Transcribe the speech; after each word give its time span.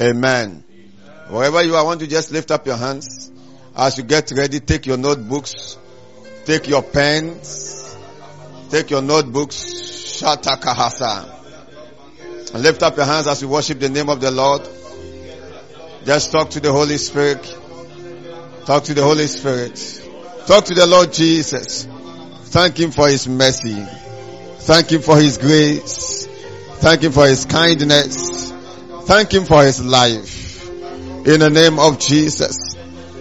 Amen. 0.00 0.64
Wherever 1.28 1.62
you 1.62 1.74
are, 1.74 1.80
I 1.80 1.82
want 1.82 2.00
to 2.00 2.06
just 2.06 2.30
lift 2.32 2.50
up 2.50 2.66
your 2.66 2.76
hands. 2.76 3.30
As 3.74 3.96
you 3.96 4.04
get 4.04 4.30
ready, 4.32 4.60
take 4.60 4.86
your 4.86 4.98
notebooks, 4.98 5.78
take 6.44 6.68
your 6.68 6.82
pens, 6.82 7.96
take 8.70 8.90
your 8.90 9.02
notebooks, 9.02 9.56
Shata 9.56 10.60
Kahasa. 10.60 11.40
And 12.54 12.62
lift 12.62 12.82
up 12.82 12.96
your 12.96 13.06
hands 13.06 13.26
as 13.26 13.40
you 13.40 13.48
worship 13.48 13.80
the 13.80 13.88
name 13.88 14.10
of 14.10 14.20
the 14.20 14.30
Lord. 14.30 14.68
Just 16.04 16.32
talk 16.32 16.50
to 16.50 16.60
the 16.60 16.70
Holy 16.70 16.98
Spirit. 16.98 17.42
Talk 18.66 18.84
to 18.84 18.94
the 18.94 19.02
Holy 19.02 19.26
Spirit. 19.26 19.76
Talk 20.46 20.66
to 20.66 20.74
the 20.74 20.86
Lord 20.86 21.12
Jesus. 21.12 21.86
Thank 22.44 22.78
Him 22.78 22.90
for 22.90 23.08
His 23.08 23.26
mercy. 23.26 23.82
Thank 24.58 24.92
Him 24.92 25.00
for 25.00 25.16
His 25.16 25.38
grace. 25.38 26.26
Thank 26.80 27.02
Him 27.02 27.12
for 27.12 27.26
His 27.26 27.46
kindness. 27.46 28.51
Thank 29.06 29.32
Him 29.32 29.44
for 29.44 29.62
His 29.64 29.84
life. 29.84 30.68
In 31.26 31.40
the 31.40 31.50
name 31.50 31.78
of 31.78 31.98
Jesus. 31.98 32.76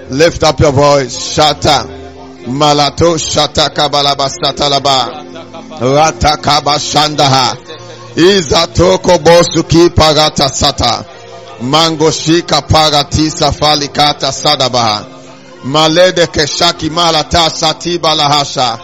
Lift 0.09 0.43
up 0.43 0.59
your 0.59 0.71
voice. 0.71 1.17
Shata. 1.37 1.99
Malato 2.47 3.17
shata 3.17 3.69
kabalaba 3.69 4.29
satalaba. 4.29 5.23
Rata 5.79 6.37
kabashandaha. 6.37 7.55
Izatoko 8.15 9.17
bosuki 9.20 9.89
parata 9.89 10.49
sata. 10.49 11.05
Mango 11.61 12.09
shika 12.11 12.61
paratisa 12.61 13.51
falikata 13.51 14.31
sadabaha. 14.31 15.05
Malede 15.63 16.27
keshaki 16.27 16.89
malata 16.89 17.49
satiba 17.49 18.15
lahasha. 18.15 18.79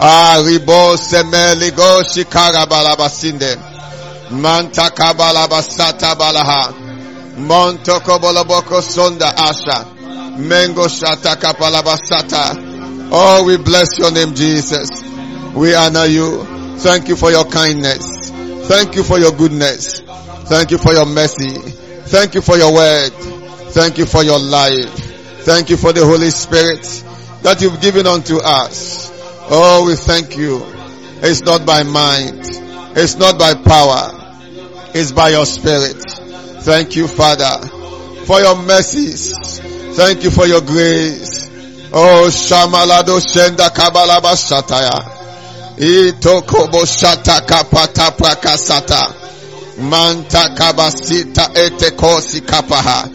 Aribo 0.00 0.96
semeligo 0.96 2.02
shikara 2.04 2.66
balabasinde. 2.66 3.71
Manta 4.32 4.90
kabalabasata 4.90 6.14
balaha. 6.14 6.72
Montoko 7.36 8.18
boloboko 8.18 8.80
sonda 8.82 9.32
asha. 9.36 9.84
Mengo 10.38 10.88
shata 10.88 11.36
kapalabasata. 11.36 13.10
Oh, 13.12 13.44
we 13.44 13.56
bless 13.58 13.98
your 13.98 14.10
name, 14.10 14.34
Jesus. 14.34 14.88
We 15.54 15.74
honor 15.74 16.06
you. 16.06 16.44
Thank 16.78 17.08
you 17.08 17.16
for 17.16 17.30
your 17.30 17.44
kindness. 17.44 18.30
Thank 18.68 18.96
you 18.96 19.02
for 19.04 19.18
your 19.18 19.32
goodness. 19.32 20.00
Thank 20.46 20.70
you 20.70 20.78
for 20.78 20.92
your 20.92 21.06
mercy. 21.06 21.50
Thank 22.08 22.34
you 22.34 22.40
for 22.40 22.56
your 22.56 22.72
word. 22.72 23.12
Thank 23.72 23.98
you 23.98 24.06
for 24.06 24.22
your 24.22 24.38
life. 24.38 24.88
Thank 25.44 25.70
you 25.70 25.76
for 25.76 25.92
the 25.92 26.04
Holy 26.04 26.30
Spirit 26.30 26.82
that 27.42 27.60
you've 27.60 27.80
given 27.80 28.06
unto 28.06 28.38
us. 28.38 29.10
Oh, 29.50 29.84
we 29.86 29.96
thank 29.96 30.36
you. 30.36 30.62
It's 31.22 31.42
not 31.42 31.66
by 31.66 31.82
might. 31.82 32.48
It's 32.96 33.16
not 33.16 33.38
by 33.38 33.54
power. 33.54 34.21
It's 34.94 35.12
by 35.12 35.30
your 35.30 35.46
spirit. 35.46 35.96
Thank 36.64 36.96
you, 36.96 37.08
Father, 37.08 37.66
for 38.26 38.40
your 38.40 38.56
mercies. 38.62 39.32
Thank 39.96 40.22
you 40.24 40.30
for 40.30 40.46
your 40.46 40.60
grace. 40.60 41.48
Oh, 41.92 42.28
Shamalado 42.30 43.18
Shenda 43.20 43.68
Kabalaba 43.68 44.32
Shataya. 44.36 45.20
Itokobo 45.76 46.84
Shata 46.86 47.40
Kapata 47.46 48.10
Prakasata. 48.16 49.80
Manta 49.80 50.54
Kabasita 50.54 51.52
Etekosi 51.54 52.40
Kapaha. 52.40 53.08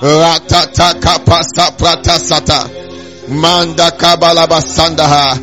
Ratata 0.00 0.98
Kapasa 1.00 1.76
Pratasata. 1.76 3.28
Manda 3.28 3.90
Kabalaba 3.90 4.60
Sandaha. 4.60 5.36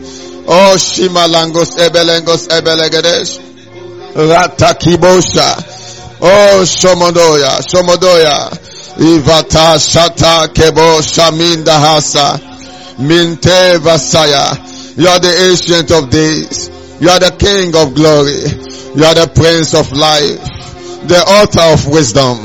Oh, 0.47 0.75
Shimalangos 0.77 1.77
Ebelengos 1.77 2.47
Ebelegedesh. 2.49 3.39
Ratakibosha. 4.15 5.74
Oh, 6.27 6.63
Shomodoya, 6.65 7.61
Shomodoya. 7.61 8.49
Ivata 8.97 9.77
Shata 9.77 10.47
Kebo 10.47 10.99
Shaminda 11.01 11.77
Hasa. 11.77 12.39
Minte 12.97 13.77
Vasaya. 13.77 14.97
You 14.97 15.07
are 15.07 15.19
the 15.19 15.49
ancient 15.51 15.91
of 15.91 16.09
days. 16.09 16.69
You 16.99 17.09
are 17.09 17.19
the 17.19 17.29
king 17.37 17.75
of 17.75 17.93
glory. 17.93 18.41
You 18.95 19.03
are 19.05 19.13
the 19.13 19.29
prince 19.35 19.75
of 19.75 19.91
life. 19.91 20.41
The 21.07 21.21
author 21.27 21.73
of 21.73 21.93
wisdom. 21.93 22.39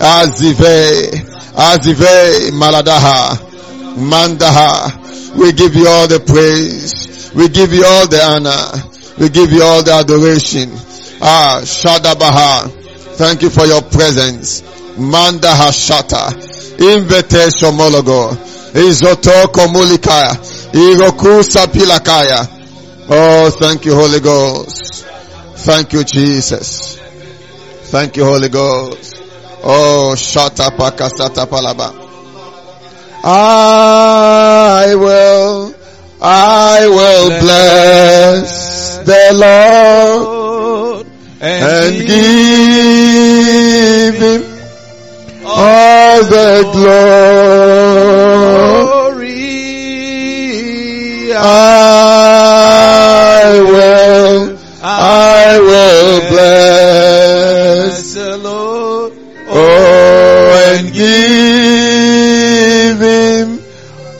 Azive. 0.00 1.10
Azive 1.52 2.50
Maladaha. 2.52 3.36
Mandaha. 3.98 5.36
We 5.36 5.52
give 5.52 5.74
you 5.74 5.86
all 5.86 6.08
the 6.08 6.20
praise. 6.20 7.30
We 7.34 7.50
give 7.50 7.74
you 7.74 7.84
all 7.84 8.08
the 8.08 8.24
honor. 8.24 8.88
We 9.18 9.28
give 9.28 9.52
you 9.52 9.62
all 9.62 9.82
the 9.82 9.92
adoration. 9.92 10.70
Ah, 11.20 11.60
Shadabaha. 11.62 12.77
Thank 13.18 13.42
you 13.42 13.50
for 13.50 13.66
your 13.66 13.82
presence. 13.82 14.62
Manda 14.96 15.48
Hashata. 15.48 16.30
Invitation 16.78 17.74
Mologo. 17.74 18.30
Izotoko 18.74 19.66
Mulikaya. 19.74 20.38
Iroku 20.72 21.42
Sapilakaya. 21.42 22.46
Oh, 23.10 23.50
thank 23.50 23.84
you, 23.86 23.94
Holy 23.96 24.20
Ghost. 24.20 25.04
Thank 25.66 25.94
you, 25.94 26.04
Jesus. 26.04 26.96
Thank 27.90 28.16
you, 28.16 28.24
Holy 28.24 28.48
Ghost. 28.48 29.16
Oh, 29.64 30.12
Shata 30.14 30.70
Pakasata 30.70 31.44
Palaba. 31.46 31.92
I 33.24 34.94
will, 34.94 35.74
I 36.22 36.86
will 36.86 37.28
bless 37.40 38.98
the 38.98 39.30
Lord 39.34 41.07
and 41.40 41.96
give 41.96 42.08
him 44.20 44.42
all 45.46 46.24
the 46.24 46.68
glory. 46.72 47.38
I 51.40 53.60
will, 53.62 54.58
I 54.82 55.58
will 55.60 56.20
bless 56.30 58.14
the 58.14 58.36
Lord. 58.38 59.12
Oh, 59.50 60.74
and 60.74 60.92
give 60.92 62.98
him 63.00 63.60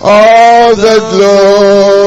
all 0.01 0.77
the 0.77 1.01
glory. 1.13 1.98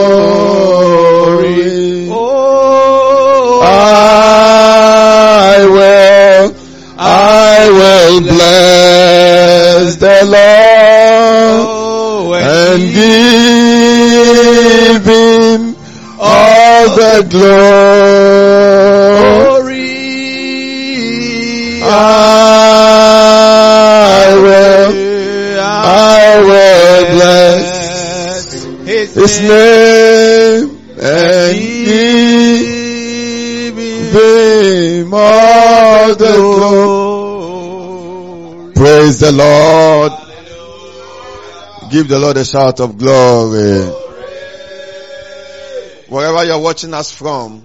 The 10.21 10.27
Lord 10.27 10.37
oh, 11.67 12.33
and 12.35 12.81
give 12.93 15.05
him 15.05 15.75
all 16.19 16.19
oh, 16.19 16.95
the 16.95 17.23
glory. 17.29 17.51
I 21.83 21.87
will, 24.43 24.91
I 25.59 26.41
will 26.45 27.05
bless 27.15 28.53
his 28.85 29.41
name 29.41 30.69
and 31.01 31.57
give 31.85 33.77
him 34.13 35.13
all 35.13 36.15
the 36.15 36.33
glory. 36.35 37.20
Praise 38.81 39.19
the 39.19 39.31
Lord. 39.31 40.11
Give 41.91 42.07
the 42.07 42.17
Lord 42.17 42.35
a 42.37 42.43
shout 42.43 42.79
of 42.79 42.97
glory. 42.97 43.85
Wherever 46.09 46.43
you're 46.43 46.59
watching 46.59 46.91
us 46.95 47.11
from, 47.11 47.61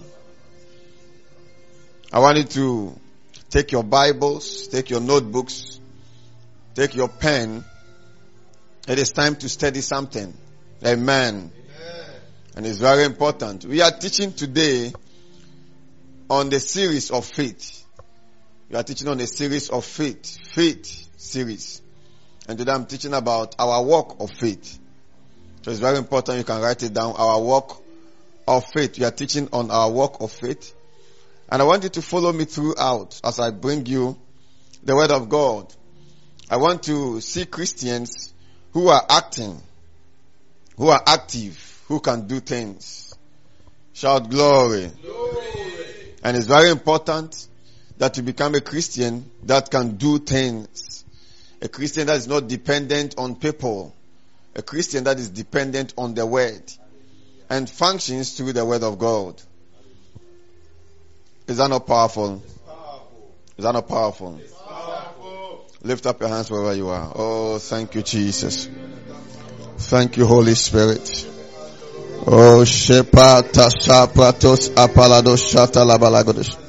I 2.13 2.19
want 2.19 2.37
you 2.37 2.45
to 2.45 3.01
take 3.49 3.73
your 3.73 3.83
Bibles, 3.83 4.69
take 4.69 4.91
your 4.91 5.01
notebooks, 5.01 5.81
take 6.75 6.95
your 6.95 7.09
pen. 7.09 7.65
It 8.87 8.99
is 8.99 9.11
time 9.13 9.37
to 9.37 9.49
study 9.49 9.81
something. 9.81 10.37
Amen. 10.85 11.51
And 12.57 12.67
it's 12.67 12.79
very 12.79 13.05
important. 13.05 13.65
We 13.65 13.81
are 13.81 13.91
teaching 13.91 14.35
today 14.35 14.93
on 16.29 16.51
the 16.51 16.61
series 16.61 17.11
of 17.11 17.25
faith. 17.25 17.87
We 18.69 18.77
are 18.77 18.83
teaching 18.83 19.09
on 19.09 19.19
a 19.19 19.27
series 19.27 19.71
of 19.71 19.83
faith. 19.87 20.41
Faith 20.49 21.06
series. 21.17 21.83
And 22.49 22.59
today 22.59 22.73
I'm 22.73 22.87
teaching 22.87 23.15
about 23.15 23.55
our 23.59 23.83
walk 23.83 24.17
of 24.21 24.31
faith. 24.31 24.79
So 25.63 25.71
it's 25.71 25.81
very 25.81 25.99
important 25.99 26.39
you 26.39 26.45
can 26.45 26.61
write 26.61 26.83
it 26.83 26.95
down. 26.95 27.15
Our 27.17 27.41
walk 27.41 27.83
of 28.47 28.65
faith. 28.67 28.99
We 28.99 29.05
are 29.05 29.11
teaching 29.11 29.49
on 29.53 29.71
our 29.71 29.91
walk 29.91 30.21
of 30.21 30.31
faith. 30.31 30.75
And 31.51 31.63
I 31.63 31.65
want 31.65 31.83
you 31.83 31.89
to 31.91 32.03
follow 32.03 32.33
me 32.33 32.45
throughout 32.45 33.21
as 33.25 33.41
I 33.41 33.51
bring 33.51 33.87
you 33.87 34.17
the 34.83 34.95
word 34.95 35.11
of 35.11 35.29
God. 35.29 35.73
I 36.49 36.59
want 36.59 36.85
to 36.85 37.21
see 37.21 37.47
Christians 37.47 38.33
who 38.73 38.89
are 38.89 39.05
acting, 39.09 39.61
who 40.77 40.89
are 40.89 41.03
active, 41.05 41.83
who 41.89 41.99
can 41.99 42.27
do 42.29 42.41
things. 42.41 43.15
Shout 43.93 44.31
glory. 44.31 44.91
And 46.23 46.37
it's 46.37 46.47
very 46.47 46.71
important 46.71 47.47
that 47.99 48.17
you 48.17 48.23
become 48.23 48.55
a 48.55 48.61
Christian 48.61 49.31
that 49.45 49.71
can 49.71 49.97
do 49.97 50.19
things. 50.19 50.96
A 51.63 51.69
Christian 51.69 52.07
that 52.09 52.17
is 52.17 52.29
not 52.29 52.49
dependent 52.49 53.15
on 53.19 53.37
people. 53.37 53.95
A 54.55 54.63
Christian 54.63 55.05
that 55.05 55.19
is 55.19 55.29
dependent 55.31 55.95
on 55.97 56.15
the 56.15 56.27
word 56.27 56.63
and 57.49 57.69
functions 57.69 58.37
through 58.37 58.53
the 58.53 58.65
word 58.65 58.83
of 58.83 58.99
God. 58.99 59.41
Is 61.47 61.59
that 61.59 61.69
not 61.69 61.87
powerful? 61.87 62.43
Is 63.57 63.65
that 63.65 63.73
not 63.73 63.89
powerful? 63.89 64.41
Lift 65.83 66.07
up 66.07 66.21
your 66.21 66.29
hands 66.29 66.51
wherever 66.51 66.75
you 66.75 66.89
are. 66.89 67.13
Oh, 67.15 67.59
thank 67.59 67.95
you, 67.95 68.03
Jesus. 68.03 68.69
Thank 69.79 70.17
you, 70.17 70.27
Holy 70.27 70.55
Spirit. 70.55 71.29
Oh, 72.27 72.65
Shepata 72.65 73.71
Shapratos 73.71 74.71
Apalados 74.75 75.45
Shata 75.45 75.87
Labalagodos. 75.87 76.66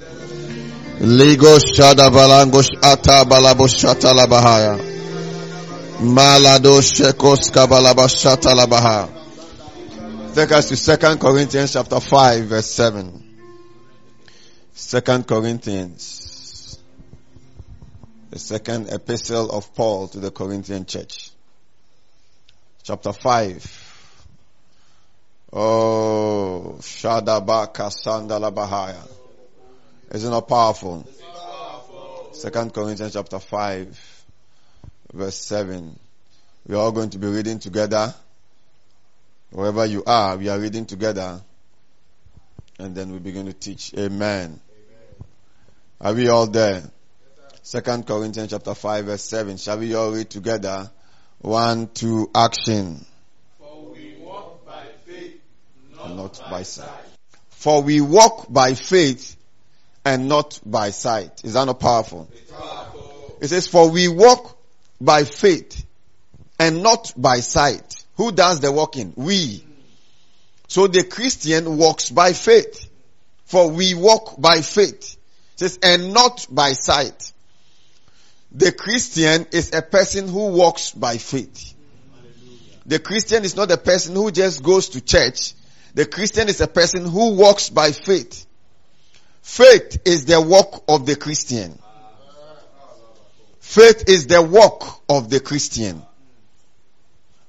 Ligo 1.00 1.60
Shada 1.60 2.10
Balangos 2.10 2.70
Ata 2.82 3.24
Balabos 3.24 3.76
Shata 3.78 4.14
Labahaya. 4.14 4.78
Malado 6.00 6.82
Shekos 6.82 7.52
Kabalaba 7.52 8.08
Shata 8.08 8.56
Labaha. 8.56 9.08
Take 10.34 10.52
us 10.54 10.70
to 10.70 10.76
Second 10.76 11.20
Corinthians 11.20 11.74
chapter 11.74 12.00
5 12.00 12.46
verse 12.46 12.66
7. 12.72 13.24
Second 14.74 15.28
Corinthians. 15.28 16.80
The 18.32 18.40
second 18.40 18.90
epistle 18.90 19.52
of 19.52 19.76
Paul 19.76 20.08
to 20.08 20.20
the 20.20 20.32
Corinthian 20.32 20.88
church. 20.88 21.30
Chapter 22.82 23.14
5. 23.14 23.84
Oh, 25.54 26.78
Shadaba 26.80 27.72
Kasandala 27.72 28.52
Isn't 30.12 30.34
it 30.34 30.48
powerful? 30.48 31.06
Second 32.32 32.74
Corinthians 32.74 33.14
chapter 33.14 33.40
5, 33.40 34.26
verse 35.14 35.36
7. 35.36 36.00
We 36.68 36.76
are 36.76 36.80
all 36.80 36.92
going 36.92 37.10
to 37.10 37.18
be 37.18 37.28
reading 37.28 37.60
together. 37.60 38.14
Wherever 39.52 39.86
you 39.86 40.04
are, 40.06 40.38
we 40.38 40.50
are 40.50 40.60
reading 40.60 40.86
together. 40.86 41.42
And 42.80 42.96
then 42.96 43.12
we 43.12 43.20
begin 43.20 43.48
to 43.48 43.54
teach. 43.54 43.94
Amen. 43.98 44.62
Are 46.00 46.14
we 46.14 46.30
all 46.30 46.48
there? 46.48 46.84
Second 47.64 48.06
Corinthians 48.06 48.52
chapter 48.52 48.76
5 48.76 49.06
verse 49.06 49.24
7. 49.24 49.58
Shall 49.58 49.80
we 49.80 49.94
all 49.96 50.12
read 50.12 50.30
together? 50.30 50.90
One, 51.40 51.88
two, 51.88 52.30
action. 52.34 53.06
For 53.58 53.92
we 53.94 54.16
walk 54.22 54.66
by 54.66 54.86
faith, 55.06 55.42
not 55.98 56.40
by 56.50 56.64
sight. 56.64 56.90
For 57.50 57.82
we 57.82 58.00
walk 58.00 58.46
by 58.50 58.74
faith 58.74 59.37
and 60.08 60.30
not 60.30 60.58
by 60.66 60.92
sight. 60.92 61.44
Is 61.44 61.54
that 61.54 61.66
not 61.66 61.82
powerful? 61.82 62.30
It 63.42 63.50
says, 63.50 63.68
for 63.68 63.92
we 63.92 64.08
walk 64.08 64.58
by 65.02 65.26
faith 65.26 65.86
and 66.58 66.82
not 66.82 67.12
by 67.18 67.42
sight. 67.42 68.06
Who 68.16 68.32
does 68.32 68.62
the 68.62 68.72
walking? 68.72 69.12
We. 69.18 69.66
So 70.70 70.88
the 70.88 71.04
Christian 71.04 71.78
walks 71.78 72.10
by 72.10 72.32
faith. 72.32 72.90
For 73.44 73.70
we 73.70 73.96
walk 73.96 74.40
by 74.40 74.62
faith. 74.62 75.18
It 75.54 75.60
says, 75.60 75.80
and 75.84 76.14
not 76.14 76.48
by 76.50 76.72
sight. 76.72 77.34
The 78.54 78.72
Christian 78.72 79.46
is 79.52 79.74
a 79.74 79.82
person 79.82 80.30
who 80.30 80.54
walks 80.54 80.92
by 80.92 81.18
faith. 81.18 81.74
The 82.86 83.00
Christian 83.00 83.44
is 83.44 83.58
not 83.58 83.70
a 83.72 83.78
person 83.78 84.16
who 84.16 84.32
just 84.32 84.64
goes 84.64 84.88
to 84.90 85.02
church. 85.02 85.54
The 85.96 86.06
Christian 86.06 86.48
is 86.48 86.62
a 86.62 86.68
person 86.68 87.06
who 87.06 87.34
walks 87.34 87.70
by 87.70 87.92
faith. 87.92 88.47
Faith 89.48 90.02
is 90.04 90.26
the 90.26 90.42
walk 90.42 90.84
of 90.90 91.06
the 91.06 91.16
Christian. 91.16 91.80
Faith 93.62 94.04
is 94.10 94.28
the 94.28 94.42
walk 94.42 95.02
of 95.08 95.30
the 95.30 95.40
Christian. 95.40 96.04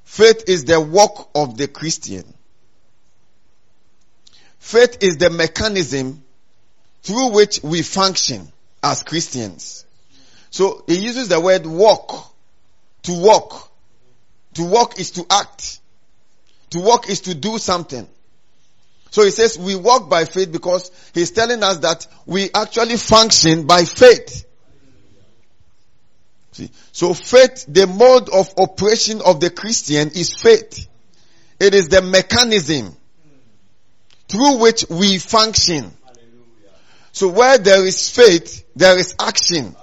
Faith 0.04 0.44
is 0.46 0.64
the 0.64 0.80
walk 0.80 1.28
of 1.34 1.58
the 1.58 1.66
Christian. 1.66 2.22
Faith 4.60 4.98
is 5.02 5.16
the 5.16 5.28
mechanism 5.28 6.22
through 7.02 7.32
which 7.32 7.64
we 7.64 7.82
function 7.82 8.50
as 8.80 9.02
Christians. 9.02 9.84
So 10.50 10.84
he 10.86 11.00
uses 11.00 11.28
the 11.28 11.40
word 11.40 11.66
walk 11.66 12.32
to 13.02 13.12
walk. 13.12 13.72
To 14.54 14.64
walk 14.64 15.00
is 15.00 15.10
to 15.10 15.26
act. 15.28 15.80
To 16.70 16.80
walk 16.80 17.10
is 17.10 17.22
to 17.22 17.34
do 17.34 17.58
something. 17.58 18.08
So 19.10 19.24
he 19.24 19.30
says 19.30 19.58
we 19.58 19.74
walk 19.74 20.10
by 20.10 20.24
faith 20.24 20.52
because 20.52 20.90
he's 21.14 21.30
telling 21.30 21.62
us 21.62 21.78
that 21.78 22.06
we 22.26 22.50
actually 22.54 22.96
function 22.96 23.66
by 23.66 23.84
faith. 23.84 24.44
See, 26.52 26.70
so 26.92 27.14
faith, 27.14 27.64
the 27.68 27.86
mode 27.86 28.28
of 28.28 28.52
operation 28.58 29.20
of 29.24 29.40
the 29.40 29.50
Christian 29.50 30.08
is 30.08 30.34
faith. 30.34 30.88
It 31.60 31.74
is 31.74 31.88
the 31.88 32.02
mechanism 32.02 32.94
through 34.28 34.58
which 34.58 34.84
we 34.90 35.18
function. 35.18 35.92
So 37.12 37.28
where 37.28 37.58
there 37.58 37.84
is 37.84 38.10
faith, 38.10 38.64
there 38.76 38.98
is 38.98 39.14
action. 39.18 39.74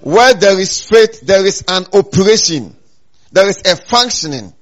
Where 0.00 0.34
there 0.34 0.58
is 0.60 0.86
faith, 0.86 1.22
there 1.22 1.44
is 1.46 1.64
an 1.66 1.86
operation. 1.92 2.76
There 3.32 3.48
is 3.48 3.62
a 3.64 3.74
functioning. 3.76 4.52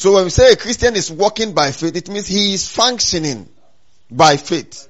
So 0.00 0.14
when 0.14 0.24
we 0.24 0.30
say 0.30 0.50
a 0.50 0.56
Christian 0.56 0.96
is 0.96 1.10
walking 1.10 1.52
by 1.52 1.72
faith, 1.72 1.94
it 1.94 2.08
means 2.08 2.26
he 2.26 2.54
is 2.54 2.66
functioning 2.66 3.46
by 4.10 4.38
faith. 4.38 4.88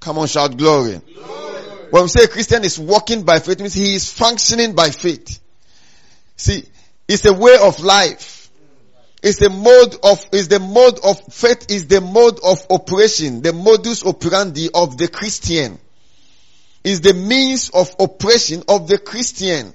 Come 0.00 0.18
on, 0.18 0.26
shout 0.26 0.58
glory. 0.58 1.00
glory. 1.14 1.62
When 1.88 2.02
we 2.02 2.08
say 2.10 2.24
a 2.24 2.28
Christian 2.28 2.62
is 2.62 2.78
walking 2.78 3.22
by 3.22 3.38
faith, 3.38 3.52
it 3.52 3.60
means 3.60 3.72
he 3.72 3.94
is 3.94 4.12
functioning 4.12 4.74
by 4.74 4.90
faith. 4.90 5.40
See, 6.36 6.68
it's 7.08 7.24
a 7.24 7.32
way 7.32 7.56
of 7.58 7.80
life. 7.80 8.50
It's 9.22 9.40
a 9.40 9.48
mode 9.48 9.96
of, 10.02 10.26
is 10.32 10.48
the 10.48 10.60
mode 10.60 11.00
of 11.02 11.18
faith 11.32 11.70
is 11.70 11.86
the 11.86 12.02
mode 12.02 12.38
of 12.44 12.58
operation, 12.68 13.40
the 13.40 13.54
modus 13.54 14.04
operandi 14.04 14.68
of 14.74 14.98
the 14.98 15.08
Christian. 15.08 15.78
Is 16.84 17.00
the 17.00 17.14
means 17.14 17.70
of 17.70 17.96
operation 17.98 18.62
of 18.68 18.88
the 18.88 18.98
Christian. 18.98 19.72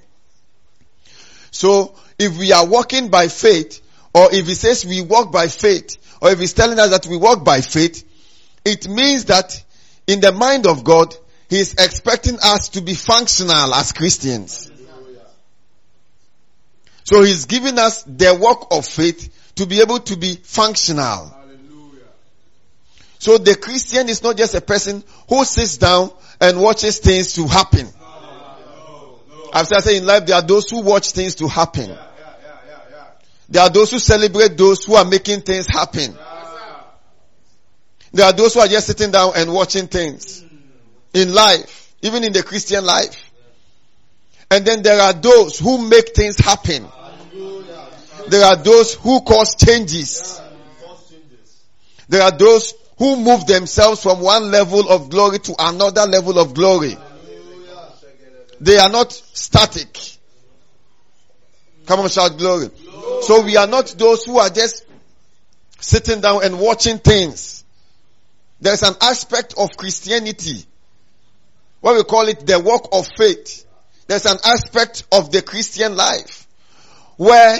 So, 1.50 1.96
if 2.20 2.38
we 2.38 2.52
are 2.52 2.64
walking 2.64 3.08
by 3.08 3.26
faith, 3.26 3.82
or 4.16 4.32
if 4.32 4.46
he 4.46 4.54
says 4.54 4.86
we 4.86 5.02
walk 5.02 5.30
by 5.30 5.46
faith, 5.48 5.98
or 6.22 6.30
if 6.30 6.38
he's 6.38 6.54
telling 6.54 6.78
us 6.78 6.88
that 6.88 7.06
we 7.06 7.18
walk 7.18 7.44
by 7.44 7.60
faith, 7.60 8.02
it 8.64 8.88
means 8.88 9.26
that 9.26 9.62
in 10.06 10.22
the 10.22 10.32
mind 10.32 10.66
of 10.66 10.84
God, 10.84 11.14
he 11.50 11.58
is 11.58 11.74
expecting 11.74 12.38
us 12.42 12.70
to 12.70 12.80
be 12.80 12.94
functional 12.94 13.74
as 13.74 13.92
Christians. 13.92 14.72
So 17.04 17.20
he's 17.22 17.44
giving 17.44 17.78
us 17.78 18.04
the 18.04 18.34
work 18.34 18.68
of 18.70 18.86
faith 18.86 19.52
to 19.56 19.66
be 19.66 19.82
able 19.82 20.00
to 20.00 20.16
be 20.16 20.36
functional. 20.36 21.36
So 23.18 23.36
the 23.36 23.54
Christian 23.54 24.08
is 24.08 24.22
not 24.22 24.38
just 24.38 24.54
a 24.54 24.62
person 24.62 25.04
who 25.28 25.44
sits 25.44 25.76
down 25.76 26.10
and 26.40 26.58
watches 26.58 27.00
things 27.00 27.34
to 27.34 27.46
happen. 27.46 27.86
I've 29.52 29.66
said 29.66 29.86
in 29.94 30.06
life 30.06 30.24
there 30.24 30.36
are 30.36 30.42
those 30.42 30.70
who 30.70 30.80
watch 30.80 31.10
things 31.10 31.34
to 31.36 31.48
happen. 31.48 31.96
There 33.48 33.62
are 33.62 33.70
those 33.70 33.92
who 33.92 33.98
celebrate 33.98 34.56
those 34.56 34.84
who 34.84 34.94
are 34.94 35.04
making 35.04 35.42
things 35.42 35.66
happen. 35.66 36.16
There 38.12 38.26
are 38.26 38.32
those 38.32 38.54
who 38.54 38.60
are 38.60 38.68
just 38.68 38.86
sitting 38.86 39.10
down 39.10 39.32
and 39.36 39.52
watching 39.52 39.86
things 39.88 40.44
in 41.12 41.32
life, 41.32 41.94
even 42.02 42.24
in 42.24 42.32
the 42.32 42.42
Christian 42.42 42.84
life. 42.84 43.30
And 44.50 44.64
then 44.64 44.82
there 44.82 45.00
are 45.00 45.12
those 45.12 45.58
who 45.58 45.88
make 45.88 46.14
things 46.14 46.36
happen. 46.38 46.86
There 48.28 48.44
are 48.44 48.56
those 48.56 48.94
who 48.94 49.20
cause 49.20 49.54
changes. 49.54 50.40
There 52.08 52.22
are 52.22 52.30
those 52.30 52.74
who 52.98 53.16
move 53.16 53.46
themselves 53.46 54.02
from 54.02 54.20
one 54.20 54.50
level 54.50 54.88
of 54.88 55.10
glory 55.10 55.38
to 55.40 55.54
another 55.58 56.06
level 56.06 56.38
of 56.38 56.54
glory. 56.54 56.96
They 58.60 58.78
are 58.78 58.88
not 58.88 59.12
static. 59.12 59.98
Come 61.84 62.00
on, 62.00 62.08
shout 62.08 62.38
glory. 62.38 62.70
So 63.22 63.42
we 63.44 63.56
are 63.56 63.66
not 63.66 63.94
those 63.98 64.24
who 64.24 64.38
are 64.38 64.50
just 64.50 64.84
sitting 65.80 66.20
down 66.20 66.44
and 66.44 66.58
watching 66.58 66.98
things. 66.98 67.64
There's 68.60 68.82
an 68.82 68.94
aspect 69.00 69.54
of 69.58 69.76
Christianity. 69.76 70.64
What 71.80 71.96
we 71.96 72.04
call 72.04 72.28
it 72.28 72.46
the 72.46 72.58
walk 72.58 72.88
of 72.92 73.06
faith. 73.16 73.64
There's 74.06 74.26
an 74.26 74.38
aspect 74.44 75.04
of 75.12 75.30
the 75.30 75.42
Christian 75.42 75.96
life 75.96 76.46
where 77.16 77.58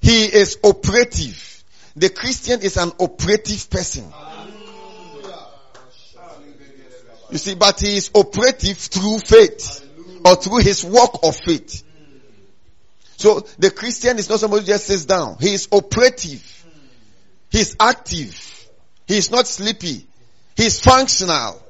he 0.00 0.24
is 0.24 0.58
operative. 0.64 1.64
The 1.94 2.08
Christian 2.08 2.62
is 2.62 2.76
an 2.76 2.92
operative 2.98 3.68
person. 3.70 4.12
You 7.30 7.38
see, 7.38 7.54
but 7.54 7.80
he 7.80 7.96
is 7.96 8.10
operative 8.14 8.76
through 8.76 9.18
faith 9.20 9.88
or 10.24 10.36
through 10.36 10.58
his 10.58 10.84
walk 10.84 11.20
of 11.22 11.36
faith. 11.36 11.82
So 13.16 13.40
the 13.58 13.70
Christian 13.70 14.18
is 14.18 14.28
not 14.28 14.40
somebody 14.40 14.62
who 14.62 14.66
just 14.68 14.86
sits 14.86 15.04
down. 15.04 15.36
He 15.40 15.54
is 15.54 15.68
operative. 15.70 16.66
He 17.50 17.60
is 17.60 17.76
active. 17.78 18.68
He 19.06 19.18
is 19.18 19.30
not 19.30 19.46
sleepy. 19.46 20.06
He 20.56 20.66
is 20.66 20.80
functional. 20.80 21.62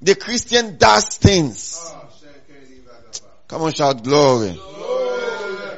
The 0.00 0.14
Christian 0.14 0.78
does 0.78 1.16
things. 1.16 1.94
Come 3.48 3.62
on, 3.62 3.72
shout 3.72 4.04
glory. 4.04 4.58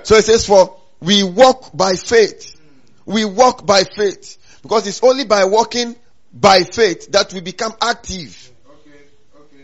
So 0.02 0.16
it 0.16 0.24
says 0.24 0.46
for 0.46 0.76
we 1.00 1.22
walk 1.22 1.70
by 1.74 1.94
faith. 1.94 2.60
We 3.06 3.24
walk 3.24 3.64
by 3.64 3.84
faith. 3.84 4.36
Because 4.62 4.86
it's 4.86 5.02
only 5.02 5.24
by 5.24 5.44
walking 5.44 5.96
by 6.32 6.64
faith 6.64 7.10
that 7.12 7.32
we 7.32 7.40
become 7.40 7.72
active. 7.80 8.50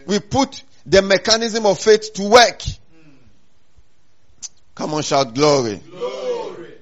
We 0.07 0.21
put 0.21 0.63
the 0.87 1.03
mechanism 1.03 1.67
of 1.67 1.79
faith 1.79 2.15
to 2.15 2.29
work. 2.29 2.63
Come 4.77 4.93
on, 4.95 5.03
shout 5.03 5.35
glory. 5.35 5.81
glory. 5.91 6.75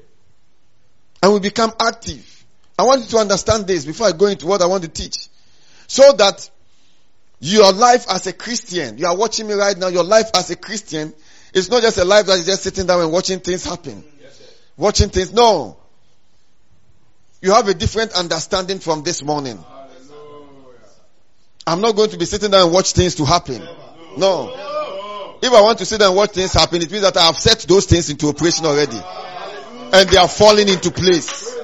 And 1.22 1.32
we 1.32 1.40
become 1.40 1.72
active. 1.80 2.44
I 2.78 2.82
want 2.82 3.02
you 3.02 3.06
to 3.06 3.18
understand 3.18 3.66
this 3.66 3.86
before 3.86 4.08
I 4.08 4.12
go 4.12 4.26
into 4.26 4.46
what 4.46 4.60
I 4.60 4.66
want 4.66 4.82
to 4.82 4.90
teach. 4.90 5.28
So 5.86 6.12
that 6.12 6.50
your 7.38 7.72
life 7.72 8.06
as 8.10 8.26
a 8.26 8.32
Christian, 8.32 8.98
you 8.98 9.06
are 9.06 9.16
watching 9.16 9.46
me 9.46 9.54
right 9.54 9.78
now, 9.78 9.88
your 9.88 10.02
life 10.02 10.30
as 10.34 10.50
a 10.50 10.56
Christian 10.56 11.14
is 11.52 11.70
not 11.70 11.82
just 11.82 11.96
a 11.98 12.04
life 12.04 12.26
that 12.26 12.40
is 12.40 12.46
just 12.46 12.64
sitting 12.64 12.86
down 12.86 13.00
and 13.00 13.12
watching 13.12 13.38
things 13.38 13.64
happen. 13.64 14.02
watching 14.76 15.08
things. 15.08 15.32
No. 15.32 15.76
You 17.40 17.52
have 17.52 17.68
a 17.68 17.74
different 17.74 18.12
understanding 18.14 18.80
from 18.80 19.04
this 19.04 19.22
morning. 19.22 19.62
I'm 21.64 21.80
not 21.80 21.94
going 21.94 22.10
to 22.10 22.18
be 22.18 22.24
sitting 22.24 22.50
down 22.50 22.64
and 22.64 22.72
watch 22.72 22.92
things 22.92 23.14
to 23.16 23.24
happen. 23.24 23.62
No. 24.16 24.74
If 25.43 25.53
I 25.53 25.61
want 25.61 25.79
to 25.79 25.85
sit 25.87 26.00
and 26.00 26.17
watch 26.17 26.31
things 26.31 26.53
happen, 26.53 26.81
it 26.83 26.91
means 26.91 27.03
that 27.03 27.17
I 27.17 27.26
have 27.26 27.37
set 27.37 27.61
those 27.61 27.87
things 27.87 28.11
into 28.11 28.29
operation 28.29 28.67
already. 28.67 29.00
And 29.93 30.09
they 30.09 30.17
are 30.17 30.29
falling 30.29 30.69
into 30.69 30.91
place. 30.91 31.55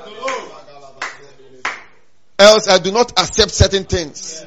Else 2.38 2.68
I 2.68 2.78
do 2.78 2.92
not 2.92 3.18
accept 3.18 3.50
certain 3.50 3.84
things. 3.84 4.44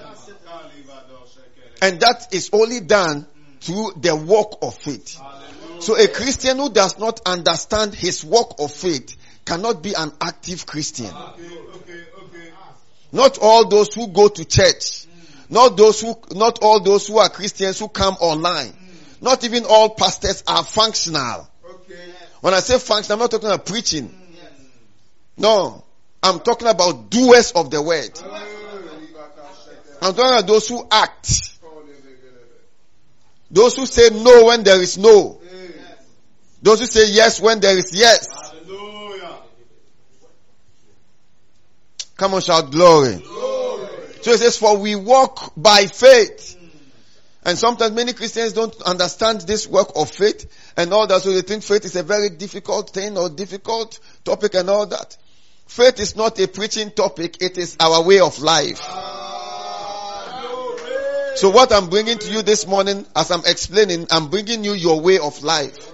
And 1.82 2.00
that 2.00 2.30
is 2.32 2.50
only 2.54 2.80
done 2.80 3.28
through 3.60 3.94
the 3.98 4.16
work 4.16 4.60
of 4.62 4.76
faith. 4.76 5.20
So 5.80 5.98
a 5.98 6.08
Christian 6.08 6.58
who 6.58 6.70
does 6.70 6.98
not 6.98 7.20
understand 7.26 7.94
his 7.94 8.24
work 8.24 8.54
of 8.60 8.72
faith 8.72 9.18
cannot 9.46 9.84
be 9.84 9.94
an 9.94 10.12
active 10.22 10.66
Christian. 10.66 11.12
Not 13.12 13.38
all 13.40 13.68
those 13.68 13.94
who 13.94 14.08
go 14.08 14.28
to 14.28 14.46
church, 14.46 15.06
not 15.50 15.78
those 15.78 16.02
who, 16.02 16.16
not 16.34 16.60
all 16.64 16.80
those 16.80 17.08
who 17.08 17.18
are 17.20 17.30
Christians 17.30 17.80
who 17.80 17.90
come 17.90 18.16
online, 18.16 18.74
not 19.24 19.46
even 19.46 19.64
all 19.66 19.90
pastors 19.92 20.44
are 20.46 20.64
functional. 20.66 21.50
When 22.42 22.54
I 22.54 22.60
say 22.60 22.78
functional, 22.78 23.16
I'm 23.16 23.20
not 23.20 23.32
talking 23.32 23.48
about 23.48 23.66
preaching. 23.66 24.14
No. 25.38 25.84
I'm 26.22 26.42
talking 26.42 26.68
about 26.68 27.10
doers 27.10 27.54
of 27.54 27.72
the 27.72 27.82
word. 27.82 28.20
I'm 30.02 30.14
talking 30.14 30.26
about 30.26 30.48
those 30.48 30.68
who 30.68 30.86
act. 30.92 31.58
Those 33.50 33.78
who 33.78 33.86
say 33.86 34.10
no 34.12 34.46
when 34.46 34.64
there 34.64 34.82
is 34.82 34.98
no. 34.98 35.40
Those 36.62 36.82
who 36.82 36.86
say 36.86 37.12
yes 37.12 37.40
when 37.40 37.62
there 37.62 37.78
is 37.78 37.92
yes. 37.94 38.28
Come 42.18 42.34
on, 42.36 42.42
shout 42.42 42.72
glory. 42.72 43.16
glory. 43.18 43.88
So 44.22 44.32
it 44.32 44.38
says, 44.40 44.58
for 44.58 44.78
we 44.78 44.96
walk 44.96 45.54
by 45.58 45.88
faith. 45.88 46.58
And 47.46 47.58
sometimes 47.58 47.94
many 47.94 48.14
Christians 48.14 48.54
don't 48.54 48.82
understand 48.84 49.42
this 49.42 49.68
work 49.68 49.92
of 49.96 50.10
faith 50.10 50.74
and 50.78 50.94
all 50.94 51.08
that. 51.08 51.22
So 51.22 51.32
they 51.32 51.42
think 51.42 51.64
faith 51.64 51.84
is 51.86 51.96
a 51.96 52.04
very 52.04 52.30
difficult 52.30 52.92
thing 52.92 53.18
or 53.18 53.30
difficult 53.30 54.00
topic 54.24 54.54
and 54.56 54.70
all 54.70 54.86
that. 54.88 55.18
Faith 55.68 56.00
is 56.00 56.16
not 56.16 56.40
a 56.40 56.48
preaching 56.48 56.92
topic. 56.92 57.42
It 57.42 57.58
is 57.58 57.76
our 57.80 58.02
way 58.04 58.20
of 58.20 58.40
life. 58.40 58.82
So 61.36 61.50
what 61.50 61.74
I'm 61.74 61.90
bringing 61.90 62.20
to 62.20 62.32
you 62.32 62.44
this 62.44 62.68
morning, 62.68 63.06
as 63.16 63.32
I'm 63.32 63.44
explaining, 63.46 64.08
I'm 64.12 64.30
bringing 64.30 64.64
you 64.64 64.74
your 64.74 65.02
way 65.02 65.18
of 65.18 65.42
life. 65.44 65.94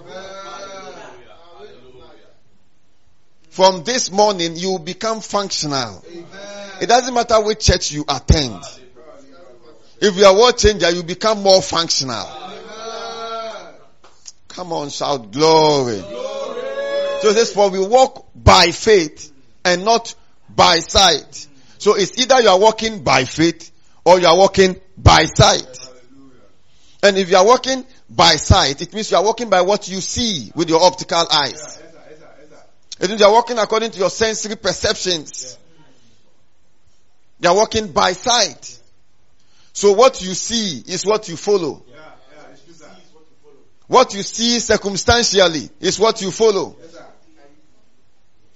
From 3.48 3.82
this 3.82 4.12
morning, 4.12 4.56
you 4.56 4.78
become 4.78 5.20
functional. 5.20 6.04
It 6.80 6.88
doesn't 6.88 7.12
matter 7.12 7.42
which 7.42 7.66
church 7.66 7.90
you 7.90 8.04
attend. 8.08 8.62
If 10.00 10.16
you 10.16 10.24
are 10.24 10.34
world 10.34 10.56
changer, 10.56 10.90
you 10.90 11.02
become 11.02 11.42
more 11.42 11.60
functional. 11.60 12.26
Come 14.48 14.72
on, 14.72 14.88
shout 14.88 15.30
glory. 15.30 16.00
So 16.00 17.28
it 17.28 17.34
says, 17.34 17.52
for 17.52 17.70
we 17.70 17.78
walk 17.78 18.28
by 18.34 18.70
faith 18.70 19.30
and 19.64 19.84
not 19.84 20.14
by 20.48 20.78
sight. 20.78 21.46
So 21.78 21.94
it's 21.94 22.18
either 22.18 22.40
you 22.40 22.48
are 22.48 22.58
walking 22.58 23.04
by 23.04 23.24
faith 23.24 23.70
or 24.04 24.18
you 24.18 24.26
are 24.26 24.36
walking 24.36 24.80
by 24.96 25.24
sight. 25.24 25.88
And 27.02 27.16
if 27.16 27.30
you 27.30 27.36
are 27.36 27.46
walking 27.46 27.84
by 28.08 28.36
sight, 28.36 28.82
it 28.82 28.92
means 28.92 29.10
you 29.10 29.16
are 29.18 29.24
walking 29.24 29.50
by 29.50 29.60
what 29.60 29.88
you 29.88 30.00
see 30.00 30.50
with 30.54 30.68
your 30.68 30.82
optical 30.82 31.24
eyes. 31.30 31.80
It 33.00 33.08
means 33.08 33.20
you 33.20 33.26
are 33.26 33.32
walking 33.32 33.58
according 33.58 33.92
to 33.92 33.98
your 33.98 34.10
sensory 34.10 34.56
perceptions. 34.56 35.58
You 37.40 37.50
are 37.50 37.56
walking 37.56 37.92
by 37.92 38.12
sight. 38.12 38.79
So 39.72 39.92
what 39.92 40.22
you 40.22 40.34
see 40.34 40.82
is 40.86 41.06
what 41.06 41.28
you 41.28 41.36
follow. 41.36 41.84
What 43.86 44.14
you 44.14 44.22
see 44.22 44.60
circumstantially 44.60 45.68
is 45.80 45.98
what 45.98 46.22
you 46.22 46.30
follow. 46.30 46.76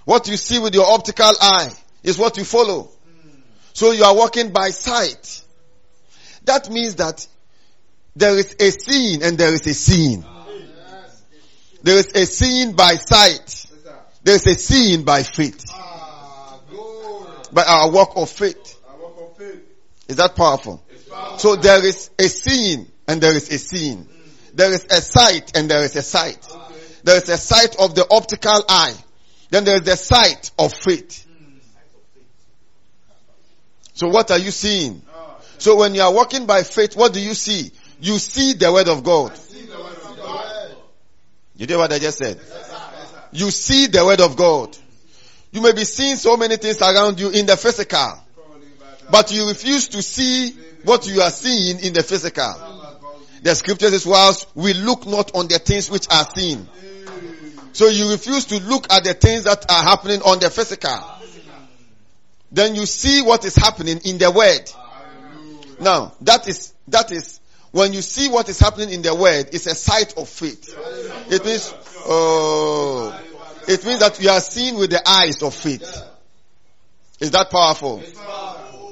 What 0.05 0.27
you 0.27 0.37
see 0.37 0.59
with 0.59 0.73
your 0.73 0.85
optical 0.85 1.31
eye 1.41 1.71
is 2.03 2.17
what 2.17 2.37
you 2.37 2.45
follow. 2.45 2.89
So 3.73 3.91
you 3.91 4.03
are 4.03 4.15
walking 4.15 4.51
by 4.51 4.69
sight. 4.69 5.43
That 6.45 6.69
means 6.69 6.95
that 6.95 7.27
there 8.15 8.37
is 8.37 8.55
a 8.59 8.71
seeing 8.71 9.23
and 9.23 9.37
there 9.37 9.53
is 9.53 9.67
a 9.67 9.73
seeing. 9.73 10.23
There 11.83 11.97
is 11.97 12.07
a 12.15 12.25
seeing 12.25 12.73
by 12.73 12.95
sight. 12.95 13.65
There 14.23 14.35
is 14.35 14.47
a 14.47 14.53
seeing 14.53 15.03
by 15.03 15.23
faith. 15.23 15.65
By 17.51 17.63
our 17.63 17.91
walk 17.91 18.13
of 18.15 18.29
faith. 18.29 18.79
Is 20.07 20.15
that 20.17 20.35
powerful? 20.35 20.81
So 21.37 21.55
there 21.55 21.85
is 21.85 22.09
a 22.17 22.27
seeing 22.27 22.87
and 23.07 23.21
there 23.21 23.35
is 23.35 23.51
a 23.51 23.57
seeing. 23.57 24.07
There 24.53 24.71
is 24.71 24.85
a 24.85 25.01
sight 25.01 25.57
and 25.57 25.69
there 25.69 25.83
is 25.83 25.95
a 25.95 26.01
sight. 26.01 26.39
There 27.03 27.17
is 27.17 27.29
a 27.29 27.37
sight 27.37 27.75
of 27.79 27.93
the 27.93 28.07
optical 28.09 28.63
eye. 28.67 28.95
Then 29.49 29.63
there 29.63 29.75
is 29.75 29.83
the 29.83 29.95
sight 29.95 30.51
of 30.57 30.73
faith. 30.73 31.25
So 33.93 34.09
what 34.09 34.31
are 34.31 34.39
you 34.39 34.51
seeing? 34.51 35.01
So 35.57 35.77
when 35.77 35.95
you 35.95 36.01
are 36.01 36.13
walking 36.13 36.45
by 36.45 36.63
faith, 36.63 36.95
what 36.97 37.13
do 37.13 37.21
you 37.21 37.33
see? 37.33 37.71
You 38.01 38.17
see 38.17 38.53
the 38.53 38.71
word 38.71 38.87
of 38.87 39.03
God. 39.03 39.31
You 41.55 41.65
did 41.65 41.77
what 41.77 41.93
I 41.93 41.99
just 41.99 42.17
said? 42.17 42.39
You 43.31 43.51
see 43.51 43.87
the 43.87 44.03
word 44.03 44.19
of 44.19 44.35
God. 44.35 44.77
You 45.51 45.61
may 45.61 45.71
be 45.71 45.85
seeing 45.85 46.17
so 46.17 46.35
many 46.35 46.57
things 46.57 46.81
around 46.81 47.19
you 47.19 47.29
in 47.29 47.45
the 47.45 47.55
physical, 47.55 48.19
but 49.09 49.31
you 49.31 49.47
refuse 49.47 49.89
to 49.89 50.01
see 50.01 50.51
what 50.83 51.07
you 51.07 51.21
are 51.21 51.31
seeing 51.31 51.79
in 51.79 51.93
the 51.93 52.03
physical. 52.03 52.53
The 53.41 53.53
scripture 53.55 53.89
says, 53.89 54.05
whilst 54.05 54.47
we 54.55 54.73
look 54.73 55.05
not 55.05 55.35
on 55.35 55.47
the 55.47 55.59
things 55.59 55.89
which 55.89 56.07
are 56.09 56.25
seen. 56.25 56.67
So 57.73 57.87
you 57.87 58.11
refuse 58.11 58.45
to 58.45 58.59
look 58.59 58.91
at 58.91 59.03
the 59.03 59.13
things 59.13 59.43
that 59.43 59.69
are 59.69 59.83
happening 59.83 60.21
on 60.21 60.39
the 60.39 60.49
physical. 60.49 60.97
Then 62.51 62.75
you 62.75 62.85
see 62.85 63.21
what 63.21 63.43
is 63.45 63.55
happening 63.55 63.99
in 64.05 64.17
the 64.17 64.31
word. 64.31 64.71
Now, 65.79 66.13
that 66.21 66.47
is, 66.47 66.73
that 66.87 67.11
is, 67.11 67.39
when 67.71 67.91
you 67.91 68.01
see 68.01 68.29
what 68.29 68.47
is 68.47 68.59
happening 68.59 68.91
in 68.91 69.01
the 69.01 69.13
word, 69.13 69.49
it's 69.51 69.67
a 69.67 69.75
sight 69.75 70.17
of 70.17 70.29
faith. 70.29 70.73
It 71.29 71.43
means, 71.43 71.73
oh, 72.05 73.19
it 73.67 73.85
means 73.85 73.99
that 73.99 74.21
you 74.21 74.29
are 74.29 74.39
seeing 74.39 74.77
with 74.77 74.91
the 74.91 75.07
eyes 75.07 75.43
of 75.43 75.53
faith. 75.53 76.01
Is 77.19 77.31
that 77.31 77.51
powerful? 77.51 78.01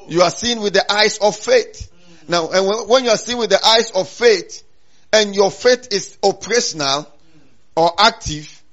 You 0.08 0.22
are 0.22 0.30
seeing 0.30 0.62
with 0.62 0.74
the 0.74 0.92
eyes 0.92 1.18
of 1.18 1.36
faith. 1.36 1.92
Now, 2.28 2.50
and 2.50 2.90
when 2.90 3.04
you 3.04 3.10
are 3.10 3.18
seeing 3.18 3.38
with 3.38 3.50
the 3.50 3.66
eyes 3.66 3.92
of 3.92 4.08
faith, 4.08 4.64
and 5.12 5.36
your 5.36 5.52
faith 5.52 5.90
is 5.92 6.18
operational 6.24 7.08
or 7.76 7.92
active, 8.00 8.64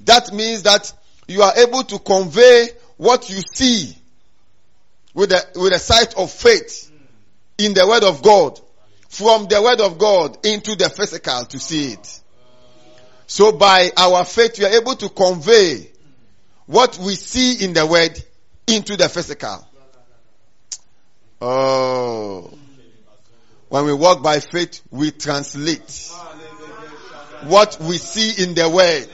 that 0.00 0.32
means 0.32 0.64
that 0.64 0.92
you 1.26 1.42
are 1.42 1.56
able 1.56 1.82
to 1.84 1.98
convey 1.98 2.68
what 2.96 3.30
you 3.30 3.40
see 3.40 3.96
with 5.14 5.30
the, 5.30 5.60
with 5.60 5.72
the 5.72 5.78
sight 5.78 6.14
of 6.16 6.30
faith 6.30 6.90
in 7.58 7.72
the 7.74 7.86
word 7.86 8.04
of 8.04 8.22
God 8.22 8.60
from 9.08 9.46
the 9.46 9.62
word 9.62 9.80
of 9.80 9.98
God 9.98 10.44
into 10.44 10.76
the 10.76 10.90
physical 10.90 11.44
to 11.46 11.58
see 11.58 11.92
it. 11.92 12.20
So 13.26 13.52
by 13.52 13.90
our 13.96 14.24
faith, 14.24 14.58
we 14.58 14.66
are 14.66 14.80
able 14.80 14.94
to 14.96 15.08
convey 15.08 15.90
what 16.66 16.98
we 16.98 17.14
see 17.14 17.64
in 17.64 17.72
the 17.72 17.86
word 17.86 18.22
into 18.66 18.96
the 18.96 19.08
physical. 19.08 19.66
Oh. 21.40 22.50
When 23.68 23.84
we 23.84 23.92
walk 23.92 24.22
by 24.22 24.40
faith, 24.40 24.80
we 24.90 25.10
translate 25.10 26.10
what 27.44 27.78
we 27.80 27.98
see 27.98 28.42
in 28.42 28.54
the 28.54 28.68
word 28.68 29.08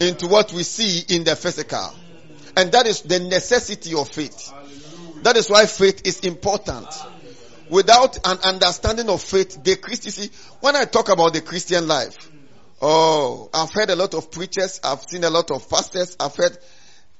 into 0.00 0.26
what 0.26 0.52
we 0.52 0.62
see 0.62 1.14
in 1.14 1.24
the 1.24 1.36
physical. 1.36 1.94
And 2.56 2.72
that 2.72 2.86
is 2.86 3.02
the 3.02 3.20
necessity 3.20 3.94
of 3.94 4.08
faith. 4.08 4.52
That 5.22 5.36
is 5.36 5.48
why 5.48 5.66
faith 5.66 6.02
is 6.04 6.20
important. 6.20 6.88
without 7.70 8.18
an 8.26 8.38
understanding 8.44 9.08
of 9.08 9.22
faith, 9.22 9.62
the 9.62 9.76
Christian, 9.76 10.28
when 10.60 10.76
I 10.76 10.84
talk 10.84 11.08
about 11.08 11.32
the 11.32 11.40
Christian 11.40 11.88
life, 11.88 12.16
oh, 12.82 13.48
I've 13.54 13.72
heard 13.72 13.90
a 13.90 13.96
lot 13.96 14.14
of 14.14 14.30
preachers, 14.30 14.80
I've 14.84 15.02
seen 15.08 15.24
a 15.24 15.30
lot 15.30 15.50
of 15.50 15.68
pastors, 15.70 16.16
I've 16.18 16.34
heard, 16.34 16.58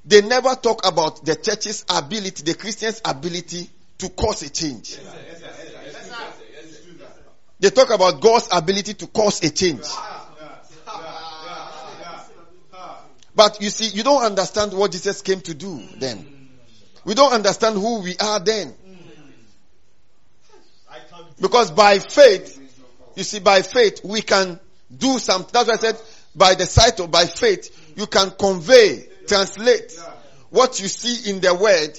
they 0.05 0.23
never 0.23 0.55
talk 0.55 0.87
about 0.87 1.25
the 1.25 1.37
church's 1.37 1.85
ability, 1.89 2.43
the 2.45 2.55
Christian's 2.55 3.01
ability 3.05 3.71
to 3.99 4.09
cause 4.11 4.43
a 4.43 4.51
change. 4.51 4.99
They 7.59 7.71
talk 7.71 7.91
about 7.91 8.21
God's 8.21 8.49
ability 8.51 8.95
to 8.95 9.07
cause 9.07 9.43
a 9.45 9.51
change. 9.51 9.85
But 13.35 13.61
you 13.61 13.71
see, 13.71 13.97
you 13.97 14.03
don't 14.03 14.23
understand 14.23 14.73
what 14.73 14.93
Jesus 14.93 15.23
came 15.23 15.41
to 15.43 15.55
do 15.55 15.81
then. 15.97 16.49
We 17.05 17.15
don't 17.15 17.33
understand 17.33 17.77
who 17.77 18.01
we 18.01 18.17
are 18.19 18.41
then. 18.41 18.75
Because 21.41 21.71
by 21.71 21.99
faith, 21.99 22.59
you 23.15 23.23
see, 23.23 23.41
by 23.41 23.63
faith, 23.63 24.01
we 24.05 24.23
can 24.23 24.61
do 24.95 25.19
something. 25.19 25.51
That's 25.53 25.69
why 25.69 25.75
I 25.75 25.79
said, 25.79 26.01
by 26.35 26.55
the 26.55 26.67
sight 26.67 27.01
of, 27.01 27.11
by 27.11 27.25
faith, 27.27 27.95
you 27.97 28.07
can 28.07 28.31
convey, 28.31 29.09
translate 29.31 29.97
what 30.51 30.81
you 30.81 30.89
see 30.89 31.31
in 31.31 31.41
the 31.41 31.55
word 31.55 31.97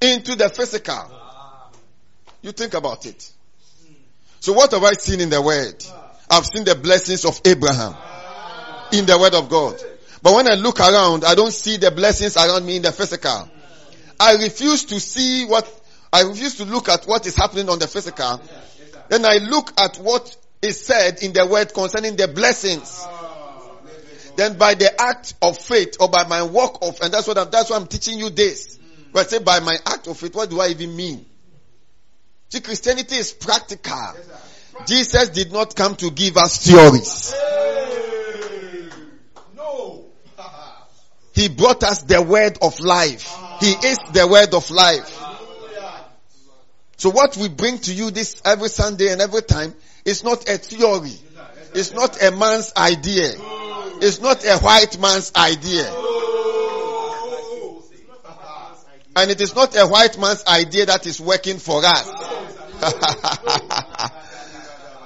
into 0.00 0.34
the 0.36 0.48
physical. 0.48 1.04
You 2.40 2.52
think 2.52 2.72
about 2.72 3.04
it. 3.04 3.30
So 4.40 4.54
what 4.54 4.70
have 4.70 4.82
I 4.82 4.92
seen 4.92 5.20
in 5.20 5.28
the 5.28 5.42
word? 5.42 5.84
I've 6.30 6.46
seen 6.46 6.64
the 6.64 6.76
blessings 6.76 7.26
of 7.26 7.38
Abraham 7.44 7.94
in 8.92 9.04
the 9.04 9.18
word 9.18 9.34
of 9.34 9.50
God. 9.50 9.78
But 10.22 10.34
when 10.34 10.50
I 10.50 10.54
look 10.54 10.80
around, 10.80 11.24
I 11.24 11.34
don't 11.34 11.52
see 11.52 11.76
the 11.76 11.90
blessings 11.90 12.36
around 12.36 12.64
me 12.64 12.76
in 12.76 12.82
the 12.82 12.92
physical. 12.92 13.50
I 14.18 14.34
refuse 14.36 14.84
to 14.86 14.98
see 14.98 15.44
what, 15.44 15.68
I 16.10 16.22
refuse 16.22 16.56
to 16.56 16.64
look 16.64 16.88
at 16.88 17.04
what 17.04 17.26
is 17.26 17.36
happening 17.36 17.68
on 17.68 17.78
the 17.78 17.86
physical. 17.86 18.40
Then 19.10 19.26
I 19.26 19.38
look 19.38 19.78
at 19.78 19.98
what 19.98 20.34
is 20.62 20.84
said 20.84 21.22
in 21.22 21.34
the 21.34 21.46
word 21.46 21.74
concerning 21.74 22.16
the 22.16 22.28
blessings. 22.28 23.06
Then 24.38 24.56
by 24.56 24.74
the 24.74 25.02
act 25.02 25.34
of 25.42 25.58
faith 25.58 25.96
or 25.98 26.08
by 26.08 26.22
my 26.28 26.44
work 26.44 26.78
of, 26.80 27.00
and 27.00 27.12
that's 27.12 27.26
what 27.26 27.36
I'm, 27.36 27.50
that's 27.50 27.70
why 27.70 27.76
I'm 27.76 27.88
teaching 27.88 28.20
you 28.20 28.30
this. 28.30 28.78
But 29.12 29.26
I 29.26 29.28
say 29.30 29.38
by 29.40 29.58
my 29.58 29.76
act 29.84 30.06
of 30.06 30.16
faith, 30.16 30.32
what 30.36 30.48
do 30.48 30.60
I 30.60 30.68
even 30.68 30.94
mean? 30.94 31.26
See, 32.48 32.60
Christianity 32.60 33.16
is 33.16 33.32
practical. 33.32 34.14
Jesus 34.86 35.30
did 35.30 35.50
not 35.50 35.74
come 35.74 35.96
to 35.96 36.12
give 36.12 36.36
us 36.36 36.64
theories. 36.64 37.34
No, 39.56 40.04
He 41.34 41.48
brought 41.48 41.82
us 41.82 42.02
the 42.02 42.22
word 42.22 42.58
of 42.62 42.78
life. 42.78 43.36
He 43.58 43.72
is 43.72 43.98
the 44.12 44.28
word 44.28 44.54
of 44.54 44.70
life. 44.70 45.20
So 46.96 47.10
what 47.10 47.36
we 47.36 47.48
bring 47.48 47.78
to 47.78 47.92
you 47.92 48.12
this 48.12 48.40
every 48.44 48.68
Sunday 48.68 49.10
and 49.10 49.20
every 49.20 49.42
time 49.42 49.74
is 50.04 50.22
not 50.22 50.48
a 50.48 50.58
theory. 50.58 51.16
It's 51.74 51.92
not 51.92 52.22
a 52.22 52.30
man's 52.30 52.72
idea. 52.76 53.32
It's 54.00 54.20
not 54.20 54.44
a 54.44 54.58
white 54.58 54.98
man's 55.00 55.32
idea. 55.34 55.92
And 59.16 59.30
it 59.32 59.40
is 59.40 59.54
not 59.54 59.76
a 59.76 59.86
white 59.86 60.18
man's 60.18 60.44
idea 60.46 60.86
that 60.86 61.06
is 61.06 61.20
working 61.20 61.58
for 61.58 61.84
us. 61.84 62.08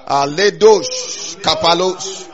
Aledosh, 0.06 1.40
kapalos. 1.40 2.28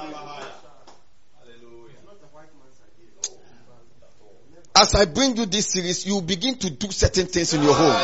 As 4.74 4.94
I 4.94 5.04
bring 5.04 5.36
you 5.36 5.46
this 5.46 5.70
series, 5.70 6.06
you 6.06 6.20
begin 6.22 6.56
to 6.58 6.70
do 6.70 6.90
certain 6.90 7.26
things 7.26 7.54
in 7.54 7.62
your 7.62 7.74
home. 7.74 7.96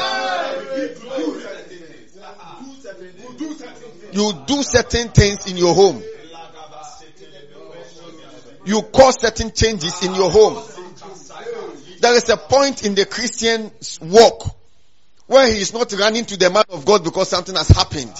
You 4.13 4.33
do 4.47 4.63
certain 4.63 5.09
things 5.09 5.47
in 5.47 5.57
your 5.57 5.75
home. 5.75 6.03
You 8.65 8.83
cause 8.83 9.21
certain 9.21 9.53
changes 9.53 10.03
in 10.03 10.15
your 10.15 10.31
home. 10.31 10.63
There 12.01 12.15
is 12.15 12.29
a 12.29 12.37
point 12.37 12.85
in 12.85 12.95
the 12.95 13.07
Christian's 13.07 13.99
walk 14.01 14.57
where 15.27 15.51
he 15.51 15.61
is 15.61 15.73
not 15.73 15.93
running 15.93 16.25
to 16.27 16.37
the 16.37 16.51
man 16.51 16.65
of 16.69 16.85
God 16.85 17.03
because 17.05 17.29
something 17.29 17.55
has 17.55 17.69
happened. 17.69 18.13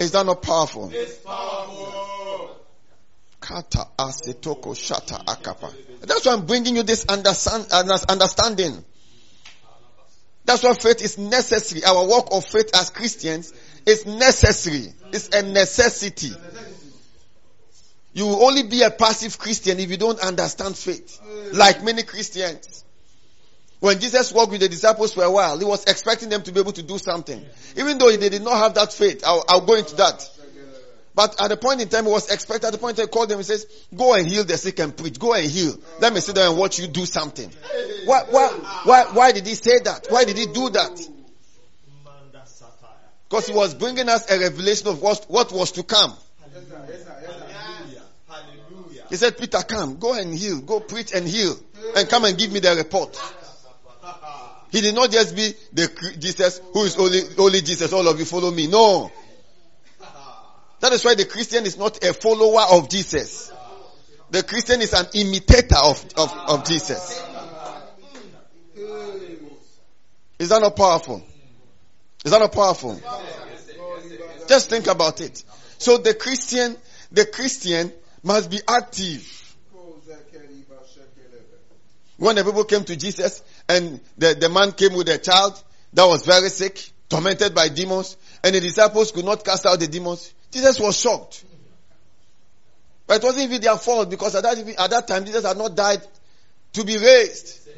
Is 0.00 0.10
that 0.12 0.26
not 0.26 0.42
powerful? 0.42 0.88
That's 6.00 6.26
why 6.26 6.32
I'm 6.32 6.46
bringing 6.46 6.76
you 6.76 6.82
this 6.82 7.04
understand, 7.06 7.66
understanding. 7.72 8.84
That's 10.44 10.62
why 10.62 10.74
faith 10.74 11.02
is 11.02 11.16
necessary. 11.16 11.84
Our 11.84 12.06
walk 12.06 12.28
of 12.32 12.44
faith 12.44 12.70
as 12.74 12.90
Christians 12.90 13.52
is 13.86 14.06
necessary. 14.06 14.92
It's 15.12 15.28
a 15.28 15.42
necessity. 15.42 16.32
You 18.12 18.26
will 18.26 18.44
only 18.44 18.62
be 18.62 18.82
a 18.82 18.90
passive 18.90 19.38
Christian 19.38 19.80
if 19.80 19.90
you 19.90 19.96
don't 19.96 20.20
understand 20.20 20.76
faith. 20.76 21.20
Like 21.52 21.82
many 21.82 22.04
Christians. 22.04 22.84
When 23.80 24.00
Jesus 24.00 24.32
walked 24.32 24.52
with 24.52 24.60
the 24.60 24.68
disciples 24.68 25.12
for 25.12 25.24
a 25.24 25.30
while, 25.30 25.58
he 25.58 25.64
was 25.64 25.84
expecting 25.84 26.28
them 26.30 26.42
to 26.42 26.52
be 26.52 26.60
able 26.60 26.72
to 26.72 26.82
do 26.82 26.96
something. 26.96 27.44
Even 27.76 27.98
though 27.98 28.10
they 28.16 28.28
did 28.28 28.42
not 28.42 28.56
have 28.56 28.74
that 28.74 28.92
faith. 28.92 29.22
I'll, 29.26 29.44
I'll 29.48 29.66
go 29.66 29.74
into 29.74 29.96
that. 29.96 30.30
But 31.14 31.40
at 31.40 31.48
the 31.48 31.56
point 31.56 31.80
in 31.80 31.88
time, 31.88 32.06
he 32.06 32.10
was 32.10 32.30
expected, 32.30 32.66
at 32.66 32.72
the 32.72 32.78
point 32.78 32.98
he 32.98 33.06
called 33.06 33.28
them, 33.28 33.38
he 33.38 33.44
says, 33.44 33.66
go 33.94 34.14
and 34.14 34.26
heal 34.26 34.42
the 34.42 34.56
sick 34.56 34.80
and 34.80 34.96
preach. 34.96 35.18
Go 35.18 35.34
and 35.34 35.48
heal. 35.48 35.76
Let 36.00 36.12
me 36.12 36.20
sit 36.20 36.34
there 36.34 36.48
and 36.48 36.58
watch 36.58 36.78
you 36.78 36.86
do 36.86 37.06
something. 37.06 37.50
Why, 38.04 38.22
why, 38.30 38.48
why, 38.84 39.04
why 39.12 39.32
did 39.32 39.46
he 39.46 39.54
say 39.54 39.78
that? 39.84 40.06
Why 40.08 40.24
did 40.24 40.38
he 40.38 40.46
do 40.46 40.70
that? 40.70 41.08
Because 43.34 43.48
he 43.48 43.52
was 43.52 43.74
bringing 43.74 44.08
us 44.08 44.30
a 44.30 44.38
revelation 44.38 44.86
of 44.86 45.02
what, 45.02 45.24
what 45.26 45.50
was 45.50 45.72
to 45.72 45.82
come. 45.82 46.16
He 49.10 49.16
said, 49.16 49.36
Peter, 49.36 49.58
come, 49.58 49.96
go 49.96 50.14
and 50.14 50.32
heal, 50.32 50.60
go 50.60 50.78
preach 50.78 51.12
and 51.12 51.26
heal, 51.26 51.58
and 51.96 52.08
come 52.08 52.26
and 52.26 52.38
give 52.38 52.52
me 52.52 52.60
the 52.60 52.76
report. 52.76 53.20
He 54.70 54.82
did 54.82 54.94
not 54.94 55.10
just 55.10 55.34
be 55.34 55.52
the 55.72 56.16
Jesus 56.16 56.60
who 56.72 56.84
is 56.84 56.96
only, 56.96 57.22
only 57.36 57.60
Jesus, 57.62 57.92
all 57.92 58.06
of 58.06 58.20
you 58.20 58.24
follow 58.24 58.52
me. 58.52 58.68
No. 58.68 59.10
That 60.78 60.92
is 60.92 61.04
why 61.04 61.16
the 61.16 61.24
Christian 61.24 61.66
is 61.66 61.76
not 61.76 62.04
a 62.04 62.14
follower 62.14 62.62
of 62.70 62.88
Jesus. 62.88 63.52
The 64.30 64.44
Christian 64.44 64.80
is 64.80 64.92
an 64.92 65.06
imitator 65.12 65.78
of, 65.82 66.06
of, 66.16 66.32
of 66.50 66.64
Jesus. 66.64 67.20
Is 70.38 70.50
that 70.50 70.60
not 70.60 70.76
powerful? 70.76 71.33
Is 72.24 72.30
that 72.30 72.38
not 72.38 72.52
powerful? 72.52 73.00
Just 74.48 74.70
think 74.70 74.86
about 74.86 75.20
it. 75.20 75.44
So 75.78 75.98
the 75.98 76.14
Christian, 76.14 76.76
the 77.12 77.26
Christian 77.26 77.92
must 78.22 78.50
be 78.50 78.60
active. 78.66 79.30
When 82.16 82.36
the 82.36 82.44
people 82.44 82.64
came 82.64 82.84
to 82.84 82.96
Jesus 82.96 83.42
and 83.68 84.00
the, 84.16 84.34
the 84.34 84.48
man 84.48 84.72
came 84.72 84.94
with 84.94 85.08
a 85.08 85.18
child 85.18 85.62
that 85.92 86.04
was 86.04 86.24
very 86.24 86.48
sick, 86.48 86.90
tormented 87.08 87.54
by 87.54 87.68
demons, 87.68 88.16
and 88.42 88.54
the 88.54 88.60
disciples 88.60 89.12
could 89.12 89.24
not 89.24 89.44
cast 89.44 89.66
out 89.66 89.78
the 89.78 89.88
demons, 89.88 90.32
Jesus 90.50 90.80
was 90.80 90.98
shocked. 90.98 91.44
But 93.06 93.22
it 93.22 93.24
wasn't 93.24 93.44
even 93.44 93.60
their 93.60 93.76
fault 93.76 94.08
because 94.08 94.34
at 94.34 94.44
that, 94.44 94.58
at 94.58 94.90
that 94.90 95.08
time 95.08 95.26
Jesus 95.26 95.44
had 95.44 95.58
not 95.58 95.74
died 95.76 96.00
to 96.72 96.84
be 96.84 96.96
raised. 96.96 97.68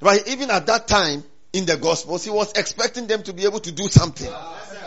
But 0.00 0.28
even 0.28 0.50
at 0.50 0.66
that 0.66 0.86
time 0.86 1.24
in 1.52 1.64
the 1.64 1.76
Gospels, 1.76 2.24
he 2.24 2.30
was 2.30 2.52
expecting 2.52 3.06
them 3.06 3.22
to 3.22 3.32
be 3.32 3.44
able 3.44 3.60
to 3.60 3.72
do 3.72 3.88
something. 3.88 4.30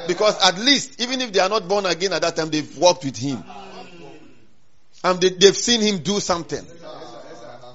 Because 0.07 0.39
at 0.43 0.57
least, 0.57 1.01
even 1.01 1.21
if 1.21 1.33
they 1.33 1.39
are 1.39 1.49
not 1.49 1.67
born 1.67 1.85
again 1.85 2.13
at 2.13 2.21
that 2.21 2.35
time, 2.35 2.49
they've 2.49 2.77
walked 2.77 3.03
with 3.03 3.17
him. 3.17 3.43
And 5.03 5.19
they, 5.19 5.29
they've 5.29 5.57
seen 5.57 5.81
him 5.81 5.99
do 6.03 6.19
something. 6.19 6.63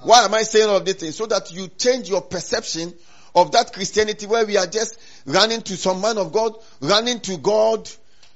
Why 0.02 0.24
am 0.24 0.34
I 0.34 0.42
saying 0.42 0.68
all 0.68 0.76
of 0.76 0.84
these 0.84 0.94
things? 0.94 1.16
So 1.16 1.26
that 1.26 1.52
you 1.52 1.66
change 1.68 2.08
your 2.08 2.22
perception 2.22 2.94
of 3.34 3.52
that 3.52 3.72
Christianity 3.72 4.26
where 4.26 4.46
we 4.46 4.56
are 4.56 4.66
just 4.66 4.98
running 5.26 5.62
to 5.62 5.76
some 5.76 6.00
man 6.00 6.16
of 6.16 6.32
God, 6.32 6.54
running 6.80 7.20
to 7.20 7.36
God. 7.38 7.90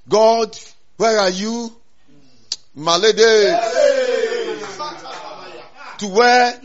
God, 0.08 0.58
where 0.96 1.18
are 1.18 1.30
you? 1.30 1.72
Malede. 2.76 3.58
To 5.98 6.08
where 6.08 6.60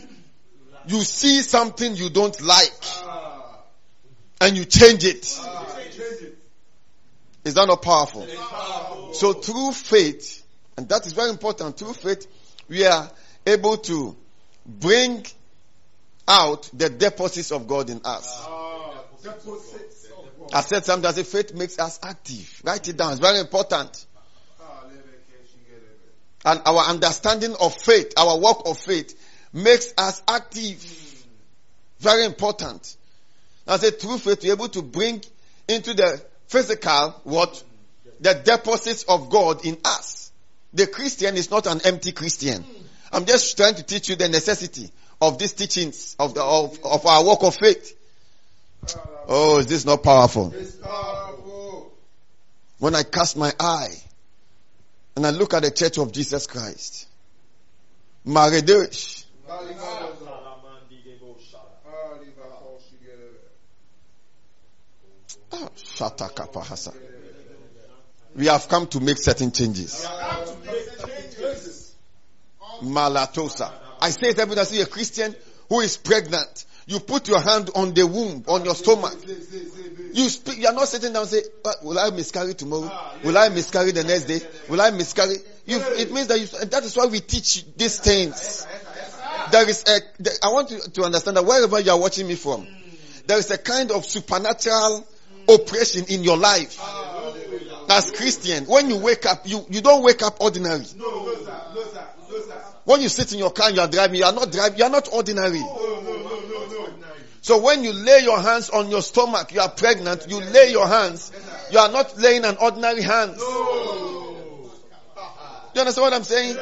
you 0.88 1.00
see 1.02 1.42
something 1.42 1.94
you 1.94 2.10
don't 2.10 2.40
like 2.42 3.05
and 4.40 4.56
you 4.56 4.64
change 4.64 5.04
it. 5.04 5.26
Is 7.44 7.54
that 7.54 7.66
not 7.66 7.82
powerful? 7.82 8.26
So 9.12 9.32
through 9.32 9.72
faith, 9.72 10.44
and 10.76 10.88
that 10.88 11.06
is 11.06 11.12
very 11.12 11.30
important, 11.30 11.78
through 11.78 11.94
faith, 11.94 12.26
we 12.68 12.84
are 12.84 13.10
able 13.46 13.76
to 13.78 14.16
bring 14.66 15.24
out 16.26 16.68
the 16.72 16.90
deposits 16.90 17.52
of 17.52 17.68
God 17.68 17.88
in 17.88 18.00
us. 18.04 18.46
I 20.52 20.60
said 20.60 20.84
said 20.84 21.26
faith 21.26 21.54
makes 21.54 21.78
us 21.78 21.98
active. 22.02 22.60
Write 22.64 22.88
it 22.88 22.96
down, 22.96 23.12
it's 23.12 23.20
very 23.20 23.38
important. 23.40 24.04
And 26.44 26.60
our 26.64 26.84
understanding 26.84 27.54
of 27.60 27.74
faith, 27.74 28.12
our 28.16 28.38
work 28.38 28.62
of 28.66 28.78
faith, 28.78 29.18
makes 29.52 29.92
us 29.98 30.22
active. 30.28 31.24
Very 31.98 32.24
important. 32.24 32.96
I 33.66 33.78
say 33.78 33.90
through 33.90 34.18
faith, 34.18 34.42
we're 34.44 34.52
able 34.52 34.68
to 34.68 34.82
bring 34.82 35.22
into 35.68 35.94
the 35.94 36.22
physical 36.46 37.20
what? 37.24 37.62
The 38.20 38.34
deposits 38.34 39.04
of 39.04 39.30
God 39.30 39.64
in 39.64 39.78
us. 39.84 40.30
The 40.72 40.86
Christian 40.86 41.36
is 41.36 41.50
not 41.50 41.66
an 41.66 41.80
empty 41.84 42.12
Christian. 42.12 42.64
I'm 43.12 43.24
just 43.24 43.56
trying 43.56 43.74
to 43.74 43.82
teach 43.82 44.08
you 44.08 44.16
the 44.16 44.28
necessity 44.28 44.90
of 45.20 45.38
these 45.38 45.52
teachings 45.52 46.16
of 46.18 46.34
the, 46.34 46.42
of, 46.42 46.78
of 46.84 47.06
our 47.06 47.24
walk 47.24 47.42
of 47.42 47.56
faith. 47.56 47.96
Oh, 49.28 49.58
is 49.58 49.66
this 49.66 49.84
not 49.84 50.02
powerful? 50.02 50.54
When 52.78 52.94
I 52.94 53.02
cast 53.02 53.36
my 53.36 53.52
eye 53.58 53.94
and 55.16 55.26
I 55.26 55.30
look 55.30 55.54
at 55.54 55.62
the 55.62 55.70
church 55.70 55.98
of 55.98 56.12
Jesus 56.12 56.46
Christ, 56.46 57.06
Maredesh, 58.26 59.24
Ah, 59.48 59.62
Shatakapahasa. 59.62 60.26
We 68.34 68.46
have 68.46 68.68
come 68.68 68.86
to 68.88 69.00
make 69.00 69.18
certain 69.18 69.50
changes. 69.52 70.06
Malatosa. 72.82 73.70
I 74.00 74.10
say 74.10 74.28
it 74.28 74.38
every 74.38 74.54
time 74.54 74.62
I 74.62 74.64
see 74.66 74.80
a 74.82 74.86
Christian 74.86 75.34
who 75.68 75.80
is 75.80 75.96
pregnant. 75.96 76.64
You 76.88 77.00
put 77.00 77.26
your 77.28 77.40
hand 77.40 77.70
on 77.74 77.94
the 77.94 78.06
womb, 78.06 78.44
on 78.46 78.64
your 78.64 78.74
stomach. 78.76 79.16
You 80.12 80.28
speak, 80.28 80.58
you 80.58 80.68
are 80.68 80.72
not 80.72 80.86
sitting 80.86 81.12
down 81.12 81.22
and 81.22 81.30
say, 81.30 81.42
"Uh, 81.64 81.72
will 81.82 81.98
I 81.98 82.10
miscarry 82.10 82.54
tomorrow? 82.54 82.90
Will 83.24 83.36
I 83.36 83.48
miscarry 83.48 83.90
the 83.90 84.04
next 84.04 84.24
day? 84.24 84.40
Will 84.68 84.80
I 84.80 84.90
miscarry? 84.90 85.36
You, 85.66 85.78
it 85.80 86.12
means 86.12 86.28
that 86.28 86.38
you, 86.38 86.46
that 86.46 86.84
is 86.84 86.96
why 86.96 87.06
we 87.06 87.18
teach 87.20 87.64
these 87.76 87.98
things. 87.98 88.66
There 89.50 89.68
is 89.68 89.82
a, 89.82 90.00
the- 90.22 90.38
I 90.44 90.52
want 90.52 90.70
you 90.70 90.78
to 90.78 91.02
understand 91.02 91.36
that 91.38 91.44
wherever 91.44 91.80
you 91.80 91.90
are 91.90 91.98
watching 91.98 92.28
me 92.28 92.36
from, 92.36 92.66
there 93.26 93.38
is 93.38 93.50
a 93.50 93.58
kind 93.58 93.90
of 93.90 94.04
supernatural 94.04 95.04
operation 95.48 96.04
in 96.08 96.24
your 96.24 96.36
life. 96.36 96.80
As 97.88 98.10
Christian, 98.10 98.64
when 98.64 98.88
you 98.88 98.98
wake 98.98 99.26
up, 99.26 99.48
you, 99.48 99.64
you 99.70 99.80
don't 99.80 100.02
wake 100.02 100.22
up 100.22 100.40
ordinary. 100.40 100.84
When 102.84 103.00
you 103.00 103.08
sit 103.08 103.32
in 103.32 103.38
your 103.38 103.50
car 103.50 103.68
and 103.68 103.76
you 103.76 103.82
are 103.82 103.88
driving, 103.88 104.16
you 104.16 104.24
are 104.24 104.32
not 104.32 104.52
driving, 104.52 104.78
you 104.78 104.84
are 104.84 104.90
not 104.90 105.12
ordinary. 105.12 105.62
So 107.42 107.60
when 107.60 107.84
you 107.84 107.92
lay 107.92 108.20
your 108.22 108.40
hands 108.40 108.70
on 108.70 108.90
your 108.90 109.02
stomach, 109.02 109.52
you 109.52 109.60
are 109.60 109.68
pregnant, 109.68 110.26
you 110.28 110.40
lay 110.40 110.72
your 110.72 110.88
hands, 110.88 111.30
you 111.70 111.78
are 111.78 111.90
not 111.90 112.18
laying 112.18 112.44
an 112.44 112.56
ordinary 112.60 113.02
hands. 113.02 113.40
You 113.40 115.80
understand 115.80 116.02
what 116.02 116.14
I'm 116.14 116.24
saying? 116.24 116.56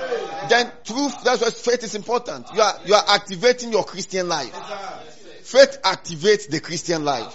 Then 0.51 0.71
truth, 0.85 1.25
that's 1.25 1.41
why 1.41 1.51
faith 1.51 1.85
is 1.85 1.95
important. 1.95 2.49
You 2.55 2.61
are, 2.61 2.75
you 2.85 2.95
are 2.95 3.05
activating 3.09 3.73
your 3.73 3.85
Christian 3.85 4.29
life. 4.29 4.55
Faith 5.43 5.79
activates 5.85 6.49
the 6.49 6.61
Christian 6.61 7.05
life. 7.05 7.35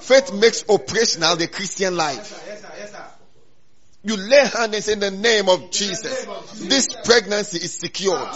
Faith 0.00 0.32
makes 0.34 0.64
operational 0.68 1.36
the 1.36 1.48
Christian 1.48 1.96
life. 1.96 2.42
You 4.04 4.16
lay 4.16 4.46
hands 4.46 4.88
and 4.88 5.02
in 5.02 5.14
the 5.14 5.20
name 5.20 5.48
of 5.48 5.70
Jesus, 5.72 6.24
this 6.54 6.94
pregnancy 7.04 7.58
is 7.58 7.74
secured. 7.74 8.28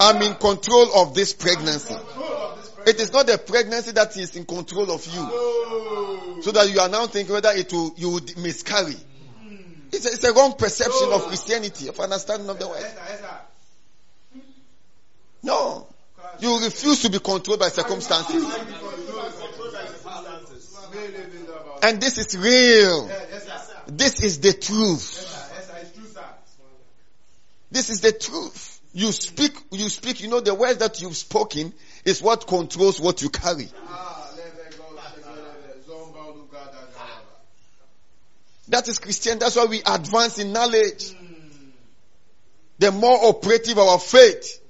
I'm 0.00 0.22
in 0.22 0.34
control 0.36 1.02
of 1.02 1.14
this 1.14 1.34
pregnancy. 1.34 1.94
It 2.86 2.98
is 2.98 3.12
not 3.12 3.26
the 3.26 3.36
pregnancy 3.36 3.90
that 3.92 4.16
is 4.16 4.34
in 4.34 4.46
control 4.46 4.90
of 4.90 5.04
you. 5.06 6.42
So 6.42 6.52
that 6.52 6.70
you 6.72 6.80
are 6.80 6.88
now 6.88 7.06
thinking 7.06 7.34
whether 7.34 7.50
it 7.50 7.70
will, 7.70 7.92
you 7.96 8.10
would 8.12 8.38
miscarry. 8.38 8.96
It's 9.92 10.06
a, 10.06 10.08
it's 10.08 10.24
a 10.24 10.32
wrong 10.32 10.54
perception 10.54 11.12
of 11.12 11.26
Christianity, 11.26 11.88
of 11.88 11.98
understanding 12.00 12.48
of 12.48 12.58
the 12.58 12.68
word. 12.68 12.86
No. 15.42 15.86
You 16.40 16.64
refuse 16.64 17.02
to 17.02 17.10
be 17.10 17.18
controlled 17.18 17.60
by 17.60 17.68
circumstances. 17.68 18.44
And 21.82 22.00
this 22.00 22.18
is 22.18 22.36
real. 22.36 23.10
This 23.86 24.22
is 24.22 24.40
the 24.40 24.52
truth. 24.52 25.34
This 27.70 27.90
is 27.90 28.00
the 28.00 28.12
truth. 28.12 28.80
You 28.94 29.12
speak, 29.12 29.52
you 29.70 29.88
speak, 29.88 30.22
you 30.22 30.28
know, 30.28 30.40
the 30.40 30.54
words 30.54 30.78
that 30.78 31.00
you've 31.02 31.16
spoken 31.16 31.72
is 32.04 32.22
what 32.22 32.46
controls 32.46 33.00
what 33.00 33.22
you 33.22 33.28
carry. 33.28 33.68
That 38.68 38.86
is 38.88 38.98
Christian. 38.98 39.38
That's 39.38 39.56
why 39.56 39.64
we 39.64 39.82
advance 39.84 40.38
in 40.38 40.52
knowledge. 40.52 41.14
The 42.78 42.92
more 42.92 43.28
operative 43.28 43.78
our 43.78 43.98
faith, 43.98 44.60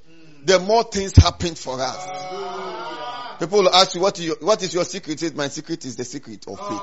the 0.44 0.58
more 0.58 0.84
things 0.84 1.14
happen 1.16 1.54
for 1.54 1.80
us. 1.80 2.27
People 3.38 3.58
will 3.62 3.74
ask 3.74 3.94
you, 3.94 4.00
what 4.00 4.18
is 4.18 4.24
your, 4.26 4.36
what 4.40 4.62
is 4.62 4.74
your 4.74 4.84
secret? 4.84 5.20
Say, 5.20 5.30
My 5.30 5.48
secret 5.48 5.84
is 5.84 5.96
the 5.96 6.04
secret 6.04 6.46
of 6.48 6.58
faith. 6.58 6.80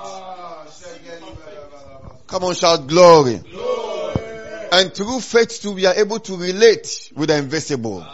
Come 2.28 2.44
on, 2.44 2.56
shout 2.56 2.88
glory. 2.88 3.42
And 4.72 4.94
through 4.94 5.20
faith 5.20 5.62
too, 5.62 5.74
we 5.74 5.86
are 5.86 5.94
able 5.94 6.20
to 6.20 6.38
relate 6.38 7.12
with 7.16 7.30
the 7.30 7.38
invisible. 7.38 8.06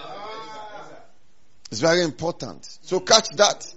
It's 1.71 1.79
very 1.79 2.03
important. 2.03 2.65
So 2.81 2.99
catch 2.99 3.29
that 3.37 3.73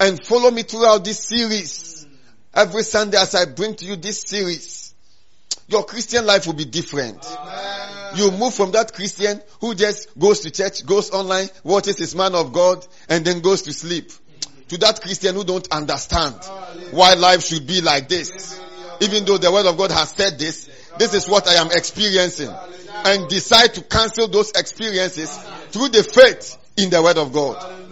and 0.00 0.22
follow 0.22 0.50
me 0.50 0.62
throughout 0.62 1.04
this 1.04 1.20
series. 1.20 2.06
Every 2.52 2.82
Sunday 2.82 3.18
as 3.18 3.34
I 3.34 3.44
bring 3.44 3.76
to 3.76 3.84
you 3.84 3.96
this 3.96 4.22
series, 4.22 4.87
your 5.68 5.84
Christian 5.84 6.26
life 6.26 6.46
will 6.46 6.54
be 6.54 6.64
different. 6.64 7.24
You 8.16 8.30
move 8.32 8.54
from 8.54 8.72
that 8.72 8.94
Christian 8.94 9.40
who 9.60 9.74
just 9.74 10.18
goes 10.18 10.40
to 10.40 10.50
church, 10.50 10.84
goes 10.84 11.10
online, 11.10 11.48
watches 11.62 11.98
his 11.98 12.14
man 12.16 12.34
of 12.34 12.52
God, 12.52 12.86
and 13.08 13.24
then 13.24 13.40
goes 13.40 13.62
to 13.62 13.72
sleep. 13.72 14.10
To 14.68 14.78
that 14.78 15.00
Christian 15.00 15.34
who 15.34 15.44
don't 15.44 15.70
understand 15.70 16.36
why 16.90 17.14
life 17.14 17.44
should 17.44 17.66
be 17.66 17.80
like 17.80 18.08
this. 18.08 18.60
Even 19.00 19.24
though 19.24 19.38
the 19.38 19.52
word 19.52 19.66
of 19.66 19.76
God 19.76 19.90
has 19.90 20.10
said 20.10 20.38
this, 20.38 20.68
this 20.98 21.14
is 21.14 21.28
what 21.28 21.46
I 21.46 21.54
am 21.54 21.68
experiencing. 21.70 22.50
And 23.04 23.28
decide 23.28 23.74
to 23.74 23.82
cancel 23.82 24.26
those 24.26 24.50
experiences 24.52 25.38
through 25.70 25.88
the 25.90 26.02
faith 26.02 26.56
in 26.76 26.90
the 26.90 27.02
word 27.02 27.18
of 27.18 27.32
God. 27.32 27.87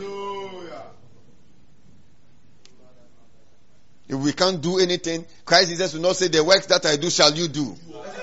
If 4.09 4.19
we 4.19 4.33
can't 4.33 4.61
do 4.61 4.79
anything, 4.79 5.25
Christ 5.45 5.71
Jesus 5.71 5.95
will 5.95 6.03
not 6.03 6.17
say, 6.17 6.29
the 6.29 6.45
works 6.45 6.67
that 6.67 6.87
I 6.87 6.97
do 6.97 7.11
shall 7.11 7.35
you 7.35 7.49
do. 7.49 7.77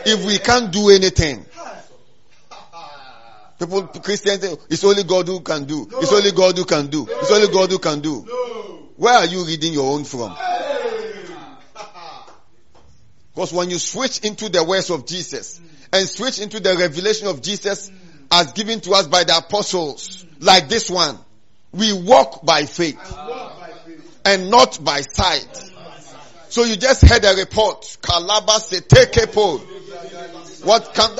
If 0.05 0.25
we 0.25 0.37
can't 0.37 0.71
do 0.71 0.89
anything, 0.89 1.45
people, 3.59 3.83
Christians 3.87 4.43
it's 4.69 4.83
only 4.83 5.03
God 5.03 5.27
who 5.27 5.41
can 5.41 5.65
do. 5.65 5.87
It's 5.99 6.11
only 6.13 6.31
God 6.31 6.57
who 6.57 6.65
can 6.65 6.87
do. 6.87 7.05
It's 7.09 7.31
only 7.31 7.51
God 7.53 7.69
who 7.69 7.79
can 7.79 7.99
do. 7.99 8.21
Where 8.95 9.13
are 9.13 9.25
you 9.25 9.45
reading 9.45 9.73
your 9.73 9.91
own 9.93 10.03
from? 10.05 10.35
Because 13.33 13.51
when 13.51 13.69
you 13.69 13.79
switch 13.79 14.19
into 14.19 14.47
the 14.49 14.63
words 14.63 14.89
of 14.89 15.05
Jesus 15.07 15.59
and 15.91 16.07
switch 16.07 16.39
into 16.39 16.59
the 16.59 16.75
revelation 16.77 17.27
of 17.27 17.41
Jesus 17.41 17.91
as 18.31 18.53
given 18.53 18.79
to 18.81 18.91
us 18.91 19.07
by 19.07 19.23
the 19.23 19.35
apostles, 19.35 20.25
like 20.39 20.69
this 20.69 20.89
one, 20.89 21.17
we 21.71 21.91
walk 21.93 22.45
by 22.45 22.65
faith 22.65 22.99
and 24.23 24.51
not 24.51 24.83
by 24.83 25.01
sight. 25.01 25.71
So 26.53 26.63
you 26.65 26.75
just 26.75 27.01
heard 27.01 27.25
a 27.25 27.33
report. 27.35 27.97
What 30.61 30.93
comes. 30.93 31.19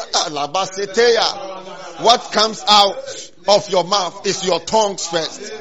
What 1.98 2.32
comes 2.32 2.64
out 2.68 3.32
of 3.48 3.68
your 3.72 3.84
mouth 3.84 4.28
is 4.28 4.46
your 4.46 4.60
tongues 4.60 5.08
first. 5.08 5.52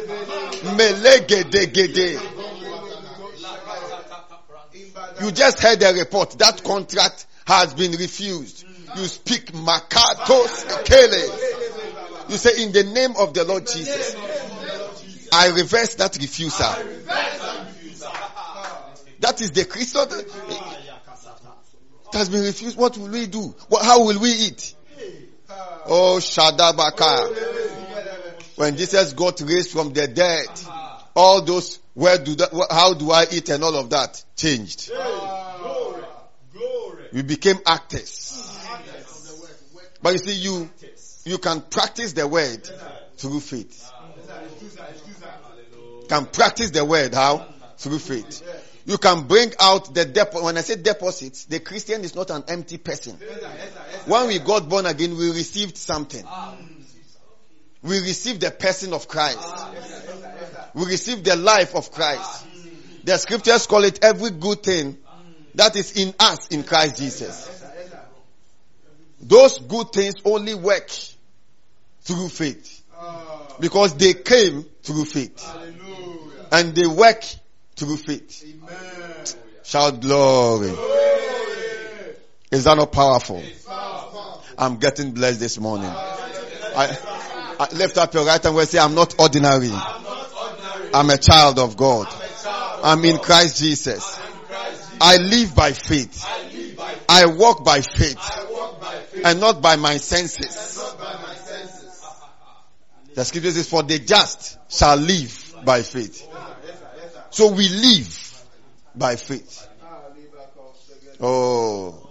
You 5.23 5.31
just 5.31 5.61
heard 5.61 5.83
a 5.83 5.95
report. 5.95 6.39
That 6.39 6.63
contract 6.63 7.25
has 7.47 7.73
been 7.73 7.93
refused. 7.93 8.67
You 8.95 9.05
speak 9.07 9.53
Makatos 9.53 10.85
Kele. 10.85 12.29
You 12.29 12.37
say 12.37 12.63
in 12.63 12.73
the 12.73 12.85
name 12.85 13.15
of 13.19 13.33
the 13.33 13.45
Lord 13.45 13.67
Jesus. 13.67 14.15
I 15.33 15.49
reverse 15.49 15.95
that 15.95 16.19
refusal. 16.19 16.75
That 19.23 19.41
is 19.41 19.53
the 19.53 19.65
Christian. 19.65 20.09
It 22.13 22.19
has 22.19 22.29
been 22.29 22.43
refused. 22.43 22.77
What 22.77 22.99
will 22.99 23.09
we 23.09 23.27
do? 23.27 23.55
What, 23.69 23.85
how 23.85 24.05
will 24.05 24.19
we 24.19 24.31
eat? 24.31 24.75
Oh, 25.87 26.19
Shadabaka. 26.21 27.31
When 28.57 28.77
Jesus 28.77 29.13
got 29.13 29.41
raised 29.41 29.71
from 29.71 29.93
the 29.93 30.09
dead, 30.09 30.47
all 31.15 31.41
those, 31.43 31.79
where 31.95 32.19
do 32.19 32.35
that, 32.35 32.51
how 32.71 32.95
do 32.95 33.13
I 33.13 33.27
eat 33.31 33.49
and 33.49 33.63
all 33.63 33.77
of 33.77 33.91
that 33.91 34.25
changed. 34.37 34.91
We 37.13 37.23
became 37.23 37.61
actors. 37.65 38.59
But 40.03 40.15
you 40.15 40.19
see, 40.19 40.35
you, 40.35 40.69
you 41.25 41.39
can 41.39 41.61
practice 41.61 42.13
the 42.13 42.27
word 42.27 42.69
through 43.17 43.39
faith. 43.39 43.89
Can 46.09 46.27
practice 46.27 46.73
the 46.73 46.85
word 46.85 47.15
how? 47.15 47.47
Through 47.77 48.01
faith. 48.01 48.43
You 48.85 48.99
can 48.99 49.23
bring 49.23 49.53
out 49.61 49.95
the 49.95 50.05
deposit. 50.05 50.45
When 50.45 50.59
I 50.59 50.63
say 50.63 50.77
deposits, 50.77 51.45
the 51.45 51.61
Christian 51.61 52.03
is 52.03 52.15
not 52.15 52.31
an 52.31 52.45
empty 52.49 52.79
person. 52.79 53.17
When 54.07 54.27
we 54.27 54.39
got 54.39 54.69
born 54.69 54.87
again, 54.87 55.17
we 55.17 55.31
received 55.31 55.77
something. 55.77 56.25
We 57.83 57.99
received 58.01 58.41
the 58.41 58.51
person 58.51 58.93
of 58.93 59.09
Christ. 59.09 59.49
we 60.75 60.85
received 60.87 61.25
the 61.25 61.37
life 61.37 61.75
of 61.75 61.91
Christ. 61.93 62.47
The 63.05 63.17
scriptures 63.19 63.67
call 63.67 63.85
it 63.85 64.05
every 64.05 64.31
good 64.31 64.63
thing 64.63 64.99
that 65.55 65.77
is 65.77 65.97
in 65.97 66.15
us 66.19 66.49
in 66.49 66.63
Christ 66.65 66.97
Jesus. 66.97 67.49
Those 69.21 69.59
good 69.59 69.93
things 69.93 70.15
only 70.25 70.55
work 70.55 70.91
through 72.03 72.29
faith. 72.29 72.83
Because 73.61 73.95
they 73.95 74.15
came 74.15 74.65
through 74.83 75.05
faith. 75.05 75.45
And 76.51 76.75
they 76.75 76.87
work 76.87 77.25
through 77.77 77.97
faith. 77.97 78.45
Shout 79.73 80.03
glory. 80.03 80.69
Is 82.51 82.65
that 82.65 82.77
not 82.77 82.93
powerful? 82.93 83.43
I'm 84.59 84.77
getting 84.77 85.13
blessed 85.13 85.41
this 85.41 85.59
morning. 85.59 85.89
I, 85.89 86.99
I 87.59 87.75
lift 87.75 87.97
up 87.97 88.13
your 88.13 88.27
right 88.27 88.43
hand 88.43 88.55
and 88.55 88.69
say, 88.69 88.79
I'm 88.79 88.95
not 88.95 89.19
ordinary. 89.19 89.71
I'm 90.93 91.09
a 91.09 91.17
child 91.17 91.59
of 91.59 91.79
God. 91.79 92.07
I'm 92.85 93.03
in 93.07 93.17
Christ 93.17 93.61
Jesus. 93.63 94.21
I 95.01 95.17
live 95.17 95.57
by 95.57 95.73
faith. 95.73 96.23
I 97.09 97.25
walk 97.25 97.65
by 97.65 97.81
faith. 97.81 98.21
And 99.25 99.41
not 99.41 99.63
by 99.63 99.77
my 99.77 99.97
senses. 99.97 100.85
The 103.15 103.25
scripture 103.25 103.53
says, 103.53 103.71
for 103.71 103.83
the 103.83 104.01
just 104.01 104.59
shall 104.71 104.99
live 104.99 105.55
by 105.65 105.81
faith. 105.81 106.29
So 107.31 107.53
we 107.53 107.71
live 107.71 108.32
by 108.95 109.17
faith. 109.17 109.69
Oh. 111.21 112.09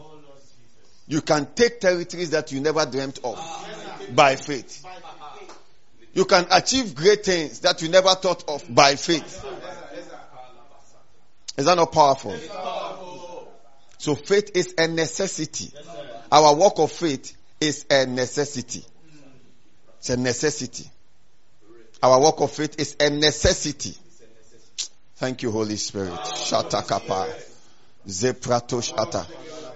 You 1.07 1.21
can 1.21 1.47
take 1.53 1.81
territories 1.81 2.29
that 2.29 2.51
you 2.51 2.61
never 2.61 2.85
dreamt 2.85 3.19
of 3.23 3.37
by 4.15 4.35
faith. 4.35 4.85
You 6.13 6.25
can 6.25 6.45
achieve 6.51 6.95
great 6.95 7.25
things 7.25 7.59
that 7.61 7.81
you 7.81 7.89
never 7.89 8.09
thought 8.15 8.47
of 8.47 8.63
by 8.73 8.95
faith. 8.95 9.45
Is 11.57 11.65
that 11.65 11.75
not 11.75 11.91
powerful? 11.91 12.37
So 13.97 14.15
faith 14.15 14.51
is 14.55 14.73
a 14.77 14.87
necessity. 14.87 15.71
Our 16.31 16.55
walk 16.55 16.79
of 16.79 16.91
faith 16.91 17.35
is 17.59 17.85
a 17.89 18.05
necessity. 18.05 18.85
It's 19.99 20.09
a 20.09 20.17
necessity. 20.17 20.89
Our 22.01 22.19
walk 22.19 22.41
of 22.41 22.51
faith 22.51 22.79
is 22.79 22.95
a 22.99 23.09
necessity. 23.09 23.95
Thank 25.21 25.43
you, 25.43 25.51
Holy 25.51 25.75
Spirit. 25.75 26.13
Shata 26.13 26.81
kapa. 26.81 27.27
Zepratosh 28.07 28.91
ata. 28.97 29.27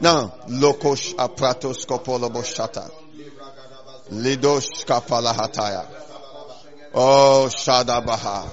Now, 0.01 0.34
lokosh 0.49 1.13
apratos 1.13 1.86
kopolobo 1.86 2.41
shata. 2.41 2.89
Lidosh 4.10 4.84
kapala 4.88 5.36
hataya. 5.36 5.86
Oh, 6.95 7.47
Shadabaha. 7.47 8.49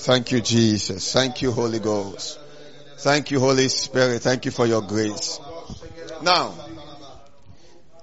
Thank 0.00 0.32
you, 0.32 0.42
Jesus. 0.42 1.14
Thank 1.14 1.40
you, 1.40 1.50
Holy 1.50 1.78
Ghost. 1.78 2.38
Thank 2.98 3.30
you, 3.30 3.40
Holy 3.40 3.68
Spirit. 3.68 4.20
Thank 4.20 4.44
you 4.44 4.50
for 4.50 4.66
your 4.66 4.82
grace. 4.82 5.40
Now, 6.20 6.52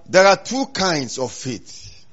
there 0.10 0.26
are 0.26 0.38
two 0.38 0.66
kinds 0.74 1.20
of 1.20 1.32
faith. 1.32 2.08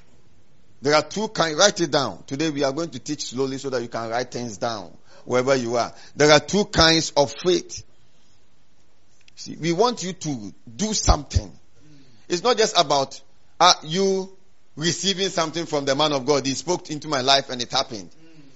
There 0.83 0.95
are 0.95 1.05
two 1.05 1.29
kinds. 1.29 1.57
Write 1.57 1.81
it 1.81 1.91
down. 1.91 2.25
Today 2.27 2.51
we 2.51 2.65
are 2.65 2.73
going 2.73 2.91
to 2.91 2.99
teach 2.99 3.31
slowly 3.31 3.57
so 3.57 3.71
that 3.71 3.81
you 3.81 3.89
can 3.89 4.11
write 4.11 4.31
things 4.31 4.59
down 4.59 4.99
wherever 5.25 5.55
you 5.55 5.77
are. 5.77 5.93
There 6.17 6.31
are 6.31 6.41
two 6.41 6.65
kinds 6.67 7.13
of 7.17 7.33
faith. 7.33 7.85
See, 9.37 9.57
we 9.57 9.73
want 9.73 10.03
you 10.03 10.13
to 10.13 10.55
do 10.77 10.93
something. 10.95 11.51
It's 12.29 12.43
not 12.43 12.59
just 12.59 12.79
about 12.79 13.21
uh, 13.59 13.75
you 13.83 14.35
receiving 14.77 15.29
something 15.29 15.67
from 15.67 15.85
the 15.85 15.95
man 15.95 16.13
of 16.13 16.25
God. 16.27 16.47
He 16.47 16.55
spoke 16.55 16.91
into 16.91 17.09
my 17.09 17.21
life 17.21 17.51
and 17.51 17.61
it 17.61 17.71
happened. 17.71 18.11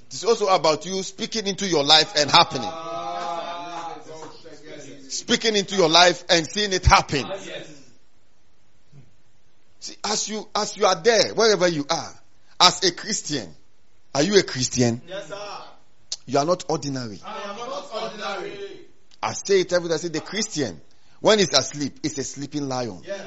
It's 0.07 0.25
also 0.25 0.47
about 0.47 0.87
you 0.87 1.03
speaking 1.03 1.47
into 1.47 1.67
your 1.67 1.85
life 1.85 2.15
and 2.17 2.31
happening. 2.31 2.71
Speaking 5.09 5.57
into 5.57 5.77
your 5.77 5.89
life 5.89 6.25
and 6.29 6.47
seeing 6.47 6.73
it 6.73 6.85
happen. 6.85 7.27
See, 9.81 9.95
as 10.05 10.29
you, 10.29 10.49
as 10.55 10.77
you 10.77 10.87
are 10.87 11.01
there, 11.01 11.35
wherever 11.35 11.69
you 11.69 11.87
are, 11.89 12.15
as 12.61 12.83
a 12.85 12.93
Christian, 12.93 13.49
are 14.15 14.23
you 14.23 14.39
a 14.39 14.43
Christian? 14.43 15.03
Yes, 15.07 15.29
sir. 15.29 15.56
You 16.27 16.39
are 16.39 16.45
not 16.45 16.65
ordinary. 16.69 17.21
I 17.25 17.51
am 17.51 17.57
not 17.57 17.89
ordinary. 17.95 18.53
I 19.23 19.33
say 19.33 19.61
it 19.61 19.73
every 19.73 19.89
day. 19.89 19.95
I 19.95 19.99
say 19.99 20.09
the 20.09 20.21
Christian, 20.21 20.81
when 21.21 21.39
he's 21.39 21.53
asleep, 21.53 22.01
is 22.03 22.19
a 22.19 22.25
sleeping 22.25 22.69
lion. 22.69 23.01
Yes. 23.05 23.21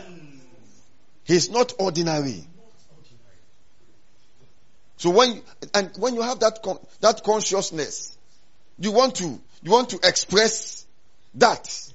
He's 1.24 1.50
not 1.50 1.74
ordinary. 1.80 2.44
So 4.98 5.12
when 5.12 5.42
and 5.74 5.92
when 5.98 6.16
you 6.16 6.22
have 6.22 6.42
that 6.42 6.62
con- 6.62 6.80
that 7.00 7.24
consciousness, 7.24 8.18
you 8.78 8.92
want 8.92 9.16
to 9.16 9.40
you 9.64 9.72
want 9.72 9.90
to 9.92 10.00
express 10.04 10.86
that 11.36 11.92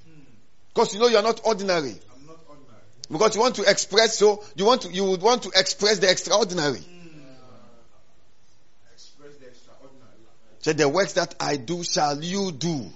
because 0.68 0.94
you 0.94 1.00
know 1.00 1.08
you 1.08 1.18
are 1.18 1.22
not 1.22 1.40
ordinary. 1.44 1.90
I'm 1.90 2.26
not 2.26 2.38
ordinary. 2.48 2.80
Because 3.10 3.34
you 3.34 3.42
want 3.42 3.56
to 3.56 3.70
express 3.70 4.16
so 4.18 4.42
you 4.56 4.64
want 4.64 4.82
to 4.82 4.90
you 4.90 5.04
would 5.04 5.20
want 5.20 5.42
to 5.42 5.50
express 5.54 5.98
the 5.98 6.10
extraordinary. 6.10 6.80
Express 8.94 9.34
the 9.36 9.46
Say 10.64 10.72
the 10.72 10.88
works 10.88 11.12
that 11.12 11.34
I 11.38 11.58
do 11.58 11.84
shall 11.84 12.22
you 12.22 12.50
do. 12.50 12.90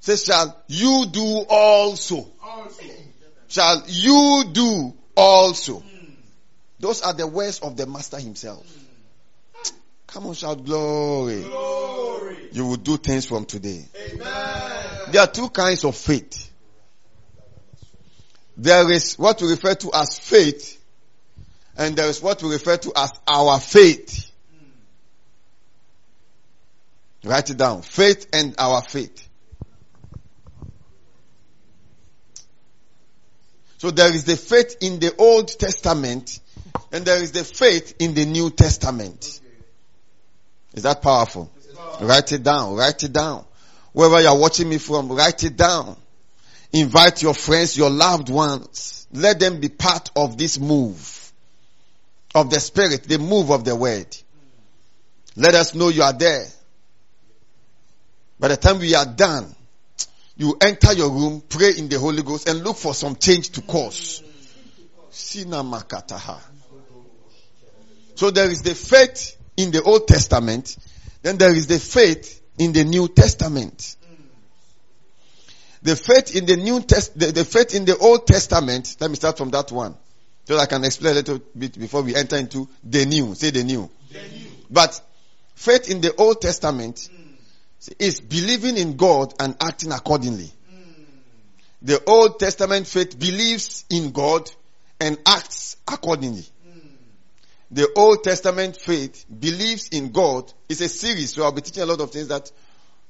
Say 0.00 0.16
shall 0.16 0.56
you 0.66 1.04
do 1.12 1.44
also. 1.46 2.26
Also. 2.42 2.84
Shall 3.48 3.82
you 3.86 4.44
do 4.50 4.94
also. 5.14 5.82
Those 6.78 7.02
are 7.02 7.12
the 7.12 7.26
words 7.26 7.58
of 7.58 7.76
the 7.76 7.84
master 7.84 8.18
himself. 8.18 8.66
Come 10.06 10.28
on, 10.28 10.32
shout 10.32 10.64
glory. 10.64 11.42
Glory. 11.42 12.48
You 12.52 12.64
will 12.68 12.76
do 12.76 12.96
things 12.96 13.26
from 13.26 13.44
today. 13.44 13.84
Amen. 13.94 14.86
There 15.10 15.20
are 15.20 15.30
two 15.30 15.50
kinds 15.50 15.84
of 15.84 15.94
faith. 15.94 16.50
There 18.56 18.90
is 18.90 19.18
what 19.18 19.42
we 19.42 19.50
refer 19.50 19.74
to 19.74 19.90
as 19.92 20.18
faith, 20.18 20.82
and 21.76 21.94
there 21.94 22.08
is 22.08 22.22
what 22.22 22.42
we 22.42 22.52
refer 22.52 22.78
to 22.78 22.92
as 22.96 23.12
our 23.28 23.60
faith. 23.60 24.29
Write 27.24 27.50
it 27.50 27.56
down. 27.56 27.82
Faith 27.82 28.26
and 28.32 28.54
our 28.58 28.82
faith. 28.82 29.28
So 33.78 33.90
there 33.90 34.12
is 34.12 34.24
the 34.24 34.36
faith 34.36 34.76
in 34.80 34.98
the 34.98 35.14
Old 35.16 35.48
Testament, 35.48 36.40
and 36.92 37.04
there 37.04 37.22
is 37.22 37.32
the 37.32 37.44
faith 37.44 37.94
in 37.98 38.14
the 38.14 38.26
New 38.26 38.50
Testament. 38.50 39.40
Is 40.74 40.82
that 40.82 41.02
powerful? 41.02 41.50
Write 42.00 42.32
it 42.32 42.42
down. 42.42 42.74
Write 42.74 43.02
it 43.02 43.12
down. 43.12 43.44
Wherever 43.92 44.20
you 44.20 44.28
are 44.28 44.38
watching 44.38 44.68
me 44.68 44.78
from, 44.78 45.10
write 45.10 45.44
it 45.44 45.56
down. 45.56 45.96
Invite 46.72 47.22
your 47.22 47.34
friends, 47.34 47.76
your 47.76 47.90
loved 47.90 48.28
ones. 48.28 49.06
Let 49.12 49.40
them 49.40 49.60
be 49.60 49.68
part 49.68 50.10
of 50.14 50.38
this 50.38 50.58
move 50.58 51.32
of 52.34 52.50
the 52.50 52.60
Spirit, 52.60 53.04
the 53.04 53.18
move 53.18 53.50
of 53.50 53.64
the 53.64 53.74
Word. 53.74 54.16
Let 55.36 55.54
us 55.54 55.74
know 55.74 55.88
you 55.88 56.02
are 56.02 56.12
there. 56.12 56.46
By 58.40 58.48
the 58.48 58.56
time 58.56 58.78
we 58.78 58.94
are 58.94 59.04
done, 59.04 59.54
you 60.36 60.56
enter 60.62 60.94
your 60.94 61.10
room, 61.10 61.42
pray 61.46 61.72
in 61.76 61.90
the 61.90 61.98
Holy 61.98 62.22
Ghost, 62.22 62.48
and 62.48 62.64
look 62.64 62.78
for 62.78 62.94
some 62.94 63.16
change 63.16 63.50
to 63.50 63.60
cause. 63.60 64.22
Sinamakataha. 65.12 66.40
So 68.14 68.30
there 68.30 68.50
is 68.50 68.62
the 68.62 68.74
faith 68.74 69.36
in 69.58 69.70
the 69.70 69.82
Old 69.82 70.08
Testament, 70.08 70.74
then 71.20 71.36
there 71.36 71.54
is 71.54 71.66
the 71.66 71.78
faith 71.78 72.42
in 72.56 72.72
the 72.72 72.84
New 72.84 73.08
Testament. 73.08 73.96
The 75.82 75.94
faith 75.94 76.34
in 76.34 76.46
the 76.46 76.56
New 76.56 76.80
Test, 76.80 77.18
the, 77.18 77.32
the 77.32 77.44
faith 77.44 77.74
in 77.74 77.84
the 77.84 77.98
Old 77.98 78.26
Testament, 78.26 78.96
let 79.00 79.10
me 79.10 79.16
start 79.16 79.36
from 79.36 79.50
that 79.50 79.70
one. 79.70 79.94
So 80.46 80.56
that 80.56 80.62
I 80.62 80.66
can 80.66 80.82
explain 80.84 81.12
a 81.12 81.16
little 81.16 81.40
bit 81.56 81.78
before 81.78 82.02
we 82.02 82.14
enter 82.14 82.36
into 82.36 82.66
the 82.82 83.04
new. 83.04 83.34
Say 83.34 83.50
the 83.50 83.64
new. 83.64 83.90
But 84.70 84.98
faith 85.54 85.90
in 85.90 86.00
the 86.00 86.14
Old 86.16 86.40
Testament 86.40 87.08
is 87.98 88.20
believing 88.20 88.76
in 88.76 88.96
God 88.96 89.34
and 89.40 89.56
acting 89.60 89.92
accordingly. 89.92 90.50
The 91.82 92.02
Old 92.06 92.38
Testament 92.38 92.86
faith 92.86 93.18
believes 93.18 93.84
in 93.88 94.10
God 94.12 94.50
and 95.00 95.18
acts 95.26 95.76
accordingly. 95.88 96.44
The 97.70 97.88
Old 97.96 98.24
Testament 98.24 98.76
faith 98.76 99.24
believes 99.28 99.88
in 99.88 100.10
God. 100.10 100.52
It's 100.68 100.80
a 100.80 100.88
series, 100.88 101.34
so 101.34 101.44
I'll 101.44 101.52
be 101.52 101.62
teaching 101.62 101.82
a 101.82 101.86
lot 101.86 102.00
of 102.00 102.10
things 102.10 102.28
that 102.28 102.50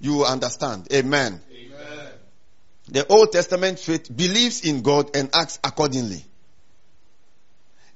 you 0.00 0.16
will 0.16 0.26
understand. 0.26 0.86
Amen. 0.92 1.40
Amen. 1.50 2.08
The 2.88 3.06
Old 3.06 3.32
Testament 3.32 3.78
faith 3.78 4.14
believes 4.14 4.64
in 4.64 4.82
God 4.82 5.16
and 5.16 5.30
acts 5.34 5.58
accordingly. 5.64 6.24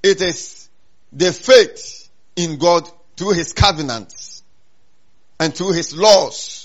It 0.02 0.20
is 0.20 0.68
the 1.12 1.32
faith 1.32 2.08
in 2.36 2.58
God 2.58 2.88
through 3.16 3.32
His 3.32 3.52
covenants 3.52 4.42
and 5.38 5.54
through 5.54 5.72
His 5.72 5.96
laws. 5.96 6.63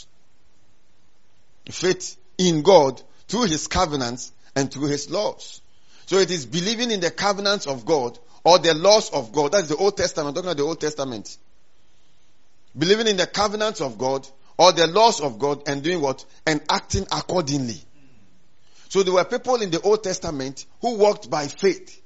Faith 1.69 2.17
in 2.37 2.61
God 2.61 3.01
through 3.27 3.45
His 3.45 3.67
covenants 3.67 4.31
and 4.55 4.71
through 4.71 4.87
His 4.87 5.09
laws. 5.09 5.61
So 6.05 6.17
it 6.17 6.31
is 6.31 6.45
believing 6.45 6.91
in 6.91 6.99
the 6.99 7.11
covenants 7.11 7.67
of 7.67 7.85
God 7.85 8.17
or 8.43 8.57
the 8.59 8.73
laws 8.73 9.11
of 9.11 9.31
God. 9.31 9.51
That's 9.51 9.69
the 9.69 9.75
Old 9.75 9.95
Testament. 9.97 10.29
I'm 10.29 10.33
talking 10.33 10.49
about 10.49 10.57
the 10.57 10.63
Old 10.63 10.81
Testament. 10.81 11.37
believing 12.77 13.07
in 13.07 13.17
the 13.17 13.27
covenants 13.27 13.81
of 13.81 13.97
God 13.97 14.27
or 14.57 14.71
the 14.71 14.87
laws 14.87 15.21
of 15.21 15.39
God 15.39 15.63
and 15.67 15.83
doing 15.83 16.01
what? 16.01 16.25
And 16.45 16.61
acting 16.69 17.05
accordingly. 17.11 17.79
So 18.89 19.03
there 19.03 19.13
were 19.13 19.25
people 19.25 19.61
in 19.61 19.69
the 19.69 19.81
Old 19.81 20.03
Testament 20.03 20.65
who 20.81 20.95
walked 20.97 21.29
by 21.29 21.47
faith. 21.47 22.01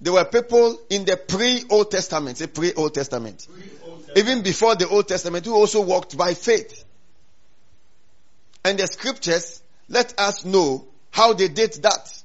There 0.00 0.12
were 0.12 0.24
people 0.24 0.78
in 0.90 1.04
the 1.04 1.16
pre-Old 1.16 1.90
Testament, 1.90 2.38
say 2.38 2.46
pre-Old 2.46 2.94
Testament, 2.94 3.46
even 4.16 4.42
before 4.42 4.74
the 4.74 4.88
Old 4.88 5.08
Testament, 5.08 5.46
who 5.46 5.54
also 5.54 5.80
walked 5.80 6.16
by 6.16 6.34
faith. 6.34 6.84
And 8.64 8.78
the 8.78 8.86
scriptures 8.86 9.62
let 9.88 10.18
us 10.18 10.44
know 10.44 10.86
how 11.10 11.34
they 11.34 11.48
did 11.48 11.74
that. 11.82 12.22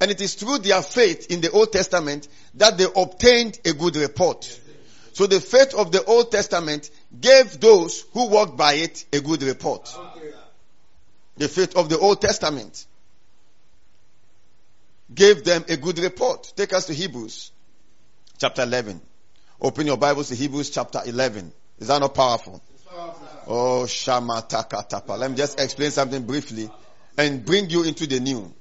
And 0.00 0.10
it 0.10 0.20
is 0.20 0.34
through 0.34 0.58
their 0.58 0.82
faith 0.82 1.30
in 1.30 1.40
the 1.40 1.50
Old 1.50 1.72
Testament 1.72 2.28
that 2.54 2.78
they 2.78 2.86
obtained 2.94 3.58
a 3.64 3.72
good 3.72 3.96
report. 3.96 4.60
So 5.12 5.26
the 5.26 5.40
faith 5.40 5.74
of 5.74 5.92
the 5.92 6.04
Old 6.04 6.30
Testament 6.30 6.90
gave 7.20 7.58
those 7.60 8.04
who 8.12 8.28
walked 8.28 8.56
by 8.56 8.74
it 8.74 9.04
a 9.12 9.20
good 9.20 9.42
report. 9.42 9.94
The 11.36 11.48
faith 11.48 11.76
of 11.76 11.88
the 11.88 11.98
Old 11.98 12.20
Testament 12.20 12.86
gave 15.12 15.44
them 15.44 15.64
a 15.68 15.76
good 15.76 15.98
report. 15.98 16.52
Take 16.56 16.72
us 16.72 16.86
to 16.86 16.94
Hebrews 16.94 17.50
chapter 18.38 18.62
11. 18.62 19.00
Open 19.60 19.86
your 19.86 19.96
Bibles 19.96 20.28
to 20.28 20.34
Hebrews 20.34 20.70
chapter 20.70 21.00
11. 21.04 21.52
Is 21.78 21.88
that 21.88 22.00
not 22.00 22.14
powerful? 22.14 22.62
Oh, 23.52 23.82
Shamataka 23.82 24.88
Tapa. 24.88 25.14
Let 25.14 25.28
me 25.32 25.36
just 25.36 25.58
explain 25.58 25.90
something 25.90 26.22
briefly 26.22 26.70
and 27.18 27.44
bring 27.44 27.68
you 27.68 27.82
into 27.82 28.06
the 28.06 28.20
new. 28.20 28.54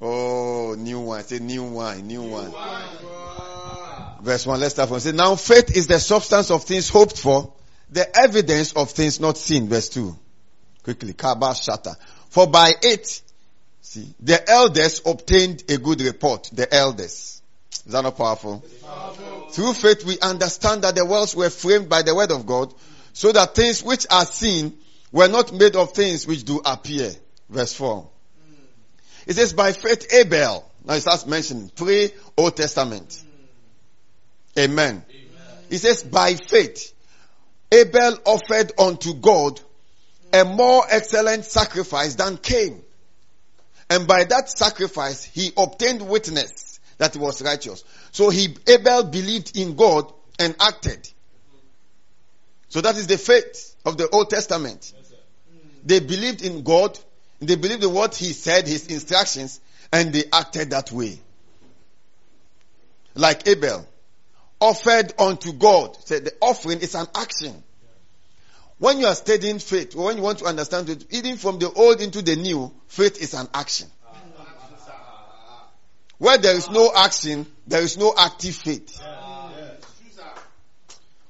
Oh, 0.00 0.76
new 0.78 1.00
one. 1.00 1.24
Say 1.24 1.40
new 1.40 1.64
wine, 1.64 2.06
new 2.06 2.22
one. 2.22 2.54
Verse 4.22 4.46
1, 4.46 4.60
let's 4.60 4.74
start 4.74 4.88
from. 4.88 5.00
Say, 5.00 5.10
now 5.10 5.34
faith 5.34 5.76
is 5.76 5.88
the 5.88 5.98
substance 5.98 6.52
of 6.52 6.62
things 6.62 6.88
hoped 6.88 7.18
for, 7.18 7.52
the 7.90 8.06
evidence 8.16 8.72
of 8.74 8.92
things 8.92 9.18
not 9.18 9.36
seen. 9.36 9.68
Verse 9.68 9.88
2. 9.88 10.16
Quickly. 10.84 11.12
Kaba 11.12 11.46
Shata. 11.48 11.96
For 12.28 12.46
by 12.46 12.72
it, 12.82 13.20
see, 13.80 14.14
the 14.20 14.48
elders 14.48 15.02
obtained 15.04 15.64
a 15.68 15.78
good 15.78 16.00
report. 16.02 16.50
The 16.52 16.72
elders. 16.72 17.42
Is 17.72 17.92
that 17.92 18.02
not 18.02 18.16
powerful? 18.16 18.64
powerful? 18.80 19.48
Through 19.50 19.74
faith 19.74 20.04
we 20.04 20.20
understand 20.20 20.82
that 20.82 20.94
the 20.94 21.04
worlds 21.04 21.34
were 21.34 21.50
framed 21.50 21.88
by 21.88 22.02
the 22.02 22.14
word 22.14 22.30
of 22.30 22.46
God, 22.46 22.72
so 23.14 23.32
that 23.32 23.54
things 23.54 23.82
which 23.82 24.06
are 24.10 24.26
seen 24.26 24.76
were 25.10 25.28
not 25.28 25.52
made 25.52 25.76
of 25.76 25.92
things 25.92 26.26
which 26.26 26.44
do 26.44 26.60
appear. 26.64 27.10
Verse 27.48 27.72
4. 27.72 28.10
It 29.26 29.34
says, 29.34 29.54
by 29.54 29.72
faith 29.72 30.12
Abel. 30.12 30.70
Now 30.84 30.94
it 30.94 31.00
starts 31.00 31.24
mentioning 31.24 31.70
pre-Old 31.74 32.56
Testament. 32.56 33.22
Amen. 34.58 35.02
Amen. 35.08 35.24
He 35.70 35.78
says, 35.78 36.02
by 36.02 36.34
faith, 36.34 36.92
Abel 37.72 38.18
offered 38.26 38.72
unto 38.78 39.14
God 39.14 39.60
a 40.32 40.44
more 40.44 40.84
excellent 40.90 41.44
sacrifice 41.44 42.16
than 42.16 42.36
Cain. 42.36 42.82
And 43.88 44.08
by 44.08 44.24
that 44.24 44.50
sacrifice, 44.50 45.22
he 45.22 45.52
obtained 45.56 46.02
witness 46.02 46.80
that 46.98 47.14
he 47.14 47.20
was 47.20 47.40
righteous. 47.42 47.84
So 48.10 48.30
he, 48.30 48.56
Abel 48.66 49.04
believed 49.04 49.56
in 49.56 49.76
God 49.76 50.12
and 50.38 50.56
acted. 50.58 51.08
So 52.74 52.80
that 52.80 52.96
is 52.96 53.06
the 53.06 53.18
faith 53.18 53.76
of 53.84 53.96
the 53.98 54.08
Old 54.08 54.30
Testament. 54.30 54.92
Hmm. 54.96 55.68
They 55.84 56.00
believed 56.00 56.42
in 56.42 56.64
God, 56.64 56.98
they 57.38 57.54
believed 57.54 57.84
in 57.84 57.92
what 57.92 58.16
he 58.16 58.32
said, 58.32 58.66
his 58.66 58.88
instructions, 58.88 59.60
and 59.92 60.12
they 60.12 60.24
acted 60.32 60.70
that 60.70 60.90
way. 60.90 61.20
Like 63.14 63.46
Abel 63.46 63.86
offered 64.60 65.14
unto 65.20 65.52
God. 65.52 65.96
Said 66.04 66.24
the 66.24 66.32
offering 66.40 66.80
is 66.80 66.96
an 66.96 67.06
action. 67.14 67.62
When 68.78 68.98
you 68.98 69.06
are 69.06 69.14
studying 69.14 69.60
faith, 69.60 69.94
or 69.94 70.06
when 70.06 70.16
you 70.16 70.24
want 70.24 70.40
to 70.40 70.46
understand 70.46 70.90
it, 70.90 71.06
even 71.10 71.36
from 71.36 71.60
the 71.60 71.70
old 71.70 72.00
into 72.00 72.22
the 72.22 72.34
new, 72.34 72.72
faith 72.88 73.22
is 73.22 73.34
an 73.34 73.46
action. 73.54 73.86
Ah. 74.04 75.68
Where 76.18 76.38
there 76.38 76.56
is 76.56 76.68
no 76.68 76.90
action, 76.92 77.46
there 77.68 77.82
is 77.82 77.96
no 77.96 78.12
active 78.18 78.56
faith. 78.56 79.00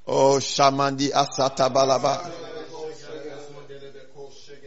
Oh, 0.06 0.36
Shamandi 0.38 1.10
Asata 1.10 1.70
Balaba. 1.70 2.30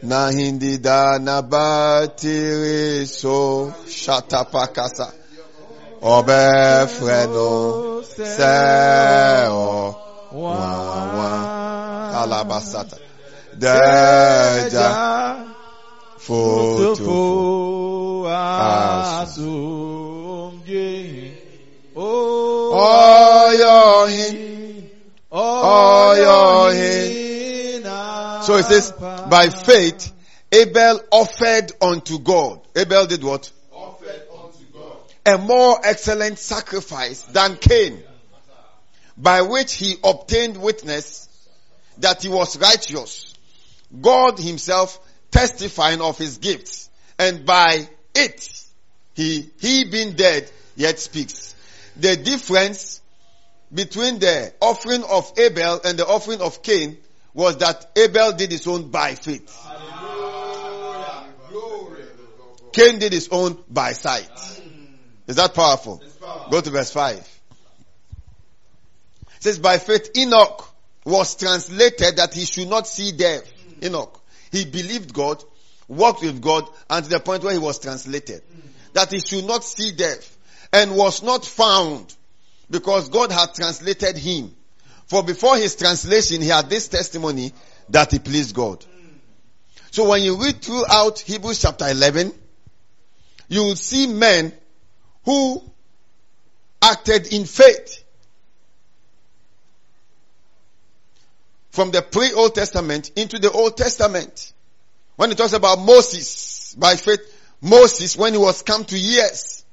Nahindi 0.02 0.78
da 0.80 1.18
nabatiri 1.18 3.06
so 3.06 3.72
shatapakasa. 3.86 5.12
Obe 6.02 6.86
fredo 6.86 8.02
se 8.04 9.46
o 9.48 9.94
wa 10.32 10.50
wa 11.16 11.30
kalabasata. 12.12 12.96
Deja 13.58 14.88
foto 16.18 17.08
asumje 19.18 20.88
oyohin 22.74 23.18
oyohin. 25.32 27.18
So 28.42 28.56
it 28.56 28.64
says, 28.64 28.92
by 28.92 29.48
faith, 29.50 30.12
Abel 30.50 31.00
offered 31.10 31.72
unto 31.80 32.18
God. 32.18 32.60
Abel 32.74 33.06
did 33.06 33.22
what? 33.22 33.50
Offered 33.72 34.22
unto 34.32 34.64
God. 34.72 34.96
A 35.26 35.36
more 35.38 35.78
excellent 35.84 36.38
sacrifice 36.38 37.22
than 37.22 37.56
Cain, 37.56 38.02
by 39.16 39.42
which 39.42 39.74
he 39.74 39.96
obtained 40.02 40.56
witness 40.56 41.28
that 41.98 42.22
he 42.22 42.28
was 42.28 42.56
righteous. 42.58 43.34
God 44.00 44.38
himself 44.38 44.98
testifying 45.30 46.00
of 46.00 46.16
his 46.16 46.38
gifts, 46.38 46.88
and 47.18 47.44
by 47.44 47.86
it, 48.14 48.64
he, 49.14 49.50
he 49.60 49.84
being 49.84 50.12
dead, 50.12 50.50
yet 50.76 50.98
speaks. 50.98 51.54
The 51.96 52.16
difference 52.16 52.97
between 53.72 54.18
the 54.18 54.52
offering 54.60 55.04
of 55.04 55.32
Abel 55.38 55.80
and 55.84 55.98
the 55.98 56.06
offering 56.06 56.40
of 56.40 56.62
Cain 56.62 56.96
was 57.34 57.58
that 57.58 57.90
Abel 57.96 58.32
did 58.32 58.50
his 58.50 58.66
own 58.66 58.90
by 58.90 59.14
faith. 59.14 59.54
Cain 62.72 62.98
did 62.98 63.12
his 63.12 63.28
own 63.30 63.62
by 63.68 63.92
sight. 63.92 64.30
Is 65.26 65.36
that 65.36 65.54
powerful? 65.54 66.02
Go 66.50 66.60
to 66.60 66.70
verse 66.70 66.90
5. 66.90 67.16
It 67.16 67.26
says, 69.40 69.58
by 69.58 69.78
faith 69.78 70.10
Enoch 70.16 70.68
was 71.04 71.36
translated 71.36 72.16
that 72.16 72.34
he 72.34 72.44
should 72.44 72.68
not 72.68 72.86
see 72.86 73.12
death. 73.12 73.44
Enoch. 73.82 74.20
He 74.50 74.64
believed 74.64 75.12
God, 75.12 75.42
walked 75.86 76.22
with 76.22 76.40
God, 76.40 76.68
and 76.90 77.04
to 77.04 77.10
the 77.10 77.20
point 77.20 77.44
where 77.44 77.52
he 77.52 77.58
was 77.58 77.78
translated. 77.78 78.42
That 78.94 79.12
he 79.12 79.20
should 79.20 79.44
not 79.44 79.62
see 79.62 79.92
death. 79.92 80.36
And 80.72 80.96
was 80.96 81.22
not 81.22 81.44
found 81.44 82.14
because 82.70 83.08
God 83.08 83.32
had 83.32 83.54
translated 83.54 84.16
him. 84.16 84.54
For 85.06 85.22
before 85.22 85.56
his 85.56 85.74
translation, 85.76 86.42
he 86.42 86.48
had 86.48 86.68
this 86.68 86.88
testimony 86.88 87.52
that 87.88 88.12
he 88.12 88.18
pleased 88.18 88.54
God. 88.54 88.84
So 89.90 90.08
when 90.08 90.22
you 90.22 90.42
read 90.42 90.60
throughout 90.60 91.18
Hebrews 91.18 91.62
chapter 91.62 91.88
11, 91.88 92.32
you 93.48 93.64
will 93.64 93.76
see 93.76 94.06
men 94.06 94.52
who 95.24 95.62
acted 96.82 97.32
in 97.32 97.44
faith. 97.44 98.04
From 101.70 101.90
the 101.90 102.02
pre-Old 102.02 102.54
Testament 102.54 103.12
into 103.16 103.38
the 103.38 103.50
Old 103.50 103.76
Testament. 103.76 104.52
When 105.16 105.30
it 105.30 105.38
talks 105.38 105.52
about 105.52 105.78
Moses, 105.78 106.74
by 106.78 106.96
faith, 106.96 107.20
Moses, 107.60 108.16
when 108.16 108.34
he 108.34 108.38
was 108.38 108.62
come 108.62 108.84
to 108.84 108.98
years, 108.98 109.64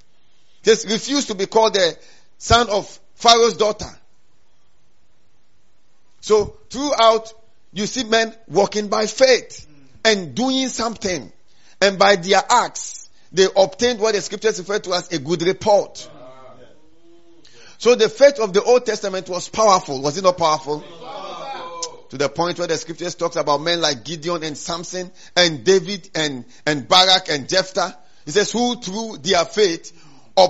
just 0.63 0.89
refused 0.89 1.27
to 1.27 1.35
be 1.35 1.45
called 1.45 1.73
the 1.75 1.97
son 2.45 2.69
of 2.69 2.99
Pharaoh's 3.15 3.57
daughter. 3.57 3.89
So 6.21 6.57
throughout, 6.69 7.33
you 7.73 7.87
see 7.87 8.03
men 8.03 8.35
walking 8.47 8.87
by 8.87 9.07
faith 9.07 9.65
and 10.03 10.35
doing 10.35 10.67
something. 10.67 11.31
And 11.81 11.97
by 11.97 12.17
their 12.17 12.43
acts, 12.47 13.09
they 13.31 13.47
obtained 13.55 13.99
what 13.99 14.13
the 14.13 14.21
scriptures 14.21 14.59
refer 14.59 14.77
to 14.77 14.93
as 14.93 15.11
a 15.11 15.17
good 15.17 15.41
report. 15.41 16.07
So 17.79 17.95
the 17.95 18.09
faith 18.09 18.39
of 18.39 18.53
the 18.53 18.61
Old 18.61 18.85
Testament 18.85 19.27
was 19.27 19.49
powerful. 19.49 20.03
Was 20.03 20.19
it 20.19 20.23
not 20.23 20.37
powerful? 20.37 20.83
To 22.09 22.17
the 22.17 22.29
point 22.29 22.59
where 22.59 22.67
the 22.67 22.77
scriptures 22.77 23.15
talks 23.15 23.37
about 23.37 23.61
men 23.61 23.81
like 23.81 24.05
Gideon 24.05 24.43
and 24.43 24.55
Samson 24.55 25.09
and 25.35 25.63
David 25.63 26.11
and, 26.13 26.45
and 26.67 26.87
Barak 26.87 27.27
and 27.29 27.49
Jephthah. 27.49 27.97
He 28.25 28.31
says, 28.31 28.51
who 28.51 28.79
through 28.79 29.17
their 29.17 29.45
faith 29.45 29.91
uh, 30.37 30.49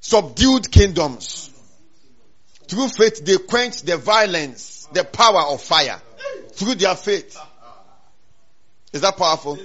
subdued 0.00 0.70
kingdoms. 0.70 1.50
Through 2.68 2.88
faith 2.88 3.24
they 3.24 3.38
quenched 3.38 3.86
the 3.86 3.96
violence, 3.96 4.88
the 4.92 5.04
power 5.04 5.42
of 5.52 5.62
fire. 5.62 6.00
Through 6.52 6.76
their 6.76 6.94
faith. 6.94 7.38
Is 8.92 9.02
that 9.02 9.16
powerful? 9.16 9.56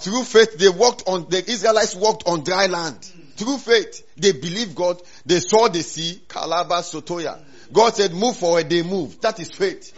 Through 0.00 0.24
faith 0.24 0.58
they 0.58 0.68
walked 0.68 1.04
on, 1.06 1.28
the 1.28 1.48
Israelites 1.50 1.94
walked 1.94 2.24
on 2.26 2.44
dry 2.44 2.66
land. 2.66 3.04
Through 3.36 3.58
faith 3.58 4.06
they 4.16 4.32
believed 4.32 4.74
God. 4.74 5.00
They 5.26 5.40
saw 5.40 5.68
the 5.68 5.82
sea, 5.82 6.20
Kalaba 6.28 6.82
Sotoya. 6.82 7.38
God 7.72 7.94
said, 7.94 8.12
move 8.12 8.36
forward, 8.36 8.68
they 8.70 8.82
moved. 8.82 9.22
That 9.22 9.38
is 9.40 9.50
faith. 9.50 9.92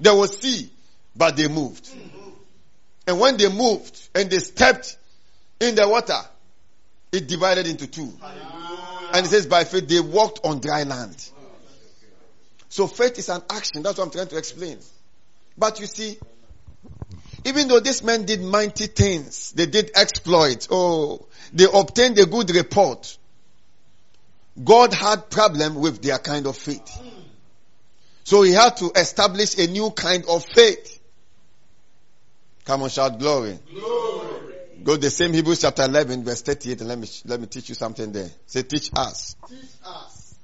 There 0.00 0.14
was 0.14 0.38
sea, 0.38 0.70
but 1.14 1.36
they 1.36 1.48
moved. 1.48 1.88
And 3.06 3.18
when 3.20 3.36
they 3.36 3.48
moved 3.48 4.08
and 4.14 4.30
they 4.30 4.38
stepped 4.38 4.96
in 5.60 5.74
the 5.74 5.88
water, 5.88 6.18
it 7.12 7.26
divided 7.28 7.66
into 7.66 7.86
two. 7.86 8.12
And 9.12 9.26
it 9.26 9.28
says, 9.28 9.46
by 9.46 9.64
faith, 9.64 9.88
they 9.88 10.00
walked 10.00 10.40
on 10.44 10.60
dry 10.60 10.84
land. 10.84 11.30
So 12.68 12.86
faith 12.86 13.18
is 13.18 13.28
an 13.28 13.42
action. 13.50 13.82
That's 13.82 13.98
what 13.98 14.04
I'm 14.06 14.10
trying 14.10 14.28
to 14.28 14.38
explain. 14.38 14.78
But 15.58 15.78
you 15.80 15.86
see, 15.86 16.16
even 17.44 17.68
though 17.68 17.80
these 17.80 18.02
men 18.02 18.24
did 18.24 18.40
mighty 18.40 18.86
things, 18.86 19.52
they 19.52 19.66
did 19.66 19.90
exploits, 19.94 20.68
oh, 20.70 21.26
they 21.52 21.66
obtained 21.72 22.18
a 22.18 22.26
good 22.26 22.50
report. 22.50 23.18
God 24.62 24.94
had 24.94 25.28
problem 25.28 25.76
with 25.76 26.02
their 26.02 26.18
kind 26.18 26.46
of 26.46 26.56
faith. 26.56 26.90
So 28.24 28.42
he 28.42 28.52
had 28.52 28.76
to 28.78 28.90
establish 28.96 29.58
a 29.58 29.66
new 29.66 29.90
kind 29.90 30.24
of 30.26 30.44
faith. 30.44 31.00
Come 32.64 32.82
on, 32.82 32.88
shout 32.88 33.18
glory. 33.18 33.58
Glory. 33.74 34.21
Go 34.82 34.96
the 34.96 35.10
same 35.10 35.32
Hebrews 35.32 35.60
chapter 35.60 35.84
11 35.84 36.24
verse 36.24 36.42
38 36.42 36.80
and 36.80 36.88
let 36.88 36.98
me, 36.98 37.08
let 37.26 37.40
me 37.40 37.46
teach 37.46 37.68
you 37.68 37.74
something 37.74 38.10
there. 38.12 38.30
Say 38.46 38.62
teach 38.62 38.90
us. 38.96 39.36
Teach 39.48 39.58
us. 39.84 40.34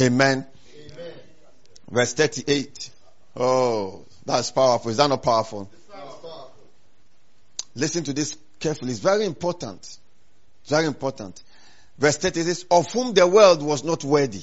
Amen. 0.00 0.46
Amen. 0.74 1.12
Verse 1.90 2.14
38. 2.14 2.90
Oh, 3.36 4.06
that's 4.24 4.50
powerful. 4.50 4.90
Is 4.90 4.96
that 4.96 5.08
not 5.08 5.22
powerful? 5.22 5.70
Powerful. 5.92 6.52
Listen 7.74 8.04
to 8.04 8.12
this 8.12 8.36
carefully. 8.60 8.92
It's 8.92 9.00
very 9.00 9.26
important. 9.26 9.80
It's 9.80 10.70
very 10.70 10.86
important. 10.86 11.42
Verse 11.98 12.16
30 12.16 12.42
says, 12.42 12.66
of 12.70 12.90
whom 12.92 13.12
the 13.12 13.26
world 13.26 13.62
was 13.62 13.84
not 13.84 14.04
worthy. 14.04 14.42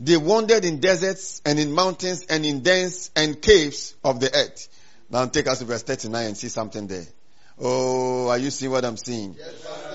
They 0.00 0.16
wandered 0.16 0.64
in 0.64 0.80
deserts 0.80 1.42
and 1.44 1.58
in 1.58 1.72
mountains 1.72 2.24
and 2.30 2.46
in 2.46 2.62
dens 2.62 3.10
and 3.14 3.42
caves 3.42 3.94
of 4.02 4.20
the 4.20 4.34
earth. 4.34 4.68
Now 5.10 5.26
take 5.26 5.46
us 5.48 5.58
to 5.58 5.64
verse 5.64 5.82
39 5.82 6.26
and 6.26 6.36
see 6.36 6.48
something 6.48 6.86
there. 6.86 7.06
Oh, 7.60 8.28
are 8.28 8.38
you 8.38 8.50
seeing 8.50 8.70
what 8.70 8.84
I'm 8.84 8.96
seeing? 8.96 9.36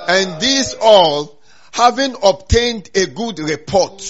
And 0.08 0.42
these 0.42 0.76
all, 0.82 1.40
having 1.72 2.16
obtained 2.22 2.90
a 2.94 3.06
good 3.08 3.40
report 3.40 4.02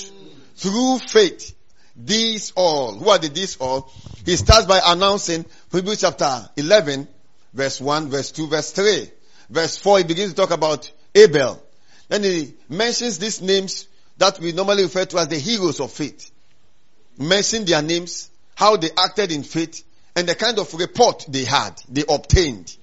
through 0.55 0.99
faith, 0.99 1.55
these 1.95 2.51
all, 2.55 2.95
who 2.97 3.09
are 3.09 3.19
the 3.19 3.29
these 3.29 3.57
all? 3.57 3.91
He 4.25 4.35
starts 4.35 4.65
by 4.65 4.81
announcing 4.83 5.45
Hebrews 5.71 6.01
chapter 6.01 6.49
11, 6.57 7.07
verse 7.53 7.79
1, 7.79 8.09
verse 8.09 8.31
2, 8.31 8.47
verse 8.47 8.71
3. 8.71 9.11
Verse 9.49 9.77
4, 9.77 9.99
he 9.99 10.03
begins 10.05 10.31
to 10.31 10.35
talk 10.35 10.51
about 10.51 10.91
Abel. 11.13 11.61
Then 12.09 12.23
he 12.23 12.55
mentions 12.69 13.19
these 13.19 13.41
names 13.41 13.87
that 14.17 14.39
we 14.39 14.51
normally 14.51 14.83
refer 14.83 15.05
to 15.05 15.17
as 15.19 15.27
the 15.27 15.37
heroes 15.37 15.79
of 15.79 15.91
faith. 15.91 16.31
Mention 17.17 17.65
their 17.65 17.81
names, 17.81 18.31
how 18.55 18.77
they 18.77 18.89
acted 18.97 19.31
in 19.31 19.43
faith, 19.43 19.83
and 20.15 20.27
the 20.27 20.35
kind 20.35 20.57
of 20.57 20.73
report 20.73 21.25
they 21.27 21.43
had, 21.43 21.79
they 21.89 22.03
obtained. 22.07 22.75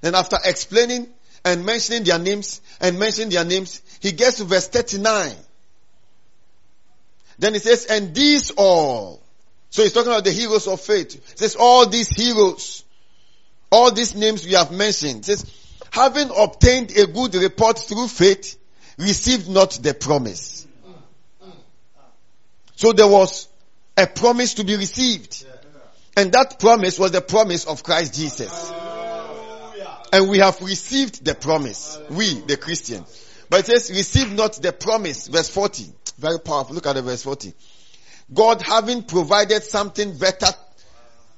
Then 0.00 0.14
after 0.14 0.36
explaining 0.44 1.08
and 1.44 1.64
mentioning 1.64 2.04
their 2.04 2.18
names 2.18 2.60
and 2.80 2.98
mentioning 2.98 3.30
their 3.30 3.44
names, 3.44 3.82
he 4.00 4.12
gets 4.12 4.38
to 4.38 4.44
verse 4.44 4.68
39. 4.68 5.32
Then 7.38 7.54
he 7.54 7.58
says, 7.58 7.86
and 7.86 8.14
these 8.14 8.50
all. 8.50 9.22
So 9.70 9.82
he's 9.82 9.92
talking 9.92 10.10
about 10.10 10.24
the 10.24 10.32
heroes 10.32 10.66
of 10.66 10.80
faith. 10.80 11.12
He 11.12 11.36
says, 11.36 11.56
all 11.56 11.86
these 11.86 12.08
heroes, 12.08 12.84
all 13.70 13.92
these 13.92 14.14
names 14.14 14.44
we 14.44 14.52
have 14.52 14.72
mentioned, 14.72 15.24
he 15.24 15.36
says, 15.36 15.44
having 15.90 16.30
obtained 16.36 16.96
a 16.96 17.06
good 17.06 17.34
report 17.34 17.78
through 17.78 18.08
faith, 18.08 18.58
received 18.98 19.48
not 19.48 19.72
the 19.82 19.94
promise. 19.94 20.66
So 22.76 22.92
there 22.92 23.08
was 23.08 23.48
a 23.96 24.06
promise 24.06 24.54
to 24.54 24.64
be 24.64 24.76
received. 24.76 25.44
And 26.16 26.32
that 26.32 26.58
promise 26.58 26.98
was 26.98 27.12
the 27.12 27.20
promise 27.20 27.66
of 27.66 27.82
Christ 27.82 28.14
Jesus. 28.14 28.72
And 30.12 30.28
we 30.28 30.38
have 30.38 30.60
received 30.60 31.24
the 31.24 31.34
promise. 31.34 31.98
We, 32.10 32.40
the 32.40 32.56
Christian. 32.56 33.04
But 33.48 33.60
it 33.60 33.66
says, 33.66 33.90
receive 33.90 34.32
not 34.32 34.54
the 34.54 34.72
promise. 34.72 35.28
Verse 35.28 35.48
40. 35.48 35.86
Very 36.18 36.38
powerful. 36.40 36.74
Look 36.74 36.86
at 36.86 36.94
the 36.94 37.02
verse 37.02 37.22
40. 37.22 37.52
God 38.32 38.62
having 38.62 39.02
provided 39.02 39.62
something 39.62 40.16
better, 40.16 40.46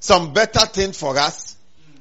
some 0.00 0.32
better 0.32 0.66
thing 0.66 0.92
for 0.92 1.16
us. 1.18 1.56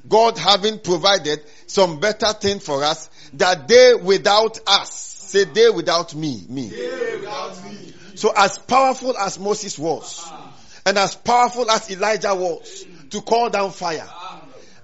God 0.08 0.36
having 0.36 0.80
provided 0.80 1.40
some 1.66 2.00
better 2.00 2.32
thing 2.32 2.58
for 2.58 2.82
us 2.82 3.08
that 3.34 3.68
they 3.68 3.94
without 3.94 4.58
us, 4.66 4.92
say 4.92 5.44
they 5.44 5.70
without 5.70 6.14
me, 6.14 6.44
me. 6.48 6.70
Without 6.70 7.64
me. 7.64 7.94
So 8.16 8.32
as 8.36 8.58
powerful 8.58 9.16
as 9.16 9.38
Moses 9.38 9.78
was, 9.78 10.30
and 10.84 10.98
as 10.98 11.14
powerful 11.14 11.70
as 11.70 11.90
Elijah 11.90 12.34
was 12.34 12.84
to 13.10 13.20
call 13.22 13.48
down 13.48 13.70
fire, 13.70 14.08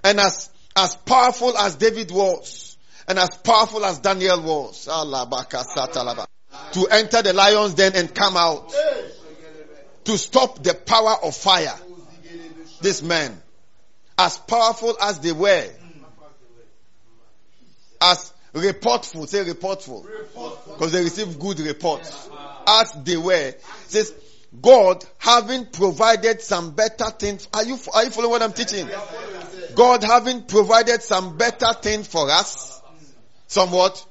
and 0.03 0.19
as, 0.19 0.49
as 0.75 0.95
powerful 0.95 1.57
as 1.57 1.75
David 1.75 2.11
was, 2.11 2.77
and 3.07 3.19
as 3.19 3.29
powerful 3.43 3.85
as 3.85 3.99
Daniel 3.99 4.41
was, 4.41 4.85
to 4.85 6.87
enter 6.91 7.21
the 7.21 7.33
lion's 7.33 7.73
den 7.73 7.93
and 7.95 8.13
come 8.13 8.37
out, 8.37 8.73
to 10.05 10.17
stop 10.17 10.63
the 10.63 10.73
power 10.73 11.15
of 11.23 11.35
fire, 11.35 11.75
this 12.81 13.01
man, 13.01 13.41
as 14.17 14.37
powerful 14.37 14.95
as 15.01 15.19
they 15.19 15.31
were, 15.31 15.67
as 18.01 18.33
reportful, 18.53 19.27
say 19.27 19.43
reportful, 19.43 20.05
because 20.65 20.91
they 20.91 21.03
received 21.03 21.39
good 21.39 21.59
reports, 21.59 22.29
as 22.67 22.91
they 23.03 23.17
were, 23.17 23.53
says, 23.87 24.13
God 24.61 25.05
having 25.19 25.67
provided 25.67 26.41
some 26.41 26.71
better 26.71 27.11
things. 27.11 27.47
Are 27.53 27.63
you, 27.63 27.77
are 27.93 28.05
you 28.05 28.09
following 28.09 28.31
what 28.31 28.41
I'm 28.41 28.53
teaching? 28.53 28.89
God 29.79 30.03
having 30.03 30.43
provided 30.43 31.01
some 31.01 31.37
better 31.37 31.71
thing 31.71 32.03
for 32.03 32.29
us. 32.29 32.81
Somewhat 33.47 34.05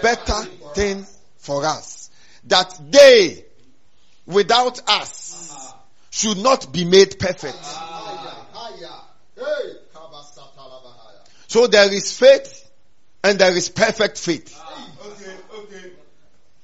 better 0.00 0.44
thing 0.72 1.06
for 1.36 1.62
us. 1.66 2.08
That 2.46 2.74
they, 2.88 3.44
without 4.24 4.80
us, 4.88 5.74
should 6.08 6.38
not 6.38 6.72
be 6.72 6.86
made 6.86 7.18
perfect. 7.18 7.58
Higher. 7.58 8.88
Hey. 9.36 9.72
Kabasatalabahaya. 9.94 11.28
So 11.48 11.66
there 11.66 11.92
is 11.92 12.18
faith 12.18 12.70
and 13.22 13.38
there 13.38 13.54
is 13.54 13.68
perfect 13.68 14.18
faith. 14.18 14.58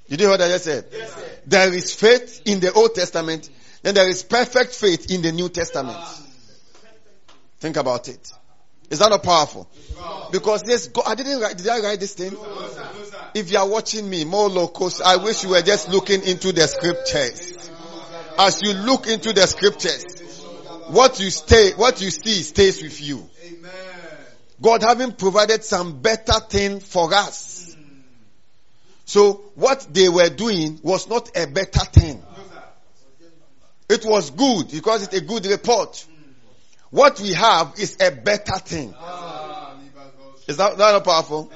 You 0.07 0.17
know 0.17 0.31
what 0.31 0.41
I 0.41 0.49
just 0.49 0.65
said? 0.65 0.87
Yes, 0.91 1.15
sir. 1.15 1.21
There 1.47 1.75
is 1.75 1.93
faith 1.93 2.41
in 2.47 2.61
the 2.61 2.73
Old 2.73 2.95
Testament, 2.95 3.51
and 3.85 3.95
there 3.95 4.09
is 4.09 4.23
perfect 4.23 4.73
faith 4.73 5.11
in 5.11 5.21
the 5.21 5.33
New 5.33 5.51
Testament. 5.51 5.99
Think 7.59 7.77
about 7.77 8.09
it. 8.09 8.33
Is 8.91 9.01
that 9.01 9.11
not 9.11 9.23
powerful? 9.23 9.69
Because 10.31 10.63
yes, 10.67 10.89
God, 10.89 11.05
I 11.07 11.15
didn't 11.15 11.41
write, 11.41 11.57
did 11.57 11.69
I 11.69 11.81
write 11.81 12.01
this 12.01 12.15
thing? 12.15 12.37
If 13.35 13.51
you 13.51 13.59
are 13.59 13.69
watching 13.69 14.09
me, 14.09 14.25
more 14.25 14.49
locals, 14.49 15.01
I 15.01 15.17
wish 15.17 15.43
you 15.43 15.51
were 15.51 15.63
just 15.63 15.89
looking 15.89 16.23
into 16.23 16.53
the 16.53 16.67
scriptures. 16.67 17.71
As 18.39 18.63
you 18.63 18.73
look 18.73 19.07
into 19.07 19.33
the 19.33 19.47
scriptures, 19.47 20.05
what 20.89 21.19
you 21.21 21.31
stay, 21.31 21.73
what 21.73 22.01
you 22.01 22.11
see 22.11 22.43
stays 22.43 22.83
with 22.83 23.01
you. 23.01 23.29
Amen. 23.47 23.71
God 24.61 24.83
having 24.83 25.13
provided 25.13 25.65
some 25.65 26.01
better 26.01 26.39
thing 26.49 26.81
for 26.81 27.13
us. 27.13 27.77
So 29.05 29.45
what 29.55 29.87
they 29.93 30.09
were 30.09 30.29
doing 30.29 30.81
was 30.83 31.09
not 31.09 31.37
a 31.37 31.47
better 31.47 31.81
thing. 31.81 32.23
It 33.89 34.05
was 34.05 34.31
good 34.31 34.71
because 34.71 35.05
it's 35.05 35.15
a 35.15 35.21
good 35.21 35.47
report. 35.47 36.05
What 36.91 37.21
we 37.21 37.33
have 37.35 37.75
is 37.79 37.97
a 38.01 38.11
better 38.11 38.59
thing. 38.59 38.95
Ah, 38.97 39.77
Is 40.47 40.57
that, 40.57 40.79
that 40.79 40.93
not 40.93 41.05
powerful? 41.05 41.51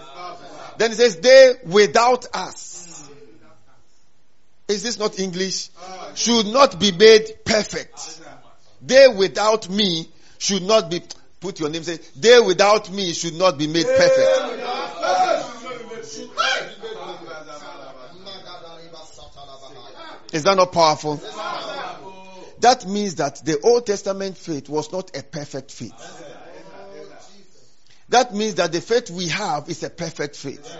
Then 0.78 0.92
it 0.92 0.96
says, 0.96 1.16
they 1.18 1.54
without 1.64 2.26
us. 2.34 3.08
Is 4.68 4.82
this 4.82 4.98
not 4.98 5.18
English? 5.18 5.70
Should 6.14 6.46
not 6.46 6.78
be 6.78 6.92
made 6.92 7.44
perfect. 7.44 8.20
They 8.82 9.08
without 9.08 9.68
me 9.68 10.08
should 10.38 10.62
not 10.62 10.90
be, 10.90 11.02
put 11.40 11.60
your 11.60 11.68
name, 11.68 11.82
say, 11.82 11.98
they 12.16 12.40
without 12.40 12.90
me 12.90 13.12
should 13.12 13.34
not 13.34 13.58
be 13.58 13.66
made 13.66 13.86
perfect. 13.86 14.50
Is 20.32 20.44
that 20.44 20.56
not 20.56 20.72
powerful? 20.72 21.20
That 22.60 22.86
means 22.86 23.16
that 23.16 23.44
the 23.44 23.58
Old 23.60 23.86
Testament 23.86 24.36
faith 24.36 24.68
was 24.68 24.92
not 24.92 25.16
a 25.16 25.22
perfect 25.22 25.72
faith. 25.72 25.92
That 28.10 28.34
means 28.34 28.56
that 28.56 28.72
the 28.72 28.80
faith 28.80 29.10
we 29.10 29.28
have 29.28 29.68
is 29.68 29.82
a 29.82 29.90
perfect 29.90 30.36
faith. 30.36 30.76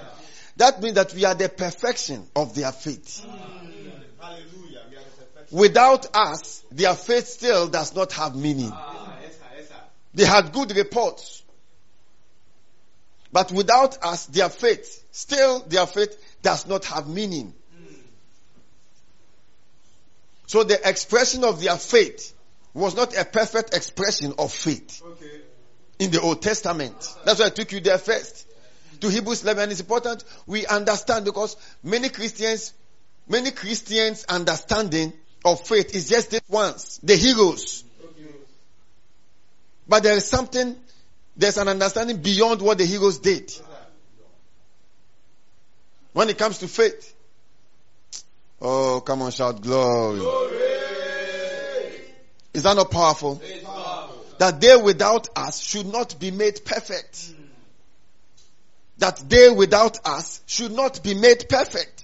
That 0.56 0.82
means 0.82 0.96
that 0.96 1.14
we 1.14 1.24
are 1.24 1.34
the 1.34 1.48
perfection 1.48 2.26
of 2.36 2.54
their 2.54 2.72
faith. 2.72 3.24
Without 5.50 6.14
us, 6.14 6.62
their 6.70 6.94
faith 6.94 7.26
still 7.26 7.68
does 7.68 7.94
not 7.94 8.12
have 8.12 8.36
meaning. 8.36 8.72
They 10.12 10.24
had 10.24 10.52
good 10.52 10.76
reports. 10.76 11.42
But 13.32 13.52
without 13.52 14.04
us, 14.04 14.26
their 14.26 14.48
faith, 14.48 15.04
still 15.12 15.60
their 15.60 15.86
faith 15.86 16.20
does 16.42 16.66
not 16.66 16.84
have 16.86 17.08
meaning. 17.08 17.54
So 20.50 20.64
the 20.64 20.80
expression 20.88 21.44
of 21.44 21.60
their 21.60 21.76
faith 21.76 22.34
was 22.74 22.96
not 22.96 23.16
a 23.16 23.24
perfect 23.24 23.72
expression 23.72 24.34
of 24.36 24.52
faith 24.52 25.00
Okay. 25.00 25.42
in 26.00 26.10
the 26.10 26.20
Old 26.20 26.42
Testament. 26.42 26.96
That's 27.24 27.38
why 27.38 27.46
I 27.46 27.50
took 27.50 27.70
you 27.70 27.78
there 27.78 27.98
first. 27.98 28.48
To 29.00 29.08
Hebrews 29.08 29.44
11 29.44 29.70
it's 29.70 29.78
important 29.78 30.24
we 30.48 30.66
understand 30.66 31.24
because 31.24 31.56
many 31.84 32.08
Christians, 32.08 32.72
many 33.28 33.52
Christians 33.52 34.24
understanding 34.28 35.12
of 35.44 35.64
faith 35.64 35.94
is 35.94 36.08
just 36.08 36.32
this 36.32 36.40
once, 36.48 36.98
the 37.00 37.14
heroes. 37.14 37.84
Okay. 38.02 38.34
But 39.86 40.02
there 40.02 40.16
is 40.16 40.26
something, 40.26 40.74
there's 41.36 41.58
an 41.58 41.68
understanding 41.68 42.22
beyond 42.22 42.60
what 42.60 42.78
the 42.78 42.86
heroes 42.86 43.20
did. 43.20 43.52
When 46.12 46.28
it 46.28 46.38
comes 46.38 46.58
to 46.58 46.66
faith. 46.66 47.14
Oh, 48.60 49.00
come 49.00 49.22
on, 49.22 49.30
shout 49.30 49.62
glory. 49.62 50.20
Is 52.52 52.64
that 52.64 52.76
not 52.76 52.90
powerful? 52.90 53.40
That 54.38 54.60
they 54.60 54.76
without 54.76 55.28
us 55.36 55.60
should 55.60 55.86
not 55.86 56.18
be 56.18 56.30
made 56.30 56.64
perfect. 56.64 57.32
That 58.98 59.22
they 59.28 59.50
without 59.50 59.98
us 60.04 60.42
should 60.46 60.72
not 60.72 61.02
be 61.02 61.14
made 61.14 61.48
perfect. 61.48 62.02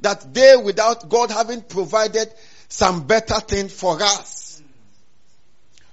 That 0.00 0.32
they 0.32 0.56
without 0.56 1.08
God 1.08 1.30
having 1.30 1.62
provided 1.62 2.32
some 2.68 3.06
better 3.06 3.40
thing 3.40 3.68
for 3.68 4.00
us. 4.02 4.62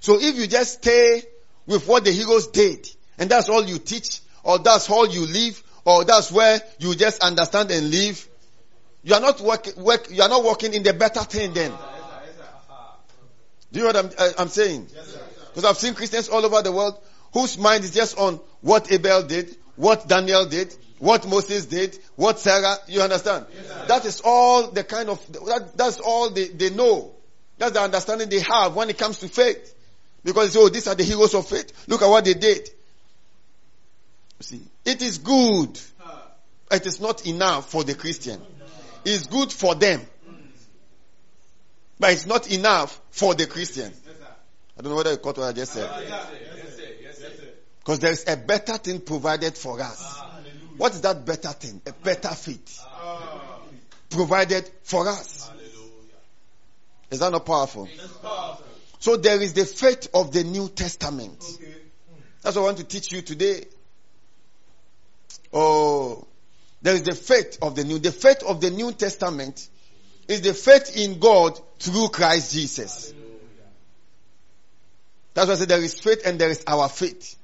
So 0.00 0.18
if 0.20 0.36
you 0.36 0.46
just 0.46 0.74
stay 0.74 1.22
with 1.66 1.86
what 1.86 2.04
the 2.04 2.10
heroes 2.10 2.48
did, 2.48 2.88
and 3.18 3.30
that's 3.30 3.48
all 3.48 3.64
you 3.64 3.78
teach, 3.78 4.20
or 4.42 4.58
that's 4.58 4.90
all 4.90 5.06
you 5.06 5.26
live, 5.26 5.62
or 5.84 6.04
that's 6.04 6.32
where 6.32 6.60
you 6.78 6.94
just 6.94 7.22
understand 7.22 7.70
and 7.70 7.90
live, 7.90 8.28
you 9.04 9.14
are 9.14 9.20
not 9.20 9.40
work, 9.40 9.76
work 9.76 10.10
you 10.10 10.22
are 10.22 10.28
not 10.28 10.44
working 10.44 10.74
in 10.74 10.82
the 10.82 10.92
better 10.92 11.20
thing 11.20 11.52
then. 11.52 11.72
Do 13.72 13.78
you 13.80 13.86
know 13.86 13.92
what 13.92 13.96
I'm, 13.96 14.10
uh, 14.18 14.32
I'm 14.38 14.48
saying? 14.48 14.88
Because 15.48 15.64
I've 15.64 15.78
seen 15.78 15.94
Christians 15.94 16.28
all 16.28 16.44
over 16.44 16.62
the 16.62 16.72
world 16.72 16.98
whose 17.32 17.58
mind 17.58 17.84
is 17.84 17.94
just 17.94 18.18
on 18.18 18.38
what 18.60 18.92
Abel 18.92 19.22
did, 19.22 19.56
what 19.76 20.06
Daniel 20.06 20.46
did, 20.46 20.74
what 20.98 21.26
Moses 21.26 21.66
did, 21.66 21.98
what 22.14 22.38
Sarah, 22.38 22.76
you 22.86 23.00
understand? 23.00 23.46
that 23.88 24.04
is 24.04 24.20
all 24.24 24.70
the 24.70 24.84
kind 24.84 25.08
of, 25.08 25.32
that, 25.32 25.76
that's 25.76 25.98
all 25.98 26.30
they, 26.30 26.48
they 26.48 26.70
know. 26.70 27.12
That's 27.58 27.72
the 27.72 27.80
understanding 27.80 28.28
they 28.28 28.40
have 28.40 28.76
when 28.76 28.90
it 28.90 28.98
comes 28.98 29.18
to 29.18 29.28
faith. 29.28 29.74
Because 30.24 30.56
oh, 30.56 30.68
these 30.68 30.86
are 30.86 30.94
the 30.94 31.02
heroes 31.02 31.34
of 31.34 31.48
faith. 31.48 31.72
Look 31.88 32.02
at 32.02 32.08
what 32.08 32.24
they 32.24 32.34
did. 32.34 32.68
You 34.38 34.42
see, 34.42 34.62
it 34.84 35.02
is 35.02 35.18
good. 35.18 35.80
It 36.70 36.86
is 36.86 37.00
not 37.00 37.26
enough 37.26 37.70
for 37.70 37.84
the 37.84 37.94
Christian. 37.94 38.40
It's 39.04 39.26
good 39.26 39.52
for 39.52 39.74
them. 39.74 40.00
But 41.98 42.12
it's 42.12 42.26
not 42.26 42.50
enough 42.50 43.00
for 43.10 43.34
the 43.34 43.46
Christian. 43.46 43.92
I 44.78 44.82
don't 44.82 44.90
know 44.90 44.96
whether 44.96 45.12
you 45.12 45.18
caught 45.18 45.38
what 45.38 45.48
I 45.48 45.52
just 45.52 45.72
said. 45.72 45.88
Because 47.78 47.98
there 47.98 48.12
is 48.12 48.24
a 48.28 48.36
better 48.36 48.78
thing 48.78 49.00
provided 49.00 49.56
for 49.56 49.80
us. 49.80 50.20
What 50.76 50.92
is 50.94 51.00
that 51.02 51.24
better 51.24 51.50
thing? 51.50 51.80
A 51.86 51.92
better 51.92 52.30
faith. 52.30 52.84
Provided 54.10 54.70
for 54.82 55.08
us. 55.08 55.50
Is 57.10 57.18
that 57.20 57.30
not 57.30 57.44
powerful? 57.44 57.88
So 58.98 59.16
there 59.16 59.40
is 59.40 59.52
the 59.52 59.64
faith 59.64 60.08
of 60.14 60.32
the 60.32 60.44
New 60.44 60.68
Testament. 60.68 61.44
That's 62.42 62.56
what 62.56 62.62
I 62.62 62.64
want 62.66 62.78
to 62.78 62.84
teach 62.84 63.12
you 63.12 63.22
today. 63.22 63.64
Oh, 65.52 66.26
there 66.82 66.94
is 66.94 67.02
the 67.02 67.14
faith 67.14 67.58
of 67.62 67.76
the 67.76 67.84
New. 67.84 67.98
The 67.98 68.12
faith 68.12 68.42
of 68.42 68.60
the 68.60 68.70
New 68.70 68.92
Testament 68.92 69.68
is 70.28 70.42
the 70.42 70.52
faith 70.52 70.96
in 70.96 71.18
God 71.20 71.58
through 71.78 72.08
Christ 72.08 72.52
Jesus. 72.52 73.14
That's 75.34 75.46
why 75.46 75.54
I 75.54 75.56
said 75.56 75.68
there 75.68 75.82
is 75.82 75.98
faith 75.98 76.22
and 76.26 76.38
there 76.38 76.50
is 76.50 76.64
our 76.66 76.88
faith. 76.88 77.36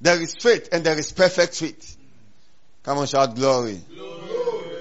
There 0.00 0.20
is 0.20 0.34
faith 0.34 0.68
and 0.72 0.84
there 0.84 0.98
is 0.98 1.12
perfect 1.12 1.54
faith. 1.54 1.96
Come 2.82 2.98
on, 2.98 3.06
shout 3.06 3.36
glory. 3.36 3.80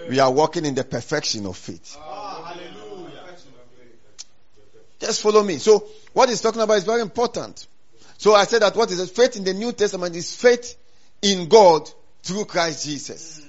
We 0.09 0.19
are 0.19 0.31
walking 0.31 0.65
in 0.65 0.73
the 0.73 0.83
perfection 0.83 1.45
of 1.45 1.55
faith. 1.55 1.95
Ah, 1.99 2.53
hallelujah. 2.53 3.23
Just 4.99 5.21
follow 5.21 5.43
me. 5.43 5.59
So 5.59 5.87
what 6.13 6.29
he's 6.29 6.41
talking 6.41 6.61
about 6.61 6.77
is 6.77 6.83
very 6.83 7.01
important. 7.01 7.67
So 8.17 8.33
I 8.33 8.45
said 8.45 8.63
that 8.63 8.75
what 8.75 8.89
is 8.91 8.99
it? 8.99 9.09
Faith 9.11 9.35
in 9.35 9.43
the 9.43 9.53
New 9.53 9.71
Testament 9.71 10.15
is 10.15 10.35
faith 10.35 10.75
in 11.21 11.47
God 11.47 11.89
through 12.23 12.45
Christ 12.45 12.85
Jesus. 12.85 13.45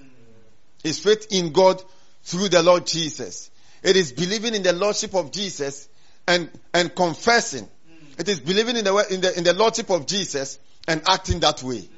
It's 0.84 0.98
faith 0.98 1.28
in 1.30 1.52
God 1.52 1.82
through 2.24 2.48
the 2.48 2.62
Lord 2.62 2.86
Jesus. 2.86 3.50
It 3.82 3.96
is 3.96 4.12
believing 4.12 4.54
in 4.54 4.62
the 4.62 4.72
Lordship 4.72 5.14
of 5.14 5.32
Jesus 5.32 5.88
and, 6.26 6.50
and 6.72 6.94
confessing. 6.94 7.64
Mm. 7.64 8.20
It 8.20 8.28
is 8.28 8.40
believing 8.40 8.76
in 8.76 8.84
the, 8.84 9.06
in 9.10 9.20
the, 9.20 9.38
in 9.38 9.44
the 9.44 9.54
Lordship 9.54 9.90
of 9.90 10.06
Jesus 10.06 10.58
and 10.86 11.02
acting 11.08 11.40
that 11.40 11.62
way. 11.62 11.80
Mm. 11.80 11.88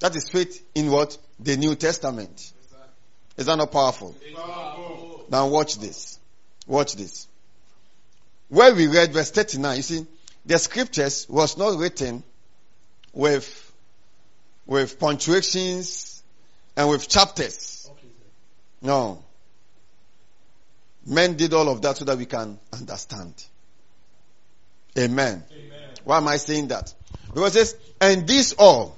That 0.00 0.16
is 0.16 0.28
faith 0.28 0.64
in 0.74 0.90
what? 0.90 1.16
The 1.38 1.56
New 1.56 1.74
Testament. 1.74 2.52
Is 3.36 3.46
that 3.46 3.56
not 3.56 3.70
powerful? 3.72 4.14
Now 5.30 5.46
watch 5.48 5.78
this. 5.78 6.18
Watch 6.66 6.94
this. 6.94 7.26
Where 8.48 8.74
we 8.74 8.88
read 8.88 9.12
verse 9.12 9.30
39, 9.30 9.76
you 9.76 9.82
see, 9.82 10.06
the 10.44 10.58
scriptures 10.58 11.28
was 11.28 11.56
not 11.56 11.78
written 11.78 12.24
with, 13.12 13.72
with 14.66 14.98
punctuations 14.98 16.09
and 16.80 16.88
with 16.88 17.06
chapters. 17.08 17.90
No. 18.80 19.22
Men 21.04 21.36
did 21.36 21.52
all 21.52 21.68
of 21.68 21.82
that 21.82 21.98
so 21.98 22.06
that 22.06 22.16
we 22.16 22.24
can 22.24 22.58
understand. 22.72 23.34
Amen. 24.98 25.44
Why 26.04 26.16
am 26.16 26.28
I 26.28 26.38
saying 26.38 26.68
that? 26.68 26.94
Because 27.34 27.54
it 27.54 27.66
says, 27.66 27.76
and 28.00 28.26
this 28.26 28.54
all, 28.58 28.96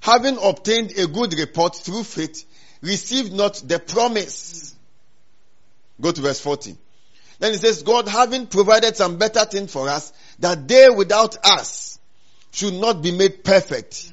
having 0.00 0.38
obtained 0.40 0.96
a 0.96 1.08
good 1.08 1.36
report 1.36 1.74
through 1.74 2.04
faith, 2.04 2.44
received 2.80 3.32
not 3.32 3.60
the 3.66 3.80
promise. 3.80 4.76
Go 6.00 6.12
to 6.12 6.20
verse 6.20 6.38
40. 6.38 6.76
Then 7.40 7.54
it 7.54 7.58
says, 7.58 7.82
God 7.82 8.06
having 8.06 8.46
provided 8.46 8.96
some 8.96 9.18
better 9.18 9.44
thing 9.46 9.66
for 9.66 9.88
us, 9.88 10.12
that 10.38 10.68
they 10.68 10.90
without 10.90 11.36
us 11.44 11.98
should 12.52 12.74
not 12.74 13.02
be 13.02 13.10
made 13.10 13.42
perfect. 13.42 14.12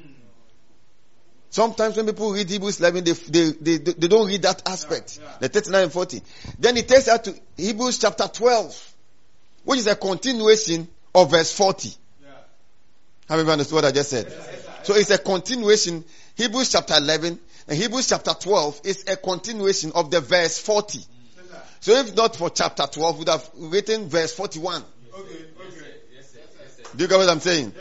Sometimes 1.54 1.96
when 1.96 2.06
people 2.06 2.32
read 2.32 2.50
Hebrews 2.50 2.80
11, 2.80 3.04
they, 3.04 3.12
they, 3.12 3.50
they, 3.52 3.76
they 3.92 4.08
don't 4.08 4.26
read 4.26 4.42
that 4.42 4.68
aspect. 4.68 5.20
The 5.38 5.48
39 5.48 5.84
and 5.84 5.92
40. 5.92 6.20
Then 6.58 6.76
it 6.76 6.88
takes 6.88 7.06
us 7.06 7.20
to 7.20 7.34
Hebrews 7.56 8.00
chapter 8.00 8.26
12, 8.26 8.94
which 9.62 9.78
is 9.78 9.86
a 9.86 9.94
continuation 9.94 10.88
of 11.14 11.30
verse 11.30 11.52
40. 11.52 11.94
Have 13.28 13.38
you 13.38 13.48
understood 13.52 13.76
what 13.76 13.84
I 13.84 13.92
just 13.92 14.10
said? 14.10 14.32
So 14.82 14.96
it's 14.96 15.10
a 15.10 15.18
continuation. 15.18 16.04
Hebrews 16.34 16.72
chapter 16.72 16.94
11 16.96 17.38
and 17.68 17.78
Hebrews 17.78 18.08
chapter 18.08 18.32
12 18.34 18.80
is 18.82 19.04
a 19.06 19.16
continuation 19.16 19.92
of 19.94 20.10
the 20.10 20.20
verse 20.20 20.58
40. 20.58 20.98
So 21.78 21.92
if 21.92 22.16
not 22.16 22.34
for 22.34 22.50
chapter 22.50 22.84
12, 22.90 23.14
we 23.14 23.18
would 23.20 23.28
have 23.28 23.48
written 23.56 24.08
verse 24.08 24.34
41. 24.34 24.82
Okay, 24.82 25.20
okay. 25.20 25.44
Do 26.96 27.04
you 27.04 27.08
get 27.08 27.16
what 27.16 27.28
I'm 27.28 27.38
saying? 27.38 27.72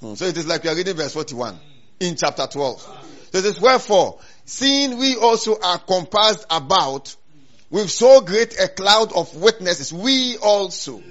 Hmm, 0.00 0.16
So 0.16 0.26
it 0.26 0.36
is 0.36 0.46
like 0.46 0.64
we 0.64 0.68
are 0.68 0.76
reading 0.76 0.94
verse 0.96 1.14
41 1.14 1.58
in 2.00 2.14
chapter 2.16 2.46
12. 2.46 2.95
So 3.32 3.40
says, 3.40 3.60
wherefore, 3.60 4.18
seeing 4.44 4.98
we 4.98 5.16
also 5.16 5.58
are 5.60 5.78
compassed 5.78 6.46
about 6.50 7.14
with 7.70 7.90
so 7.90 8.20
great 8.20 8.58
a 8.58 8.68
cloud 8.68 9.12
of 9.12 9.34
witnesses, 9.36 9.92
we 9.92 10.36
also. 10.38 11.02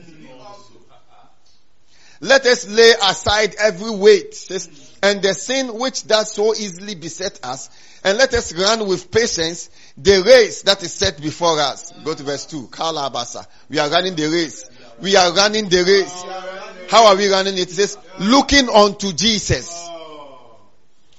Let 2.22 2.46
us 2.46 2.68
lay 2.68 2.92
aside 2.92 3.56
every 3.60 3.92
weight 3.92 4.34
says, 4.34 4.98
and 5.04 5.22
the 5.22 5.34
sin 5.34 5.78
which 5.78 6.08
does 6.08 6.32
so 6.32 6.56
easily 6.56 6.96
beset 6.96 7.40
us, 7.44 7.70
and 8.04 8.18
let 8.18 8.34
us 8.34 8.54
run 8.54 8.88
with 8.88 9.12
patience 9.12 9.70
the 9.98 10.24
race 10.24 10.62
that 10.64 10.82
is 10.82 10.94
set 10.94 11.22
before 11.22 11.60
us. 11.60 11.92
Go 12.04 12.14
to 12.14 12.24
verse 12.24 12.46
2. 12.46 12.68
Kalabasa. 12.68 13.46
We 13.70 13.80
are 13.80 13.90
running 13.90 14.16
the 14.16 14.28
race. 14.28 14.70
We 15.02 15.16
are 15.18 15.34
running 15.34 15.68
the 15.70 15.84
race. 15.84 16.90
How 16.90 17.08
are 17.08 17.18
we 17.18 17.30
running 17.30 17.56
it? 17.56 17.70
It 17.70 17.72
says, 17.72 17.98
looking 18.20 18.70
unto 18.70 19.12
Jesus, 19.12 19.90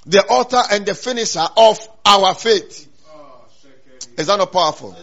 the 0.07 0.25
author 0.25 0.63
and 0.71 0.87
the 0.87 0.95
finisher 0.95 1.45
of 1.57 1.79
our 2.05 2.35
faith. 2.35 2.89
Is 4.17 4.29
that 4.29 4.39
not 4.39 4.53
powerful? 4.53 4.97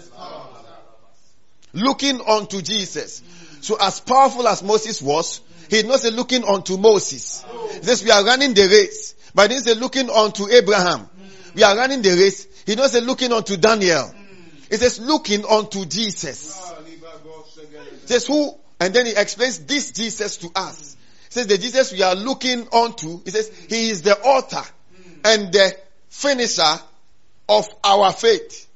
Looking 1.73 2.21
unto 2.21 2.61
Jesus. 2.61 3.21
So 3.61 3.77
as 3.79 3.99
powerful 3.99 4.47
as 4.47 4.63
Moses 4.63 5.01
was, 5.01 5.41
he 5.69 5.83
not 5.83 5.99
say 5.99 6.11
looking 6.11 6.43
unto 6.43 6.77
Moses. 6.77 7.45
Says 7.81 8.03
we 8.03 8.11
are 8.11 8.23
running 8.23 8.53
the 8.53 8.67
race. 8.67 9.15
But 9.35 9.51
he 9.51 9.57
say 9.59 9.73
looking 9.75 10.09
unto 10.09 10.47
Abraham. 10.47 11.09
We 11.55 11.63
are 11.63 11.75
running 11.75 12.01
the 12.01 12.11
race. 12.11 12.47
He 12.65 12.75
not 12.75 12.91
say 12.91 13.01
looking 13.01 13.31
unto 13.31 13.57
Daniel. 13.57 14.13
He 14.69 14.77
says 14.77 14.99
looking 14.99 15.45
unto 15.45 15.85
Jesus. 15.85 16.71
He 18.01 18.07
says 18.07 18.25
who, 18.25 18.55
and 18.79 18.93
then 18.93 19.05
he 19.05 19.13
explains 19.15 19.59
this 19.59 19.91
Jesus 19.91 20.37
to 20.37 20.51
us. 20.55 20.95
He 21.29 21.33
says 21.33 21.47
the 21.47 21.57
Jesus 21.57 21.91
we 21.91 22.03
are 22.03 22.15
looking 22.15 22.67
unto, 22.71 23.21
he 23.23 23.31
says 23.31 23.49
he 23.69 23.89
is 23.89 24.01
the 24.03 24.17
author 24.19 24.63
and 25.23 25.51
the 25.51 25.75
finisher 26.09 26.79
of 27.49 27.67
our 27.83 28.11
faith. 28.11 28.67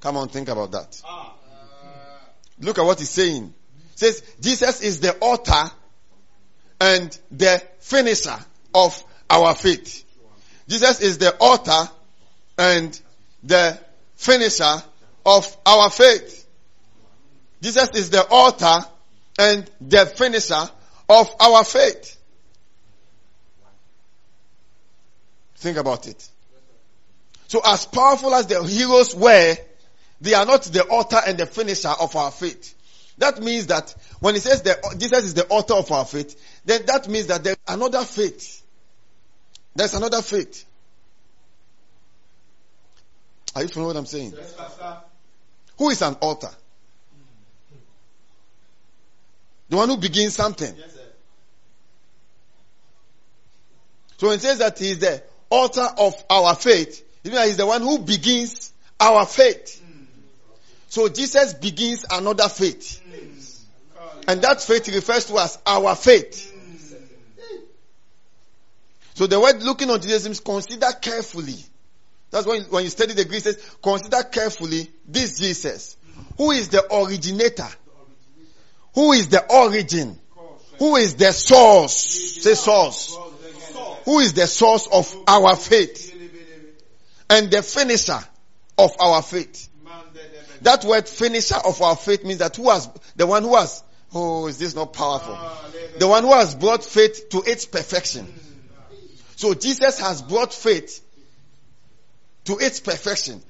Come 0.00 0.16
on, 0.16 0.28
think 0.28 0.48
about 0.48 0.72
that. 0.72 1.02
Look 2.60 2.78
at 2.78 2.84
what 2.84 2.98
he's 2.98 3.10
saying. 3.10 3.52
Says, 3.94 4.22
Jesus 4.40 4.80
is 4.80 5.00
the 5.00 5.16
author 5.18 5.70
and 6.80 7.18
the 7.30 7.62
finisher 7.80 8.36
of 8.74 9.02
our 9.30 9.54
faith. 9.54 10.04
Jesus 10.68 11.00
is 11.00 11.18
the 11.18 11.34
author 11.38 11.90
and 12.58 13.00
the 13.42 13.78
finisher 14.16 14.82
of 15.24 15.56
our 15.66 15.90
faith. 15.90 16.46
Jesus 17.60 17.88
is 17.90 18.10
the 18.10 18.26
author 18.26 18.86
and 19.38 19.70
the 19.80 20.06
finisher 20.06 20.68
of 21.08 21.34
our 21.40 21.64
faith. 21.64 22.13
Think 25.64 25.78
about 25.78 26.06
it. 26.06 26.28
So 27.46 27.62
as 27.64 27.86
powerful 27.86 28.34
as 28.34 28.46
the 28.48 28.62
heroes 28.64 29.14
were, 29.14 29.56
they 30.20 30.34
are 30.34 30.44
not 30.44 30.64
the 30.64 30.84
author 30.84 31.18
and 31.26 31.38
the 31.38 31.46
finisher 31.46 31.88
of 31.88 32.14
our 32.16 32.30
faith. 32.30 32.74
That 33.16 33.40
means 33.40 33.68
that 33.68 33.94
when 34.20 34.34
he 34.34 34.40
says 34.40 34.60
that 34.64 34.82
Jesus 34.98 35.24
is 35.24 35.32
the 35.32 35.46
author 35.48 35.72
of 35.72 35.90
our 35.90 36.04
faith, 36.04 36.38
then 36.66 36.84
that 36.84 37.08
means 37.08 37.28
that 37.28 37.44
there's 37.44 37.56
another 37.66 38.02
faith. 38.04 38.62
There's 39.74 39.94
another 39.94 40.20
faith. 40.20 40.66
Are 43.56 43.62
you 43.62 43.68
following 43.68 43.94
what 43.94 43.96
I'm 43.96 44.04
saying? 44.04 44.34
Yes, 44.36 44.52
Pastor. 44.52 44.98
Who 45.78 45.88
is 45.88 46.02
an 46.02 46.18
author? 46.20 46.50
The 49.70 49.76
one 49.78 49.88
who 49.88 49.96
begins 49.96 50.34
something. 50.34 50.74
Yes. 50.76 50.98
So 54.18 54.30
it 54.30 54.42
says 54.42 54.58
that 54.58 54.78
he 54.78 54.90
is 54.90 54.98
the 54.98 55.22
author 55.54 55.88
of 55.98 56.14
our 56.28 56.54
faith, 56.54 57.04
he's 57.22 57.56
the 57.56 57.66
one 57.66 57.82
who 57.82 57.98
begins 57.98 58.72
our 59.00 59.24
faith. 59.26 59.80
So 60.88 61.08
Jesus 61.08 61.54
begins 61.54 62.04
another 62.10 62.48
faith. 62.48 63.00
And 64.26 64.40
that 64.42 64.62
faith 64.62 64.88
refers 64.88 65.26
to 65.26 65.38
as 65.38 65.58
our 65.66 65.94
faith. 65.94 66.52
So 69.14 69.26
the 69.26 69.38
word 69.40 69.62
looking 69.62 69.90
unto 69.90 70.08
Jesus 70.08 70.24
means 70.24 70.40
consider 70.40 70.90
carefully. 71.00 71.56
That's 72.30 72.46
when, 72.46 72.62
when 72.64 72.84
you 72.84 72.90
study 72.90 73.14
the 73.14 73.24
Greek, 73.24 73.42
says, 73.42 73.62
consider 73.80 74.22
carefully 74.24 74.90
this 75.06 75.38
Jesus. 75.38 75.96
Who 76.36 76.50
is 76.50 76.68
the 76.68 76.84
originator? 76.92 77.68
Who 78.94 79.12
is 79.12 79.28
the 79.28 79.44
origin? 79.52 80.18
Who 80.78 80.96
is 80.96 81.14
the 81.14 81.32
source? 81.32 82.42
Say 82.42 82.54
source. 82.54 83.16
Who 84.04 84.20
is 84.20 84.34
the 84.34 84.46
source 84.46 84.86
of 84.86 85.16
our 85.26 85.56
faith? 85.56 86.12
And 87.30 87.50
the 87.50 87.62
finisher 87.62 88.20
of 88.78 88.92
our 89.00 89.22
faith. 89.22 89.68
That 90.62 90.84
word 90.84 91.08
finisher 91.08 91.56
of 91.56 91.80
our 91.82 91.96
faith 91.96 92.24
means 92.24 92.38
that 92.38 92.56
who 92.56 92.70
has, 92.70 92.88
the 93.16 93.26
one 93.26 93.42
who 93.42 93.56
has, 93.56 93.82
oh, 94.14 94.46
is 94.46 94.58
this 94.58 94.74
not 94.74 94.92
powerful? 94.92 95.38
The 95.98 96.08
one 96.08 96.22
who 96.22 96.32
has 96.32 96.54
brought 96.54 96.84
faith 96.84 97.28
to 97.30 97.42
its 97.46 97.66
perfection. 97.66 98.32
So 99.36 99.54
Jesus 99.54 99.98
has 100.00 100.22
brought 100.22 100.52
faith 100.52 101.02
to 102.44 102.58
its 102.58 102.80
perfection. 102.80 103.42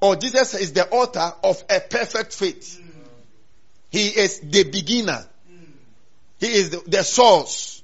Or 0.00 0.16
Jesus 0.16 0.54
is 0.54 0.72
the 0.72 0.88
author 0.88 1.34
of 1.42 1.62
a 1.68 1.80
perfect 1.80 2.32
faith. 2.34 2.80
He 3.90 4.08
is 4.08 4.40
the 4.40 4.64
beginner. 4.64 5.24
He 6.38 6.46
is 6.46 6.70
the, 6.70 6.82
the 6.86 7.02
source. 7.02 7.77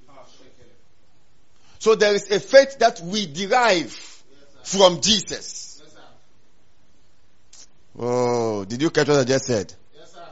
So 1.85 1.95
there 1.95 2.15
is 2.15 2.31
a 2.31 2.41
faith 2.41 2.79
that 2.79 3.03
we 3.03 3.27
derive 3.27 3.93
from 4.63 5.03
Jesus. 5.03 5.83
Oh, 7.99 8.65
did 8.65 8.81
you 8.81 8.89
catch 8.89 9.07
what 9.09 9.19
I 9.19 9.25
just 9.25 9.45
said? 9.45 9.71
Yes, 9.95 10.15
sir. 10.15 10.27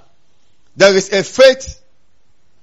There 0.78 0.96
is 0.96 1.12
a 1.12 1.22
faith, 1.22 1.78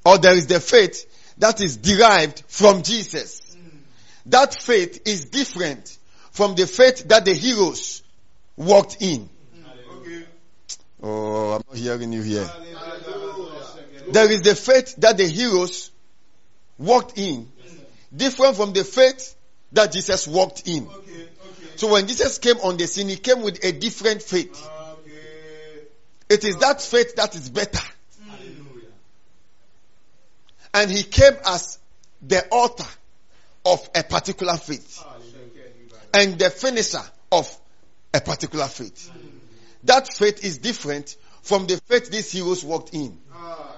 or 0.03 0.17
there 0.17 0.33
is 0.33 0.47
the 0.47 0.59
faith 0.59 1.05
that 1.37 1.61
is 1.61 1.77
derived 1.77 2.41
from 2.47 2.81
Jesus. 2.81 3.55
That 4.25 4.55
faith 4.55 5.07
is 5.07 5.25
different 5.25 5.95
from 6.31 6.55
the 6.55 6.65
faith 6.65 7.07
that 7.09 7.25
the 7.25 7.35
heroes 7.35 8.01
walked 8.57 8.97
in. 9.01 9.29
Oh, 11.03 11.51
I'm 11.51 11.61
not 11.69 11.77
hearing 11.77 12.11
you 12.11 12.23
here. 12.23 12.49
There 14.09 14.31
is 14.31 14.41
the 14.41 14.55
faith 14.55 14.95
that 14.95 15.15
the 15.17 15.27
heroes 15.27 15.91
walked 16.79 17.19
in, 17.19 17.51
different 18.15 18.55
from 18.55 18.73
the 18.73 18.83
faith 18.83 19.35
that 19.71 19.91
Jesus 19.91 20.27
walked 20.27 20.67
in. 20.67 20.87
Okay. 20.87 21.11
Okay. 21.11 21.27
So 21.75 21.91
when 21.91 22.07
Jesus 22.07 22.37
came 22.37 22.57
on 22.57 22.77
the 22.77 22.87
scene, 22.87 23.09
he 23.09 23.17
came 23.17 23.41
with 23.41 23.63
a 23.63 23.71
different 23.71 24.21
faith. 24.21 24.67
Okay. 24.93 25.85
It 26.29 26.43
is 26.43 26.57
that 26.57 26.81
faith 26.81 27.15
that 27.15 27.35
is 27.35 27.49
better. 27.49 27.79
Hallelujah. 28.27 28.87
And 30.73 30.91
he 30.91 31.03
came 31.03 31.33
as 31.45 31.79
the 32.21 32.45
author 32.49 32.87
of 33.65 33.89
a 33.95 34.03
particular 34.03 34.57
faith 34.57 35.03
and 36.13 36.37
the 36.39 36.49
finisher 36.49 37.03
of 37.31 37.55
a 38.13 38.21
particular 38.21 38.65
faith. 38.65 39.11
That 39.83 40.11
faith 40.11 40.43
is 40.43 40.57
different 40.57 41.15
from 41.41 41.67
the 41.67 41.77
faith 41.77 42.09
these 42.09 42.31
heroes 42.31 42.63
walked 42.63 42.93
in. 42.93 43.17
Ah. 43.33 43.75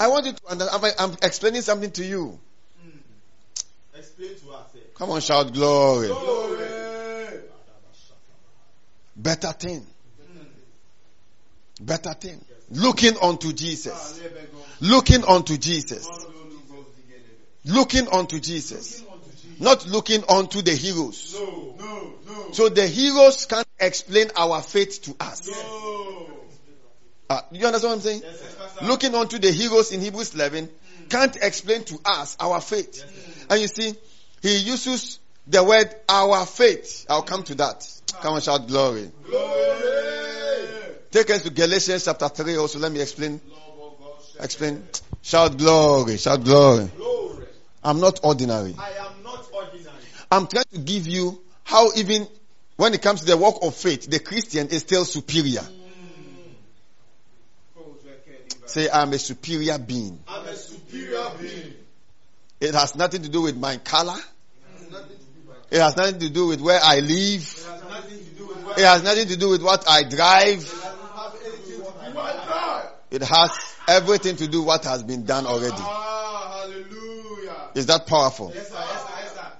I 0.00 0.08
want 0.08 0.26
you 0.26 0.32
to 0.32 0.46
understand. 0.48 0.94
I'm 0.98 1.16
explaining 1.22 1.62
something 1.62 1.90
to 1.92 2.04
you. 2.04 2.40
Explain 4.04 4.34
to 4.36 4.50
us. 4.52 4.66
Come 4.94 5.10
on, 5.10 5.20
shout 5.20 5.52
glory. 5.52 6.08
Glory. 6.08 7.40
Better 9.16 9.52
thing. 9.52 9.86
Better 11.80 12.14
thing. 12.14 12.44
Looking 12.70 13.16
unto 13.20 13.52
Jesus. 13.52 14.20
Looking 14.80 15.24
unto 15.24 15.56
Jesus. 15.56 16.08
Looking 17.64 18.08
unto 18.08 18.40
Jesus. 18.40 19.02
Not 19.58 19.86
looking 19.86 20.22
unto 20.28 20.60
the 20.62 20.72
heroes. 20.74 21.34
No, 21.38 21.76
no, 21.78 22.12
no, 22.26 22.52
So 22.52 22.68
the 22.68 22.86
heroes 22.86 23.46
can't 23.46 23.66
explain 23.78 24.30
our 24.36 24.60
faith 24.60 25.00
to 25.02 25.16
us. 25.20 25.46
no. 25.46 26.30
Uh, 27.30 27.40
you 27.52 27.64
understand 27.64 27.90
what 27.90 27.94
I'm 27.96 28.00
saying? 28.00 28.20
Yes, 28.22 28.82
Looking 28.82 29.14
unto 29.14 29.38
the 29.38 29.50
heroes 29.50 29.92
in 29.92 30.00
Hebrews 30.02 30.34
11 30.34 30.68
can't 31.04 31.36
explain 31.36 31.84
to 31.84 31.98
us 32.04 32.36
our 32.40 32.60
faith. 32.60 33.04
And 33.50 33.60
you 33.60 33.68
see, 33.68 33.94
he 34.42 34.58
uses 34.58 35.18
the 35.46 35.62
word 35.62 35.94
our 36.08 36.46
faith. 36.46 37.06
I'll 37.08 37.22
come 37.22 37.42
to 37.44 37.54
that. 37.56 37.86
Come 38.20 38.34
on, 38.34 38.40
shout 38.40 38.66
glory. 38.66 39.10
Glory. 39.24 39.74
Take 41.10 41.30
us 41.30 41.42
to 41.44 41.50
Galatians 41.50 42.04
chapter 42.06 42.28
3 42.28 42.56
also. 42.56 42.78
Let 42.78 42.90
me 42.90 43.00
explain. 43.00 43.40
Explain. 44.40 44.82
Shout 45.22 45.56
glory. 45.56 46.16
Shout 46.16 46.42
glory. 46.42 46.90
Glory. 46.96 47.46
I'm 47.82 48.00
not 48.00 48.20
ordinary. 48.22 48.74
I 48.78 48.90
am 49.06 49.22
not 49.22 49.46
ordinary. 49.52 49.94
I'm 50.30 50.46
trying 50.46 50.64
to 50.72 50.78
give 50.78 51.06
you 51.06 51.40
how 51.62 51.92
even 51.96 52.26
when 52.76 52.94
it 52.94 53.02
comes 53.02 53.20
to 53.20 53.26
the 53.26 53.36
walk 53.36 53.62
of 53.62 53.74
faith, 53.74 54.10
the 54.10 54.18
Christian 54.18 54.68
is 54.68 54.80
still 54.80 55.04
superior. 55.04 55.60
Mm. 55.60 55.84
Say, 58.66 58.90
I'm 58.90 59.12
a 59.12 59.18
superior 59.18 59.78
being. 59.78 60.18
I'm 60.26 60.46
a 60.46 60.56
superior 60.56 60.72
being. 60.72 60.73
It 62.60 62.74
has 62.74 62.94
nothing 62.94 63.22
to 63.22 63.28
do 63.28 63.42
with 63.42 63.56
my 63.56 63.76
color. 63.78 64.18
It 65.70 65.80
has 65.80 65.96
nothing 65.96 66.20
to 66.20 66.30
do 66.30 66.46
with 66.46 66.60
where 66.60 66.80
I 66.82 67.00
live. 67.00 67.42
It 68.76 68.84
has 68.84 69.02
nothing 69.02 69.28
to 69.28 69.36
do 69.36 69.48
with 69.50 69.62
what 69.62 69.88
I 69.88 70.02
drive. 70.08 70.62
It 73.10 73.22
has 73.22 73.50
everything 73.86 74.36
to 74.36 74.48
do 74.48 74.58
with 74.60 74.66
what 74.66 74.84
has 74.84 75.02
been 75.02 75.24
done 75.24 75.46
already. 75.46 75.76
Hallelujah. 75.76 77.54
Is 77.74 77.86
that 77.86 78.06
powerful? 78.06 78.50
Yes, 78.54 78.68
sir. 78.68 78.74
Yes, 78.76 79.02
sir. 79.02 79.08
Yes, 79.20 79.34
sir. 79.34 79.52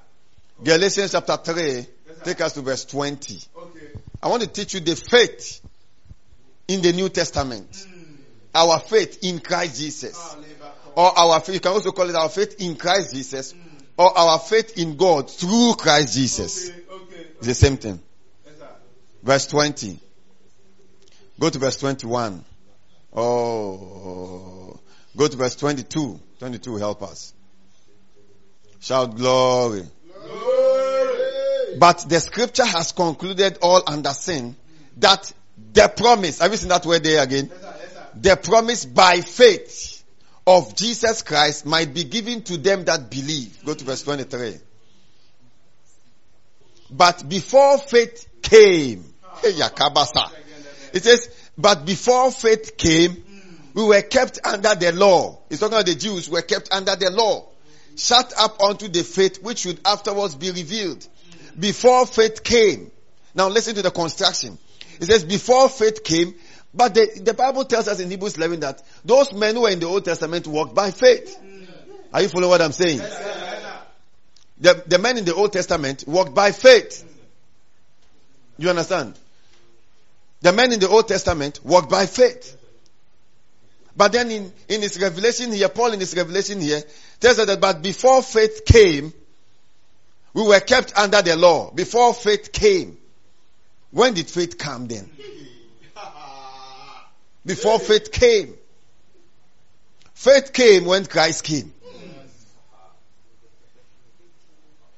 Galatians 0.65 1.13
chapter 1.13 1.37
3, 1.37 1.87
take 2.25 2.41
us 2.41 2.53
to 2.55 2.63
verse 2.63 2.85
20. 2.85 3.39
Okay. 3.57 3.81
I 4.23 4.29
want 4.29 4.43
to 4.43 4.49
teach 4.49 4.75
you 4.75 4.81
the 4.81 4.97
faith 4.97 5.61
in 6.67 6.83
the 6.83 6.93
New 6.93 7.09
Testament. 7.09 7.87
Our 8.55 8.79
faith 8.81 9.19
in 9.23 9.41
Christ 9.41 9.81
Jesus. 9.81 10.17
Ah, 10.17 10.37
labor. 10.37 10.54
Or 10.97 11.19
our 11.19 11.41
faith, 11.41 11.55
you 11.55 11.61
can 11.61 11.73
also 11.73 11.93
call 11.93 12.09
it 12.09 12.15
our 12.15 12.29
faith 12.29 12.57
in 12.61 12.77
Christ 12.77 13.15
Jesus. 13.15 13.55
Or 13.97 14.17
our 14.17 14.39
faith 14.39 14.79
in 14.79 14.97
God 14.97 15.31
through 15.31 15.75
Christ 15.75 16.15
Jesus. 16.15 16.71
Okay. 16.71 16.81
Okay. 16.91 17.27
It's 17.39 17.47
the 17.47 17.55
same 17.55 17.77
thing. 17.77 18.01
Yes. 18.45 18.55
Verse 19.23 19.47
20. 19.49 19.99
Go 21.39 21.51
to 21.51 21.59
verse 21.59 21.77
21. 21.77 22.45
Oh. 23.13 24.81
Go 25.17 25.29
to 25.29 25.37
verse 25.37 25.57
22. 25.57 26.21
22 26.39 26.73
will 26.73 26.79
help 26.79 27.03
us. 27.03 27.33
Shout 28.81 29.17
glory. 29.17 29.85
Glory. 30.13 31.79
But 31.79 32.05
the 32.09 32.21
scripture 32.21 32.65
has 32.65 32.93
concluded 32.93 33.59
all 33.63 33.83
under 33.87 34.11
sin 34.11 34.57
that 34.99 35.33
the 35.73 35.89
promise, 35.89 36.41
have 36.41 36.51
you 36.51 36.57
seen 36.57 36.69
that 36.69 36.85
word 36.85 37.03
there 37.05 37.23
again? 37.23 37.49
Yes, 37.51 37.61
sir. 37.61 37.75
Yes, 37.81 37.93
sir. 37.93 38.09
The 38.15 38.37
promise 38.37 38.85
by 38.85 39.21
faith 39.21 39.94
of 40.47 40.77
Jesus 40.77 41.23
Christ 41.23 41.67
might 41.67 41.95
be 41.95 42.05
given 42.05 42.43
to 42.43 42.57
them 42.57 42.85
that 42.85 43.11
believe. 43.11 43.65
Go 43.65 43.75
to 43.75 43.85
verse 43.85 44.03
23. 44.03 44.57
But 46.91 47.29
before 47.29 47.79
faith 47.79 48.29
came, 48.43 49.05
it 49.43 51.03
says, 51.03 51.29
but 51.57 51.85
before 51.87 52.31
faith 52.31 52.77
came, 52.77 53.25
We 53.75 53.83
were 53.85 54.03
kept 54.03 54.39
under 54.45 54.75
the 54.77 54.93
law. 54.93 55.41
It's 55.51 55.59
talking 55.59 55.75
about 55.75 55.87
the 55.87 55.97
Jews 55.97 56.31
were 56.31 56.43
kept 56.43 56.73
under 56.73 56.95
the 56.95 57.11
law. 57.11 57.49
Shut 57.97 58.33
up 58.39 58.61
unto 58.63 58.89
the 58.89 59.03
faith 59.03 59.43
which 59.43 59.59
should 59.59 59.81
afterwards 59.85 60.37
be 60.37 60.53
revealed. 60.53 61.07
Before 61.59 62.07
faith 62.07 62.43
came. 62.45 62.93
Now 63.35 63.49
listen 63.49 63.75
to 63.75 63.83
the 63.83 63.91
construction. 63.91 64.59
It 65.01 65.07
says 65.07 65.25
before 65.25 65.69
faith 65.69 66.05
came, 66.05 66.35
but 66.75 66.95
the, 66.95 67.21
the 67.23 67.35
Bible 67.35 67.65
tells 67.65 67.87
us 67.87 68.01
in 68.01 68.11
Hebrews 68.11 68.37
11 68.37 68.61
that 68.61 68.83
those 69.05 69.33
men 69.33 69.55
who 69.55 69.63
were 69.63 69.71
in 69.71 69.79
the 69.79 69.87
Old 69.87 70.05
Testament 70.05 70.47
walked 70.47 70.75
by 70.75 70.91
faith. 70.91 71.39
Are 72.13 72.21
you 72.21 72.29
following 72.29 72.51
what 72.51 72.63
I'm 72.63 72.73
saying? 72.73 72.99
The, 74.59 74.83
the 74.87 74.99
men 74.99 75.19
in 75.19 75.25
the 75.25 75.35
Old 75.35 75.53
Testament 75.53 76.05
walked 76.07 76.35
by 76.35 76.51
faith. 76.51 77.05
You 78.59 78.71
understand? 78.71 79.15
The 80.41 80.53
men 80.53 80.73
in 80.73 80.81
the 80.81 80.89
Old 80.89 81.07
Testament 81.07 81.61
walked 81.65 81.91
by 81.91 82.07
faith. 82.07 82.57
But 83.97 84.13
then 84.13 84.31
in, 84.31 84.53
in 84.69 84.83
his 84.83 85.01
revelation 85.01 85.53
here, 85.53 85.69
Paul 85.69 85.93
in 85.93 86.01
his 86.01 86.17
revelation 86.17 86.61
here 86.61 86.83
tells 87.21 87.39
us 87.39 87.47
that 87.47 87.61
but 87.61 87.83
before 87.83 88.23
faith 88.23 88.65
came, 88.67 89.13
we 90.33 90.43
were 90.43 90.61
kept 90.61 90.97
under 90.99 91.23
the 91.23 91.37
law. 91.37 91.71
Before 91.71 92.13
faith 92.13 92.51
came. 92.51 92.99
When 93.93 94.15
did 94.15 94.29
faith 94.29 94.59
come 94.59 94.89
then? 94.89 95.09
Before 97.45 97.79
faith 97.79 98.11
came. 98.11 98.55
Faith 100.15 100.53
came 100.53 100.87
when 100.87 101.05
Christ 101.05 101.45
came. 101.45 101.73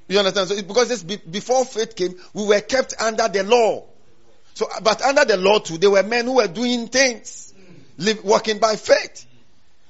You 0.09 0.19
understand? 0.19 0.49
So 0.49 0.63
because 0.63 0.89
this 0.89 1.03
before 1.03 1.65
faith 1.65 1.97
came, 1.97 2.15
we 2.33 2.47
were 2.47 2.61
kept 2.61 2.95
under 3.01 3.27
the 3.29 3.43
law. 3.43 3.85
So, 4.55 4.69
but 4.83 5.03
under 5.03 5.25
the 5.25 5.37
law 5.37 5.59
too, 5.59 5.79
there 5.79 5.91
were 5.91 6.03
men 6.03 6.27
who 6.27 6.37
were 6.37 6.47
doing 6.47 6.89
things, 6.89 7.53
live, 7.99 8.23
by 8.25 8.77
faith. 8.77 9.27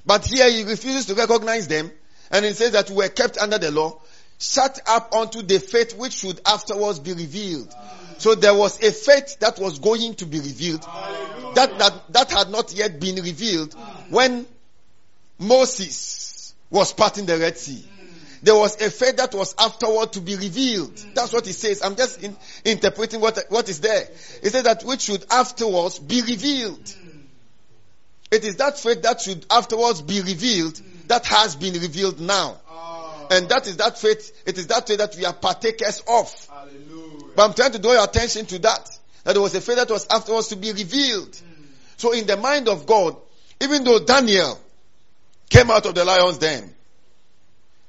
But 0.07 0.25
here 0.25 0.51
he 0.51 0.65
refuses 0.65 1.07
to 1.07 1.15
recognize 1.15 1.69
them, 1.69 1.91
and 2.31 2.45
he 2.45 2.53
says 2.53 2.73
that 2.73 2.89
we 2.89 2.97
were 2.97 3.09
kept 3.09 3.39
under 3.39 3.59
the 3.59 3.71
law, 3.71 4.01
shut 4.39 4.81
up 4.87 5.15
unto 5.15 5.43
the 5.43 5.61
faith 5.61 5.97
which 5.97 6.15
should 6.15 6.41
afterwards 6.47 6.99
be 6.99 7.13
revealed. 7.13 7.73
So 8.19 8.35
there 8.35 8.55
was 8.55 8.83
a 8.83 8.93
faith 8.93 9.39
that 9.41 9.59
was 9.59 9.79
going 9.79 10.15
to 10.17 10.27
be 10.27 10.41
revealed, 10.41 10.83
that, 11.55 11.79
that, 11.79 12.13
that 12.13 12.31
had 12.31 12.51
not 12.51 12.73
yet 12.73 12.99
been 12.99 13.17
revealed 13.17 13.75
when 14.11 14.47
Moses 15.39 16.55
was 16.71 16.93
parting 16.93 17.27
the 17.27 17.39
Red 17.39 17.59
Sea 17.59 17.85
there 18.43 18.55
was 18.55 18.81
a 18.81 18.91
faith 18.91 19.17
that 19.17 19.35
was 19.35 19.55
afterward 19.59 20.13
to 20.13 20.21
be 20.21 20.37
revealed. 20.37 20.97
That's 21.15 21.33
what 21.33 21.47
he 21.47 21.53
says. 21.53 21.83
I'm 21.83 21.97
just 21.97 22.23
in, 22.23 22.37
interpreting 22.65 23.21
what, 23.21 23.39
what 23.49 23.69
is 23.69 23.81
there. 23.81 24.09
He 24.43 24.49
said 24.51 24.65
that 24.67 24.85
which 24.85 25.03
should 25.03 25.25
afterwards 25.31 25.99
be 25.99 26.23
revealed. 26.23 26.95
It 28.31 28.45
is 28.45 28.57
that 28.57 28.79
faith 28.79 29.03
that 29.03 29.21
should 29.21 29.47
afterwards 29.51 30.03
be 30.03 30.21
revealed 30.21 30.81
that 31.09 31.27
has 31.27 31.57
been 31.57 31.75
revealed 31.75 32.21
now. 32.21 32.57
And 33.31 33.49
that 33.49 33.67
is 33.67 33.79
that 33.79 33.99
faith, 33.99 34.43
it 34.47 34.59
is 34.59 34.69
that 34.69 34.87
faith 34.87 34.99
that 34.99 35.17
we 35.17 35.25
are 35.25 35.33
partakers 35.33 36.03
of. 36.07 36.49
But 37.37 37.45
I'm 37.45 37.55
trying 37.55 37.73
to 37.73 37.79
draw 37.79 37.93
your 37.93 38.05
attention 38.05 38.47
to 38.47 38.59
that. 38.61 38.99
That 39.25 39.35
there 39.35 39.43
was 39.43 39.55
a 39.55 39.61
faith 39.61 39.77
that 39.77 39.91
was 39.91 40.07
afterwards 40.09 40.49
to 40.49 40.57
be 40.57 40.73
revealed. 40.73 41.39
So 41.99 42.13
in 42.13 42.27
the 42.27 42.37
mind 42.37 42.69
of 42.69 42.87
God, 42.87 43.17
even 43.61 43.85
though 43.85 43.99
Daniel 43.99 44.59
came 45.51 45.71
out 45.71 45.85
of 45.87 45.95
the 45.95 46.05
lion's 46.05 46.39
den, 46.39 46.73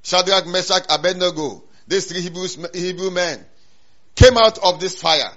Shadrach, 0.03 0.47
Meshach, 0.47 0.85
Abednego, 0.89 1.63
these 1.87 2.05
three 2.05 2.21
Hebrews, 2.21 2.57
Hebrew 2.73 3.11
men 3.11 3.45
came 4.15 4.37
out 4.37 4.57
of 4.59 4.79
this 4.79 5.01
fire. 5.01 5.31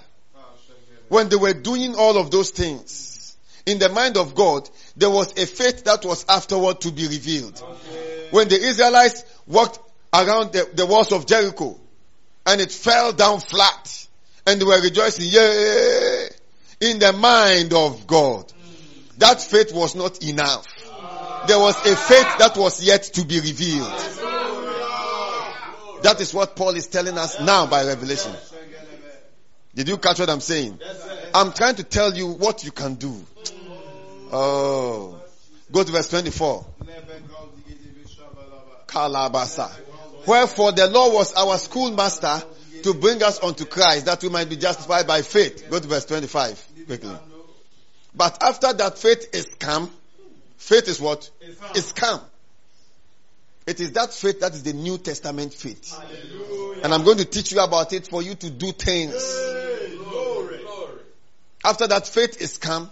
When 1.07 1.29
they 1.29 1.35
were 1.35 1.53
doing 1.53 1.95
all 1.95 2.17
of 2.17 2.31
those 2.31 2.51
things, 2.51 3.37
in 3.65 3.79
the 3.79 3.89
mind 3.89 4.17
of 4.17 4.33
God, 4.33 4.69
there 4.95 5.09
was 5.09 5.31
a 5.37 5.45
faith 5.45 5.83
that 5.85 6.03
was 6.05 6.25
afterward 6.27 6.81
to 6.81 6.91
be 6.91 7.07
revealed. 7.07 7.61
Okay. 7.61 8.27
When 8.31 8.47
the 8.47 8.55
Israelites 8.55 9.23
walked 9.45 9.79
around 10.13 10.53
the, 10.53 10.69
the 10.73 10.85
walls 10.85 11.11
of 11.11 11.25
Jericho 11.25 11.80
and 12.45 12.61
it 12.61 12.71
fell 12.71 13.13
down 13.13 13.39
flat 13.39 14.07
and 14.45 14.59
they 14.59 14.65
were 14.65 14.81
rejoicing, 14.81 15.25
yay! 15.25 16.27
In 16.81 16.99
the 16.99 17.13
mind 17.13 17.73
of 17.73 18.07
God, 18.07 18.51
that 19.17 19.41
faith 19.41 19.73
was 19.73 19.95
not 19.95 20.23
enough. 20.23 20.65
There 21.47 21.59
was 21.59 21.75
a 21.85 21.95
faith 21.95 22.37
that 22.39 22.53
was 22.57 22.83
yet 22.83 23.03
to 23.03 23.25
be 23.25 23.39
revealed. 23.39 23.87
That 26.03 26.17
is 26.19 26.33
what 26.33 26.55
Paul 26.55 26.75
is 26.75 26.87
telling 26.87 27.17
us 27.17 27.39
now 27.39 27.67
by 27.67 27.85
revelation. 27.85 28.31
Did 29.75 29.87
you 29.87 29.97
catch 29.97 30.19
what 30.19 30.29
I'm 30.29 30.39
saying? 30.39 30.79
I'm 31.33 31.53
trying 31.53 31.75
to 31.75 31.83
tell 31.83 32.13
you 32.13 32.27
what 32.27 32.63
you 32.63 32.71
can 32.71 32.95
do. 32.95 33.25
Oh. 34.31 35.21
Go 35.71 35.83
to 35.83 35.91
verse 35.91 36.09
24. 36.09 36.65
Kalabasa. 38.87 39.71
Wherefore 40.27 40.71
the 40.71 40.87
law 40.87 41.13
was 41.13 41.33
our 41.33 41.57
schoolmaster 41.57 42.43
to 42.83 42.93
bring 42.93 43.21
us 43.23 43.41
unto 43.43 43.65
Christ 43.65 44.05
that 44.05 44.21
we 44.23 44.29
might 44.29 44.49
be 44.49 44.57
justified 44.57 45.07
by 45.07 45.21
faith. 45.21 45.69
Go 45.69 45.79
to 45.79 45.87
verse 45.87 46.05
25 46.05 46.67
quickly. 46.87 47.15
But 48.13 48.41
after 48.43 48.73
that 48.73 48.97
faith 48.97 49.29
is 49.33 49.45
come, 49.59 49.89
faith 50.57 50.87
is 50.87 50.99
what? 50.99 51.29
Is 51.75 51.91
come. 51.93 52.21
It 53.67 53.79
is 53.79 53.91
that 53.93 54.13
faith 54.13 54.39
that 54.39 54.53
is 54.53 54.63
the 54.63 54.73
New 54.73 54.97
Testament 54.97 55.53
faith. 55.53 55.95
Hallelujah. 55.95 56.81
And 56.83 56.93
I'm 56.93 57.03
going 57.03 57.17
to 57.17 57.25
teach 57.25 57.51
you 57.51 57.59
about 57.59 57.93
it 57.93 58.07
for 58.07 58.21
you 58.21 58.35
to 58.35 58.49
do 58.49 58.71
things. 58.71 59.13
Hey, 59.13 59.97
After 61.63 61.87
that 61.87 62.07
faith 62.07 62.41
is 62.41 62.57
come, 62.57 62.91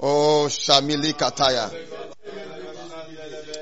oh 0.00 0.46
Shamili 0.48 1.12
Kataya. 1.12 1.72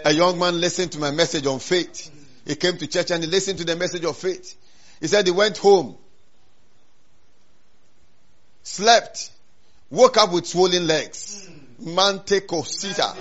A 0.05 0.13
young 0.15 0.39
man 0.39 0.59
listened 0.61 0.93
to 0.93 0.99
my 0.99 1.11
message 1.11 1.47
on 1.47 1.59
faith. 1.59 2.11
He 2.51 2.57
came 2.57 2.77
to 2.79 2.87
church 2.89 3.13
and 3.13 3.23
he 3.23 3.31
listened 3.31 3.61
to 3.61 3.65
the 3.65 3.77
message 3.77 4.05
of 4.05 4.17
faith. 4.17 4.57
He 5.01 5.07
said 5.07 5.25
he 5.25 5.31
went 5.31 5.57
home, 5.59 5.97
slept, 8.65 9.31
woke 9.89 10.17
up 10.17 10.33
with 10.33 10.49
swollen 10.49 10.89
legs. 10.89 11.49
Mante 11.79 12.41
Kosita. 12.41 13.15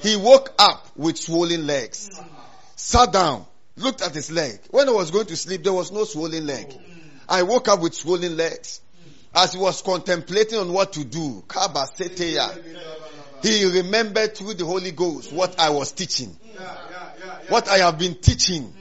He 0.00 0.16
woke 0.16 0.52
up 0.58 0.84
with 0.96 1.16
swollen 1.16 1.64
legs. 1.68 2.10
Sat 2.74 3.12
down, 3.12 3.46
looked 3.76 4.02
at 4.02 4.12
his 4.12 4.32
leg. 4.32 4.58
When 4.70 4.88
I 4.88 4.92
was 4.92 5.12
going 5.12 5.26
to 5.26 5.36
sleep, 5.36 5.62
there 5.62 5.72
was 5.72 5.92
no 5.92 6.02
swollen 6.02 6.44
leg. 6.44 6.74
I 7.28 7.44
woke 7.44 7.68
up 7.68 7.82
with 7.82 7.94
swollen 7.94 8.36
legs. 8.36 8.80
As 9.32 9.52
he 9.52 9.58
was 9.60 9.80
contemplating 9.80 10.58
on 10.58 10.72
what 10.72 10.92
to 10.94 11.04
do, 11.04 11.44
he 13.42 13.64
remembered 13.64 14.36
through 14.36 14.54
the 14.54 14.64
Holy 14.64 14.90
Ghost 14.90 15.32
what 15.32 15.60
I 15.60 15.70
was 15.70 15.92
teaching. 15.92 16.36
What 17.48 17.68
I 17.68 17.78
have 17.78 17.98
been 17.98 18.14
teaching 18.14 18.72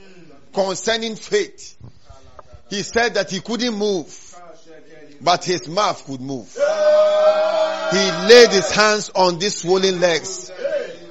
concerning 0.53 1.15
faith. 1.15 1.77
He 2.69 2.81
said 2.83 3.15
that 3.15 3.29
he 3.31 3.39
couldn't 3.39 3.75
move, 3.75 4.35
but 5.21 5.43
his 5.45 5.67
mouth 5.67 6.05
could 6.05 6.21
move. 6.21 6.51
He 6.53 8.11
laid 8.27 8.49
his 8.51 8.71
hands 8.71 9.11
on 9.13 9.37
these 9.39 9.57
swollen 9.61 9.99
legs 9.99 10.51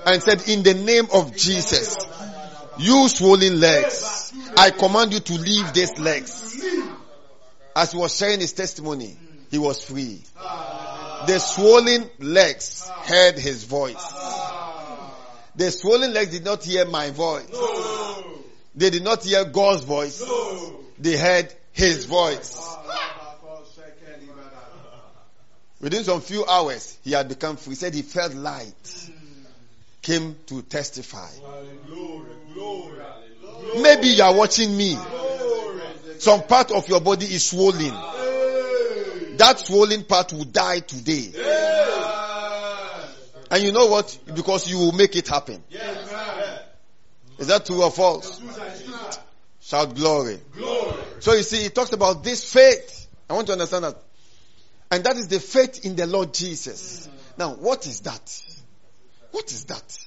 and 0.05 0.23
said, 0.23 0.49
in 0.49 0.63
the 0.63 0.75
name 0.75 1.07
of 1.13 1.37
Jesus, 1.37 1.97
you 2.79 3.09
swollen 3.09 3.61
legs, 3.61 4.33
I 4.57 4.71
command 4.71 5.13
you 5.13 5.21
to 5.21 5.35
leave 5.35 5.73
these 5.73 5.99
legs. 5.99 6.65
As 7.77 7.93
he 7.93 7.99
was 7.99 8.17
sharing 8.17 8.41
his 8.41 8.53
testimony, 8.53 9.17
he 9.51 9.59
was 9.59 9.85
free. 9.85 10.23
The 11.27 11.39
swollen 11.39 12.11
legs 12.19 12.89
heard 13.05 13.39
his 13.39 13.65
voice. 13.65 14.13
The 15.55 15.71
swollen 15.71 16.15
legs 16.15 16.31
did 16.33 16.45
not 16.45 16.65
hear 16.65 16.85
my 16.87 17.11
voice. 17.11 17.47
They 18.75 18.91
did 18.91 19.05
not 19.05 19.25
hear 19.25 19.45
God's 19.45 19.85
voice. 19.85 20.23
They 20.99 21.17
heard 21.17 21.53
his 21.73 22.07
voice. 22.07 22.77
Within 25.81 26.05
some 26.05 26.21
few 26.21 26.47
hours, 26.47 26.97
he 27.03 27.13
had 27.13 27.29
become 27.29 27.57
free. 27.57 27.73
He 27.73 27.77
said 27.77 27.95
he 27.95 28.03
felt 28.03 28.35
light 28.35 29.11
came 30.03 30.37
to 30.47 30.63
testify. 30.63 31.31
Maybe 33.81 34.09
you 34.09 34.23
are 34.23 34.35
watching 34.35 34.77
me. 34.77 34.99
Some 36.19 36.43
part 36.43 36.73
of 36.73 36.89
your 36.89 37.01
body 37.01 37.27
is 37.27 37.47
swollen. 37.47 37.95
That 39.37 39.59
swollen 39.59 40.05
part 40.05 40.33
will 40.33 40.45
die 40.45 40.81
today. 40.81 41.33
And 43.53 43.63
you 43.63 43.71
know 43.71 43.87
what? 43.87 44.19
Because 44.35 44.67
you 44.69 44.79
will 44.79 44.93
make 44.93 45.15
it 45.15 45.29
happen. 45.29 45.63
Yes, 45.69 46.65
Is 47.39 47.49
that 47.49 47.67
true 47.67 47.83
or 47.83 47.91
false? 47.91 48.41
Shout 49.61 49.95
glory. 49.95 50.41
glory. 50.57 50.95
So 51.21 51.35
you 51.35 51.43
see, 51.43 51.65
he 51.65 51.69
talks 51.69 51.93
about 51.93 52.25
this 52.25 52.51
faith. 52.51 53.07
I 53.29 53.35
want 53.35 53.47
to 53.49 53.53
understand 53.53 53.85
that. 53.85 53.97
And 54.91 55.05
that 55.05 55.17
is 55.17 55.29
the 55.29 55.39
faith 55.39 55.85
in 55.85 55.97
the 55.97 56.07
Lord 56.07 56.33
Jesus. 56.33 57.11
Now, 57.37 57.51
what 57.51 57.87
is 57.87 58.01
that? 58.01 58.43
What 59.33 59.51
is 59.53 59.65
that? 59.65 59.99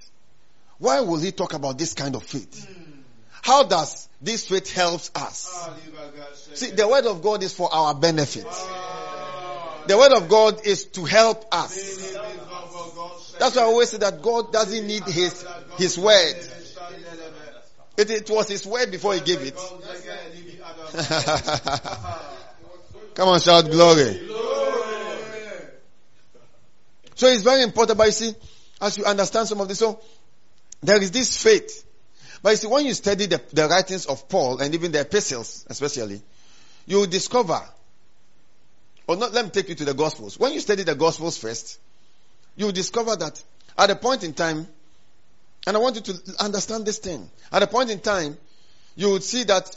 Why 0.80 1.02
will 1.02 1.20
he 1.20 1.32
talk 1.32 1.54
about 1.54 1.78
this 1.78 1.94
kind 1.94 2.16
of 2.16 2.24
faith? 2.24 2.68
How 3.44 3.64
does 3.64 4.10
this 4.24 4.48
faith 4.48 4.74
helps 4.74 5.12
us? 5.14 5.70
See, 6.56 6.72
the 6.72 6.88
word 6.88 7.06
of 7.06 7.22
God 7.22 7.44
is 7.44 7.54
for 7.54 7.72
our 7.72 7.94
benefit. 7.94 8.48
The 9.88 9.98
word 9.98 10.14
of 10.14 10.30
God 10.30 10.66
is 10.66 10.86
to 10.86 11.06
help 11.06 11.46
us. 11.54 12.16
That's 13.46 13.58
why 13.58 13.62
I 13.62 13.66
always 13.66 13.92
say 13.92 13.98
that 13.98 14.24
God 14.24 14.52
doesn't 14.52 14.88
need 14.88 15.04
his, 15.04 15.46
his 15.78 16.00
word. 16.00 16.36
It, 17.96 18.10
it 18.10 18.28
was 18.28 18.50
his 18.50 18.66
word 18.66 18.90
before 18.90 19.14
he 19.14 19.20
gave 19.20 19.44
it. 19.44 19.54
Come 23.14 23.30
on, 23.30 23.40
shout 23.40 23.70
glory. 23.70 24.20
So 27.14 27.28
it's 27.28 27.44
very 27.44 27.62
important, 27.62 28.00
but 28.00 28.08
you 28.08 28.14
see, 28.14 28.34
as 28.82 28.98
you 28.98 29.06
understand 29.06 29.48
some 29.48 29.62
of 29.62 29.68
this, 29.68 29.78
so 29.78 30.00
there 30.82 31.00
is 31.00 31.12
this 31.12 31.38
faith. 31.38 31.86
But 32.42 32.50
you 32.50 32.56
see, 32.56 32.68
when 32.68 32.88
you 32.88 32.96
study 32.96 33.28
the, 33.28 33.40
the 33.54 33.68
writings 33.68 34.08
of 34.08 34.28
Paul 34.28 34.58
and 34.58 34.74
even 34.74 34.92
the 34.92 35.02
epistles, 35.02 35.68
especially, 35.70 36.20
you 36.88 36.98
will 36.98 37.06
discover, 37.06 37.62
or 39.06 39.18
not, 39.18 39.34
let 39.34 39.46
me 39.46 39.52
take 39.52 39.70
you 39.70 39.76
to 39.76 39.86
the 39.86 39.94
Gospels. 39.94 40.40
When 40.40 40.52
you 40.52 40.62
study 40.62 40.82
the 40.82 40.96
Gospels 40.96 41.38
first, 41.38 41.78
you 42.56 42.72
discover 42.72 43.16
that 43.16 43.42
at 43.78 43.90
a 43.90 43.96
point 43.96 44.24
in 44.24 44.34
time, 44.34 44.68
and 45.68 45.76
I 45.76 45.80
want 45.80 45.96
you 45.96 46.02
to 46.02 46.44
understand 46.44 46.86
this 46.86 47.00
thing. 47.00 47.30
At 47.52 47.64
a 47.64 47.68
point 47.68 47.90
in 47.90 48.00
time, 48.00 48.38
you 48.96 49.12
would 49.12 49.24
see 49.24 49.44
that 49.46 49.76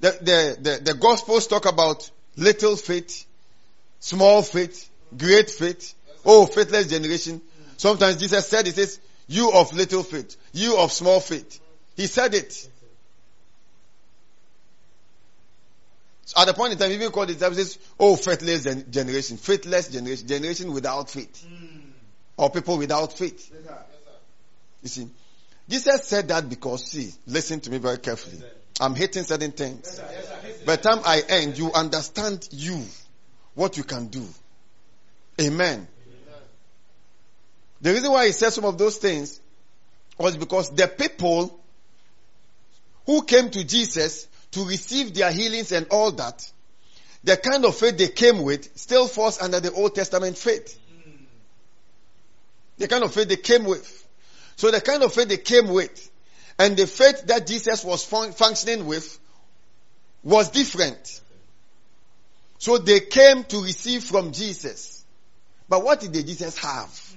the, 0.00 0.10
the, 0.10 0.70
the, 0.70 0.92
the 0.92 0.94
Gospels 0.94 1.46
talk 1.46 1.66
about 1.66 2.10
little 2.36 2.76
faith, 2.76 3.26
small 4.00 4.42
faith, 4.42 4.88
great 5.16 5.50
faith, 5.50 5.94
oh, 6.24 6.46
faithless 6.46 6.88
generation. 6.88 7.40
Sometimes 7.76 8.16
Jesus 8.16 8.48
said, 8.48 8.66
He 8.66 8.72
says, 8.72 8.98
you 9.28 9.52
of 9.52 9.72
little 9.72 10.02
faith, 10.02 10.36
you 10.52 10.76
of 10.78 10.92
small 10.92 11.20
faith. 11.20 11.60
He 11.96 12.06
said 12.06 12.34
it. 12.34 12.68
So 16.26 16.40
at 16.40 16.46
the 16.46 16.54
point 16.54 16.72
in 16.72 16.78
time, 16.78 16.90
even 16.90 17.10
called 17.12 17.30
it, 17.30 17.38
says, 17.38 17.78
oh, 18.00 18.16
faithless 18.16 18.64
generation, 18.90 19.36
faithless 19.36 19.88
generation, 19.88 20.26
generation 20.26 20.72
without 20.72 21.08
faith. 21.08 21.46
Hmm. 21.46 21.75
Or 22.36 22.50
people 22.50 22.78
without 22.78 23.12
faith. 23.12 23.50
You 24.82 24.88
see, 24.88 25.08
Jesus 25.68 26.04
said 26.04 26.28
that 26.28 26.48
because, 26.48 26.90
see, 26.90 27.12
listen 27.26 27.60
to 27.60 27.70
me 27.70 27.78
very 27.78 27.98
carefully. 27.98 28.42
I'm 28.80 28.94
hitting 28.94 29.24
certain 29.24 29.52
things. 29.52 30.00
By 30.64 30.76
the 30.76 30.82
time 30.82 31.00
I 31.04 31.22
end, 31.28 31.58
you 31.58 31.72
understand 31.72 32.46
you, 32.52 32.82
what 33.54 33.76
you 33.76 33.84
can 33.84 34.08
do. 34.08 34.26
Amen. 35.40 35.88
The 37.80 37.92
reason 37.92 38.12
why 38.12 38.26
he 38.26 38.32
said 38.32 38.50
some 38.50 38.64
of 38.64 38.78
those 38.78 38.96
things 38.98 39.40
was 40.18 40.36
because 40.36 40.70
the 40.70 40.88
people 40.88 41.58
who 43.06 43.22
came 43.22 43.50
to 43.50 43.64
Jesus 43.64 44.26
to 44.52 44.64
receive 44.64 45.14
their 45.14 45.30
healings 45.30 45.72
and 45.72 45.86
all 45.90 46.12
that, 46.12 46.50
the 47.24 47.36
kind 47.36 47.64
of 47.64 47.76
faith 47.76 47.98
they 47.98 48.08
came 48.08 48.42
with 48.42 48.76
still 48.78 49.06
falls 49.06 49.40
under 49.40 49.60
the 49.60 49.72
Old 49.72 49.94
Testament 49.94 50.38
faith. 50.38 50.78
The 52.78 52.88
kind 52.88 53.04
of 53.04 53.12
faith 53.12 53.28
they 53.28 53.36
came 53.36 53.64
with. 53.64 54.06
So 54.56 54.70
the 54.70 54.80
kind 54.80 55.02
of 55.02 55.12
faith 55.12 55.28
they 55.28 55.38
came 55.38 55.68
with 55.68 56.10
and 56.58 56.76
the 56.76 56.86
faith 56.86 57.26
that 57.26 57.46
Jesus 57.46 57.84
was 57.84 58.04
fun- 58.04 58.32
functioning 58.32 58.86
with 58.86 59.18
was 60.22 60.50
different. 60.50 61.20
So 62.58 62.78
they 62.78 63.00
came 63.00 63.44
to 63.44 63.62
receive 63.62 64.02
from 64.02 64.32
Jesus. 64.32 65.04
But 65.68 65.84
what 65.84 66.00
did 66.00 66.12
the 66.12 66.22
Jesus 66.22 66.58
have? 66.58 67.16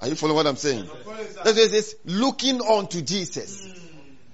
Are 0.00 0.08
you 0.08 0.14
following 0.14 0.36
what 0.36 0.46
I'm 0.46 0.56
saying? 0.56 0.86
That's 0.86 1.06
why 1.06 1.20
it 1.20 1.70
says 1.70 1.94
looking 2.04 2.60
on 2.60 2.88
to 2.88 3.02
Jesus. 3.02 3.68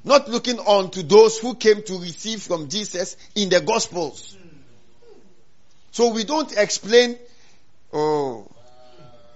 Not 0.05 0.29
looking 0.29 0.61
on 0.61 0.93
to 0.93 1.03
those 1.03 1.39
who 1.39 1.57
came 1.57 1.83
to 1.83 1.99
receive 1.99 2.41
from 2.41 2.69
Jesus 2.69 3.17
in 3.35 3.49
the 3.49 3.61
Gospels. 3.61 4.37
So 5.91 6.13
we 6.13 6.23
don't 6.23 6.57
explain 6.57 7.19
oh, 7.97 8.51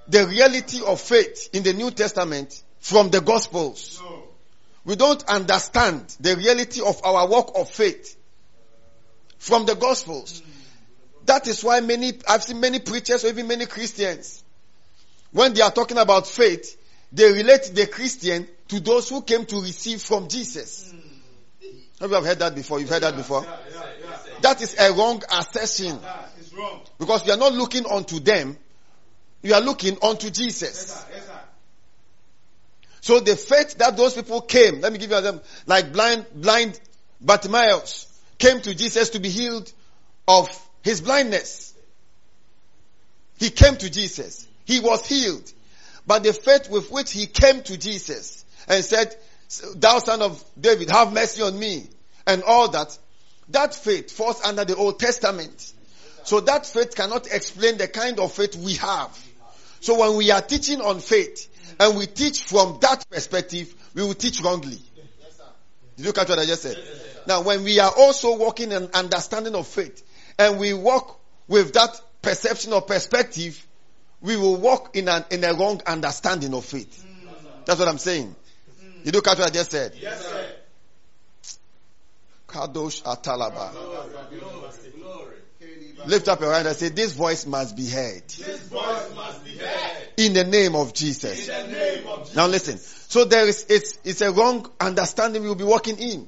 the 0.08 0.26
reality 0.26 0.80
of 0.84 1.00
faith 1.00 1.50
in 1.52 1.62
the 1.62 1.72
New 1.72 1.90
Testament 1.90 2.62
from 2.80 3.10
the 3.10 3.20
Gospels. 3.20 4.02
We 4.84 4.96
don't 4.96 5.22
understand 5.28 6.16
the 6.20 6.36
reality 6.36 6.80
of 6.80 7.00
our 7.04 7.28
walk 7.28 7.52
of 7.54 7.70
faith 7.70 8.16
from 9.38 9.66
the 9.66 9.74
Gospels. 9.74 10.42
That 11.26 11.46
is 11.48 11.62
why 11.62 11.80
many, 11.80 12.12
I've 12.28 12.42
seen 12.42 12.60
many 12.60 12.80
preachers 12.80 13.24
or 13.24 13.28
even 13.28 13.46
many 13.46 13.66
Christians, 13.66 14.42
when 15.32 15.54
they 15.54 15.60
are 15.60 15.70
talking 15.70 15.98
about 15.98 16.26
faith, 16.26 16.76
they 17.12 17.32
relate 17.32 17.70
the 17.74 17.86
Christian 17.86 18.48
to 18.68 18.80
those 18.80 19.08
who 19.08 19.22
came 19.22 19.44
to 19.46 19.60
receive 19.60 20.02
from 20.02 20.28
Jesus. 20.28 20.92
Have 22.00 22.10
you 22.10 22.16
have 22.16 22.24
heard 22.24 22.38
that 22.38 22.54
before? 22.54 22.80
You've 22.80 22.88
heard 22.88 23.02
that 23.02 23.16
before? 23.16 23.46
That 24.40 24.62
is 24.62 24.76
a 24.78 24.92
wrong 24.92 25.22
assertion. 25.30 25.98
Wrong. 26.60 26.80
Because 26.98 27.24
we 27.24 27.32
are 27.32 27.36
not 27.36 27.52
looking 27.54 27.86
unto 27.86 28.20
them, 28.20 28.56
we 29.42 29.52
are 29.52 29.60
looking 29.60 29.96
unto 30.02 30.30
Jesus. 30.30 31.04
Yes, 31.12 31.26
sir. 31.26 31.40
So 33.00 33.20
the 33.20 33.34
faith 33.34 33.78
that 33.78 33.96
those 33.96 34.14
people 34.14 34.42
came, 34.42 34.82
let 34.82 34.92
me 34.92 34.98
give 34.98 35.10
you 35.10 35.20
them 35.20 35.40
like 35.66 35.92
blind, 35.92 36.26
blind 36.34 36.78
Bartimaeus 37.20 38.06
came 38.38 38.60
to 38.60 38.74
Jesus 38.74 39.10
to 39.10 39.20
be 39.20 39.30
healed 39.30 39.72
of 40.28 40.48
his 40.82 41.00
blindness. 41.00 41.74
He 43.38 43.50
came 43.50 43.76
to 43.76 43.90
Jesus. 43.90 44.46
He 44.66 44.80
was 44.80 45.06
healed. 45.06 45.50
But 46.06 46.24
the 46.24 46.32
faith 46.32 46.68
with 46.70 46.90
which 46.90 47.12
he 47.12 47.26
came 47.26 47.62
to 47.62 47.78
Jesus 47.78 48.44
and 48.68 48.84
said, 48.84 49.14
thou 49.76 49.98
son 49.98 50.22
of 50.22 50.44
David, 50.60 50.90
have 50.90 51.12
mercy 51.12 51.42
on 51.42 51.58
me 51.58 51.88
and 52.26 52.42
all 52.42 52.68
that, 52.68 52.96
that 53.48 53.74
faith 53.74 54.10
falls 54.10 54.42
under 54.42 54.64
the 54.64 54.76
Old 54.76 54.98
Testament. 54.98 55.72
So 56.24 56.40
that 56.40 56.66
faith 56.66 56.94
cannot 56.94 57.26
explain 57.32 57.78
the 57.78 57.88
kind 57.88 58.20
of 58.20 58.32
faith 58.32 58.56
we 58.56 58.74
have. 58.74 59.16
So 59.80 59.98
when 59.98 60.16
we 60.16 60.30
are 60.30 60.42
teaching 60.42 60.80
on 60.80 61.00
faith 61.00 61.48
and 61.78 61.96
we 61.96 62.06
teach 62.06 62.44
from 62.44 62.78
that 62.82 63.08
perspective, 63.10 63.74
we 63.94 64.02
will 64.02 64.14
teach 64.14 64.40
wrongly. 64.42 64.78
Did 65.96 66.06
you 66.06 66.12
catch 66.12 66.28
what 66.28 66.38
I 66.38 66.46
just 66.46 66.62
said? 66.62 66.76
Now 67.26 67.42
when 67.42 67.64
we 67.64 67.78
are 67.80 67.92
also 67.96 68.36
walking 68.36 68.72
in 68.72 68.88
understanding 68.94 69.54
of 69.54 69.66
faith 69.66 70.02
and 70.38 70.58
we 70.58 70.72
walk 70.74 71.20
with 71.48 71.72
that 71.74 72.00
perception 72.22 72.72
or 72.72 72.82
perspective, 72.82 73.66
we 74.20 74.36
will 74.36 74.56
walk 74.56 74.96
in 74.96 75.08
an, 75.08 75.24
in 75.30 75.44
a 75.44 75.54
wrong 75.54 75.80
understanding 75.86 76.54
of 76.54 76.64
faith. 76.64 77.04
That's 77.64 77.78
what 77.78 77.88
I'm 77.88 77.98
saying. 77.98 78.34
Did 79.04 79.14
you 79.14 79.22
catch 79.22 79.38
what 79.38 79.48
I 79.48 79.52
just 79.52 79.70
said? 79.70 79.94
Yes, 79.98 80.26
sir. 80.26 80.46
Kadosh 82.46 83.02
Atalaba. 83.02 83.72
Lift 86.10 86.26
up 86.26 86.40
your 86.40 86.52
hand 86.52 86.66
and 86.66 86.76
say, 86.76 86.88
this 86.88 87.12
voice 87.12 87.46
must 87.46 87.76
be 87.76 87.86
heard. 87.88 88.26
This 88.26 88.62
voice 88.62 89.14
must 89.14 89.44
be 89.44 89.56
heard. 89.56 90.08
In 90.16 90.32
the 90.32 90.42
name 90.42 90.74
of 90.74 90.92
Jesus. 90.92 91.48
In 91.48 91.70
the 91.70 91.78
name 91.78 92.06
of 92.08 92.18
Jesus. 92.22 92.34
Now 92.34 92.48
listen. 92.48 92.78
So 92.78 93.26
there 93.26 93.46
is, 93.46 93.64
it's, 93.68 93.96
it's 94.02 94.20
a 94.20 94.32
wrong 94.32 94.68
understanding 94.80 95.42
we 95.42 95.48
will 95.48 95.54
be 95.54 95.62
walking 95.62 95.98
in. 95.98 96.26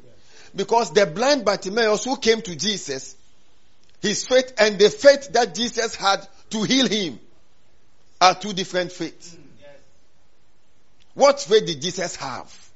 Because 0.54 0.92
the 0.92 1.04
blind 1.06 1.44
Bartimaeus 1.44 2.04
who 2.04 2.16
came 2.16 2.42
to 2.42 2.54
Jesus, 2.54 3.16
his 4.00 4.24
faith 4.24 4.52
and 4.56 4.78
the 4.78 4.88
faith 4.88 5.32
that 5.32 5.52
Jesus 5.52 5.96
had 5.96 6.28
to 6.50 6.62
heal 6.62 6.86
him 6.86 7.18
are 8.20 8.36
two 8.36 8.52
different 8.52 8.92
faiths. 8.92 9.34
Mm, 9.34 9.66
what 11.14 11.40
faith 11.40 11.66
did 11.66 11.82
Jesus 11.82 12.14
have? 12.14 12.70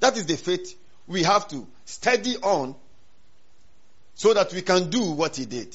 That 0.00 0.18
is 0.18 0.26
the 0.26 0.36
faith 0.36 0.76
we 1.06 1.22
have 1.22 1.48
to 1.48 1.66
study 1.86 2.36
on 2.36 2.74
so 4.14 4.34
that 4.34 4.52
we 4.52 4.60
can 4.60 4.90
do 4.90 5.12
what 5.12 5.36
he 5.36 5.46
did. 5.46 5.74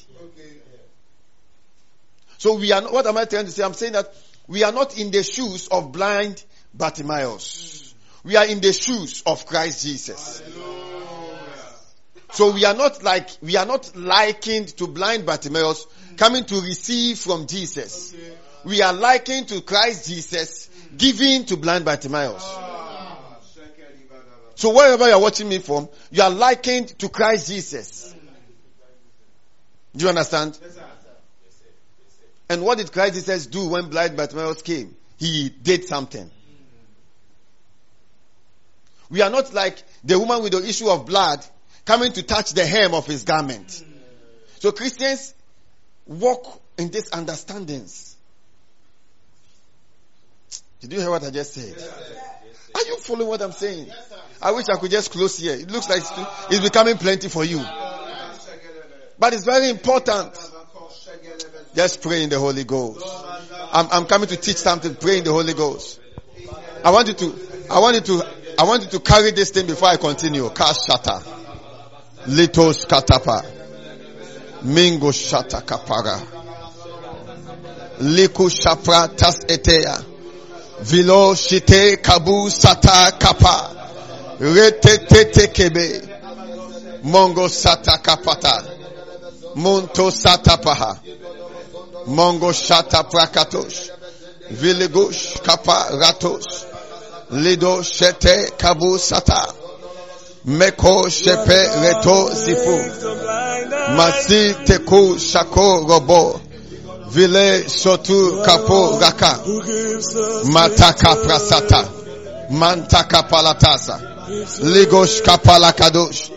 So 2.39 2.55
we 2.55 2.71
are 2.71 2.81
what 2.81 3.05
am 3.05 3.17
I 3.17 3.25
trying 3.25 3.45
to 3.45 3.51
say? 3.51 3.63
I'm 3.63 3.73
saying 3.73 3.93
that 3.93 4.13
we 4.47 4.63
are 4.63 4.71
not 4.71 4.97
in 4.97 5.11
the 5.11 5.23
shoes 5.23 5.67
of 5.67 5.91
blind 5.91 6.43
Bartimaeus. 6.73 7.93
We 8.23 8.37
are 8.37 8.45
in 8.45 8.61
the 8.61 8.71
shoes 8.71 9.23
of 9.25 9.45
Christ 9.45 9.85
Jesus. 9.85 10.41
So 12.31 12.53
we 12.53 12.63
are 12.63 12.73
not 12.73 13.03
like, 13.03 13.29
we 13.41 13.57
are 13.57 13.65
not 13.65 13.93
likened 13.95 14.69
to 14.77 14.87
blind 14.87 15.25
Bartimaeus 15.25 15.85
coming 16.15 16.45
to 16.45 16.61
receive 16.61 17.19
from 17.19 17.45
Jesus. 17.45 18.15
We 18.63 18.81
are 18.81 18.93
likened 18.93 19.49
to 19.49 19.61
Christ 19.61 20.07
Jesus 20.07 20.69
giving 20.95 21.45
to 21.45 21.57
blind 21.57 21.83
Bartimaeus. 21.83 22.57
So 24.55 24.73
wherever 24.73 25.07
you 25.07 25.13
are 25.13 25.21
watching 25.21 25.49
me 25.49 25.59
from, 25.59 25.89
you 26.09 26.23
are 26.23 26.29
likened 26.29 26.87
to 26.99 27.09
Christ 27.09 27.49
Jesus. 27.49 28.15
Do 29.93 30.03
you 30.05 30.09
understand? 30.09 30.57
Yes. 30.61 30.77
And 32.49 32.63
what 32.63 32.79
did 32.79 32.91
Christ 32.91 33.13
Jesus 33.13 33.45
do 33.45 33.69
when 33.69 33.89
blind 33.89 34.17
Bartimaeus 34.17 34.63
came? 34.63 34.95
He 35.17 35.49
did 35.49 35.85
something. 35.85 36.29
We 39.09 39.21
are 39.21 39.29
not 39.29 39.53
like 39.53 39.81
the 40.03 40.17
woman 40.19 40.41
with 40.43 40.53
the 40.53 40.67
issue 40.67 40.89
of 40.89 41.05
blood 41.05 41.45
coming 41.85 42.11
to 42.13 42.23
touch 42.23 42.53
the 42.53 42.65
hem 42.65 42.93
of 42.93 43.05
his 43.05 43.23
garment. 43.23 43.83
So 44.59 44.71
Christians 44.71 45.33
walk 46.05 46.61
in 46.77 46.89
these 46.89 47.09
understandings. 47.11 48.15
Did 50.81 50.93
you 50.93 50.99
hear 50.99 51.09
what 51.09 51.23
I 51.23 51.29
just 51.29 51.53
said? 51.53 51.75
Are 52.73 52.81
you 52.85 52.97
following 52.97 53.27
what 53.27 53.41
I'm 53.41 53.51
saying? 53.51 53.91
I 54.41 54.51
wish 54.51 54.65
I 54.69 54.77
could 54.77 54.91
just 54.91 55.11
close 55.11 55.37
here. 55.37 55.55
It 55.55 55.69
looks 55.69 55.89
like 55.89 55.99
it's- 55.99 56.45
it's 56.51 56.59
becoming 56.61 56.97
plenty 56.97 57.27
for 57.29 57.43
you. 57.43 57.59
But 59.19 59.33
it's 59.33 59.43
very 59.43 59.69
important. 59.69 60.35
Just 61.79 62.01
pray 62.01 62.23
in 62.23 62.29
the 62.29 62.37
Holy 62.37 62.65
Ghost. 62.65 63.05
I'm, 63.71 63.87
I'm 63.89 64.05
coming 64.05 64.27
to 64.27 64.35
teach 64.35 64.57
something, 64.57 64.95
pray 64.95 65.19
in 65.19 65.23
the 65.23 65.31
Holy 65.31 65.53
Ghost. 65.53 66.01
I 66.83 66.91
want 66.91 67.07
you 67.07 67.13
to, 67.13 67.33
I 67.71 67.79
want 67.79 67.95
you 67.95 68.01
to, 68.01 68.27
I 68.59 68.63
want 68.65 68.83
you 68.83 68.89
to 68.89 68.99
carry 68.99 69.31
this 69.31 69.51
thing 69.51 69.65
before 69.65 69.87
I 69.87 69.95
continue. 69.95 70.49
Kashata. 70.49 71.23
Litos 72.27 72.85
katapa. 72.85 73.45
Mingo 74.63 75.11
shata 75.11 75.61
kapara. 75.61 76.19
Liku 77.99 78.49
shapra 78.49 79.15
tas 79.15 79.45
etea. 79.45 80.03
Vilo 80.81 81.33
shite 81.33 82.03
kabu 82.03 82.49
sata 82.49 83.17
kapa. 83.17 84.37
Rete 84.41 85.07
tete 85.07 85.47
kebe. 85.47 87.03
Mongo 87.03 87.47
sata 87.47 88.03
kapata. 88.03 88.67
Monto 89.55 90.11
sata 90.11 90.57
paha. 90.61 90.99
Mongo 92.09 92.51
shata 92.51 93.03
Prakatos, 93.03 93.91
Viligosh 94.51 95.41
kapa 95.43 95.89
ratos. 96.01 96.65
Lido 97.31 97.83
shete 97.83 98.57
kabu 98.57 98.97
sata. 98.97 99.53
Meko 100.47 101.07
shepe 101.07 101.59
reto. 101.83 102.29
Masi 103.95 104.55
teku 104.65 105.19
shako 105.19 105.85
robo. 105.87 106.41
Vile 107.11 107.63
sotu 107.69 108.41
kapo 108.43 108.97
raka. 108.99 109.39
Mataka 110.51 111.15
prasata. 111.23 111.87
Mantaka 112.49 113.21
palatasa. 113.29 113.99
Ligosh 114.63 115.21
kapalakadosh. 115.21 116.31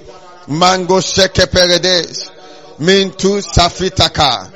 Mango 0.48 1.00
sheke 1.00 1.46
peredes. 1.46 2.28
Mintu 2.78 3.40
safitaka. 3.40 4.50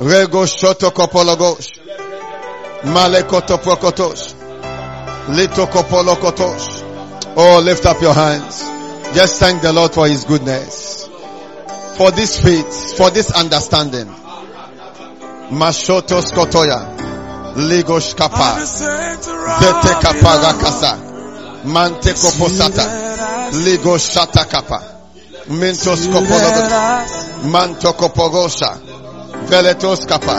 Rego 0.00 0.46
shoto 0.46 0.90
kopologosh. 0.90 1.78
Malekoto 2.84 3.58
prokotosh. 3.58 4.34
Lito 5.28 5.66
kopolokotosh. 5.66 6.82
Oh, 7.36 7.60
lift 7.64 7.86
up 7.86 8.00
your 8.02 8.12
hands. 8.12 8.62
Just 9.14 9.40
thank 9.40 9.62
the 9.62 9.72
Lord 9.72 9.92
for 9.92 10.06
His 10.06 10.24
goodness. 10.24 11.08
For 11.96 12.10
this 12.10 12.38
faith, 12.38 12.96
for 12.98 13.10
this 13.10 13.30
understanding. 13.32 14.06
Mashotos 15.50 16.30
kotoya. 16.32 16.94
Ligosh 17.56 18.14
kapa. 18.16 18.60
Zete 18.66 20.00
kapa 20.02 20.38
rakasa. 20.44 20.98
Mante 21.64 22.12
koposata. 22.12 22.84
Ligosh 23.64 24.10
shata 24.14 24.44
kapa. 24.44 24.82
Mintos 25.48 26.06
kopologosh. 26.08 27.50
Manto 27.50 27.92
kopogosha. 27.94 28.78
Veletos 29.50 30.06
kapa. 30.06 30.36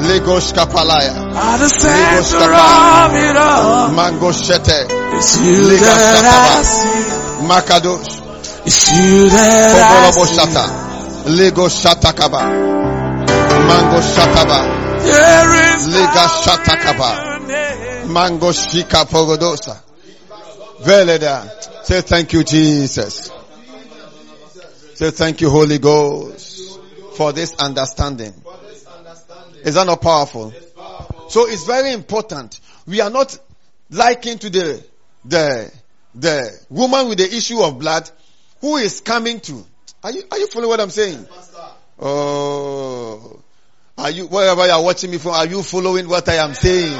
Ligosh 0.00 0.52
kapalaya. 0.54 1.12
At 1.36 1.58
the 1.58 1.66
Ligos 1.66 2.24
center 2.24 2.48
kapa. 2.48 3.06
of 3.06 3.14
it 3.14 3.36
all, 3.36 3.90
Mango 3.92 4.30
shete. 4.32 4.86
it's 5.16 5.36
you 5.40 5.68
Ligas 5.68 6.00
that 6.12 6.24
I 6.24 6.32
kapaba. 6.32 6.54
see. 6.64 7.04
Makadosh. 7.50 8.66
It's 8.66 8.92
you 8.96 9.28
that 9.28 9.72
Kobolobo 9.74 10.24
I 10.24 10.26
see. 10.26 10.36
shata. 10.36 10.64
Lego 11.36 11.66
shata 11.68 12.12
kaba. 12.16 12.42
Mango 13.68 14.00
shataba. 14.00 14.60
There 15.04 15.76
is 15.76 15.88
Liga 15.88 16.24
power 16.24 16.42
shata 16.42 16.74
in 16.74 16.80
kaba. 16.80 17.10
your 17.12 17.48
name. 17.48 18.12
Mango 18.12 18.52
shika 18.52 19.04
pogodosa. 19.04 19.76
Veleda. 20.82 21.84
Say 21.84 22.00
thank 22.00 22.32
you, 22.32 22.42
Jesus. 22.44 23.30
Say 24.94 25.10
thank 25.10 25.40
you, 25.40 25.50
Holy 25.50 25.78
Ghost, 25.78 26.49
for 27.20 27.34
this 27.34 27.54
understanding. 27.58 28.32
Is 29.62 29.74
that 29.74 29.84
not 29.86 30.00
powerful? 30.00 30.54
So 31.28 31.46
it's 31.46 31.66
very 31.66 31.92
important. 31.92 32.58
We 32.86 33.02
are 33.02 33.10
not 33.10 33.38
likened 33.90 34.40
to 34.40 34.48
the, 34.48 34.82
the, 35.26 35.70
the 36.14 36.50
woman 36.70 37.10
with 37.10 37.18
the 37.18 37.26
issue 37.26 37.60
of 37.60 37.78
blood 37.78 38.10
who 38.62 38.78
is 38.78 39.02
coming 39.02 39.38
to. 39.40 39.62
Are 40.02 40.12
you, 40.12 40.22
are 40.30 40.38
you 40.38 40.46
following 40.46 40.70
what 40.70 40.80
I'm 40.80 40.88
saying? 40.88 41.28
Oh. 41.98 43.42
Are 43.98 44.10
you, 44.10 44.26
wherever 44.26 44.64
you 44.64 44.72
are 44.72 44.82
watching 44.82 45.10
me 45.10 45.18
from, 45.18 45.32
are 45.32 45.46
you 45.46 45.62
following 45.62 46.08
what 46.08 46.26
I 46.26 46.36
am 46.36 46.54
saying? 46.54 46.98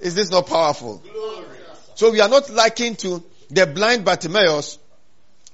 Is 0.00 0.14
this 0.14 0.30
not 0.30 0.46
powerful? 0.46 1.02
So 1.94 2.10
we 2.10 2.20
are 2.20 2.28
not 2.28 2.50
likened 2.50 2.98
to 2.98 3.24
the 3.48 3.66
blind 3.66 4.04
Bartimaeus. 4.04 4.78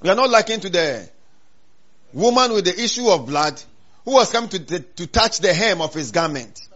We 0.02 0.10
are 0.10 0.16
not 0.16 0.30
likened 0.30 0.62
to 0.62 0.68
the 0.68 1.08
woman 2.12 2.52
with 2.52 2.64
the 2.64 2.82
issue 2.82 3.08
of 3.08 3.26
blood 3.26 3.60
who 4.04 4.12
was 4.12 4.30
coming 4.30 4.50
to, 4.50 4.58
to, 4.58 4.80
to 4.80 5.06
touch 5.06 5.38
the 5.40 5.52
hem 5.52 5.80
of 5.80 5.94
his 5.94 6.10
garment. 6.10 6.68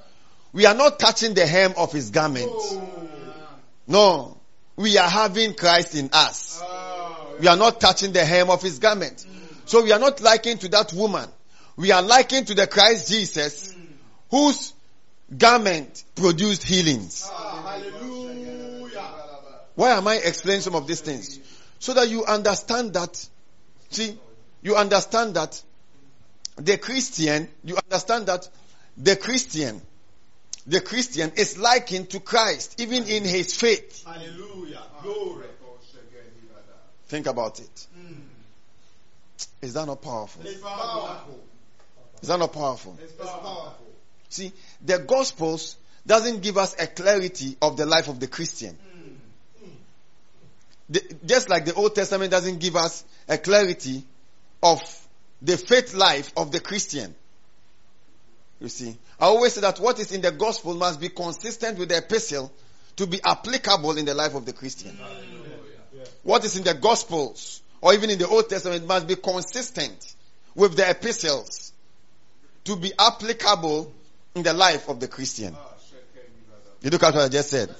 We 0.53 0.67
are 0.67 0.75
not 0.75 0.99
touching 0.99 1.35
the 1.35 1.47
hem 1.47 1.75
of 1.77 1.93
his 1.93 2.11
garment. 2.11 2.53
No. 3.87 4.39
We 4.77 4.99
are 4.99 5.09
having 5.09 5.55
Christ 5.55 5.95
in 5.95 6.11
us. 6.13 6.63
We 7.41 7.49
are 7.49 7.57
not 7.57 7.81
touching 7.81 8.13
the 8.13 8.25
hem 8.25 8.51
of 8.51 8.63
his 8.63 8.79
garment. 8.79 9.27
So 9.67 9.83
we 9.83 9.93
are 9.93 9.99
not 9.99 10.21
likened 10.21 10.61
to 10.61 10.69
that 10.69 10.93
woman. 10.93 11.29
We 11.77 11.91
are 11.91 12.03
likened 12.03 12.49
to 12.49 12.55
the 12.55 12.67
Christ 12.67 13.09
Jesus 13.11 13.75
whose 14.31 14.73
garment 15.37 16.05
produced 16.15 16.63
healings. 16.63 17.29
Why 19.75 19.91
am 19.91 20.07
I 20.07 20.17
explaining 20.17 20.63
some 20.63 20.77
of 20.77 20.87
these 20.87 21.01
things? 21.01 21.41
So 21.81 21.95
that 21.95 22.09
you 22.09 22.25
understand 22.25 22.95
that, 22.95 23.27
see, 23.91 24.17
you 24.65 24.75
understand 24.75 25.35
that 25.35 25.63
the 26.57 26.79
Christian, 26.79 27.49
you 27.63 27.77
understand 27.77 28.27
that 28.27 28.49
the 28.97 29.15
Christian, 29.15 29.81
the 30.67 30.81
Christian 30.81 31.33
is 31.37 31.59
likened 31.59 32.11
to 32.11 32.21
Christ, 32.21 32.81
even 32.81 33.05
in 33.05 33.25
his 33.25 33.55
faith. 33.55 34.05
Hallelujah. 34.05 34.83
Glory. 35.03 35.47
Think 37.07 37.27
about 37.27 37.61
it. 37.61 37.87
Is 39.61 39.75
that 39.75 39.87
not 39.87 40.03
powerful? 40.03 40.43
It's 40.45 40.61
powerful. 40.61 41.41
Is 42.23 42.29
that 42.29 42.39
not 42.39 42.53
powerful? 42.53 42.99
It's 43.01 43.13
powerful. 43.13 43.87
See, 44.31 44.53
the 44.85 44.99
Gospels 44.99 45.77
doesn't 46.07 46.43
give 46.43 46.59
us 46.59 46.75
a 46.79 46.87
clarity 46.87 47.57
of 47.63 47.77
the 47.77 47.87
life 47.87 48.09
of 48.09 48.19
the 48.19 48.27
Christian. 48.27 48.77
Mm. 48.97 49.71
The- 50.91 51.17
just 51.25 51.49
like 51.49 51.67
the 51.67 51.75
Old 51.75 51.95
Testament 51.95 52.31
doesn't 52.31 52.59
give 52.59 52.75
us 52.75 53.05
a 53.29 53.39
clarity 53.39 54.03
of 54.65 54.81
the 55.43 55.57
faith 55.59 55.95
life 55.95 56.33
of 56.37 56.51
the 56.51 56.59
Christian. 56.59 57.15
You 58.61 58.69
see, 58.69 58.97
I 59.21 59.27
always 59.27 59.53
say 59.53 59.61
that 59.61 59.79
what 59.79 59.99
is 59.99 60.11
in 60.11 60.23
the 60.23 60.33
Gospel 60.33 60.75
must 60.75 61.01
be 61.01 61.11
consistent 61.11 61.79
with 61.79 61.91
the 61.91 61.99
epistle 61.99 62.51
to 62.97 63.07
be 63.07 63.21
applicable 63.23 63.99
in 63.99 64.07
the 64.07 64.15
life 64.15 64.35
of 64.35 64.47
the 64.47 64.55
Christian. 64.55 64.99
What 66.23 66.45
is 66.45 66.57
in 66.57 66.65
the 66.65 66.75
Gospels 66.75 67.61
or 67.83 67.93
even 67.93 68.09
in 68.09 68.19
the 68.19 68.27
Old 68.27 68.49
Testament 68.49 68.87
must 68.87 69.07
be 69.07 69.17
consistent 69.17 70.15
with 70.55 70.77
the 70.77 70.89
epistles 70.89 71.73
to 72.65 72.77
be 72.77 72.93
applicable 72.99 73.93
in 74.35 74.43
the 74.43 74.55
life 74.55 74.89
of 74.89 74.99
the 74.99 75.09
Christian. 75.09 75.55
You 76.81 76.91
look 76.91 77.03
at 77.03 77.15
what 77.15 77.25
I 77.25 77.29
just 77.29 77.51
said. 77.51 77.75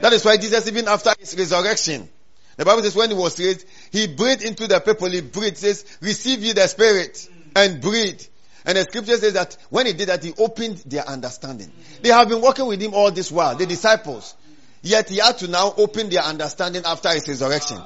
That 0.00 0.12
is 0.12 0.24
why 0.24 0.36
Jesus, 0.36 0.68
even 0.68 0.86
after 0.86 1.12
his 1.18 1.36
resurrection, 1.36 2.08
the 2.56 2.64
Bible 2.64 2.82
says 2.82 2.94
when 2.94 3.10
he 3.10 3.16
was 3.16 3.38
raised, 3.40 3.66
he 3.92 4.06
breathed 4.06 4.42
into 4.42 4.66
the 4.66 4.80
people, 4.80 5.10
he 5.10 5.20
breathed, 5.20 5.58
says, 5.58 5.84
receive 6.00 6.42
ye 6.42 6.52
the 6.52 6.66
Spirit 6.66 7.28
and 7.54 7.80
breathe. 7.80 8.22
And 8.64 8.78
the 8.78 8.84
scripture 8.84 9.16
says 9.18 9.34
that 9.34 9.56
when 9.70 9.86
he 9.86 9.92
did 9.92 10.08
that, 10.08 10.24
he 10.24 10.32
opened 10.38 10.78
their 10.86 11.06
understanding. 11.06 11.70
They 12.00 12.08
have 12.08 12.28
been 12.28 12.40
working 12.40 12.66
with 12.66 12.80
him 12.80 12.94
all 12.94 13.10
this 13.10 13.30
while, 13.30 13.54
the 13.54 13.66
disciples. 13.66 14.34
Yet 14.80 15.10
he 15.10 15.18
had 15.18 15.38
to 15.38 15.48
now 15.48 15.74
open 15.76 16.08
their 16.08 16.22
understanding 16.22 16.82
after 16.86 17.10
his 17.10 17.28
resurrection. 17.28 17.80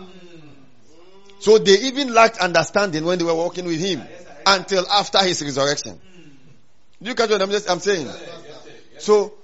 So 1.40 1.58
they 1.58 1.78
even 1.88 2.14
lacked 2.14 2.38
understanding 2.38 3.04
when 3.04 3.18
they 3.18 3.24
were 3.24 3.34
walking 3.34 3.64
with 3.64 3.80
him 3.80 4.02
until 4.46 4.86
after 4.88 5.18
his 5.18 5.42
resurrection. 5.42 6.00
Do 7.02 7.08
you 7.08 7.14
catch 7.14 7.30
what 7.30 7.42
I'm, 7.42 7.50
just, 7.50 7.68
I'm 7.68 7.80
saying? 7.80 8.08
So 8.98 9.34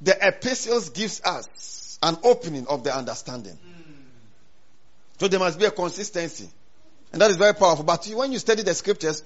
the 0.00 0.16
epistles 0.20 0.90
gives 0.90 1.22
us 1.24 1.98
an 2.02 2.18
opening 2.24 2.66
of 2.66 2.84
the 2.84 2.94
understanding. 2.94 3.58
So 5.18 5.28
there 5.28 5.40
must 5.40 5.58
be 5.58 5.64
a 5.64 5.70
consistency. 5.70 6.48
And 7.12 7.20
that 7.20 7.30
is 7.30 7.36
very 7.36 7.54
powerful. 7.54 7.84
But 7.84 8.06
when 8.06 8.32
you 8.32 8.38
study 8.38 8.62
the 8.62 8.74
scriptures, 8.74 9.22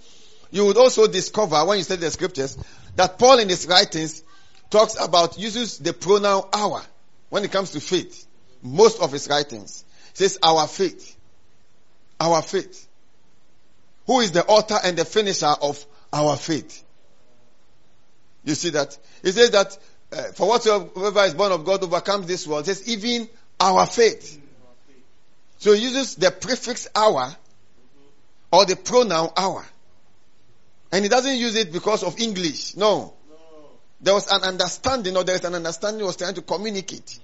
you 0.50 0.66
would 0.66 0.76
also 0.76 1.06
discover 1.06 1.64
when 1.64 1.78
you 1.78 1.84
study 1.84 2.00
the 2.00 2.10
scriptures 2.10 2.56
that 2.96 3.18
Paul 3.18 3.38
in 3.38 3.48
his 3.48 3.66
writings 3.66 4.22
talks 4.70 4.96
about, 5.02 5.38
uses 5.38 5.78
the 5.78 5.92
pronoun 5.92 6.44
our 6.52 6.82
when 7.30 7.44
it 7.44 7.52
comes 7.52 7.70
to 7.72 7.80
faith. 7.80 8.26
Most 8.62 9.00
of 9.00 9.12
his 9.12 9.28
writings 9.28 9.84
says 10.14 10.38
our 10.42 10.66
faith. 10.66 11.16
Our 12.20 12.42
faith. 12.42 12.86
Who 14.06 14.20
is 14.20 14.32
the 14.32 14.44
author 14.44 14.78
and 14.82 14.96
the 14.96 15.04
finisher 15.04 15.46
of 15.46 15.84
our 16.12 16.36
faith? 16.36 16.82
You 18.44 18.54
see 18.54 18.70
that? 18.70 18.96
He 19.22 19.32
says 19.32 19.50
that 19.50 19.78
uh, 20.12 20.22
for 20.32 20.48
whatsoever 20.48 21.24
is 21.24 21.34
born 21.34 21.52
of 21.52 21.64
God 21.64 21.82
overcomes 21.82 22.26
this 22.26 22.46
world. 22.46 22.68
It 22.68 22.74
says 22.74 22.88
even 22.88 23.28
our 23.58 23.86
faith. 23.86 24.38
So 25.62 25.72
he 25.74 25.82
uses 25.82 26.16
the 26.16 26.32
prefix 26.32 26.88
our 26.92 27.36
or 28.50 28.66
the 28.66 28.74
pronoun 28.74 29.30
our. 29.36 29.64
And 30.90 31.04
he 31.04 31.08
doesn't 31.08 31.36
use 31.36 31.54
it 31.54 31.72
because 31.72 32.02
of 32.02 32.18
English. 32.18 32.74
No. 32.74 33.14
There 34.00 34.12
was 34.12 34.26
an 34.26 34.42
understanding, 34.42 35.16
or 35.16 35.22
there 35.22 35.36
is 35.36 35.44
an 35.44 35.54
understanding 35.54 36.00
he 36.00 36.04
was 36.04 36.16
trying 36.16 36.34
to 36.34 36.42
communicate. 36.42 37.16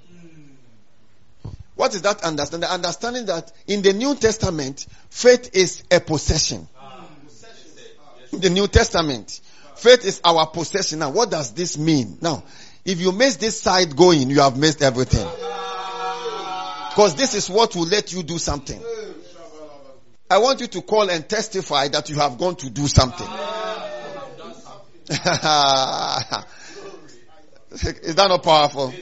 What 1.75 1.97
is 1.97 2.03
that 2.03 2.23
understanding? 2.23 2.69
The 2.69 2.73
understanding 2.73 3.27
that 3.27 3.51
in 3.67 3.83
the 3.83 3.93
New 3.93 4.15
Testament, 4.15 4.87
faith 5.11 5.51
is 5.55 5.83
a 5.91 5.99
possession. 5.99 6.69
In 8.31 8.39
the 8.39 8.51
New 8.51 8.69
Testament, 8.69 9.41
faith 9.75 10.05
is 10.05 10.21
our 10.23 10.47
possession. 10.47 11.01
Now, 11.01 11.11
what 11.11 11.33
does 11.33 11.55
this 11.55 11.77
mean? 11.77 12.19
Now, 12.21 12.45
if 12.85 13.01
you 13.01 13.11
miss 13.11 13.35
this 13.35 13.61
side 13.61 13.97
going, 13.97 14.31
you 14.31 14.43
have 14.43 14.57
missed 14.57 14.81
everything. 14.81 15.27
Because 16.99 17.15
this 17.15 17.35
is 17.35 17.49
what 17.49 17.77
will 17.77 17.87
let 17.87 18.13
you 18.13 18.25
do 18.25 18.39
something. 18.39 18.83
I 20.29 20.39
want 20.39 20.61
you 20.61 20.67
to 20.67 20.83
call 20.83 21.09
and 21.09 21.29
testify 21.29 21.87
that 21.87 22.11
you 22.11 22.17
have 22.17 22.39
gone 22.39 22.57
to 22.57 22.71
do 22.71 22.89
something. 22.89 23.25
is 25.09 25.17
that 28.17 28.27
not 28.29 28.43
powerful? 28.43 28.93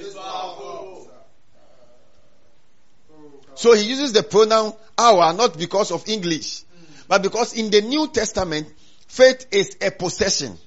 So 3.55 3.73
he 3.73 3.85
uses 3.85 4.13
the 4.13 4.23
pronoun 4.23 4.75
our 4.99 5.33
not 5.33 5.57
because 5.57 5.91
of 5.91 6.07
English, 6.07 6.65
but 7.09 7.23
because 7.23 7.55
in 7.55 7.71
the 7.71 7.81
New 7.81 8.09
Testament, 8.09 8.71
faith 9.09 9.47
is 9.51 9.75
a 9.81 9.91
possession. 9.91 10.59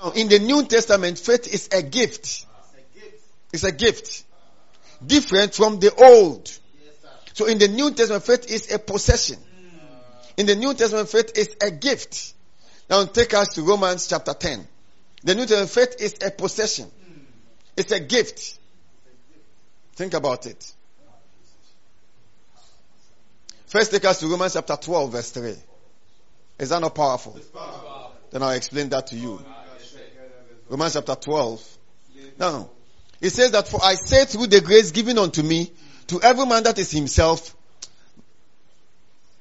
Now, 0.00 0.12
in 0.12 0.28
the 0.28 0.38
New 0.38 0.64
Testament, 0.66 1.18
faith 1.18 1.52
is 1.52 1.68
a 1.72 1.82
gift. 1.82 2.46
It's 3.52 3.64
a 3.64 3.72
gift. 3.72 4.22
Different 5.04 5.54
from 5.54 5.78
the 5.78 5.94
old. 5.94 6.50
So 7.34 7.46
in 7.46 7.58
the 7.58 7.68
New 7.68 7.90
Testament, 7.90 8.24
faith 8.24 8.50
is 8.50 8.72
a 8.72 8.78
possession. 8.78 9.38
In 10.36 10.46
the 10.46 10.54
New 10.54 10.74
Testament, 10.74 11.08
faith 11.08 11.36
is 11.36 11.56
a 11.60 11.70
gift. 11.70 12.34
Now 12.88 13.04
take 13.04 13.34
us 13.34 13.54
to 13.54 13.62
Romans 13.62 14.06
chapter 14.06 14.34
10. 14.34 14.66
The 15.22 15.34
New 15.34 15.46
Testament 15.46 15.70
faith 15.70 15.96
is 16.00 16.14
a 16.24 16.30
possession. 16.30 16.90
It's 17.76 17.92
a 17.92 18.00
gift. 18.00 18.58
Think 19.94 20.14
about 20.14 20.46
it. 20.46 20.72
First 23.66 23.90
take 23.90 24.04
us 24.04 24.20
to 24.20 24.28
Romans 24.28 24.52
chapter 24.52 24.76
12 24.76 25.12
verse 25.12 25.30
3. 25.30 25.54
Is 26.58 26.68
that 26.68 26.80
not 26.80 26.94
powerful? 26.94 27.38
Then 28.30 28.42
I'll 28.42 28.50
explain 28.50 28.88
that 28.90 29.08
to 29.08 29.16
you. 29.16 29.44
Romans 30.68 30.92
chapter 30.92 31.14
12. 31.14 31.78
Now, 32.38 32.70
it 33.24 33.30
says 33.30 33.52
that 33.52 33.66
for 33.66 33.82
I 33.82 33.94
say 33.94 34.26
through 34.26 34.48
the 34.48 34.60
grace 34.60 34.90
given 34.90 35.16
unto 35.16 35.42
me, 35.42 35.72
to 36.08 36.20
every 36.20 36.44
man 36.44 36.64
that 36.64 36.78
is 36.78 36.90
himself, 36.90 37.56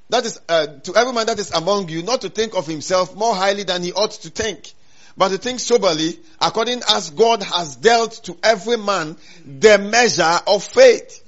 that 0.08 0.26
is, 0.26 0.40
uh, 0.48 0.68
to 0.68 0.96
every 0.96 1.12
man 1.12 1.26
that 1.26 1.38
is 1.38 1.52
among 1.52 1.90
you, 1.90 2.02
not 2.02 2.22
to 2.22 2.30
think 2.30 2.56
of 2.56 2.66
himself 2.66 3.14
more 3.14 3.36
highly 3.36 3.64
than 3.64 3.84
he 3.84 3.92
ought 3.92 4.12
to 4.12 4.30
think, 4.30 4.72
but 5.18 5.30
to 5.30 5.38
think 5.38 5.60
soberly, 5.60 6.18
according 6.40 6.82
as 6.88 7.10
God 7.10 7.44
has 7.44 7.76
dealt 7.76 8.24
to 8.24 8.38
every 8.42 8.78
man 8.78 9.18
the 9.46 9.78
measure 9.78 10.40
of 10.48 10.64
faith. 10.64 11.22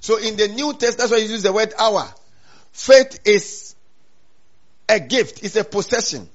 So 0.00 0.16
in 0.16 0.36
the 0.36 0.48
New 0.48 0.72
Testament, 0.72 0.96
that's 0.96 1.10
why 1.10 1.18
you 1.18 1.28
use 1.28 1.42
the 1.42 1.52
word 1.52 1.74
our. 1.78 2.08
Faith 2.72 3.20
is 3.26 3.74
a 4.88 4.98
gift, 4.98 5.44
it's 5.44 5.56
a 5.56 5.64
possession. 5.64 6.26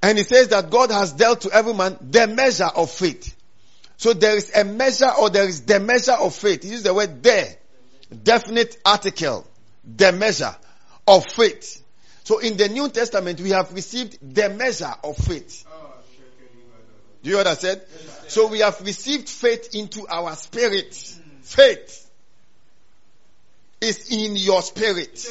And 0.00 0.16
he 0.16 0.22
says 0.22 0.46
that 0.48 0.70
God 0.70 0.92
has 0.92 1.12
dealt 1.12 1.40
to 1.40 1.50
every 1.50 1.74
man 1.74 1.98
the 2.00 2.28
measure 2.28 2.70
of 2.72 2.88
faith. 2.88 3.34
So 4.00 4.14
there 4.14 4.34
is 4.34 4.50
a 4.56 4.64
measure 4.64 5.10
or 5.20 5.28
there 5.28 5.46
is 5.46 5.60
the 5.66 5.78
measure 5.78 6.14
of 6.14 6.34
faith. 6.34 6.62
He 6.62 6.70
uses 6.70 6.84
the 6.84 6.94
word 6.94 7.22
there. 7.22 7.54
Definite 8.24 8.78
article. 8.82 9.46
The 9.84 10.10
measure 10.10 10.56
of 11.06 11.26
faith. 11.26 11.84
So 12.24 12.38
in 12.38 12.56
the 12.56 12.70
New 12.70 12.88
Testament, 12.88 13.42
we 13.42 13.50
have 13.50 13.74
received 13.74 14.16
the 14.22 14.48
measure 14.48 14.94
of 15.04 15.18
faith. 15.18 15.66
Do 17.22 17.28
you 17.28 17.36
hear 17.36 17.44
what 17.44 17.48
I 17.48 17.54
said? 17.60 17.82
So 18.28 18.46
we 18.46 18.60
have 18.60 18.80
received 18.80 19.28
faith 19.28 19.74
into 19.74 20.08
our 20.08 20.34
spirit. 20.34 20.94
Faith 21.42 22.10
is 23.82 24.10
in 24.10 24.34
your 24.34 24.62
spirit. 24.62 25.22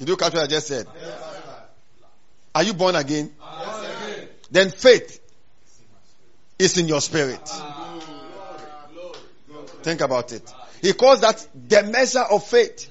Did 0.00 0.08
you 0.08 0.16
catch 0.16 0.34
what 0.34 0.42
I 0.42 0.46
just 0.48 0.66
said? 0.66 0.88
Are 2.52 2.64
you 2.64 2.74
born 2.74 2.96
again? 2.96 3.32
Then 4.50 4.70
faith 4.72 5.19
is 6.60 6.76
in 6.78 6.86
your 6.88 7.00
spirit. 7.00 7.40
Think 9.82 10.02
about 10.02 10.32
it. 10.32 10.52
He 10.82 10.92
calls 10.92 11.22
that 11.22 11.46
the 11.68 11.82
measure 11.84 12.20
of 12.30 12.46
faith. 12.46 12.88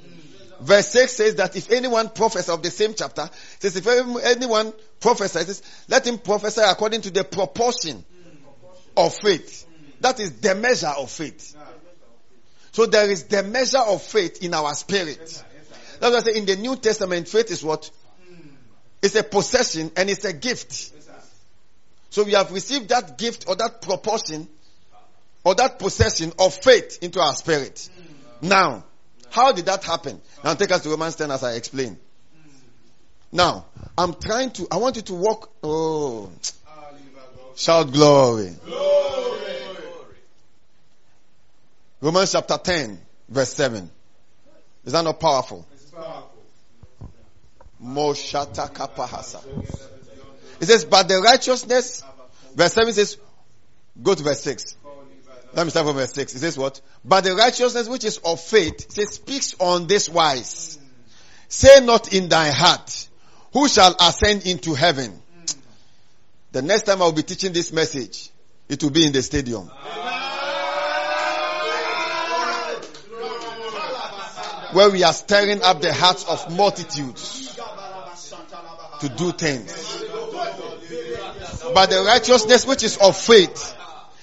Verse 0.62 0.88
6 0.88 1.14
says 1.14 1.36
that 1.36 1.56
if 1.56 1.72
anyone 1.72 2.10
prophesies 2.10 2.50
of 2.50 2.62
the 2.62 2.72
same 2.72 2.94
chapter, 2.94 3.30
says 3.60 3.76
if 3.78 3.88
anyone 3.88 4.74
prophesies, 5.00 5.62
let 5.88 6.06
him 6.06 6.18
prophesy 6.18 6.62
according 6.66 7.02
to 7.02 7.12
the 7.12 7.24
proportion 7.24 8.04
of 8.98 9.16
faith. 9.16 9.66
That 10.02 10.20
is 10.20 10.40
the 10.40 10.56
measure 10.56 10.88
of 10.98 11.10
faith. 11.10 11.56
So 12.72 12.86
there 12.86 13.10
is 13.10 13.24
the 13.26 13.44
measure 13.44 13.80
of 13.80 14.02
faith 14.02 14.44
in 14.44 14.54
our 14.54 14.74
spirit. 14.74 15.44
That's 16.00 16.14
why 16.14 16.18
I 16.18 16.22
say 16.22 16.38
in 16.38 16.46
the 16.46 16.56
New 16.56 16.76
Testament, 16.76 17.28
faith 17.28 17.52
is 17.52 17.64
what? 17.64 17.90
It's 19.02 19.16
a 19.16 19.24
possession 19.24 19.92
and 19.96 20.10
it's 20.10 20.26
a 20.26 20.34
gift. 20.34 20.92
So 22.10 22.24
we 22.24 22.34
have 22.34 22.52
received 22.52 22.90
that 22.90 23.18
gift 23.18 23.46
or 23.48 23.56
that 23.56 23.82
proportion 23.82 24.48
or 25.44 25.56
that 25.56 25.80
possession 25.80 26.34
of 26.40 26.54
faith 26.54 27.00
into 27.02 27.20
our 27.20 27.34
spirit. 27.34 27.90
Now, 28.42 28.84
how 29.30 29.52
did 29.52 29.66
that 29.66 29.84
happen? 29.84 30.20
Now 30.44 30.54
take 30.56 30.72
us 30.72 30.84
to 30.84 30.90
Romans 30.90 31.16
10 31.16 31.32
as 31.32 31.44
I 31.44 31.54
explained. 31.54 31.98
Now, 33.32 33.66
I'm 33.98 34.16
trying 34.16 34.52
to, 34.52 34.68
I 34.72 34.78
want 34.78 34.96
you 34.96 35.04
to 35.04 35.14
walk, 35.14 35.52
oh, 35.62 36.32
shout 37.56 37.92
glory. 37.92 38.56
Romans 42.02 42.32
chapter 42.32 42.58
10, 42.58 43.00
verse 43.28 43.54
7. 43.54 43.90
Is 44.86 44.94
that 44.94 45.04
not 45.04 45.20
powerful? 45.20 45.68
Moshata 47.84 48.74
kapahasa. 48.74 49.44
It 50.60 50.66
says, 50.66 50.86
but 50.86 51.08
the 51.08 51.22
righteousness, 51.22 52.04
verse 52.56 52.74
7 52.74 52.94
says, 52.94 53.18
go 54.02 54.14
to 54.14 54.24
verse 54.24 54.42
6. 54.42 54.76
Let 55.54 55.64
me 55.64 55.72
start 55.72 55.88
from 55.88 55.96
verse 55.96 56.14
6. 56.14 56.36
It 56.36 56.40
says 56.40 56.58
what? 56.58 56.82
But 57.04 57.24
the 57.24 57.36
righteousness 57.36 57.88
which 57.88 58.04
is 58.04 58.18
of 58.20 58.40
faith, 58.40 58.92
says, 58.92 59.16
speaks 59.16 59.56
on 59.60 59.88
this 59.88 60.10
wise. 60.10 60.78
Say 61.48 61.84
not 61.84 62.14
in 62.14 62.30
thy 62.30 62.52
heart, 62.52 63.08
who 63.54 63.68
shall 63.68 63.96
ascend 64.00 64.46
into 64.46 64.76
heaven? 64.76 65.20
The 66.52 66.62
next 66.62 66.84
time 66.84 67.02
I'll 67.02 67.12
be 67.12 67.24
teaching 67.24 67.54
this 67.54 67.72
message, 67.72 68.30
it 68.68 68.84
will 68.84 68.92
be 68.92 69.06
in 69.06 69.14
the 69.14 69.24
stadium. 69.24 69.68
Where 74.74 74.92
we 74.92 75.04
are 75.04 75.14
stirring 75.14 75.64
up 75.64 75.82
the 75.82 75.92
hearts 75.92 76.26
of 76.26 76.56
multitudes 76.56 77.56
to 79.00 79.10
do 79.10 79.32
things. 79.32 80.04
But 81.74 81.90
the 81.90 82.04
righteousness 82.06 82.66
which 82.66 82.84
is 82.84 82.98
of 82.98 83.18
faith, 83.18 83.76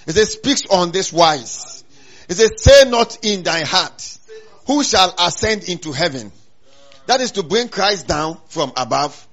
it 0.06 0.12
says, 0.12 0.32
speaks 0.32 0.66
on 0.66 0.90
this 0.92 1.12
wise. 1.12 1.84
It 2.28 2.34
says, 2.34 2.52
say 2.62 2.88
not 2.88 3.24
in 3.24 3.42
thy 3.42 3.64
heart, 3.64 4.18
who 4.66 4.82
shall 4.82 5.14
ascend 5.18 5.68
into 5.68 5.92
heaven? 5.92 6.32
That 7.06 7.20
is 7.20 7.32
to 7.32 7.42
bring 7.42 7.68
Christ 7.68 8.08
down 8.08 8.38
from 8.48 8.72
above. 8.76 9.26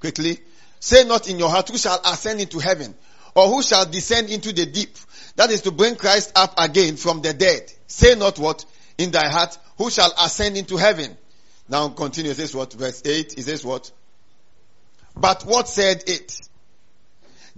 Quickly. 0.00 0.38
Say 0.80 1.04
not 1.04 1.28
in 1.28 1.38
your 1.38 1.50
heart, 1.50 1.68
who 1.68 1.78
shall 1.78 2.00
ascend 2.04 2.40
into 2.40 2.58
heaven? 2.58 2.94
Or 3.34 3.48
who 3.48 3.62
shall 3.62 3.86
descend 3.86 4.30
into 4.30 4.52
the 4.52 4.66
deep? 4.66 4.96
That 5.36 5.50
is 5.50 5.62
to 5.62 5.70
bring 5.70 5.96
Christ 5.96 6.32
up 6.34 6.54
again 6.58 6.96
from 6.96 7.22
the 7.22 7.32
dead. 7.32 7.70
Say 7.86 8.14
not 8.14 8.38
what? 8.38 8.64
In 8.98 9.10
thy 9.10 9.28
heart, 9.28 9.56
who 9.78 9.90
shall 9.90 10.12
ascend 10.20 10.56
into 10.56 10.76
heaven? 10.76 11.16
Now 11.68 11.88
continue. 11.90 12.32
It 12.32 12.36
says 12.36 12.54
what? 12.54 12.72
Verse 12.72 13.02
8. 13.04 13.38
It 13.38 13.42
says 13.42 13.64
what? 13.64 13.92
But 15.16 15.44
what 15.44 15.68
said 15.68 16.02
it? 16.06 16.40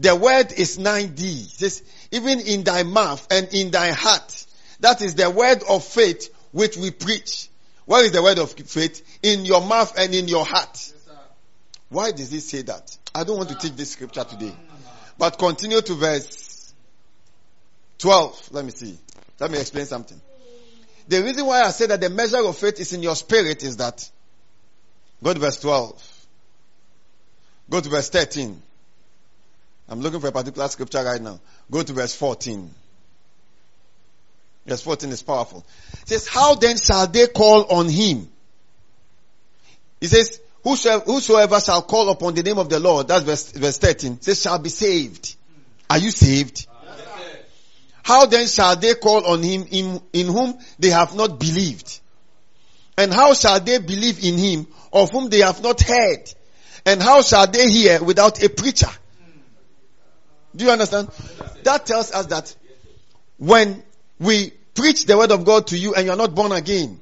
The 0.02 0.16
word 0.16 0.52
is 0.52 0.78
9D. 0.78 1.20
It 1.20 1.50
says, 1.50 1.82
even 2.10 2.40
in 2.40 2.64
thy 2.64 2.82
mouth 2.82 3.24
and 3.30 3.46
in 3.54 3.70
thy 3.70 3.92
heart. 3.92 4.46
That 4.80 5.00
is 5.00 5.14
the 5.14 5.30
word 5.30 5.62
of 5.68 5.84
faith 5.84 6.28
which 6.50 6.76
we 6.76 6.90
preach. 6.90 7.48
What 7.84 8.04
is 8.04 8.10
the 8.10 8.20
word 8.20 8.40
of 8.40 8.50
faith? 8.50 9.20
In 9.22 9.44
your 9.44 9.60
mouth 9.64 9.96
and 9.96 10.12
in 10.12 10.26
your 10.26 10.44
heart. 10.44 10.92
Why 11.88 12.10
does 12.10 12.32
he 12.32 12.40
say 12.40 12.62
that? 12.62 12.98
I 13.14 13.22
don't 13.22 13.36
want 13.36 13.50
to 13.50 13.54
teach 13.54 13.76
this 13.76 13.92
scripture 13.92 14.24
today. 14.24 14.52
But 15.18 15.38
continue 15.38 15.80
to 15.80 15.94
verse 15.94 16.74
12. 17.98 18.48
Let 18.50 18.64
me 18.64 18.72
see. 18.72 18.98
Let 19.38 19.52
me 19.52 19.60
explain 19.60 19.86
something. 19.86 20.20
The 21.06 21.22
reason 21.22 21.46
why 21.46 21.62
I 21.62 21.70
say 21.70 21.86
that 21.86 22.00
the 22.00 22.10
measure 22.10 22.44
of 22.44 22.58
faith 22.58 22.80
is 22.80 22.92
in 22.92 23.04
your 23.04 23.14
spirit 23.14 23.62
is 23.62 23.76
that, 23.76 24.10
go 25.22 25.32
to 25.32 25.38
verse 25.38 25.60
12. 25.60 26.26
Go 27.70 27.80
to 27.80 27.88
verse 27.88 28.10
13. 28.10 28.60
I'm 29.88 30.00
looking 30.00 30.20
for 30.20 30.28
a 30.28 30.32
particular 30.32 30.68
scripture 30.68 31.02
right 31.04 31.20
now. 31.20 31.40
Go 31.70 31.82
to 31.82 31.92
verse 31.92 32.14
14. 32.14 32.70
Verse 34.66 34.82
14 34.82 35.10
is 35.10 35.22
powerful. 35.22 35.64
It 36.02 36.08
says, 36.08 36.28
How 36.28 36.54
then 36.54 36.76
shall 36.76 37.06
they 37.06 37.26
call 37.26 37.64
on 37.64 37.88
him? 37.88 38.28
He 40.00 40.06
says, 40.06 40.40
whosoever, 40.62 41.60
shall 41.60 41.82
call 41.82 42.08
upon 42.10 42.34
the 42.34 42.42
name 42.42 42.58
of 42.58 42.68
the 42.68 42.80
Lord, 42.80 43.08
that's 43.08 43.24
verse, 43.24 43.52
verse 43.52 43.78
13, 43.78 44.20
says 44.20 44.42
shall 44.42 44.58
be 44.58 44.68
saved. 44.68 45.36
Are 45.90 45.98
you 45.98 46.10
saved? 46.10 46.66
How 48.02 48.26
then 48.26 48.46
shall 48.48 48.76
they 48.76 48.94
call 48.94 49.24
on 49.26 49.42
him 49.42 49.66
in, 49.70 50.00
in 50.12 50.26
whom 50.26 50.58
they 50.78 50.90
have 50.90 51.14
not 51.14 51.38
believed? 51.38 52.00
And 52.98 53.12
how 53.12 53.34
shall 53.34 53.60
they 53.60 53.78
believe 53.78 54.24
in 54.24 54.38
him 54.38 54.66
of 54.92 55.10
whom 55.10 55.28
they 55.28 55.38
have 55.38 55.62
not 55.62 55.80
heard? 55.80 56.32
And 56.84 57.00
how 57.00 57.22
shall 57.22 57.46
they 57.46 57.68
hear 57.70 58.02
without 58.02 58.42
a 58.42 58.48
preacher? 58.48 58.90
Do 60.54 60.64
you 60.64 60.70
understand? 60.70 61.08
That 61.64 61.86
tells 61.86 62.12
us 62.12 62.26
that 62.26 62.54
when 63.38 63.82
we 64.18 64.50
preach 64.74 65.06
the 65.06 65.16
word 65.16 65.32
of 65.32 65.44
God 65.44 65.66
to 65.68 65.78
you 65.78 65.94
and 65.94 66.06
you're 66.06 66.16
not 66.16 66.34
born 66.34 66.52
again, 66.52 67.00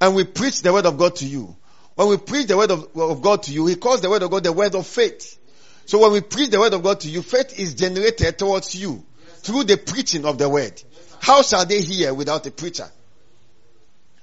and 0.00 0.14
we 0.14 0.24
preach 0.24 0.62
the 0.62 0.72
word 0.72 0.86
of 0.86 0.98
God 0.98 1.16
to 1.16 1.26
you, 1.26 1.56
when 1.94 2.08
we 2.08 2.16
preach 2.16 2.46
the 2.46 2.56
word 2.56 2.70
of, 2.70 2.96
of 2.96 3.22
God 3.22 3.42
to 3.44 3.52
you, 3.52 3.66
he 3.66 3.76
calls 3.76 4.00
the 4.00 4.10
word 4.10 4.22
of 4.22 4.30
God 4.30 4.44
the 4.44 4.52
word 4.52 4.74
of 4.74 4.86
faith. 4.86 5.38
So 5.86 5.98
when 5.98 6.12
we 6.12 6.20
preach 6.20 6.50
the 6.50 6.58
word 6.58 6.72
of 6.72 6.82
God 6.82 7.00
to 7.00 7.08
you, 7.08 7.22
faith 7.22 7.58
is 7.58 7.74
generated 7.74 8.38
towards 8.38 8.74
you 8.74 9.04
through 9.38 9.64
the 9.64 9.76
preaching 9.76 10.24
of 10.24 10.38
the 10.38 10.48
word. 10.48 10.80
How 11.20 11.42
shall 11.42 11.66
they 11.66 11.82
hear 11.82 12.14
without 12.14 12.46
a 12.46 12.50
preacher? 12.50 12.88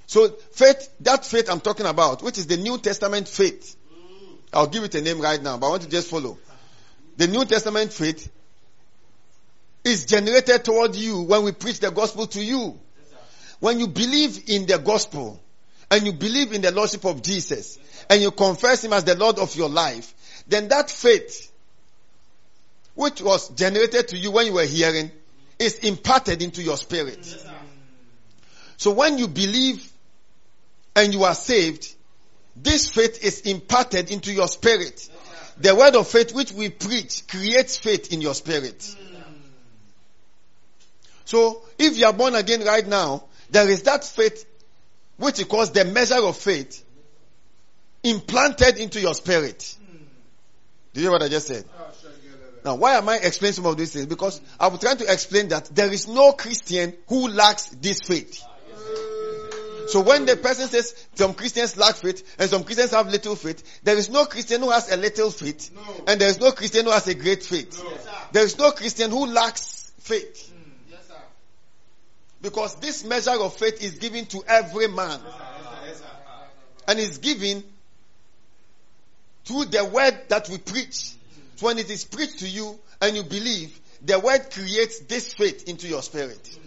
So 0.06 0.28
faith, 0.52 0.90
that 1.00 1.24
faith 1.24 1.48
I'm 1.48 1.60
talking 1.60 1.86
about, 1.86 2.22
which 2.22 2.38
is 2.38 2.46
the 2.46 2.56
New 2.56 2.78
Testament 2.78 3.28
faith. 3.28 3.76
I'll 4.52 4.66
give 4.66 4.82
it 4.82 4.94
a 4.96 5.00
name 5.00 5.20
right 5.20 5.40
now, 5.40 5.56
but 5.56 5.68
I 5.68 5.70
want 5.70 5.82
to 5.82 5.88
just 5.88 6.10
follow. 6.10 6.36
The 7.16 7.28
New 7.28 7.44
Testament 7.44 7.92
faith 7.92 8.30
is 9.84 10.04
generated 10.04 10.64
toward 10.64 10.94
you 10.94 11.22
when 11.22 11.44
we 11.44 11.52
preach 11.52 11.80
the 11.80 11.90
gospel 11.90 12.26
to 12.28 12.42
you. 12.42 12.78
When 13.60 13.78
you 13.78 13.88
believe 13.88 14.48
in 14.48 14.66
the 14.66 14.78
gospel 14.78 15.40
and 15.90 16.06
you 16.06 16.12
believe 16.12 16.52
in 16.52 16.62
the 16.62 16.70
Lordship 16.70 17.04
of 17.04 17.22
Jesus 17.22 17.78
and 18.08 18.22
you 18.22 18.30
confess 18.30 18.84
Him 18.84 18.92
as 18.92 19.04
the 19.04 19.16
Lord 19.16 19.38
of 19.38 19.54
your 19.54 19.68
life, 19.68 20.14
then 20.46 20.68
that 20.68 20.90
faith, 20.90 21.50
which 22.94 23.20
was 23.22 23.48
generated 23.50 24.08
to 24.08 24.16
you 24.16 24.30
when 24.30 24.46
you 24.46 24.54
were 24.54 24.64
hearing, 24.64 25.10
is 25.58 25.78
imparted 25.80 26.42
into 26.42 26.62
your 26.62 26.76
spirit. 26.76 27.24
So 28.76 28.92
when 28.92 29.18
you 29.18 29.28
believe 29.28 29.90
and 30.96 31.12
you 31.12 31.24
are 31.24 31.34
saved, 31.34 31.94
this 32.56 32.88
faith 32.88 33.22
is 33.22 33.42
imparted 33.42 34.10
into 34.10 34.32
your 34.32 34.48
spirit. 34.48 35.08
The 35.58 35.74
word 35.74 35.94
of 35.96 36.08
faith 36.08 36.34
which 36.34 36.52
we 36.52 36.70
preach 36.70 37.26
creates 37.28 37.76
faith 37.76 38.12
in 38.12 38.22
your 38.22 38.34
spirit. 38.34 38.96
So 41.30 41.62
if 41.78 41.96
you 41.96 42.06
are 42.06 42.12
born 42.12 42.34
again 42.34 42.64
right 42.64 42.84
now, 42.84 43.22
there 43.50 43.70
is 43.70 43.84
that 43.84 44.02
faith 44.02 44.44
which 45.16 45.38
he 45.38 45.44
calls 45.44 45.70
the 45.70 45.84
measure 45.84 46.20
of 46.24 46.36
faith 46.36 46.84
implanted 48.02 48.78
into 48.78 49.00
your 49.00 49.14
spirit. 49.14 49.76
Do 50.92 51.00
you 51.00 51.06
hear 51.06 51.12
what 51.12 51.22
I 51.22 51.28
just 51.28 51.46
said? 51.46 51.64
Now, 52.64 52.74
why 52.74 52.94
am 52.94 53.08
I 53.08 53.18
explaining 53.18 53.54
some 53.54 53.66
of 53.66 53.76
these 53.76 53.92
things? 53.92 54.06
Because 54.06 54.40
I 54.58 54.66
was 54.66 54.80
trying 54.80 54.96
to 54.96 55.04
explain 55.04 55.50
that 55.50 55.66
there 55.66 55.92
is 55.92 56.08
no 56.08 56.32
Christian 56.32 56.94
who 57.06 57.28
lacks 57.28 57.66
this 57.80 58.00
faith. 58.04 58.42
So 59.86 60.00
when 60.00 60.26
the 60.26 60.36
person 60.36 60.66
says 60.66 60.96
some 61.14 61.34
Christians 61.34 61.76
lack 61.76 61.94
faith 61.94 62.24
and 62.40 62.50
some 62.50 62.64
Christians 62.64 62.90
have 62.90 63.06
little 63.06 63.36
faith, 63.36 63.62
there 63.84 63.96
is 63.96 64.10
no 64.10 64.24
Christian 64.24 64.62
who 64.62 64.70
has 64.70 64.90
a 64.90 64.96
little 64.96 65.30
faith 65.30 65.70
and 66.08 66.20
there 66.20 66.28
is 66.28 66.40
no 66.40 66.50
Christian 66.50 66.86
who 66.86 66.90
has 66.90 67.06
a 67.06 67.14
great 67.14 67.44
faith. 67.44 67.80
There 68.32 68.44
is 68.44 68.58
no 68.58 68.72
Christian 68.72 69.12
who 69.12 69.26
lacks 69.26 69.92
faith. 70.00 70.49
Because 72.42 72.76
this 72.76 73.04
measure 73.04 73.38
of 73.38 73.54
faith 73.54 73.82
is 73.82 73.98
given 73.98 74.26
to 74.26 74.42
every 74.46 74.88
man. 74.88 75.20
And 76.88 76.98
is 76.98 77.18
given 77.18 77.62
through 79.44 79.66
the 79.66 79.84
word 79.84 80.18
that 80.28 80.48
we 80.48 80.58
preach. 80.58 81.12
So 81.56 81.66
when 81.66 81.78
it 81.78 81.90
is 81.90 82.04
preached 82.04 82.40
to 82.40 82.48
you 82.48 82.78
and 83.00 83.16
you 83.16 83.22
believe, 83.22 83.78
the 84.02 84.18
word 84.18 84.50
creates 84.50 85.00
this 85.00 85.34
faith 85.34 85.68
into 85.68 85.86
your 85.86 86.02
spirit. 86.02 86.58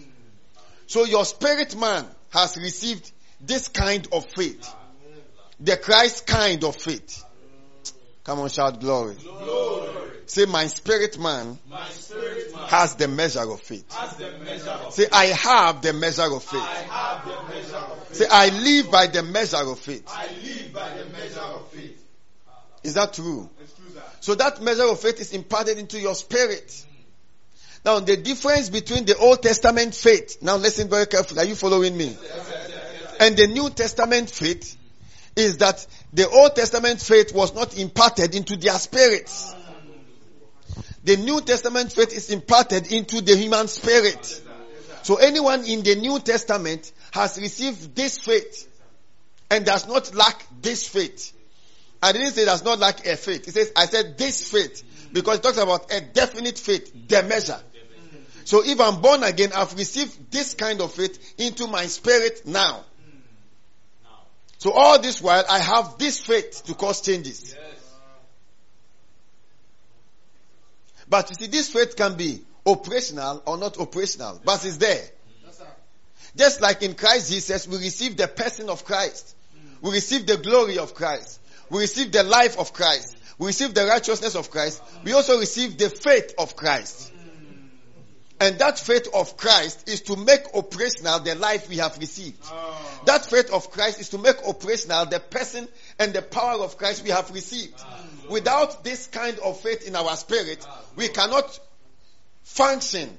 So 0.86 1.04
your 1.04 1.24
spirit 1.24 1.76
man 1.76 2.06
has 2.30 2.56
received 2.56 3.10
this 3.40 3.68
kind 3.68 4.06
of 4.12 4.24
faith. 4.36 4.72
The 5.60 5.76
Christ 5.76 6.26
kind 6.26 6.62
of 6.64 6.76
faith. 6.76 7.24
Come 8.24 8.40
on, 8.40 8.48
shout 8.48 8.80
glory. 8.80 9.16
Say, 10.26 10.46
my 10.46 10.66
spirit 10.66 11.18
man 11.18 11.58
My 11.68 11.88
spirit 11.88 12.54
man 12.54 12.68
has 12.68 12.94
the 12.94 13.08
measure 13.08 13.50
of 13.50 13.60
faith. 13.60 13.92
has 13.92 14.16
the 14.16 14.32
measure 14.44 14.70
of 14.70 14.92
Say, 14.92 15.06
I 15.12 15.26
have 15.26 15.82
the 15.82 15.92
measure 15.92 16.22
of 16.34 16.42
faith. 16.42 16.60
I 16.60 16.82
have 16.82 17.24
the 17.24 17.54
measure 17.54 17.76
of 17.76 18.08
faith. 18.08 18.16
Say, 18.16 18.26
I 18.30 18.48
live 18.48 18.90
by 18.90 19.06
the 19.06 19.22
measure 19.22 19.56
of 19.56 19.78
faith. 19.78 20.04
I 20.08 20.26
live 20.26 20.72
by 20.72 20.88
the 20.96 21.04
measure 21.06 21.40
of 21.40 21.68
faith. 21.68 22.00
Is 22.82 22.94
that 22.94 23.12
true? 23.14 23.48
That. 23.94 24.24
So 24.24 24.34
that 24.34 24.60
measure 24.62 24.84
of 24.84 25.00
faith 25.00 25.20
is 25.20 25.32
imparted 25.32 25.78
into 25.78 25.98
your 25.98 26.14
spirit. 26.14 26.84
Now, 27.84 28.00
the 28.00 28.16
difference 28.16 28.70
between 28.70 29.04
the 29.04 29.16
Old 29.16 29.42
Testament 29.42 29.94
faith, 29.94 30.38
now 30.40 30.56
listen 30.56 30.88
very 30.88 31.06
carefully. 31.06 31.40
Are 31.40 31.44
you 31.44 31.54
following 31.54 31.96
me? 31.96 32.16
And 33.20 33.36
the 33.36 33.46
New 33.46 33.70
Testament 33.70 34.30
faith 34.30 34.76
is 35.36 35.58
that 35.58 35.86
the 36.12 36.28
Old 36.28 36.56
Testament 36.56 37.00
faith 37.00 37.34
was 37.34 37.54
not 37.54 37.76
imparted 37.76 38.34
into 38.34 38.56
their 38.56 38.74
spirits. 38.74 39.54
The 41.04 41.16
New 41.18 41.40
Testament 41.42 41.92
faith 41.92 42.12
is 42.12 42.30
imparted 42.30 42.90
into 42.90 43.20
the 43.20 43.36
human 43.36 43.68
spirit. 43.68 44.42
So 45.02 45.16
anyone 45.16 45.64
in 45.64 45.82
the 45.82 45.96
New 45.96 46.18
Testament 46.18 46.90
has 47.12 47.38
received 47.38 47.94
this 47.94 48.18
faith 48.18 48.68
and 49.50 49.66
does 49.66 49.86
not 49.86 50.14
lack 50.14 50.46
this 50.62 50.88
faith. 50.88 51.32
I 52.02 52.12
didn't 52.12 52.32
say 52.32 52.46
does 52.46 52.64
not 52.64 52.78
lack 52.78 53.06
a 53.06 53.16
faith. 53.16 53.46
It 53.46 53.52
says, 53.52 53.72
I 53.76 53.86
said 53.86 54.16
this 54.16 54.50
faith 54.50 54.82
because 55.12 55.38
it 55.38 55.42
talks 55.42 55.58
about 55.58 55.92
a 55.92 56.00
definite 56.00 56.58
faith, 56.58 56.90
the 57.08 57.22
measure. 57.22 57.60
So 58.44 58.62
if 58.64 58.80
I'm 58.80 59.00
born 59.00 59.22
again, 59.22 59.52
I've 59.54 59.74
received 59.74 60.30
this 60.30 60.54
kind 60.54 60.80
of 60.80 60.92
faith 60.92 61.34
into 61.38 61.66
my 61.66 61.86
spirit 61.86 62.42
now. 62.46 62.84
So 64.58 64.72
all 64.72 65.00
this 65.00 65.20
while, 65.20 65.44
I 65.48 65.58
have 65.58 65.98
this 65.98 66.20
faith 66.20 66.64
to 66.64 66.74
cause 66.74 67.02
changes. 67.02 67.54
But 71.08 71.30
you 71.30 71.36
see, 71.36 71.46
this 71.46 71.68
faith 71.68 71.96
can 71.96 72.16
be 72.16 72.40
operational 72.66 73.42
or 73.46 73.58
not 73.58 73.78
operational, 73.78 74.40
but 74.44 74.64
it's 74.64 74.78
there. 74.78 75.04
Just 76.36 76.60
like 76.60 76.82
in 76.82 76.94
Christ 76.94 77.30
Jesus, 77.30 77.68
we 77.68 77.78
receive 77.78 78.16
the 78.16 78.26
person 78.26 78.68
of 78.68 78.84
Christ. 78.84 79.36
We 79.80 79.92
receive 79.92 80.26
the 80.26 80.36
glory 80.36 80.78
of 80.78 80.94
Christ. 80.94 81.40
We 81.70 81.80
receive 81.80 82.10
the 82.10 82.22
life 82.22 82.58
of 82.58 82.72
Christ. 82.72 83.16
We 83.38 83.48
receive 83.48 83.74
the 83.74 83.86
righteousness 83.86 84.34
of 84.34 84.50
Christ. 84.50 84.82
We 85.04 85.12
also 85.12 85.38
receive 85.38 85.78
the 85.78 85.90
faith 85.90 86.34
of 86.38 86.56
Christ. 86.56 87.12
And 88.40 88.58
that 88.58 88.78
faith 88.78 89.08
of 89.14 89.36
Christ 89.36 89.88
is 89.88 90.02
to 90.02 90.16
make 90.16 90.54
operational 90.54 91.20
the 91.20 91.34
life 91.36 91.68
we 91.68 91.76
have 91.76 91.96
received. 91.98 92.38
Oh. 92.50 93.00
That 93.06 93.24
faith 93.24 93.50
of 93.52 93.70
Christ 93.70 94.00
is 94.00 94.08
to 94.10 94.18
make 94.18 94.36
operational 94.46 95.06
the 95.06 95.20
person 95.20 95.68
and 95.98 96.12
the 96.12 96.20
power 96.20 96.62
of 96.62 96.76
Christ 96.76 97.04
we 97.04 97.10
have 97.10 97.30
received. 97.30 97.74
Ah. 97.78 98.00
Without 98.28 98.84
this 98.84 99.06
kind 99.06 99.38
of 99.38 99.60
faith 99.60 99.86
in 99.86 99.96
our 99.96 100.16
spirit, 100.16 100.66
we 100.96 101.08
cannot 101.08 101.58
function, 102.42 103.16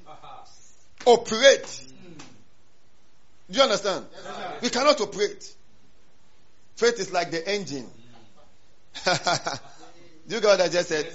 operate. 1.06 1.84
Do 3.50 3.58
you 3.58 3.64
understand? 3.64 4.06
We 4.62 4.70
cannot 4.70 5.00
operate. 5.02 5.54
Faith 6.76 7.00
is 7.00 7.12
like 7.12 7.32
the 7.32 7.48
engine. 7.48 7.90
Do 9.06 10.36
you 10.36 10.42
get 10.42 10.44
what 10.44 10.62
I 10.62 10.70
just 10.70 10.90
said? 10.90 11.08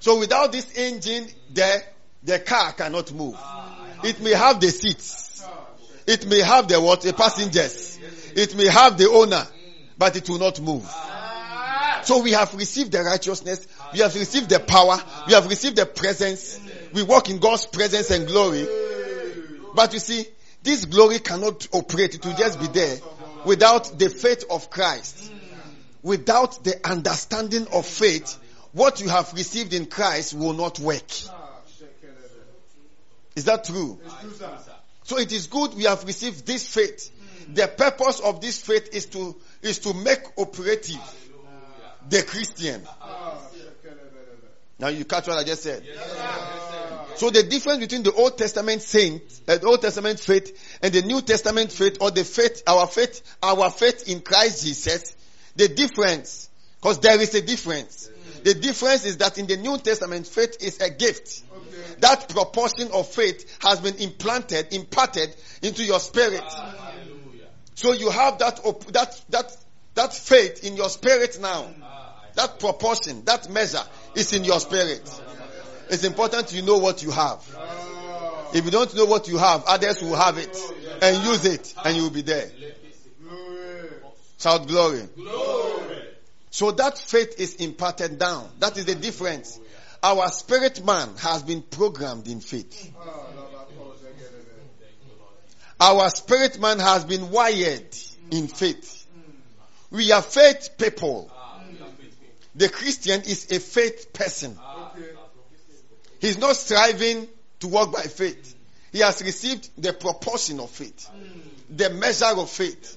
So 0.00 0.18
without 0.18 0.52
this 0.52 0.76
engine, 0.76 1.26
the, 1.52 1.82
the 2.22 2.38
car 2.40 2.72
cannot 2.72 3.12
move. 3.12 3.36
It 4.02 4.20
may 4.20 4.32
have 4.32 4.60
the 4.60 4.68
seats. 4.68 5.44
It 6.06 6.26
may 6.26 6.40
have 6.40 6.68
the 6.68 6.80
what? 6.80 7.00
The 7.00 7.14
passengers. 7.14 7.98
It 8.34 8.54
may 8.54 8.66
have 8.68 8.98
the 8.98 9.08
owner, 9.08 9.46
but 9.96 10.16
it 10.16 10.28
will 10.28 10.38
not 10.38 10.60
move. 10.60 10.86
So 12.04 12.22
we 12.22 12.32
have 12.32 12.54
received 12.54 12.92
the 12.92 13.02
righteousness. 13.02 13.66
We 13.92 14.00
have 14.00 14.14
received 14.14 14.50
the 14.50 14.60
power. 14.60 14.98
We 15.26 15.34
have 15.34 15.48
received 15.48 15.76
the 15.76 15.86
presence. 15.86 16.60
We 16.92 17.02
walk 17.02 17.30
in 17.30 17.38
God's 17.38 17.66
presence 17.66 18.10
and 18.10 18.26
glory. 18.26 18.66
But 19.74 19.92
you 19.92 19.98
see, 19.98 20.26
this 20.62 20.84
glory 20.84 21.18
cannot 21.18 21.66
operate. 21.72 22.14
It 22.14 22.24
will 22.24 22.34
just 22.34 22.60
be 22.60 22.66
there 22.68 22.98
without 23.44 23.98
the 23.98 24.08
faith 24.08 24.44
of 24.50 24.70
Christ. 24.70 25.32
Without 26.02 26.62
the 26.64 26.86
understanding 26.86 27.66
of 27.72 27.86
faith, 27.86 28.38
what 28.72 29.00
you 29.00 29.08
have 29.08 29.32
received 29.32 29.72
in 29.72 29.86
Christ 29.86 30.34
will 30.34 30.52
not 30.52 30.78
work. 30.78 31.10
Is 33.36 33.44
that 33.44 33.64
true? 33.64 33.98
So 35.04 35.18
it 35.18 35.32
is 35.32 35.46
good 35.46 35.74
we 35.74 35.84
have 35.84 36.04
received 36.04 36.46
this 36.46 36.66
faith. 36.66 37.10
The 37.52 37.68
purpose 37.68 38.20
of 38.20 38.40
this 38.40 38.62
faith 38.62 38.94
is 38.94 39.06
to, 39.06 39.36
is 39.62 39.80
to 39.80 39.92
make 39.92 40.20
operative 40.38 41.00
the 42.08 42.22
Christian. 42.22 42.82
Now 44.78 44.88
you 44.88 45.04
catch 45.04 45.28
what 45.28 45.38
I 45.38 45.44
just 45.44 45.62
said. 45.62 45.84
So 47.16 47.30
the 47.30 47.44
difference 47.44 47.78
between 47.78 48.02
the 48.02 48.12
Old 48.12 48.36
Testament 48.36 48.82
saint, 48.82 49.22
uh, 49.46 49.58
the 49.58 49.66
Old 49.66 49.82
Testament 49.82 50.18
faith 50.18 50.78
and 50.82 50.92
the 50.92 51.02
New 51.02 51.20
Testament 51.20 51.70
faith 51.70 51.98
or 52.00 52.10
the 52.10 52.24
faith, 52.24 52.64
our 52.66 52.88
faith, 52.88 53.22
our 53.40 53.70
faith 53.70 54.08
in 54.08 54.20
Christ 54.20 54.64
Jesus, 54.64 55.14
the 55.54 55.68
difference 55.68 56.50
Because 56.84 56.98
there 56.98 57.18
is 57.18 57.34
a 57.34 57.40
difference. 57.40 58.10
The 58.42 58.52
difference 58.52 59.06
is 59.06 59.16
that 59.16 59.38
in 59.38 59.46
the 59.46 59.56
New 59.56 59.78
Testament, 59.78 60.26
faith 60.26 60.58
is 60.60 60.82
a 60.82 60.90
gift. 60.90 61.42
That 62.00 62.28
proportion 62.28 62.90
of 62.92 63.08
faith 63.08 63.56
has 63.62 63.80
been 63.80 63.94
implanted, 63.94 64.74
imparted 64.74 65.34
into 65.62 65.82
your 65.82 65.98
spirit. 65.98 66.42
So 67.74 67.92
you 67.92 68.10
have 68.10 68.38
that, 68.40 68.60
op- 68.66 68.84
that, 68.92 69.18
that, 69.30 69.56
that 69.94 70.12
faith 70.12 70.64
in 70.64 70.76
your 70.76 70.88
spirit 70.88 71.38
now. 71.40 71.66
That 72.34 72.58
proportion, 72.58 73.24
that 73.26 73.48
measure 73.48 73.82
is 74.16 74.32
in 74.32 74.44
your 74.44 74.58
spirit. 74.58 75.08
It's 75.88 76.04
important 76.04 76.52
you 76.52 76.62
know 76.62 76.78
what 76.78 77.02
you 77.02 77.10
have. 77.10 77.40
If 78.52 78.64
you 78.64 78.70
don't 78.70 78.94
know 78.96 79.04
what 79.04 79.28
you 79.28 79.38
have, 79.38 79.64
others 79.66 80.02
will 80.02 80.16
have 80.16 80.38
it 80.38 80.56
and 81.02 81.24
use 81.24 81.44
it 81.44 81.74
and 81.84 81.96
you 81.96 82.04
will 82.04 82.10
be 82.10 82.22
there. 82.22 82.50
Shout 84.38 84.66
glory. 84.66 85.02
So 86.50 86.70
that 86.72 86.98
faith 86.98 87.40
is 87.40 87.56
imparted 87.56 88.18
down. 88.18 88.48
That 88.60 88.76
is 88.76 88.86
the 88.86 88.94
difference. 88.94 89.58
Our 90.02 90.28
spirit 90.28 90.84
man 90.84 91.08
has 91.16 91.42
been 91.42 91.62
programmed 91.62 92.28
in 92.28 92.40
faith. 92.40 92.92
Our 95.80 96.10
spirit 96.10 96.60
man 96.60 96.78
has 96.78 97.04
been 97.04 97.30
wired 97.30 97.96
in 98.30 98.48
faith. 98.48 99.03
Ah, 99.94 99.96
we 99.96 100.12
are 100.12 100.22
faith 100.22 100.70
people. 100.78 101.30
The 102.56 102.68
Christian 102.68 103.22
is 103.22 103.50
a 103.50 103.58
faith 103.60 104.12
person. 104.12 104.56
Ah, 104.60 104.92
He's 106.20 106.38
not 106.38 106.56
striving 106.56 107.28
to 107.60 107.68
walk 107.68 107.92
by 107.92 108.02
faith. 108.02 108.54
He 108.92 109.00
has 109.00 109.22
received 109.22 109.70
the 109.76 109.92
proportion 109.92 110.56
hmm. 110.56 110.62
of 110.62 110.70
faith, 110.70 111.10
the 111.68 111.90
measure 111.90 112.26
of 112.26 112.48
faith. 112.48 112.96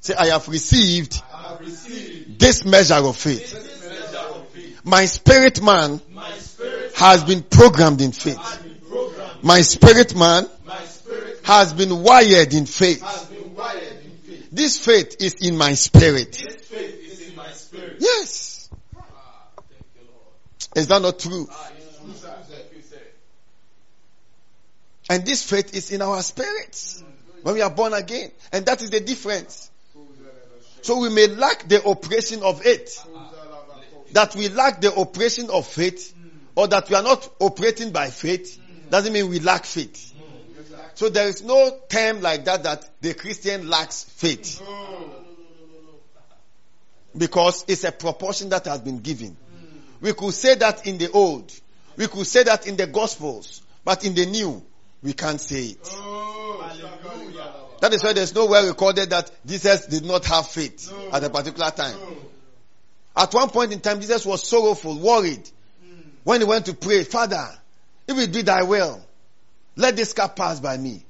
Say, 0.00 0.14
I 0.14 0.26
have 0.26 0.46
received 0.48 1.20
I 1.32 1.48
have 1.48 1.60
received 1.60 2.38
this 2.38 2.64
measure 2.64 2.94
of 2.94 3.16
faith. 3.16 3.50
this 3.50 3.88
measure 3.88 4.18
of 4.18 4.48
faith. 4.50 4.80
My 4.84 5.06
spirit 5.06 5.62
man 5.62 6.00
My 6.12 6.30
spirit 6.32 6.94
has 6.94 7.24
been 7.24 7.42
programmed 7.42 8.02
in 8.02 8.12
faith. 8.12 8.38
My 9.42 9.62
spirit 9.62 10.14
man 10.14 10.46
My 10.66 10.84
spirit 10.84 11.40
has 11.44 11.72
been 11.72 12.02
wired 12.02 12.52
in 12.54 12.66
faith. 12.66 13.00
has 13.02 13.24
been 13.24 13.54
wired 13.54 13.82
in 13.82 13.84
faith. 13.84 13.85
This 14.56 14.78
faith 14.78 15.16
is 15.20 15.34
in 15.42 15.58
my 15.58 15.74
spirit. 15.74 16.32
This 16.32 16.56
faith 16.62 17.12
is 17.12 17.28
in 17.28 17.36
my 17.36 17.50
spirit. 17.50 17.96
Yes. 18.00 18.70
Ah, 18.96 19.50
is 20.74 20.86
that 20.86 21.02
not 21.02 21.18
true? 21.18 21.46
And 25.10 25.26
this 25.26 25.42
faith 25.42 25.76
is 25.76 25.92
in 25.92 26.00
our 26.00 26.22
spirits 26.22 27.02
mm-hmm. 27.02 27.42
when 27.42 27.54
we 27.56 27.60
are 27.60 27.68
born 27.68 27.92
again. 27.92 28.32
And 28.50 28.64
that 28.64 28.80
is 28.80 28.88
the 28.88 29.00
difference. 29.00 29.70
So 30.80 31.00
we 31.00 31.10
may 31.10 31.26
lack 31.26 31.68
the 31.68 31.84
operation 31.84 32.42
of 32.42 32.64
it. 32.64 32.90
Ah, 33.14 33.32
that 34.12 34.34
we 34.34 34.48
lack 34.48 34.80
the 34.80 34.96
operation 34.96 35.50
of 35.50 35.66
faith 35.66 36.14
mm. 36.18 36.30
or 36.54 36.66
that 36.68 36.88
we 36.88 36.96
are 36.96 37.02
not 37.02 37.28
operating 37.40 37.90
by 37.90 38.08
faith 38.08 38.58
mm. 38.58 38.90
doesn't 38.90 39.12
mean 39.12 39.28
we 39.28 39.40
lack 39.40 39.66
faith. 39.66 40.14
So 40.96 41.10
there 41.10 41.28
is 41.28 41.42
no 41.42 41.78
term 41.88 42.22
like 42.22 42.46
that 42.46 42.62
that 42.62 42.88
the 43.02 43.12
Christian 43.12 43.68
lacks 43.68 44.04
faith. 44.04 44.62
Because 47.16 47.66
it's 47.68 47.84
a 47.84 47.92
proportion 47.92 48.48
that 48.48 48.64
has 48.64 48.80
been 48.80 49.00
given. 49.00 49.36
We 50.00 50.14
could 50.14 50.32
say 50.32 50.54
that 50.56 50.86
in 50.86 50.96
the 50.96 51.10
old. 51.10 51.52
We 51.96 52.08
could 52.08 52.26
say 52.26 52.44
that 52.44 52.66
in 52.66 52.76
the 52.76 52.86
gospels. 52.86 53.60
But 53.84 54.06
in 54.06 54.14
the 54.14 54.24
new, 54.24 54.64
we 55.02 55.12
can't 55.12 55.40
say 55.40 55.64
it. 55.64 55.78
Oh, 55.84 56.46
that 57.80 57.92
is 57.92 58.02
why 58.02 58.14
there's 58.14 58.34
nowhere 58.34 58.66
recorded 58.66 59.10
that 59.10 59.30
Jesus 59.44 59.86
did 59.86 60.04
not 60.04 60.24
have 60.24 60.48
faith 60.48 60.90
at 61.12 61.22
a 61.22 61.28
particular 61.28 61.70
time. 61.70 61.98
At 63.14 63.34
one 63.34 63.50
point 63.50 63.72
in 63.72 63.80
time, 63.80 64.00
Jesus 64.00 64.24
was 64.24 64.42
sorrowful, 64.42 64.98
worried. 64.98 65.48
Hmm. 65.84 66.00
When 66.24 66.40
he 66.40 66.46
went 66.46 66.66
to 66.66 66.74
pray, 66.74 67.04
Father, 67.04 67.46
if 68.08 68.18
it 68.18 68.32
be 68.32 68.42
thy 68.42 68.62
will, 68.62 69.05
let 69.76 69.96
this 69.96 70.12
cup 70.12 70.36
pass 70.36 70.60
by 70.60 70.76
me. 70.76 71.04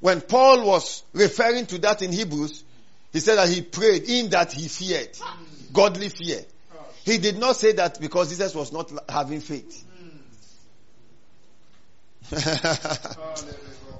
When 0.00 0.20
Paul 0.20 0.66
was 0.66 1.02
referring 1.12 1.66
to 1.66 1.78
that 1.78 2.02
in 2.02 2.12
Hebrews, 2.12 2.64
he 3.12 3.20
said 3.20 3.36
that 3.36 3.48
he 3.48 3.62
prayed 3.62 4.04
in 4.04 4.30
that 4.30 4.52
he 4.52 4.68
feared. 4.68 5.16
Godly 5.72 6.08
fear. 6.08 6.44
He 7.04 7.18
did 7.18 7.38
not 7.38 7.56
say 7.56 7.72
that 7.72 8.00
because 8.00 8.30
Jesus 8.30 8.54
was 8.54 8.72
not 8.72 8.90
having 9.08 9.40
faith. 9.40 9.84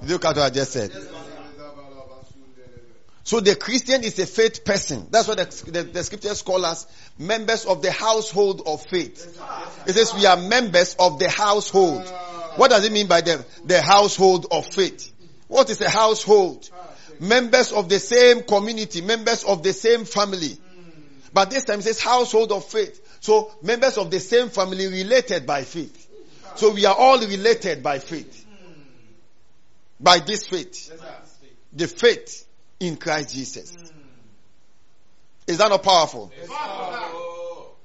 Look 0.03 0.25
at 0.25 0.37
what 0.37 0.39
I 0.39 0.51
just 0.51 0.73
said. 0.73 0.93
So 3.25 3.41
the 3.41 3.55
Christian 3.55 4.03
is 4.03 4.19
a 4.19 4.27
faith 4.27 4.65
person. 4.65 5.07
That's 5.11 5.29
what 5.29 5.39
the, 5.39 5.71
the, 5.71 5.83
the 5.85 6.03
scriptures 6.05 6.43
call 6.43 6.65
us 6.65 6.87
members 7.19 7.65
of 7.65 7.83
the 7.83 7.93
household 7.93 8.63
of 8.67 8.85
faith. 8.87 9.41
It 9.87 9.93
says 9.93 10.15
we 10.15 10.27
are 10.27 10.37
members 10.37 10.97
of 10.99 11.19
the 11.19 11.29
household. 11.29 12.13
What 12.57 12.71
does 12.71 12.85
it 12.85 12.93
mean 12.93 13.07
by 13.07 13.21
the, 13.21 13.45
the 13.65 13.81
household 13.81 14.47
of 14.51 14.67
faith? 14.67 15.13
What 15.49 15.71
is 15.71 15.81
a 15.81 15.91
household? 15.91 16.69
Members 17.19 17.73
of 17.73 17.89
the 17.89 17.99
same 17.99 18.43
community, 18.43 19.03
members 19.03 19.45
of 19.45 19.63
the 19.63 19.73
same 19.73 20.05
family. 20.05 20.59
But 21.33 21.51
this 21.51 21.65
time 21.65 21.81
it 21.81 21.83
says 21.83 22.01
household 22.01 22.53
of 22.53 22.65
faith. 22.65 23.19
So 23.21 23.53
members 23.63 23.99
of 23.99 24.11
the 24.11 24.21
same 24.21 24.49
family 24.49 24.87
related 24.87 25.47
by 25.47 25.63
faith. 25.65 26.09
So 26.57 26.73
we 26.73 26.87
are 26.87 26.95
all 26.95 27.19
related 27.21 27.83
by 27.83 27.99
faith. 27.99 28.47
By 30.01 30.19
this 30.21 30.47
faith. 30.47 30.93
The 31.73 31.87
faith 31.87 32.47
in 32.81 32.97
Christ 32.97 33.35
Jesus. 33.35 33.77
Is 35.47 35.59
that 35.59 35.69
not 35.69 35.83
powerful? 35.83 36.33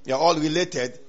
You 0.05 0.13
are 0.13 0.19
all 0.19 0.35
related 0.35 0.99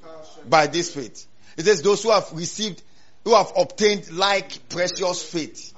by 0.49 0.67
this 0.67 0.95
faith. 0.95 1.27
It 1.57 1.65
says 1.65 1.83
those 1.83 2.03
who 2.03 2.11
have 2.11 2.33
received, 2.33 2.83
who 3.27 3.35
have 3.35 3.53
obtained 3.57 4.09
like 4.13 4.69
precious 4.69 5.21
faith. 5.21 5.75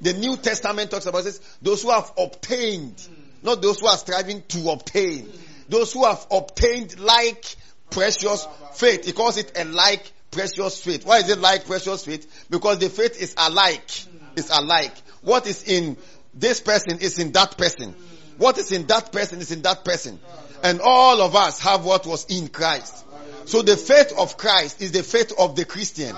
The 0.00 0.14
New 0.14 0.38
Testament 0.38 0.90
talks 0.90 1.04
about 1.04 1.22
this. 1.22 1.38
Those 1.60 1.82
who 1.82 1.90
have 1.90 2.10
obtained, 2.16 3.06
not 3.42 3.60
those 3.60 3.78
who 3.78 3.88
are 3.88 3.96
striving 3.98 4.42
to 4.48 4.70
obtain. 4.70 5.30
Those 5.68 5.92
who 5.92 6.06
have 6.06 6.26
obtained 6.30 6.98
like 6.98 7.44
precious 7.90 8.48
faith. 8.72 9.04
He 9.04 9.12
calls 9.12 9.36
it 9.36 9.52
a 9.54 9.66
like 9.66 10.10
precious 10.30 10.80
faith. 10.82 11.04
Why 11.04 11.18
is 11.18 11.28
it 11.28 11.38
like 11.40 11.66
precious 11.66 12.06
faith? 12.06 12.46
Because 12.48 12.78
the 12.78 12.88
faith 12.88 13.20
is 13.20 13.34
alike. 13.36 13.90
Is 14.36 14.48
alike. 14.48 14.96
What 15.20 15.46
is 15.46 15.64
in 15.64 15.98
this 16.32 16.62
person 16.62 17.00
is 17.00 17.18
in 17.18 17.32
that 17.32 17.58
person. 17.58 17.94
What 18.38 18.56
is 18.56 18.72
in 18.72 18.86
that 18.86 19.12
person 19.12 19.40
is 19.40 19.52
in 19.52 19.60
that 19.60 19.84
person. 19.84 20.18
And 20.62 20.80
all 20.80 21.20
of 21.20 21.36
us 21.36 21.60
have 21.60 21.84
what 21.84 22.06
was 22.06 22.24
in 22.30 22.48
Christ. 22.48 23.04
So 23.44 23.60
the 23.60 23.76
faith 23.76 24.14
of 24.18 24.38
Christ 24.38 24.80
is 24.80 24.92
the 24.92 25.02
faith 25.02 25.34
of 25.38 25.54
the 25.54 25.66
Christian. 25.66 26.14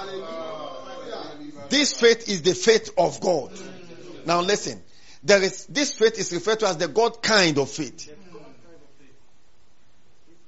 This 1.71 1.93
faith 1.93 2.29
is 2.29 2.43
the 2.43 2.55
faith 2.55 2.91
of 2.99 3.21
God. 3.21 3.53
Now 4.27 4.41
listen. 4.41 4.83
There 5.23 5.43
is, 5.43 5.67
this 5.67 5.93
faith 5.93 6.19
is 6.19 6.33
referred 6.33 6.61
to 6.61 6.69
as 6.69 6.77
the 6.79 6.89
God 6.89 7.23
kind 7.23 7.59
of 7.59 7.71
faith. 7.71 8.13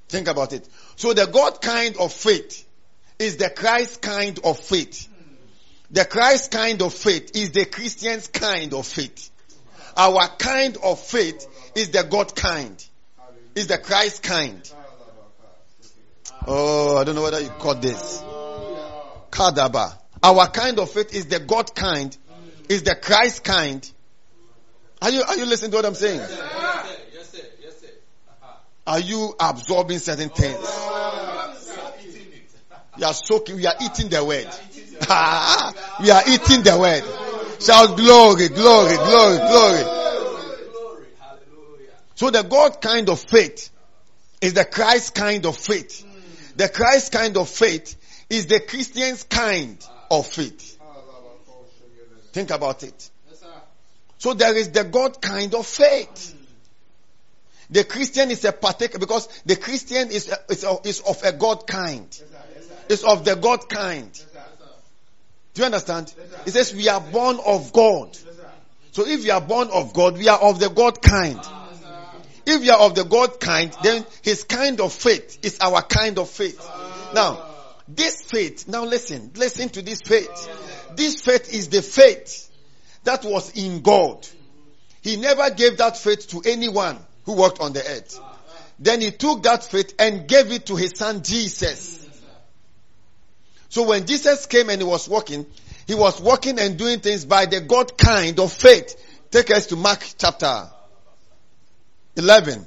Think 0.08 0.28
about 0.28 0.52
it. 0.52 0.68
So 0.96 1.12
the 1.12 1.26
God 1.26 1.60
kind 1.60 1.96
of 1.96 2.12
faith 2.12 2.66
is 3.18 3.36
the 3.36 3.50
Christ 3.50 4.02
kind 4.02 4.38
of 4.44 4.58
faith. 4.58 5.08
The 5.90 6.04
Christ 6.04 6.50
kind 6.50 6.82
of 6.82 6.92
faith 6.92 7.36
is 7.36 7.52
the 7.52 7.66
Christian's 7.66 8.26
kind 8.28 8.74
of 8.74 8.86
faith. 8.86 9.30
Our 9.96 10.26
kind 10.38 10.76
of 10.82 11.00
faith 11.00 11.46
is 11.74 11.90
the 11.90 12.02
God 12.02 12.34
kind. 12.34 12.84
Is 13.54 13.66
the 13.66 13.78
Christ 13.78 14.22
kind. 14.22 14.70
Oh, 16.46 16.96
I 16.96 17.04
don't 17.04 17.14
know 17.14 17.22
whether 17.22 17.40
you 17.40 17.50
caught 17.50 17.82
this. 17.82 18.22
Kadaba. 19.30 20.01
Our 20.22 20.48
kind 20.48 20.78
of 20.78 20.90
faith 20.90 21.14
is 21.14 21.26
the 21.26 21.40
God 21.40 21.74
kind, 21.74 22.16
is 22.68 22.84
the 22.84 22.94
Christ 22.94 23.42
kind. 23.42 23.90
Are 25.00 25.10
you, 25.10 25.22
are 25.22 25.36
you 25.36 25.46
listening 25.46 25.72
to 25.72 25.78
what 25.78 25.84
I'm 25.84 25.94
saying? 25.94 26.20
Yes, 26.20 27.28
sir. 27.28 27.38
Yes, 27.60 27.80
sir. 27.80 27.88
Are 28.86 29.00
you 29.00 29.34
absorbing 29.40 29.98
certain 29.98 30.28
things? 30.28 30.58
You 32.98 33.06
are 33.06 33.14
soaking, 33.14 33.56
we 33.56 33.66
are 33.66 33.74
eating 33.82 34.10
the 34.10 34.24
word. 34.24 34.46
we 36.02 36.10
are 36.10 36.22
eating 36.28 36.62
the 36.62 36.78
word. 36.78 37.02
Shout 37.60 37.96
glory, 37.96 38.48
glory, 38.48 38.96
glory, 38.96 39.38
glory. 39.38 39.82
Glory. 39.82 41.06
Hallelujah. 41.18 41.90
So 42.14 42.30
the 42.30 42.42
God 42.42 42.80
kind 42.80 43.08
of 43.08 43.18
faith 43.18 43.70
is 44.40 44.54
the 44.54 44.64
Christ 44.64 45.14
kind 45.14 45.46
of 45.46 45.56
faith. 45.56 46.06
The 46.56 46.68
Christ 46.68 47.12
kind 47.12 47.36
of 47.36 47.48
faith 47.48 47.96
is 48.28 48.46
the 48.46 48.60
Christian's 48.60 49.24
kind 49.24 49.84
of 50.12 50.26
faith. 50.26 50.78
Think 52.32 52.50
about 52.50 52.82
it. 52.82 53.10
So 54.18 54.34
there 54.34 54.54
is 54.56 54.70
the 54.70 54.84
God 54.84 55.20
kind 55.20 55.54
of 55.54 55.66
faith. 55.66 56.38
The 57.70 57.84
Christian 57.84 58.30
is 58.30 58.44
a 58.44 58.52
partaker 58.52 58.98
because 58.98 59.26
the 59.46 59.56
Christian 59.56 60.10
is, 60.10 60.32
is, 60.48 60.64
is 60.84 61.00
of 61.00 61.22
a 61.24 61.32
God 61.32 61.66
kind. 61.66 62.06
It's 62.88 63.02
of 63.02 63.24
the 63.24 63.34
God 63.34 63.68
kind. 63.68 64.12
Do 65.54 65.62
you 65.62 65.66
understand? 65.66 66.12
It 66.46 66.52
says 66.52 66.74
we 66.74 66.88
are 66.88 67.00
born 67.00 67.38
of 67.44 67.72
God. 67.72 68.16
So 68.92 69.06
if 69.06 69.24
we 69.24 69.30
are 69.30 69.40
born 69.40 69.70
of 69.70 69.94
God, 69.94 70.18
we 70.18 70.28
are 70.28 70.38
of 70.38 70.60
the 70.60 70.68
God 70.68 71.00
kind. 71.00 71.40
If 72.44 72.64
you 72.64 72.72
are 72.72 72.80
of 72.80 72.94
the 72.94 73.04
God 73.04 73.40
kind, 73.40 73.74
then 73.82 74.04
his 74.22 74.44
kind 74.44 74.80
of 74.80 74.92
faith 74.92 75.38
is 75.42 75.58
our 75.60 75.80
kind 75.80 76.18
of 76.18 76.28
faith. 76.28 76.60
Now, 77.14 77.51
this 77.88 78.22
faith, 78.22 78.68
now 78.68 78.84
listen, 78.84 79.32
listen 79.34 79.68
to 79.70 79.82
this 79.82 80.00
faith. 80.04 80.94
This 80.96 81.20
faith 81.20 81.52
is 81.52 81.68
the 81.68 81.82
faith 81.82 82.50
that 83.04 83.24
was 83.24 83.50
in 83.50 83.82
God. 83.82 84.26
He 85.02 85.16
never 85.16 85.50
gave 85.50 85.78
that 85.78 85.96
faith 85.96 86.28
to 86.28 86.42
anyone 86.44 86.98
who 87.24 87.32
walked 87.32 87.60
on 87.60 87.72
the 87.72 87.80
earth. 87.80 88.20
Then 88.78 89.00
he 89.00 89.10
took 89.10 89.42
that 89.44 89.64
faith 89.64 89.94
and 89.98 90.28
gave 90.28 90.50
it 90.52 90.66
to 90.66 90.76
his 90.76 90.92
son 90.96 91.22
Jesus. 91.22 91.98
So 93.68 93.84
when 93.84 94.06
Jesus 94.06 94.46
came 94.46 94.70
and 94.70 94.80
he 94.80 94.86
was 94.86 95.08
walking, 95.08 95.46
he 95.86 95.94
was 95.94 96.20
walking 96.20 96.58
and 96.58 96.76
doing 96.76 97.00
things 97.00 97.24
by 97.24 97.46
the 97.46 97.60
God 97.60 97.96
kind 97.96 98.38
of 98.38 98.52
faith. 98.52 98.96
Take 99.30 99.50
us 99.50 99.66
to 99.68 99.76
Mark 99.76 100.04
chapter 100.18 100.68
11. 102.16 102.66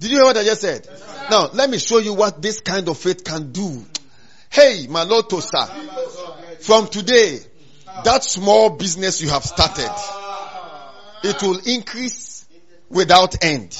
Did 0.00 0.10
you 0.10 0.16
hear 0.18 0.24
what 0.24 0.36
I 0.36 0.44
just 0.44 0.60
said? 0.60 0.86
now, 1.30 1.50
let 1.52 1.68
me 1.68 1.78
show 1.78 1.98
you 1.98 2.14
what 2.14 2.40
this 2.40 2.60
kind 2.60 2.88
of 2.88 2.98
faith 2.98 3.24
can 3.24 3.52
do. 3.52 3.84
Hey, 4.50 4.86
Maloto 4.88 5.42
sir. 5.42 5.66
From 6.60 6.86
today, 6.88 7.40
that 8.04 8.24
small 8.24 8.70
business 8.70 9.20
you 9.20 9.28
have 9.28 9.44
started, 9.44 9.90
it 11.24 11.42
will 11.42 11.58
increase 11.66 12.46
without 12.88 13.44
end. 13.44 13.76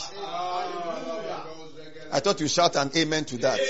I 2.11 2.20
thought 2.20 2.40
you 2.40 2.49
shout 2.49 2.77
an 2.77 2.90
amen 2.97 3.24
to 3.27 3.39
that. 3.39 3.61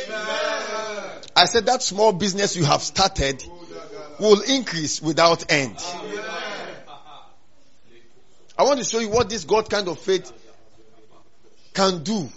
I 1.36 1.44
said 1.46 1.66
that 1.66 1.82
small 1.82 2.12
business 2.12 2.56
you 2.56 2.64
have 2.64 2.82
started 2.82 3.44
will 4.18 4.40
increase 4.40 5.02
without 5.02 5.52
end. 5.52 5.76
I 8.56 8.64
want 8.64 8.80
to 8.80 8.84
show 8.84 8.98
you 8.98 9.08
what 9.08 9.28
this 9.30 9.44
God 9.44 9.70
kind 9.70 9.86
of 9.88 9.98
faith 10.00 10.32
can 11.74 12.02
do. 12.02 12.28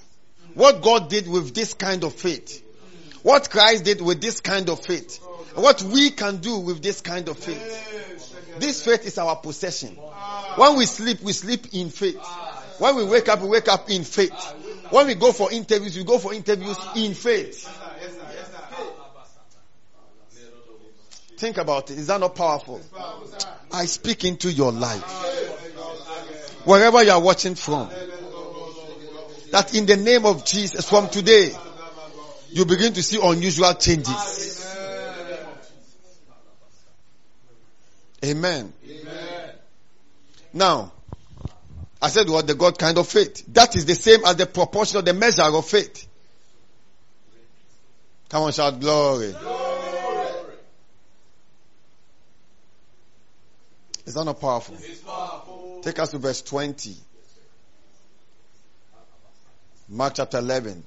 What 0.53 0.81
God 0.81 1.09
did 1.09 1.27
with 1.27 1.53
this 1.53 1.73
kind 1.73 2.03
of 2.03 2.13
faith. 2.13 2.63
What 3.23 3.49
Christ 3.49 3.85
did 3.85 4.01
with 4.01 4.21
this 4.21 4.41
kind 4.41 4.69
of 4.69 4.83
faith. 4.83 5.17
What 5.55 5.81
we 5.83 6.11
can 6.11 6.37
do 6.37 6.59
with 6.59 6.81
this 6.81 7.01
kind 7.01 7.27
of 7.29 7.37
faith. 7.37 8.59
This 8.59 8.83
faith 8.83 9.05
is 9.05 9.17
our 9.17 9.35
possession. 9.35 9.95
When 10.55 10.77
we 10.77 10.85
sleep, 10.85 11.21
we 11.21 11.33
sleep 11.33 11.73
in 11.73 11.89
faith. 11.89 12.19
When 12.79 12.95
we 12.95 13.05
wake 13.05 13.29
up, 13.29 13.41
we 13.41 13.49
wake 13.49 13.67
up 13.67 13.89
in 13.89 14.03
faith. 14.03 14.33
When 14.89 15.07
we 15.07 15.15
go 15.15 15.31
for 15.31 15.51
interviews, 15.51 15.95
we 15.95 16.03
go 16.03 16.17
for 16.17 16.33
interviews 16.33 16.77
in 16.95 17.13
faith. 17.13 17.67
Think 21.37 21.57
about 21.57 21.89
it. 21.89 21.97
Is 21.97 22.07
that 22.07 22.19
not 22.19 22.35
powerful? 22.35 22.81
I 23.71 23.85
speak 23.85 24.25
into 24.25 24.51
your 24.51 24.71
life. 24.71 25.01
Wherever 26.65 27.01
you 27.03 27.11
are 27.11 27.21
watching 27.21 27.55
from. 27.55 27.89
That 29.51 29.75
in 29.75 29.85
the 29.85 29.97
name 29.97 30.25
of 30.25 30.45
Jesus, 30.45 30.87
from 30.89 31.09
today, 31.09 31.51
you 32.49 32.65
begin 32.65 32.93
to 32.93 33.03
see 33.03 33.19
unusual 33.21 33.73
changes. 33.73 34.57
Amen. 38.23 38.73
Now, 40.53 40.91
I 42.01 42.09
said 42.09 42.29
what 42.29 42.47
the 42.47 42.55
God 42.55 42.77
kind 42.77 42.97
of 42.97 43.07
faith. 43.07 43.45
That 43.53 43.75
is 43.75 43.85
the 43.85 43.95
same 43.95 44.25
as 44.25 44.35
the 44.35 44.45
proportion 44.45 44.99
of 44.99 45.05
the 45.05 45.13
measure 45.13 45.43
of 45.43 45.65
faith. 45.65 46.07
Come 48.29 48.43
on, 48.43 48.51
shout 48.51 48.79
glory. 48.79 49.35
Is 54.05 54.13
that 54.13 54.23
not 54.23 54.39
powerful? 54.39 54.77
Take 55.81 55.99
us 55.99 56.11
to 56.11 56.17
verse 56.17 56.41
20. 56.41 56.95
Mark 59.91 60.13
chapter 60.15 60.39
11. 60.39 60.83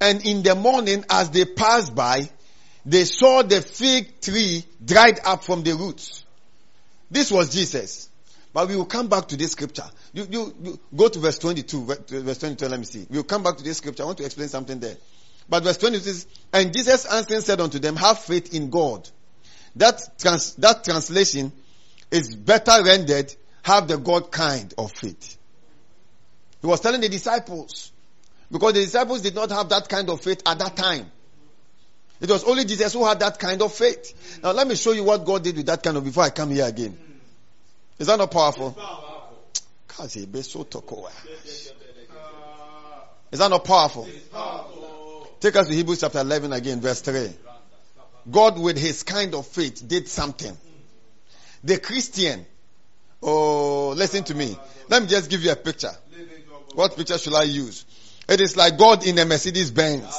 And 0.00 0.26
in 0.26 0.42
the 0.42 0.54
morning, 0.54 1.04
as 1.10 1.30
they 1.30 1.44
passed 1.44 1.94
by, 1.94 2.28
they 2.84 3.04
saw 3.04 3.42
the 3.42 3.60
fig 3.60 4.20
tree 4.20 4.64
dried 4.84 5.20
up 5.24 5.44
from 5.44 5.62
the 5.62 5.74
roots. 5.74 6.24
This 7.10 7.30
was 7.30 7.52
Jesus. 7.52 8.08
But 8.52 8.68
we 8.68 8.76
will 8.76 8.86
come 8.86 9.08
back 9.08 9.28
to 9.28 9.36
this 9.36 9.52
scripture. 9.52 9.84
You, 10.12 10.26
you, 10.28 10.54
you 10.62 10.80
go 10.94 11.08
to 11.08 11.18
verse 11.18 11.38
22, 11.38 11.84
verse 11.84 12.38
22, 12.38 12.68
let 12.68 12.78
me 12.78 12.84
see. 12.84 13.06
We 13.08 13.18
will 13.18 13.24
come 13.24 13.42
back 13.42 13.58
to 13.58 13.64
this 13.64 13.76
scripture. 13.76 14.02
I 14.02 14.06
want 14.06 14.18
to 14.18 14.24
explain 14.24 14.48
something 14.48 14.80
there. 14.80 14.96
But 15.48 15.64
verse 15.64 15.78
22 15.78 16.02
says, 16.02 16.26
And 16.52 16.72
Jesus 16.72 17.06
answering 17.06 17.42
said 17.42 17.60
unto 17.60 17.78
them, 17.78 17.96
Have 17.96 18.18
faith 18.18 18.54
in 18.54 18.70
God. 18.70 19.08
That 19.76 20.00
trans, 20.18 20.54
that 20.56 20.84
translation 20.84 21.52
is 22.10 22.34
better 22.34 22.82
rendered, 22.84 23.34
have 23.62 23.88
the 23.88 23.98
God 23.98 24.32
kind 24.32 24.72
of 24.76 24.92
faith. 24.92 25.38
He 26.62 26.66
was 26.68 26.80
telling 26.80 27.00
the 27.00 27.08
disciples, 27.08 27.92
because 28.50 28.72
the 28.72 28.80
disciples 28.80 29.20
did 29.20 29.34
not 29.34 29.50
have 29.50 29.68
that 29.70 29.88
kind 29.88 30.08
of 30.08 30.20
faith 30.20 30.42
at 30.46 30.58
that 30.60 30.76
time. 30.76 31.10
It 32.20 32.30
was 32.30 32.44
only 32.44 32.64
Jesus 32.64 32.92
who 32.92 33.04
had 33.04 33.18
that 33.18 33.40
kind 33.40 33.60
of 33.60 33.72
faith. 33.72 34.40
Now 34.44 34.52
let 34.52 34.68
me 34.68 34.76
show 34.76 34.92
you 34.92 35.02
what 35.02 35.24
God 35.24 35.42
did 35.42 35.56
with 35.56 35.66
that 35.66 35.82
kind 35.82 35.96
of 35.96 36.04
before 36.04 36.22
I 36.22 36.30
come 36.30 36.50
here 36.50 36.64
again. 36.64 36.96
Is 37.98 38.06
that 38.06 38.16
not 38.16 38.30
powerful? 38.30 38.76
Is 43.32 43.38
that 43.38 43.48
not 43.50 43.64
powerful? 43.64 44.08
Take 45.40 45.56
us 45.56 45.66
to 45.66 45.74
Hebrews 45.74 46.00
chapter 46.00 46.20
11 46.20 46.52
again, 46.52 46.80
verse 46.80 47.00
3. 47.00 47.30
God 48.30 48.60
with 48.60 48.78
his 48.78 49.02
kind 49.02 49.34
of 49.34 49.46
faith 49.48 49.82
did 49.86 50.06
something. 50.06 50.56
The 51.64 51.78
Christian, 51.78 52.46
oh, 53.20 53.88
listen 53.96 54.22
to 54.24 54.34
me. 54.34 54.56
Let 54.88 55.02
me 55.02 55.08
just 55.08 55.28
give 55.28 55.42
you 55.42 55.50
a 55.50 55.56
picture. 55.56 55.90
What 56.74 56.96
picture 56.96 57.18
should 57.18 57.34
I 57.34 57.44
use? 57.44 57.84
It 58.28 58.40
is 58.40 58.56
like 58.56 58.78
God 58.78 59.06
in 59.06 59.18
a 59.18 59.24
Mercedes 59.24 59.70
Benz. 59.70 60.14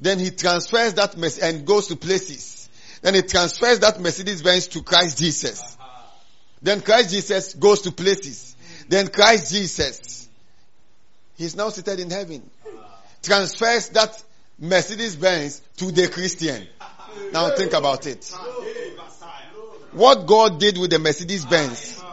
Then 0.00 0.18
he 0.18 0.30
transfers 0.30 0.94
that 0.94 1.16
mess 1.16 1.38
and 1.38 1.66
goes 1.66 1.86
to 1.88 1.96
places. 1.96 2.68
Then 3.00 3.14
he 3.14 3.22
transfers 3.22 3.78
that 3.80 4.00
Mercedes 4.00 4.42
Benz 4.42 4.68
to 4.68 4.82
Christ 4.82 5.18
Jesus. 5.18 5.76
Then 6.60 6.80
Christ 6.80 7.10
Jesus 7.10 7.54
goes 7.54 7.82
to 7.82 7.92
places. 7.92 8.56
Then 8.88 9.08
Christ 9.08 9.52
Jesus, 9.52 10.28
he's 11.36 11.56
now 11.56 11.70
seated 11.70 12.00
in 12.00 12.10
heaven. 12.10 12.42
Transfers 13.22 13.88
that 13.90 14.22
Mercedes 14.58 15.16
Benz 15.16 15.62
to 15.78 15.90
the 15.90 16.08
Christian. 16.08 16.66
Now 17.32 17.54
think 17.56 17.72
about 17.72 18.06
it. 18.06 18.30
What 19.92 20.26
God 20.26 20.58
did 20.58 20.76
with 20.76 20.90
the 20.90 20.98
Mercedes 20.98 21.46
Benz 21.46 22.03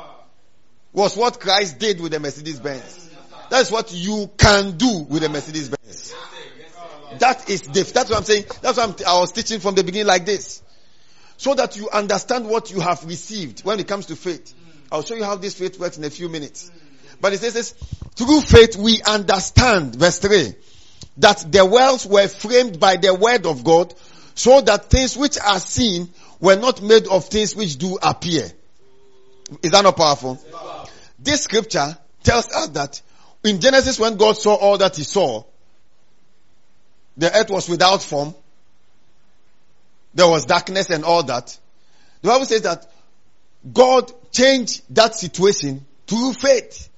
was 0.93 1.15
what 1.15 1.39
Christ 1.39 1.79
did 1.79 2.01
with 2.01 2.11
the 2.11 2.19
Mercedes 2.19 2.59
Benz. 2.59 3.09
That's 3.49 3.71
what 3.71 3.93
you 3.93 4.29
can 4.37 4.77
do 4.77 5.05
with 5.09 5.21
the 5.21 5.29
Mercedes 5.29 5.69
Benz. 5.69 6.13
That 7.19 7.49
is 7.49 7.61
the, 7.61 7.83
that's 7.83 8.09
what 8.09 8.17
I'm 8.17 8.23
saying. 8.23 8.45
That's 8.61 8.77
what 8.77 9.01
I'm, 9.01 9.07
I 9.07 9.19
was 9.19 9.31
teaching 9.31 9.59
from 9.59 9.75
the 9.75 9.83
beginning 9.83 10.07
like 10.07 10.25
this. 10.25 10.61
So 11.37 11.53
that 11.55 11.75
you 11.75 11.89
understand 11.89 12.47
what 12.47 12.71
you 12.71 12.79
have 12.79 13.03
received 13.05 13.61
when 13.65 13.79
it 13.79 13.87
comes 13.87 14.05
to 14.07 14.15
faith. 14.15 14.53
I'll 14.91 15.03
show 15.03 15.15
you 15.15 15.23
how 15.23 15.35
this 15.35 15.55
faith 15.55 15.79
works 15.79 15.97
in 15.97 16.03
a 16.03 16.09
few 16.09 16.29
minutes. 16.29 16.71
But 17.19 17.33
it 17.33 17.39
says 17.39 17.53
this, 17.53 17.71
through 18.15 18.41
faith 18.41 18.75
we 18.75 19.01
understand, 19.01 19.95
verse 19.95 20.19
3, 20.19 20.53
that 21.17 21.45
the 21.51 21.65
worlds 21.65 22.05
were 22.05 22.27
framed 22.27 22.79
by 22.79 22.97
the 22.97 23.13
word 23.13 23.45
of 23.45 23.63
God, 23.63 23.93
so 24.35 24.61
that 24.61 24.89
things 24.89 25.17
which 25.17 25.37
are 25.39 25.59
seen 25.59 26.09
were 26.39 26.55
not 26.55 26.81
made 26.81 27.07
of 27.07 27.25
things 27.25 27.55
which 27.55 27.77
do 27.77 27.97
appear. 28.01 28.49
Is 29.61 29.71
that 29.71 29.83
not 29.83 29.97
powerful? 29.97 30.39
This 31.23 31.43
scripture 31.43 31.97
tells 32.23 32.49
us 32.49 32.69
that 32.69 33.01
in 33.43 33.59
Genesis 33.59 33.99
when 33.99 34.17
God 34.17 34.37
saw 34.37 34.55
all 34.55 34.77
that 34.79 34.95
he 34.95 35.03
saw, 35.03 35.43
the 37.17 37.35
earth 37.35 37.49
was 37.49 37.69
without 37.69 38.01
form, 38.01 38.33
there 40.13 40.27
was 40.27 40.45
darkness 40.45 40.89
and 40.89 41.03
all 41.03 41.23
that. 41.23 41.57
The 42.21 42.29
Bible 42.29 42.45
says 42.45 42.61
that 42.63 42.85
God 43.71 44.11
changed 44.31 44.81
that 44.95 45.15
situation 45.15 45.85
through 46.07 46.33
faith. 46.33 46.89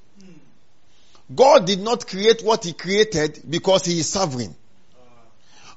God 1.33 1.65
did 1.65 1.79
not 1.79 2.07
create 2.07 2.43
what 2.43 2.63
he 2.63 2.73
created 2.73 3.41
because 3.49 3.85
he 3.85 3.99
is 3.99 4.09
sovereign. 4.09 4.55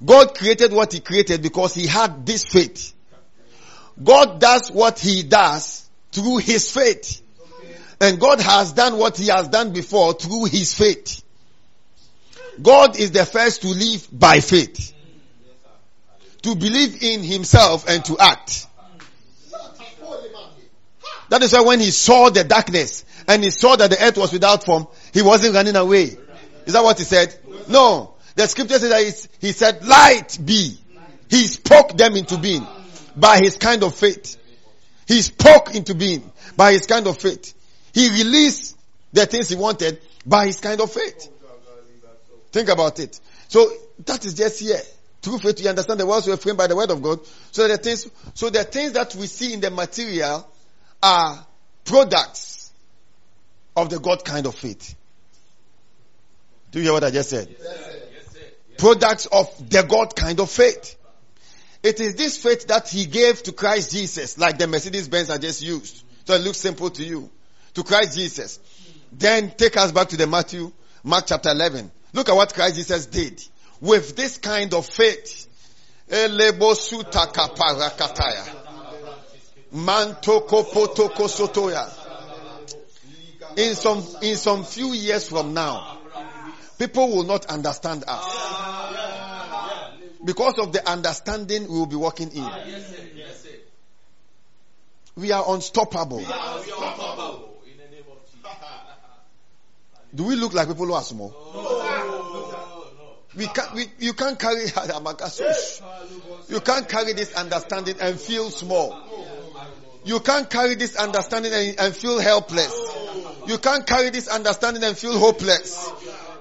God 0.05 0.35
created 0.37 0.73
what 0.73 0.93
he 0.93 1.01
created 1.01 1.43
because 1.43 1.75
he 1.75 1.87
had 1.87 2.27
this 2.27 2.45
faith. 2.45 2.93
God 4.03 4.41
does 4.41 4.71
what 4.71 4.99
he 4.99 5.23
does 5.23 5.89
through 6.13 6.39
his 6.39 6.71
faith. 6.71 7.23
And 8.01 8.21
God 8.21 8.41
has 8.41 8.73
done 8.73 8.99
what 8.99 9.17
he 9.17 9.29
has 9.29 9.49
done 9.49 9.73
before 9.73 10.13
through 10.15 10.45
his 10.45 10.75
faith. 10.75 11.23
God 12.61 12.99
is 12.99 13.11
the 13.11 13.25
first 13.25 13.63
to 13.63 13.69
live 13.69 14.09
by 14.13 14.41
faith. 14.41 14.93
To 16.43 16.55
believe 16.55 17.03
in 17.03 17.23
himself 17.23 17.89
and 17.89 18.05
to 18.05 18.19
act. 18.19 18.67
That 21.29 21.43
is 21.43 21.53
why 21.53 21.63
when 21.63 21.81
he 21.81 21.91
saw 21.91 22.31
the 22.31 22.45
darkness 22.45 23.05
and 23.27 23.43
he 23.43 23.51
saw 23.51 23.77
that 23.77 23.91
the 23.91 24.03
earth 24.03 24.17
was 24.17 24.33
without 24.33 24.65
form, 24.65 24.87
he 25.13 25.23
wasn't 25.23 25.55
running 25.55 25.77
away. 25.77 26.17
Is 26.67 26.73
that 26.75 26.85
what 26.85 26.99
he 26.99 27.05
said? 27.05 27.35
No. 27.69 28.15
The 28.37 28.47
scripture 28.47 28.79
says 28.79 28.91
that 28.91 29.29
he 29.41 29.53
said, 29.53 29.85
light 29.87 30.39
be. 30.45 30.79
He 31.29 31.47
spoke 31.47 31.97
them 31.97 32.15
into 32.15 32.39
being. 32.39 32.67
by 33.17 33.39
his 33.39 33.57
kind 33.57 33.83
of 33.83 33.95
faith. 33.95 34.37
He 35.09 35.23
spoke 35.23 35.75
into 35.75 35.95
being 35.95 36.31
by 36.57 36.73
his 36.73 36.87
kind 36.87 37.07
of 37.07 37.19
faith. 37.19 37.55
He 37.97 38.11
released 38.11 38.77
the 39.15 39.25
things 39.25 39.49
he 39.49 39.57
wanted 39.57 39.99
by 40.27 40.45
his 40.45 40.61
kind 40.61 40.79
of 40.83 40.93
faith. 40.93 41.31
Think 42.53 42.69
about 42.69 43.01
it. 43.01 43.19
So 43.49 43.73
that 44.05 44.23
is 44.27 44.35
just 44.35 44.61
here. 44.61 44.83
Through 45.23 45.39
faith, 45.39 45.63
you 45.63 45.71
understand 45.71 45.99
the 46.01 46.05
worlds 46.05 46.27
were 46.27 46.37
framed 46.37 46.59
by 46.59 46.67
the 46.67 46.77
word 46.77 46.91
of 46.91 47.01
God. 47.01 47.21
So 47.53 47.67
the 47.67 47.79
things, 47.79 48.07
so 48.35 48.51
the 48.51 48.65
things 48.65 48.93
that 48.93 49.15
we 49.15 49.27
see 49.27 49.55
in 49.55 49.61
the 49.61 49.71
material 49.71 50.47
are 51.03 51.47
products 51.87 52.71
of 53.75 53.89
the 53.89 53.99
God 53.99 54.27
kind 54.27 54.45
of 54.45 54.55
faith. 54.55 54.95
Do 56.73 56.81
you 56.81 56.85
hear 56.85 56.93
what 56.93 57.05
I 57.05 57.11
just 57.11 57.31
said? 57.31 57.57
Products 58.77 59.25
of 59.25 59.71
the 59.71 59.85
God 59.85 60.15
kind 60.15 60.39
of 60.39 60.51
faith. 60.51 60.97
It 61.83 61.99
is 62.01 62.15
this 62.15 62.37
faith 62.37 62.67
that 62.67 62.91
he 62.91 63.07
gave 63.07 63.43
to 63.45 63.53
Christ 63.53 63.93
Jesus, 63.93 64.37
like 64.37 64.59
the 64.59 64.67
Mercedes 64.67 65.09
Benz 65.09 65.31
I 65.31 65.39
just 65.39 65.63
used. 65.63 66.03
So 66.27 66.35
it 66.35 66.43
looks 66.43 66.59
simple 66.59 66.91
to 66.91 67.03
you. 67.03 67.31
To 67.77 67.85
Christ 67.85 68.17
Jesus. 68.17 68.59
Then 69.13 69.53
take 69.55 69.77
us 69.77 69.93
back 69.93 70.09
to 70.09 70.17
the 70.17 70.27
Matthew, 70.27 70.73
Mark 71.05 71.27
chapter 71.27 71.51
11. 71.51 71.91
Look 72.15 72.31
at 72.31 72.35
what 72.35 72.55
Christ 72.55 72.77
Jesus 72.77 73.05
did. 73.05 73.43
With 73.83 74.17
this 74.17 74.39
kind 74.39 74.73
of 74.73 74.87
faith. 74.87 75.47
In 76.09 76.41
some, 83.75 84.05
in 84.23 84.37
some 84.37 84.65
few 84.65 84.93
years 84.95 85.29
from 85.29 85.53
now, 85.53 85.99
people 86.79 87.09
will 87.15 87.25
not 87.25 87.45
understand 87.47 88.05
us. 88.09 88.25
Because 90.25 90.59
of 90.59 90.73
the 90.73 90.89
understanding 90.91 91.65
we 91.65 91.79
will 91.79 91.85
be 91.85 91.97
walking 91.97 92.31
in. 92.31 92.51
We 95.15 95.33
are 95.33 95.45
unstoppable. 95.47 96.25
Do 100.17 100.25
we 100.25 100.35
look 100.35 100.55
like 100.55 100.67
people 100.69 100.87
who 100.87 100.95
are 100.95 101.03
small? 101.03 101.31
We 103.37 103.47
can't, 103.49 103.75
we, 103.75 103.85
you 103.99 104.15
can't 104.15 104.39
carry, 104.39 104.63
you 106.49 106.61
can't 106.61 106.89
carry 106.89 107.13
this 107.13 107.35
understanding 107.35 107.97
and 108.01 108.19
feel 108.19 108.49
small. 108.49 108.99
You 110.07 110.21
can't 110.21 110.49
carry 110.49 110.75
this 110.77 110.97
understanding 110.97 111.53
and, 111.53 111.79
and 111.79 111.95
feel 111.95 112.19
helpless. 112.19 112.73
You 113.47 113.59
can't 113.59 113.87
carry 113.87 114.09
this 114.09 114.29
understanding 114.29 114.83
and 114.85 114.97
feel 114.97 115.19
hopeless. 115.19 115.93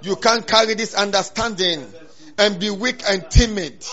You 0.03 0.15
can't 0.15 0.47
carry 0.47 0.75
this 0.75 0.95
understanding 0.95 1.85
and 2.37 2.57
be 2.59 2.69
weak 2.69 3.01
and 3.09 3.29
timid 3.29 3.85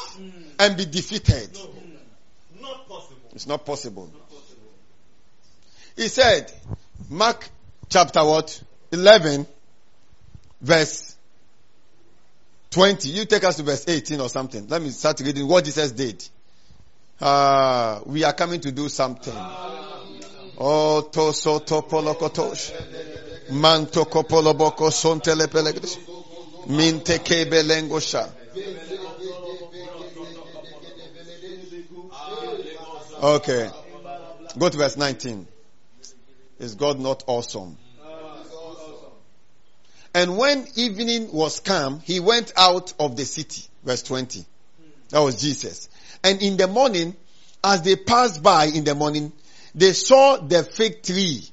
and 0.61 0.77
be 0.77 0.85
defeated. 0.85 1.59
It's 3.35 3.49
not 3.49 3.67
possible. 3.67 4.13
He 5.97 6.07
said, 6.07 6.53
Mark 7.11 7.49
chapter 7.89 8.25
what? 8.25 8.63
11 8.93 9.47
verse 10.63 11.17
20. 12.71 13.11
You 13.11 13.25
take 13.27 13.45
us 13.45 13.57
to 13.57 13.63
verse 13.65 13.85
18 13.87 14.21
or 14.21 14.29
something. 14.29 14.67
Let 14.69 14.81
me 14.81 14.91
start 14.91 15.21
reading 15.21 15.47
what 15.47 15.65
Jesus 15.65 15.93
did. 15.93 16.27
Uh, 17.21 18.01
we 18.07 18.25
are 18.25 18.33
coming 18.33 18.61
to 18.61 18.73
do 18.73 18.89
something. 18.89 19.35
Oh. 19.37 21.09
Okay. 33.23 33.71
Go 34.59 34.69
to 34.69 34.79
verse 34.79 34.97
19. 34.97 35.47
Is 36.59 36.75
God 36.75 36.99
not 37.01 37.25
awesome? 37.27 37.77
And 40.15 40.37
when 40.37 40.67
evening 40.77 41.33
was 41.33 41.61
come, 41.61 42.01
he 42.01 42.21
went 42.21 42.53
out 42.57 42.93
of 42.99 43.17
the 43.17 43.25
city. 43.25 43.63
Verse 43.83 44.03
20. 44.03 44.45
That 45.11 45.21
was 45.21 45.41
Jesus. 45.41 45.89
And 46.23 46.41
in 46.43 46.57
the 46.57 46.69
morning, 46.69 47.17
as 47.65 47.83
they 47.83 47.97
passed 47.97 48.43
by 48.43 48.67
in 48.67 48.85
the 48.85 48.95
morning, 48.95 49.33
they 49.75 49.93
saw 49.93 50.37
the 50.37 50.63
fig 50.63 51.03
tree 51.03 51.49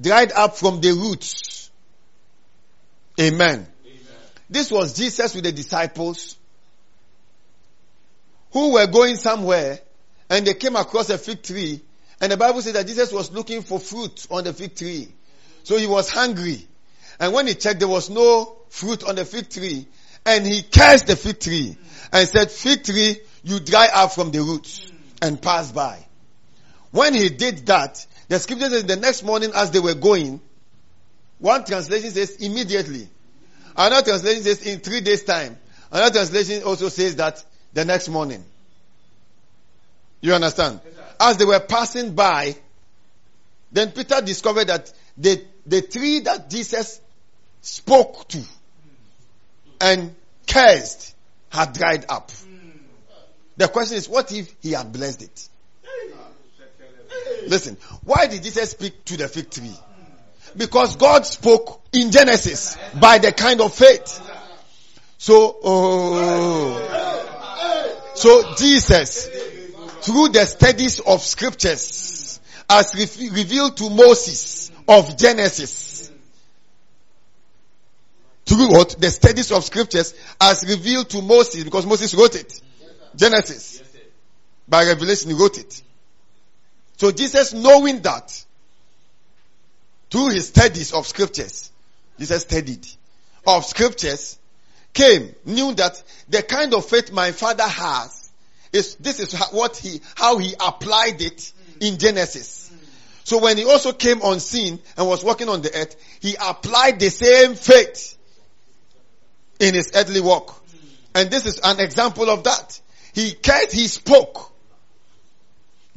dried 0.00 0.32
up 0.32 0.56
from 0.56 0.80
the 0.80 0.92
roots. 0.92 1.70
Amen. 3.20 3.66
This 4.48 4.70
was 4.70 4.94
Jesus 4.94 5.34
with 5.34 5.44
the 5.44 5.52
disciples 5.52 6.36
who 8.52 8.74
were 8.74 8.86
going 8.86 9.16
somewhere 9.16 9.80
and 10.30 10.46
they 10.46 10.54
came 10.54 10.76
across 10.76 11.10
a 11.10 11.18
fig 11.18 11.42
tree 11.42 11.80
and 12.20 12.30
the 12.30 12.36
Bible 12.36 12.62
says 12.62 12.74
that 12.74 12.86
Jesus 12.86 13.12
was 13.12 13.32
looking 13.32 13.62
for 13.62 13.80
fruit 13.80 14.26
on 14.30 14.44
the 14.44 14.52
fig 14.52 14.74
tree. 14.76 15.08
So 15.64 15.76
he 15.76 15.86
was 15.86 16.10
hungry. 16.10 16.66
And 17.20 17.32
when 17.32 17.46
he 17.46 17.54
checked, 17.54 17.80
there 17.80 17.88
was 17.88 18.10
no 18.10 18.56
fruit 18.68 19.04
on 19.04 19.16
the 19.16 19.24
fig 19.24 19.50
tree. 19.50 19.86
And 20.26 20.46
he 20.46 20.62
cursed 20.62 21.06
the 21.06 21.16
fig 21.16 21.40
tree 21.40 21.76
and 22.12 22.28
said, 22.28 22.50
fig 22.50 22.84
tree, 22.84 23.20
you 23.42 23.60
dry 23.60 23.88
up 23.92 24.12
from 24.12 24.30
the 24.30 24.40
roots 24.40 24.90
and 25.20 25.40
pass 25.40 25.70
by. 25.70 26.04
When 26.90 27.14
he 27.14 27.28
did 27.28 27.66
that, 27.66 28.06
the 28.28 28.38
scripture 28.38 28.70
says 28.70 28.84
the 28.84 28.96
next 28.96 29.22
morning 29.22 29.50
as 29.54 29.70
they 29.70 29.80
were 29.80 29.94
going, 29.94 30.40
one 31.38 31.64
translation 31.64 32.10
says 32.10 32.36
immediately. 32.36 33.08
Another 33.76 34.04
translation 34.04 34.42
says 34.44 34.62
in 34.66 34.80
three 34.80 35.00
days 35.00 35.24
time. 35.24 35.58
Another 35.90 36.14
translation 36.14 36.62
also 36.62 36.88
says 36.88 37.16
that 37.16 37.44
the 37.72 37.84
next 37.84 38.08
morning. 38.08 38.44
You 40.20 40.32
understand? 40.32 40.80
As 41.20 41.36
they 41.36 41.44
were 41.44 41.60
passing 41.60 42.14
by, 42.14 42.56
then 43.72 43.90
Peter 43.90 44.20
discovered 44.22 44.68
that 44.68 44.92
the, 45.18 45.44
the 45.66 45.82
tree 45.82 46.20
that 46.20 46.48
Jesus 46.48 47.00
spoke 47.64 48.28
to 48.28 48.42
and 49.80 50.14
cursed 50.46 51.14
had 51.50 51.72
dried 51.72 52.06
up. 52.08 52.30
The 53.56 53.68
question 53.68 53.96
is, 53.96 54.08
what 54.08 54.32
if 54.32 54.54
he 54.60 54.72
had 54.72 54.92
blessed 54.92 55.22
it? 55.22 55.48
Listen, 57.46 57.76
why 58.04 58.26
did 58.26 58.42
Jesus 58.42 58.70
speak 58.70 59.04
to 59.06 59.16
the 59.16 59.28
fig 59.28 59.50
tree? 59.50 59.74
Because 60.56 60.96
God 60.96 61.26
spoke 61.26 61.80
in 61.92 62.10
Genesis 62.10 62.76
by 63.00 63.18
the 63.18 63.32
kind 63.32 63.60
of 63.60 63.74
faith. 63.74 64.20
So, 65.18 65.56
oh, 65.62 66.94
so 68.14 68.54
Jesus, 68.56 69.26
through 70.02 70.28
the 70.28 70.44
studies 70.44 71.00
of 71.00 71.22
scriptures, 71.22 72.40
as 72.68 72.94
re- 72.94 73.30
revealed 73.30 73.76
to 73.78 73.90
Moses 73.90 74.70
of 74.86 75.16
Genesis, 75.16 75.83
through 78.46 78.70
what? 78.70 78.96
The 79.00 79.10
studies 79.10 79.50
of 79.52 79.64
scriptures 79.64 80.14
as 80.40 80.64
revealed 80.68 81.10
to 81.10 81.22
Moses, 81.22 81.64
because 81.64 81.86
Moses 81.86 82.14
wrote 82.14 82.34
it. 82.36 82.60
Genesis. 83.16 83.82
By 84.68 84.86
revelation, 84.86 85.30
he 85.30 85.36
wrote 85.36 85.58
it. 85.58 85.82
So 86.96 87.10
Jesus 87.10 87.52
knowing 87.52 88.00
that, 88.02 88.44
through 90.10 90.30
his 90.30 90.48
studies 90.48 90.92
of 90.92 91.06
scriptures, 91.06 91.70
Jesus 92.18 92.42
studied 92.42 92.86
of 93.46 93.64
scriptures, 93.64 94.38
came, 94.92 95.34
knew 95.44 95.74
that 95.74 96.02
the 96.28 96.42
kind 96.42 96.72
of 96.72 96.86
faith 96.86 97.12
my 97.12 97.32
father 97.32 97.66
has 97.66 98.30
is, 98.72 98.94
this 98.96 99.20
is 99.20 99.34
what 99.50 99.76
he, 99.76 100.00
how 100.14 100.38
he 100.38 100.54
applied 100.54 101.20
it 101.20 101.52
in 101.80 101.98
Genesis. 101.98 102.70
So 103.24 103.38
when 103.38 103.56
he 103.56 103.64
also 103.64 103.92
came 103.92 104.22
on 104.22 104.38
scene 104.38 104.78
and 104.96 105.08
was 105.08 105.24
walking 105.24 105.48
on 105.48 105.62
the 105.62 105.74
earth, 105.74 105.96
he 106.20 106.36
applied 106.40 107.00
the 107.00 107.10
same 107.10 107.54
faith 107.54 108.16
in 109.60 109.74
his 109.74 109.92
earthly 109.94 110.20
walk. 110.20 110.62
And 111.14 111.30
this 111.30 111.46
is 111.46 111.60
an 111.62 111.80
example 111.80 112.28
of 112.28 112.44
that. 112.44 112.80
He 113.14 113.32
cared, 113.32 113.70
he 113.72 113.86
spoke. 113.86 114.52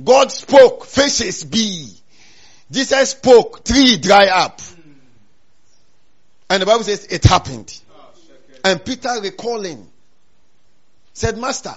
God 0.04 0.32
spoke, 0.32 0.86
fishes 0.86 1.44
be. 1.44 1.90
Jesus 2.70 3.12
spoke, 3.12 3.64
tree 3.64 3.98
dry 3.98 4.28
up. 4.28 4.62
And 6.50 6.62
the 6.62 6.66
Bible 6.66 6.84
says 6.84 7.06
it 7.06 7.24
happened. 7.24 7.80
And 8.64 8.84
Peter 8.84 9.10
recalling 9.22 9.88
said, 11.14 11.38
Master, 11.38 11.74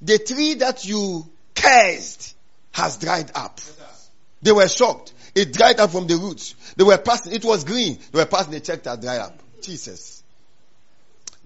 the 0.00 0.18
tree 0.18 0.54
that 0.54 0.84
you 0.84 1.28
cursed 1.54 2.36
has 2.72 2.98
dried 2.98 3.30
up. 3.34 3.60
They 4.42 4.52
were 4.52 4.68
shocked. 4.68 5.12
It 5.34 5.52
dried 5.52 5.80
up 5.80 5.90
from 5.90 6.06
the 6.06 6.16
roots. 6.16 6.54
They 6.76 6.84
were 6.84 6.98
passing. 6.98 7.32
It 7.32 7.44
was 7.44 7.64
green. 7.64 7.98
They 8.12 8.20
were 8.20 8.26
passing. 8.26 8.52
They 8.52 8.60
checked 8.60 8.84
that 8.84 9.00
dried 9.00 9.20
up. 9.20 9.40
Jesus. 9.62 10.22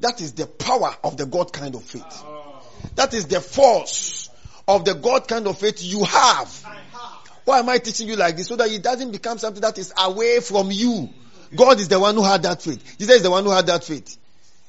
That 0.00 0.20
is 0.20 0.32
the 0.32 0.46
power 0.46 0.94
of 1.02 1.16
the 1.16 1.26
God 1.26 1.52
kind 1.52 1.74
of 1.74 1.82
faith. 1.82 2.24
That 2.94 3.14
is 3.14 3.26
the 3.26 3.40
force 3.40 4.30
of 4.66 4.84
the 4.84 4.94
God 4.94 5.26
kind 5.26 5.46
of 5.46 5.58
faith 5.58 5.82
you 5.82 6.04
have. 6.04 6.64
Why 7.44 7.60
am 7.60 7.68
I 7.68 7.78
teaching 7.78 8.08
you 8.08 8.16
like 8.16 8.36
this? 8.36 8.48
So 8.48 8.56
that 8.56 8.70
it 8.70 8.82
doesn't 8.82 9.10
become 9.10 9.38
something 9.38 9.62
that 9.62 9.78
is 9.78 9.92
away 9.98 10.40
from 10.40 10.70
you. 10.70 11.08
God 11.56 11.80
is 11.80 11.88
the 11.88 11.98
one 11.98 12.14
who 12.14 12.22
had 12.22 12.42
that 12.42 12.62
faith. 12.62 12.98
Jesus 12.98 13.16
is 13.16 13.22
the 13.22 13.30
one 13.30 13.44
who 13.44 13.50
had 13.50 13.66
that 13.66 13.84
faith. 13.84 14.16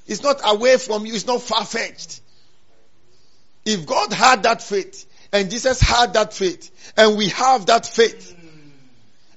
It's 0.08 0.24
not 0.24 0.40
away 0.44 0.78
from 0.78 1.06
you. 1.06 1.14
It's 1.14 1.28
not 1.28 1.42
far 1.42 1.66
fetched. 1.66 2.22
If 3.66 3.86
God 3.86 4.14
had 4.14 4.44
that 4.44 4.62
faith, 4.64 5.06
And 5.32 5.52
Jesus 5.52 5.80
had 5.80 6.14
that 6.14 6.34
faith. 6.34 6.72
And 6.98 7.18
we 7.18 7.30
have 7.30 7.68
that 7.68 7.86
faith. 7.86 8.36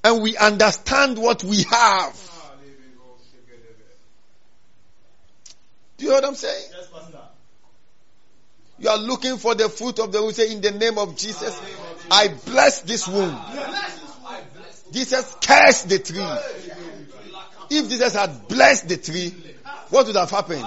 And 0.05 0.23
we 0.23 0.37
understand 0.37 1.19
what 1.19 1.45
we 1.45 1.63
have. 1.65 2.32
Do 6.03 6.09
you 6.09 6.15
know 6.15 6.17
what 6.17 6.25
I'm 6.31 6.35
saying? 6.35 6.69
Yes, 6.77 6.89
Pastor. 6.89 7.21
You 8.81 8.89
are 8.89 8.99
looking 8.99 9.37
for 9.37 9.55
the 9.55 9.69
fruit 9.69 10.01
of 10.01 10.11
the 10.11 10.21
womb. 10.21 10.33
Say, 10.33 10.51
in 10.51 10.61
the 10.61 10.73
name 10.73 10.99
of 10.99 11.17
Jesus, 11.17 11.57
I 12.11 12.27
bless 12.45 12.83
this 12.83 13.07
womb. 13.07 13.39
Jesus 14.91 15.37
cursed 15.41 15.89
the 15.89 16.01
tree. 16.01 16.27
If 17.71 17.89
Jesus 17.89 18.15
had 18.15 18.49
blessed 18.49 18.89
the 18.89 18.97
tree, 18.97 19.33
what 19.91 20.09
would 20.09 20.17
have 20.17 20.29
happened? 20.29 20.63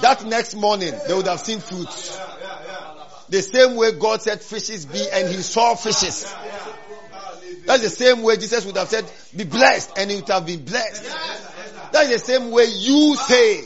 That 0.00 0.24
next 0.24 0.54
morning, 0.54 0.94
they 1.06 1.12
would 1.12 1.26
have 1.26 1.40
seen 1.40 1.60
fruits. 1.60 2.18
The 3.28 3.42
same 3.42 3.76
way 3.76 3.92
God 3.92 4.22
said 4.22 4.40
fishes 4.40 4.86
be 4.86 5.06
and 5.12 5.28
he 5.28 5.42
saw 5.42 5.74
fishes. 5.74 6.34
That's 7.66 7.82
the 7.82 7.90
same 7.90 8.22
way 8.22 8.36
Jesus 8.36 8.64
would 8.64 8.78
have 8.78 8.88
said, 8.88 9.04
be 9.36 9.44
blessed 9.44 9.98
and 9.98 10.10
he 10.10 10.16
would 10.16 10.28
have 10.30 10.46
been 10.46 10.64
blessed. 10.64 11.14
That's 11.92 12.08
the 12.08 12.18
same 12.18 12.52
way 12.52 12.64
you 12.64 13.16
say. 13.16 13.64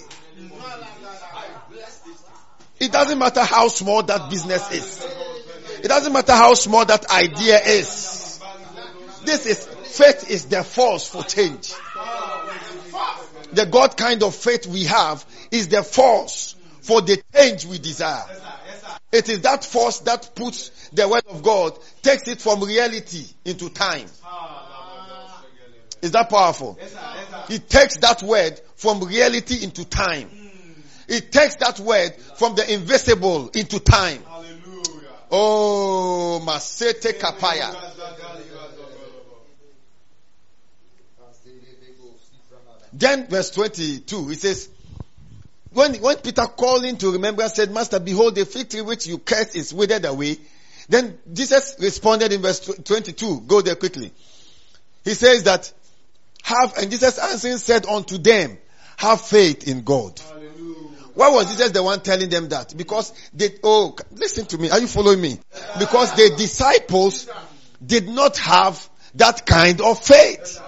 It 2.80 2.92
doesn't 2.92 3.18
matter 3.18 3.42
how 3.42 3.68
small 3.68 4.02
that 4.05 4.30
business 4.30 4.70
is. 4.70 5.06
It 5.82 5.88
doesn't 5.88 6.12
matter 6.12 6.32
how 6.32 6.55
small 6.55 6.84
that 6.84 7.10
idea 7.10 7.60
is. 7.60 8.40
This 9.24 9.46
is, 9.46 9.66
faith 9.66 10.30
is 10.30 10.46
the 10.46 10.62
force 10.62 11.06
for 11.09 11.22
change. 11.22 11.72
The 13.52 13.66
God 13.66 13.96
kind 13.96 14.22
of 14.22 14.34
faith 14.34 14.66
we 14.66 14.84
have 14.84 15.24
is 15.50 15.68
the 15.68 15.82
force 15.82 16.55
for 16.82 17.00
the 17.00 17.20
change 17.34 17.66
we 17.66 17.78
desire. 17.78 18.24
It 19.10 19.28
is 19.28 19.40
that 19.40 19.64
force 19.64 20.00
that 20.00 20.34
puts 20.34 20.70
the 20.90 21.09
word 21.09 21.24
of 21.28 21.42
God, 21.42 21.78
takes 22.02 22.28
it 22.28 22.40
from 22.40 22.62
reality 22.62 23.24
into 23.44 23.70
time. 23.70 24.06
Is 26.02 26.12
that 26.12 26.30
powerful? 26.30 26.78
It 27.48 27.68
takes 27.68 27.96
that 27.98 28.22
word 28.22 28.60
from 28.76 29.02
reality 29.02 29.64
into 29.64 29.84
time. 29.84 30.30
It 31.09 31.32
takes 31.32 31.56
that 31.56 31.80
word 31.80 32.14
from 32.36 32.55
the 32.55 32.72
invisible 32.72 33.51
into 33.55 33.80
time. 33.80 34.22
Oh, 35.30 36.40
Masete 36.44 37.18
Kapaya. 37.18 37.74
Then 42.93 43.26
verse 43.28 43.51
22, 43.51 44.30
it 44.30 44.39
says, 44.40 44.68
when, 45.72 45.94
when 45.97 46.16
Peter 46.16 46.47
calling 46.47 46.97
to 46.98 47.12
remember 47.12 47.47
said, 47.48 47.70
Master, 47.70 48.01
behold, 48.01 48.35
the 48.35 48.47
fig 48.47 48.70
tree 48.70 48.80
which 48.80 49.06
you 49.06 49.18
cursed 49.18 49.55
is 49.55 49.72
withered 49.72 50.05
away. 50.05 50.39
Then 50.89 51.18
Jesus 51.32 51.76
responded 51.78 52.32
in 52.32 52.40
verse 52.40 52.60
22. 52.60 53.43
Go 53.43 53.60
there 53.60 53.76
quickly. 53.76 54.10
He 55.05 55.14
says 55.14 55.44
that, 55.44 55.70
have, 56.43 56.76
and 56.78 56.90
Jesus 56.90 57.18
answering 57.18 57.59
said 57.59 57.86
unto 57.86 58.16
them, 58.18 58.56
have 58.97 59.20
faith 59.20 59.68
in 59.68 59.82
God. 59.82 60.20
Why 61.18 61.30
was 61.30 61.46
Jesus 61.50 61.72
the 61.72 61.82
one 61.82 62.00
telling 62.00 62.28
them 62.28 62.48
that? 62.50 62.76
Because 62.76 63.12
they, 63.34 63.48
oh, 63.64 63.96
listen 64.12 64.46
to 64.46 64.56
me. 64.56 64.70
Are 64.70 64.78
you 64.78 64.86
following 64.86 65.20
me? 65.20 65.40
Because 65.76 66.14
the 66.14 66.32
disciples 66.36 67.28
did 67.84 68.08
not 68.08 68.38
have 68.38 68.88
that 69.16 69.44
kind 69.44 69.80
of 69.80 69.98
faith. 69.98 70.62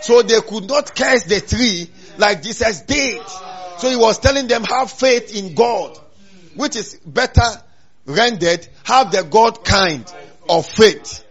So 0.00 0.22
they 0.22 0.40
could 0.40 0.66
not 0.66 0.96
curse 0.96 1.22
the 1.22 1.40
tree 1.40 1.88
like 2.18 2.42
Jesus 2.42 2.80
did. 2.80 3.22
So 3.78 3.88
he 3.88 3.94
was 3.94 4.18
telling 4.18 4.48
them, 4.48 4.64
have 4.64 4.90
faith 4.90 5.32
in 5.36 5.54
God, 5.54 5.96
which 6.56 6.74
is 6.74 6.96
better 7.06 7.48
rendered, 8.06 8.66
have 8.82 9.12
the 9.12 9.22
God 9.22 9.64
kind 9.64 10.04
of 10.48 10.66
faith. 10.66 11.24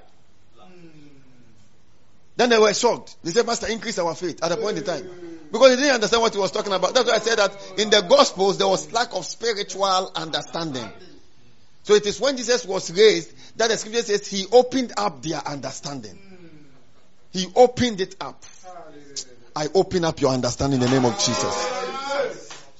Then 2.37 2.51
they 2.51 2.57
were 2.57 2.73
shocked. 2.73 3.17
They 3.21 3.31
said, 3.31 3.45
Master, 3.45 3.67
increase 3.67 3.99
our 3.99 4.15
faith 4.15 4.41
at 4.41 4.53
a 4.53 4.55
point 4.55 4.77
in 4.77 4.85
time. 4.85 5.24
Because 5.55 5.69
he 5.69 5.77
didn't 5.77 5.95
understand 5.95 6.21
what 6.21 6.33
he 6.33 6.39
was 6.39 6.51
talking 6.51 6.73
about. 6.73 6.93
That's 6.93 7.07
why 7.07 7.15
I 7.15 7.19
said 7.19 7.37
that 7.37 7.79
in 7.79 7.89
the 7.89 8.01
Gospels 8.01 8.57
there 8.57 8.67
was 8.67 8.91
lack 8.91 9.15
of 9.15 9.25
spiritual 9.25 10.11
understanding. 10.13 10.85
So 11.83 11.93
it 11.93 12.05
is 12.05 12.19
when 12.19 12.35
Jesus 12.35 12.65
was 12.65 12.91
raised 12.91 13.33
that 13.57 13.69
the 13.69 13.77
scripture 13.77 14.01
says 14.01 14.27
he 14.27 14.47
opened 14.51 14.91
up 14.97 15.21
their 15.21 15.37
understanding. 15.37 16.19
He 17.31 17.47
opened 17.55 18.01
it 18.01 18.17
up. 18.19 18.43
I 19.55 19.67
open 19.73 20.03
up 20.03 20.19
your 20.19 20.33
understanding 20.33 20.81
in 20.81 20.89
the 20.89 20.91
name 20.91 21.05
of 21.05 21.17
Jesus. 21.19 22.73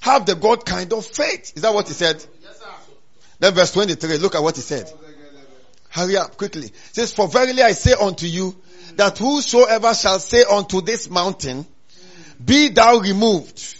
Have 0.00 0.24
the 0.24 0.34
God 0.34 0.64
kind 0.64 0.90
of 0.94 1.04
faith. 1.04 1.52
Is 1.56 1.60
that 1.60 1.74
what 1.74 1.88
he 1.88 1.92
said? 1.92 2.24
Then 3.38 3.52
verse 3.52 3.72
23, 3.72 4.16
look 4.16 4.34
at 4.34 4.42
what 4.42 4.56
he 4.56 4.62
said. 4.62 4.90
Hurry 5.90 6.16
up 6.16 6.38
quickly. 6.38 6.68
It 6.68 6.94
says, 6.94 7.12
for 7.12 7.28
verily 7.28 7.60
I 7.60 7.72
say 7.72 7.92
unto 7.92 8.24
you 8.24 8.56
that 8.94 9.18
whosoever 9.18 9.94
shall 9.94 10.18
say 10.18 10.44
unto 10.44 10.80
this 10.80 11.10
mountain, 11.10 11.66
be 12.42 12.68
thou 12.68 12.98
removed 12.98 13.76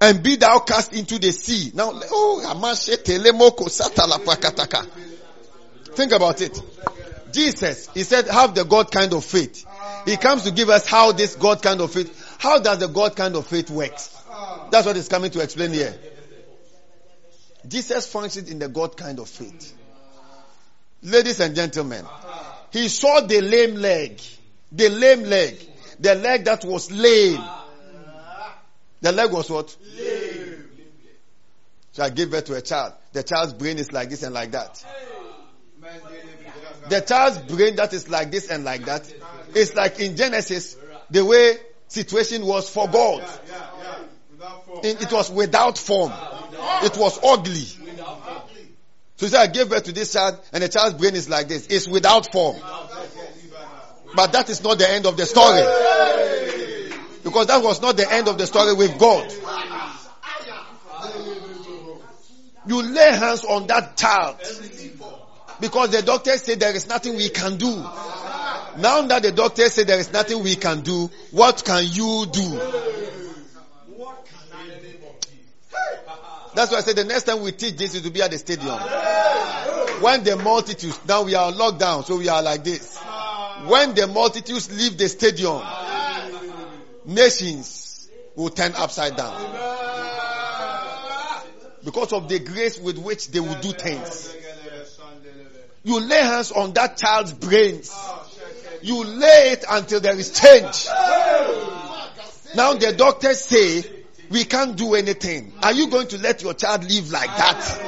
and 0.00 0.22
be 0.22 0.36
thou 0.36 0.58
cast 0.60 0.92
into 0.92 1.18
the 1.18 1.32
sea. 1.32 1.70
Now, 1.74 1.90
oh. 1.94 2.40
Think 5.94 6.12
about 6.12 6.40
it. 6.40 6.62
Jesus, 7.32 7.88
he 7.92 8.02
said, 8.02 8.28
have 8.28 8.54
the 8.54 8.64
God 8.64 8.90
kind 8.90 9.12
of 9.12 9.24
faith. 9.24 9.66
He 10.06 10.16
comes 10.16 10.44
to 10.44 10.50
give 10.50 10.68
us 10.70 10.86
how 10.86 11.12
this 11.12 11.36
God 11.36 11.62
kind 11.62 11.80
of 11.80 11.92
faith, 11.92 12.36
how 12.38 12.58
does 12.60 12.78
the 12.78 12.88
God 12.88 13.16
kind 13.16 13.36
of 13.36 13.46
faith 13.46 13.70
works? 13.70 14.14
That's 14.70 14.86
what 14.86 14.96
he's 14.96 15.08
coming 15.08 15.30
to 15.32 15.40
explain 15.40 15.72
here. 15.72 15.94
Jesus 17.66 18.06
functioned 18.10 18.48
in 18.48 18.58
the 18.58 18.68
God 18.68 18.96
kind 18.96 19.18
of 19.18 19.28
faith. 19.28 19.74
Ladies 21.02 21.40
and 21.40 21.54
gentlemen, 21.54 22.04
he 22.72 22.88
saw 22.88 23.20
the 23.20 23.40
lame 23.40 23.74
leg, 23.74 24.20
the 24.72 24.88
lame 24.88 25.22
leg, 25.22 25.58
the 25.98 26.14
leg 26.14 26.44
that 26.44 26.64
was 26.64 26.90
lame. 26.90 27.42
The 29.00 29.12
leg 29.12 29.32
was 29.32 29.48
what? 29.50 29.76
Lame. 29.96 30.64
So 31.92 32.04
I 32.04 32.10
gave 32.10 32.30
birth 32.30 32.44
to 32.44 32.54
a 32.54 32.60
child. 32.60 32.92
The 33.12 33.22
child's 33.22 33.54
brain 33.54 33.78
is 33.78 33.92
like 33.92 34.10
this 34.10 34.22
and 34.22 34.32
like 34.32 34.52
that. 34.52 34.84
The 36.88 37.00
child's 37.00 37.38
brain 37.38 37.76
that 37.76 37.92
is 37.92 38.08
like 38.08 38.30
this 38.30 38.50
and 38.50 38.64
like 38.64 38.84
that 38.84 39.12
is 39.54 39.74
like 39.74 39.98
in 40.00 40.16
Genesis, 40.16 40.76
the 41.10 41.24
way 41.24 41.56
situation 41.88 42.46
was 42.46 42.70
for 42.70 42.88
God. 42.88 43.28
It, 44.84 45.02
it 45.02 45.12
was 45.12 45.30
without 45.30 45.76
form. 45.76 46.12
It 46.82 46.96
was 46.96 47.18
ugly. 47.24 47.64
So 49.16 49.26
he 49.26 49.28
said, 49.28 49.40
I 49.40 49.46
gave 49.48 49.68
birth 49.68 49.84
to 49.84 49.92
this 49.92 50.12
child 50.12 50.38
and 50.52 50.62
the 50.62 50.68
child's 50.68 50.94
brain 50.94 51.16
is 51.16 51.28
like 51.28 51.48
this. 51.48 51.66
It's 51.66 51.88
without 51.88 52.30
form. 52.30 52.56
But 54.18 54.32
that 54.32 54.50
is 54.50 54.64
not 54.64 54.78
the 54.78 54.90
end 54.90 55.06
of 55.06 55.16
the 55.16 55.24
story. 55.24 55.62
Because 57.22 57.46
that 57.46 57.62
was 57.62 57.80
not 57.80 57.96
the 57.96 58.12
end 58.12 58.26
of 58.26 58.36
the 58.36 58.48
story 58.48 58.74
with 58.74 58.98
God. 58.98 59.32
You 62.66 62.82
lay 62.82 63.12
hands 63.12 63.44
on 63.44 63.68
that 63.68 63.96
child. 63.96 64.34
Because 65.60 65.90
the 65.90 66.02
doctor 66.02 66.36
said 66.36 66.58
there 66.58 66.74
is 66.74 66.88
nothing 66.88 67.14
we 67.14 67.28
can 67.28 67.58
do. 67.58 67.76
Now 67.76 69.02
that 69.02 69.22
the 69.22 69.30
doctor 69.30 69.68
said 69.68 69.86
there 69.86 70.00
is 70.00 70.12
nothing 70.12 70.42
we 70.42 70.56
can 70.56 70.80
do, 70.80 71.08
what 71.30 71.64
can 71.64 71.84
you 71.84 72.26
do? 72.26 72.60
That's 76.56 76.72
why 76.72 76.78
I 76.78 76.80
said 76.80 76.96
the 76.96 77.04
next 77.04 77.22
time 77.22 77.40
we 77.42 77.52
teach 77.52 77.76
this 77.76 77.94
is 77.94 78.02
to 78.02 78.10
be 78.10 78.20
at 78.20 78.32
the 78.32 78.38
stadium. 78.38 78.80
When 80.02 80.24
the 80.24 80.34
multitudes, 80.42 80.98
now 81.06 81.22
we 81.22 81.36
are 81.36 81.52
locked 81.52 81.78
down, 81.78 82.04
so 82.04 82.16
we 82.16 82.28
are 82.28 82.42
like 82.42 82.64
this. 82.64 82.98
When 83.68 83.94
the 83.94 84.06
multitudes 84.06 84.70
leave 84.74 84.96
the 84.96 85.08
stadium, 85.08 85.62
nations 87.04 88.08
will 88.34 88.48
turn 88.48 88.72
upside 88.74 89.14
down. 89.14 89.34
Because 91.84 92.14
of 92.14 92.28
the 92.28 92.38
grace 92.38 92.78
with 92.78 92.96
which 92.96 93.28
they 93.28 93.40
will 93.40 93.60
do 93.60 93.72
things. 93.72 94.34
You 95.84 96.00
lay 96.00 96.20
hands 96.20 96.50
on 96.50 96.72
that 96.72 96.96
child's 96.96 97.34
brains. 97.34 97.94
You 98.80 99.04
lay 99.04 99.52
it 99.52 99.64
until 99.68 100.00
there 100.00 100.16
is 100.18 100.30
change. 100.30 100.86
Now 102.54 102.72
the 102.74 102.94
doctors 102.96 103.40
say 103.40 103.84
we 104.30 104.44
can't 104.44 104.76
do 104.76 104.94
anything. 104.94 105.52
Are 105.62 105.72
you 105.72 105.88
going 105.88 106.08
to 106.08 106.18
let 106.18 106.42
your 106.42 106.54
child 106.54 106.84
live 106.84 107.10
like 107.10 107.36
that? 107.36 107.84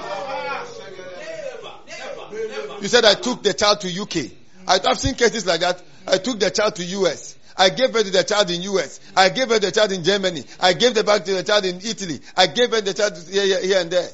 You 2.82 2.88
said 2.88 3.04
I 3.06 3.14
took 3.14 3.42
the 3.42 3.54
child 3.54 3.80
to 3.80 4.02
UK. 4.02 4.39
I, 4.70 4.78
have 4.86 4.98
seen 4.98 5.14
cases 5.14 5.46
like 5.46 5.60
that. 5.60 5.82
I 6.06 6.18
took 6.18 6.38
the 6.38 6.48
child 6.50 6.76
to 6.76 6.84
US. 6.84 7.36
I 7.56 7.70
gave 7.70 7.92
birth 7.92 8.04
to 8.04 8.12
the 8.12 8.22
child 8.22 8.50
in 8.50 8.62
US. 8.62 9.00
I 9.16 9.28
gave 9.30 9.48
birth 9.48 9.62
the 9.62 9.72
child 9.72 9.90
in 9.90 10.04
Germany. 10.04 10.44
I 10.60 10.74
gave 10.74 10.94
the 10.94 11.02
back 11.02 11.24
to 11.24 11.34
the 11.34 11.42
child 11.42 11.64
in 11.64 11.76
Italy. 11.76 12.20
I 12.36 12.46
gave 12.46 12.70
birth 12.70 12.84
the 12.84 12.94
child 12.94 13.18
here, 13.28 13.44
here, 13.44 13.60
here 13.62 13.80
and 13.80 13.90
there. 13.90 14.08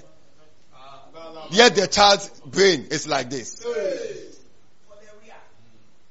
Yet 1.50 1.76
the 1.76 1.86
child's 1.86 2.30
brain 2.46 2.86
is 2.90 3.06
like 3.06 3.28
this. 3.28 3.64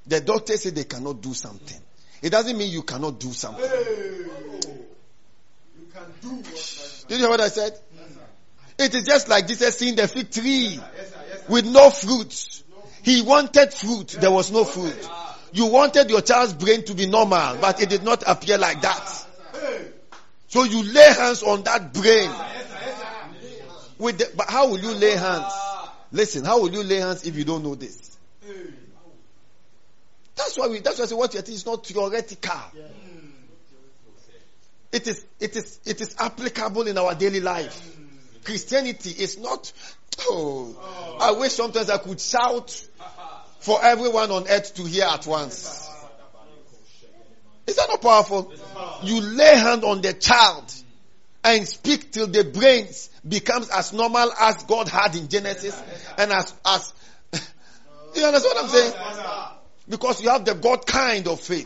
The 0.05 0.21
doctor 0.21 0.55
said 0.57 0.75
they 0.75 0.83
cannot 0.83 1.21
do 1.21 1.33
something. 1.33 1.81
It 2.21 2.29
doesn't 2.29 2.55
mean 2.55 2.71
you 2.71 2.83
cannot 2.83 3.19
do 3.19 3.33
something. 3.33 3.67
Did 7.07 7.09
you 7.09 7.17
hear 7.17 7.29
what 7.29 7.41
I 7.41 7.47
said? 7.47 7.77
It 8.77 8.93
is 8.93 9.05
just 9.05 9.27
like 9.27 9.47
Jesus 9.47 9.75
seeing 9.77 9.95
the 9.95 10.07
fig 10.07 10.29
tree. 10.29 10.79
with 11.47 11.65
no 11.65 11.89
fruit. 11.89 12.63
He 13.05 13.21
wanted 13.21 13.71
fruit. 13.71 14.17
There 14.19 14.31
was 14.31 14.51
no 14.51 14.63
fruit. 14.65 15.09
You 15.53 15.67
wanted 15.67 16.09
your 16.09 16.21
child's 16.21 16.53
brain 16.53 16.83
to 16.85 16.95
be 16.95 17.05
normal, 17.05 17.57
but 17.61 17.79
it 17.79 17.87
did 17.87 18.03
not 18.03 18.23
appear 18.25 18.57
like 18.57 18.81
that. 18.81 19.25
So 20.47 20.63
you 20.63 20.81
lay 20.83 21.13
hands 21.13 21.43
on 21.43 21.61
that 21.63 21.93
brain. 21.93 22.31
With 23.99 24.17
the, 24.17 24.31
but 24.35 24.49
how 24.49 24.69
will 24.69 24.79
you 24.79 24.93
lay 24.95 25.11
hands? 25.11 25.53
Listen, 26.11 26.45
how 26.45 26.59
will 26.61 26.73
you 26.73 26.81
lay 26.81 26.97
hands 26.97 27.25
if 27.25 27.35
you 27.37 27.45
don't 27.45 27.63
know 27.63 27.75
this? 27.75 28.17
That's 30.35 30.57
why 30.57 30.67
we, 30.67 30.79
that's 30.79 30.97
why 30.97 31.05
I 31.05 31.07
say 31.07 31.15
what 31.15 31.33
you 31.35 31.41
think 31.41 31.55
is 31.55 31.65
not 31.65 31.85
theoretical. 31.85 32.59
It 34.91 35.07
is, 35.07 35.25
it 35.39 35.55
is, 35.55 35.79
it 35.85 36.01
is 36.01 36.15
applicable 36.17 36.87
in 36.87 36.97
our 36.97 37.13
daily 37.13 37.39
life. 37.39 37.97
Christianity 38.43 39.11
is 39.11 39.37
not, 39.37 39.71
oh, 40.21 41.17
I 41.19 41.31
wish 41.31 41.53
sometimes 41.53 41.89
I 41.89 41.97
could 41.97 42.19
shout 42.19 42.87
for 43.65 43.83
everyone 43.83 44.29
on 44.29 44.47
earth 44.47 44.75
to 44.75 44.83
hear 44.83 45.05
at 45.05 45.25
once. 45.25 45.89
Is 47.65 47.77
that 47.77 47.87
not 47.89 47.99
powerful? 47.99 48.53
You 49.01 49.21
lay 49.21 49.55
hand 49.55 49.83
on 49.83 50.01
the 50.01 50.13
child 50.13 50.71
and 51.43 51.67
speak 51.67 52.11
till 52.11 52.27
the 52.27 52.43
brains 52.43 53.09
becomes 53.27 53.71
as 53.71 53.91
normal 53.91 54.31
as 54.39 54.61
God 54.65 54.87
had 54.87 55.15
in 55.15 55.29
Genesis 55.29 55.81
and 56.15 56.31
as, 56.31 56.53
as, 56.63 56.93
you 58.15 58.23
understand 58.23 58.53
what 58.53 58.63
I'm 58.65 58.69
saying? 58.69 58.93
Because 59.89 60.21
you 60.21 60.29
have 60.29 60.45
the 60.45 60.53
God 60.53 60.85
kind 60.85 61.27
of 61.27 61.39
faith. 61.39 61.65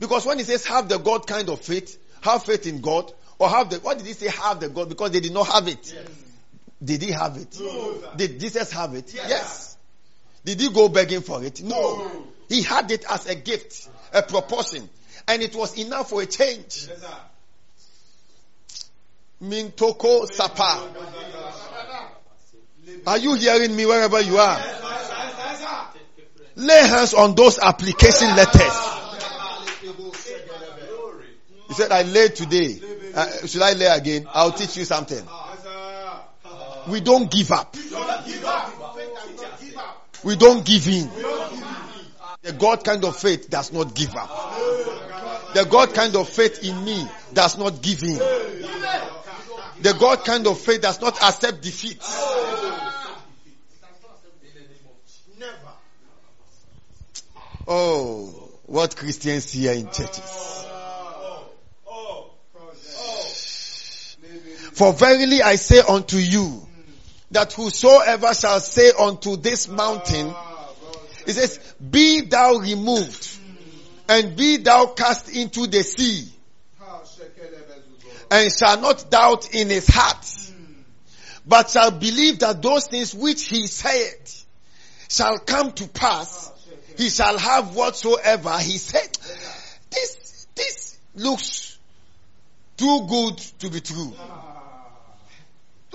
Because 0.00 0.26
when 0.26 0.38
he 0.38 0.44
says 0.44 0.66
have 0.66 0.88
the 0.88 0.98
God 0.98 1.28
kind 1.28 1.48
of 1.48 1.60
faith, 1.60 1.96
have 2.22 2.42
faith 2.42 2.66
in 2.66 2.80
God, 2.80 3.12
or 3.38 3.48
have 3.48 3.70
the, 3.70 3.76
what 3.76 3.98
did 3.98 4.06
he 4.08 4.14
say 4.14 4.30
have 4.30 4.58
the 4.58 4.68
God? 4.68 4.88
Because 4.88 5.12
they 5.12 5.20
did 5.20 5.32
not 5.32 5.46
have 5.46 5.68
it. 5.68 5.94
Did 6.82 7.02
he 7.02 7.10
have 7.12 7.36
it? 7.36 7.58
Did 8.16 8.40
Jesus 8.40 8.70
have 8.72 8.94
it? 8.94 9.12
Yes. 9.14 9.76
Did 10.44 10.60
he 10.60 10.70
go 10.70 10.88
begging 10.88 11.22
for 11.22 11.42
it? 11.42 11.62
No. 11.62 12.26
He 12.48 12.62
had 12.62 12.90
it 12.90 13.04
as 13.10 13.26
a 13.26 13.34
gift, 13.34 13.88
a 14.12 14.22
proportion, 14.22 14.88
and 15.26 15.42
it 15.42 15.54
was 15.54 15.76
enough 15.78 16.10
for 16.10 16.22
a 16.22 16.26
change. 16.26 16.88
Mintoko 19.42 20.26
Sapa. 20.30 20.88
Are 23.06 23.18
you 23.18 23.34
hearing 23.34 23.74
me 23.74 23.86
wherever 23.86 24.20
you 24.20 24.38
are? 24.38 24.62
Lay 26.56 26.86
hands 26.86 27.12
on 27.12 27.34
those 27.34 27.58
application 27.58 28.28
letters. 28.34 28.96
He 31.68 31.74
said, 31.74 31.90
I 31.92 32.02
lay 32.02 32.28
today. 32.28 32.80
Uh, 33.14 33.46
should 33.46 33.62
I 33.62 33.72
lay 33.72 33.86
again? 33.86 34.26
I'll 34.32 34.52
teach 34.52 34.76
you 34.76 34.84
something. 34.84 35.26
We 36.88 37.00
don't 37.00 37.30
give 37.30 37.50
up. 37.50 37.76
We 40.24 40.36
don't 40.36 40.64
give 40.64 40.88
in. 40.88 41.10
The 42.42 42.52
God 42.52 42.84
kind 42.84 43.04
of 43.04 43.16
faith 43.16 43.50
does 43.50 43.72
not 43.72 43.94
give 43.94 44.14
up. 44.14 44.28
The 45.54 45.64
God 45.64 45.94
kind 45.94 46.14
of 46.16 46.28
faith 46.28 46.62
in 46.62 46.84
me 46.84 47.06
does 47.32 47.58
not 47.58 47.82
give 47.82 48.02
in. 48.02 48.18
The 48.18 49.96
God 49.98 50.24
kind 50.24 50.46
of 50.46 50.58
faith 50.60 50.80
does 50.80 51.00
not 51.00 51.22
accept 51.22 51.62
defeat. 51.62 52.00
Oh, 57.68 58.26
what 58.66 58.96
Christians 58.96 59.52
here 59.52 59.72
in 59.72 59.86
churches. 59.86 60.66
For 64.72 64.92
verily 64.92 65.42
I 65.42 65.56
say 65.56 65.80
unto 65.80 66.18
you, 66.18 66.65
that 67.30 67.52
whosoever 67.52 68.32
shall 68.34 68.60
say 68.60 68.92
unto 68.98 69.36
this 69.36 69.68
mountain, 69.68 70.32
it 71.26 71.32
says, 71.32 71.58
be 71.78 72.22
thou 72.22 72.56
removed 72.56 73.38
and 74.08 74.36
be 74.36 74.58
thou 74.58 74.86
cast 74.86 75.34
into 75.34 75.66
the 75.66 75.82
sea 75.82 76.28
and 78.30 78.50
shall 78.52 78.80
not 78.80 79.10
doubt 79.10 79.54
in 79.54 79.68
his 79.70 79.88
heart, 79.88 80.26
but 81.46 81.70
shall 81.70 81.90
believe 81.90 82.40
that 82.40 82.62
those 82.62 82.86
things 82.86 83.14
which 83.14 83.44
he 83.44 83.66
said 83.66 84.16
shall 85.08 85.38
come 85.38 85.72
to 85.72 85.88
pass, 85.88 86.52
he 86.96 87.08
shall 87.08 87.38
have 87.38 87.76
whatsoever 87.76 88.58
he 88.58 88.78
said. 88.78 89.18
This, 89.90 90.46
this 90.54 90.98
looks 91.14 91.78
too 92.76 93.06
good 93.08 93.38
to 93.38 93.70
be 93.70 93.80
true. 93.80 94.12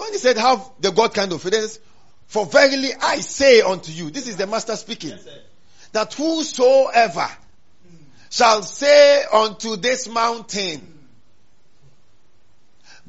When 0.02 0.14
he 0.14 0.18
said 0.18 0.36
have 0.38 0.68
the 0.80 0.90
God 0.90 1.14
kind 1.14 1.32
of 1.32 1.44
faith, 1.44 1.78
for 2.26 2.48
verily 2.48 2.90
I 3.00 3.18
say 3.18 3.62
unto 3.62 3.92
you, 3.92 4.10
this 4.10 4.28
is 4.28 4.36
the 4.36 4.48
master 4.48 4.76
speaking, 4.76 5.14
that 5.92 6.12
whosoever 6.16 7.30
shall 8.32 8.64
say 8.64 9.24
unto 9.32 9.76
this 9.76 10.10
mountain, 10.10 10.82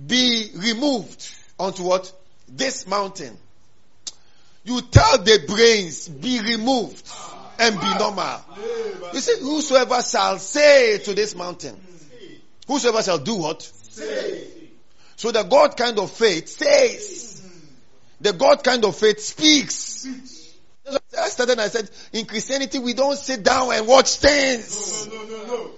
be 0.07 0.51
removed 0.55 1.35
unto 1.59 1.83
what? 1.83 2.13
This 2.47 2.87
mountain. 2.87 3.39
You 4.63 4.83
tell 4.83 5.17
the 5.17 5.45
brains, 5.49 6.11
be 6.11 6.41
removed 6.41 7.11
and 7.59 7.81
be 7.81 7.95
normal. 7.95 8.39
You 9.15 9.21
see, 9.21 9.41
whosoever 9.41 10.03
shall 10.03 10.39
say 10.39 10.99
to 10.99 11.15
this 11.15 11.35
mountain, 11.35 11.81
whosoever 12.67 13.03
shall 13.03 13.19
do 13.19 13.37
what? 13.37 13.73
So 15.23 15.31
the 15.31 15.45
God 15.45 15.77
kind 15.77 16.01
of 16.01 16.11
faith 16.11 16.49
says, 16.49 17.49
the 18.21 18.33
God 18.33 18.65
kind 18.65 18.85
of 18.85 18.97
faith 18.97 19.21
speaks. 19.21 20.05
I 21.17 21.29
started 21.29 21.61
I 21.61 21.69
said, 21.69 21.89
in 22.13 22.27
Christianity 22.27 22.81
we 22.81 22.93
don't 22.93 23.17
sit 23.17 23.45
down 23.45 23.73
and 23.73 23.87
watch 23.87 24.17
things. 24.17 25.07
No, 25.07 25.23
no, 25.23 25.47
no, 25.47 25.71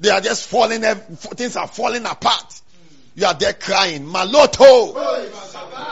They 0.00 0.10
are 0.10 0.20
just 0.20 0.48
falling, 0.48 0.82
eh, 0.82 0.94
things 0.94 1.54
are 1.54 1.68
falling 1.68 2.04
apart. 2.04 2.60
You 3.14 3.26
are 3.26 3.34
there 3.34 3.52
crying, 3.52 4.04
Maloto, 4.04 4.92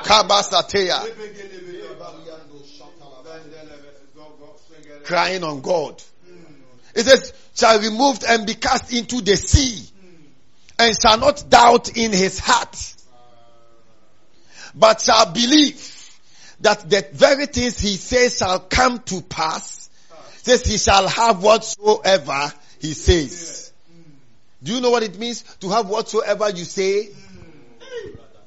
Kabasateya, 0.03 1.07
crying 5.05 5.45
on 5.45 5.61
God. 5.61 6.03
It 6.97 7.05
says, 7.05 7.33
shall 7.55 7.79
removed 7.79 8.25
and 8.29 8.45
be 8.45 8.55
cast 8.55 8.93
into 8.93 9.21
the 9.21 9.37
sea 9.37 9.94
and 10.79 10.95
shall 11.01 11.19
not 11.19 11.45
doubt 11.49 11.97
in 11.97 12.13
his 12.13 12.39
heart, 12.39 12.95
but 14.75 15.01
shall 15.01 15.33
believe 15.33 15.91
that 16.61 16.89
the 16.89 17.07
very 17.13 17.47
things 17.47 17.79
he 17.79 17.97
says 17.97 18.39
shall 18.39 18.61
come 18.61 18.99
to 19.01 19.21
pass. 19.23 19.89
Says 20.43 20.65
he 20.67 20.79
shall 20.79 21.09
have 21.09 21.43
whatsoever 21.43 22.53
he 22.81 22.93
says. 22.93 23.73
Do 24.63 24.75
you 24.75 24.81
know 24.81 24.91
what 24.91 25.03
it 25.03 25.19
means 25.19 25.43
to 25.61 25.69
have 25.71 25.89
whatsoever 25.89 26.51
you 26.51 26.65
say? 26.65 27.11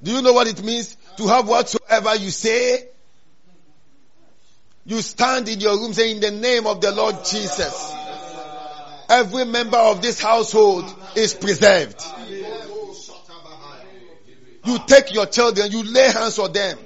Do 0.02 0.12
you 0.12 0.22
know 0.22 0.34
what 0.34 0.48
it 0.48 0.64
means 0.64 0.96
to 1.18 1.28
have 1.28 1.48
whatsoever 1.48 2.16
you 2.16 2.30
say? 2.30 2.88
You 4.86 5.02
stand 5.02 5.50
in 5.50 5.60
your 5.60 5.78
room 5.78 5.94
saying, 5.94 6.18
in 6.18 6.22
the 6.22 6.32
name 6.32 6.66
of 6.66 6.82
the 6.82 6.92
Lord 6.92 7.26
Jesus, 7.26 7.94
every 9.10 9.46
member 9.46 9.78
of 9.78 10.02
this 10.02 10.22
household 10.22 10.86
is 11.16 11.34
preserved. 11.34 12.04
You 14.66 14.80
take 14.86 15.14
your 15.14 15.26
children, 15.28 15.72
you 15.72 15.84
lay 15.84 16.12
hands 16.12 16.40
on 16.40 16.52
them. 16.52 16.78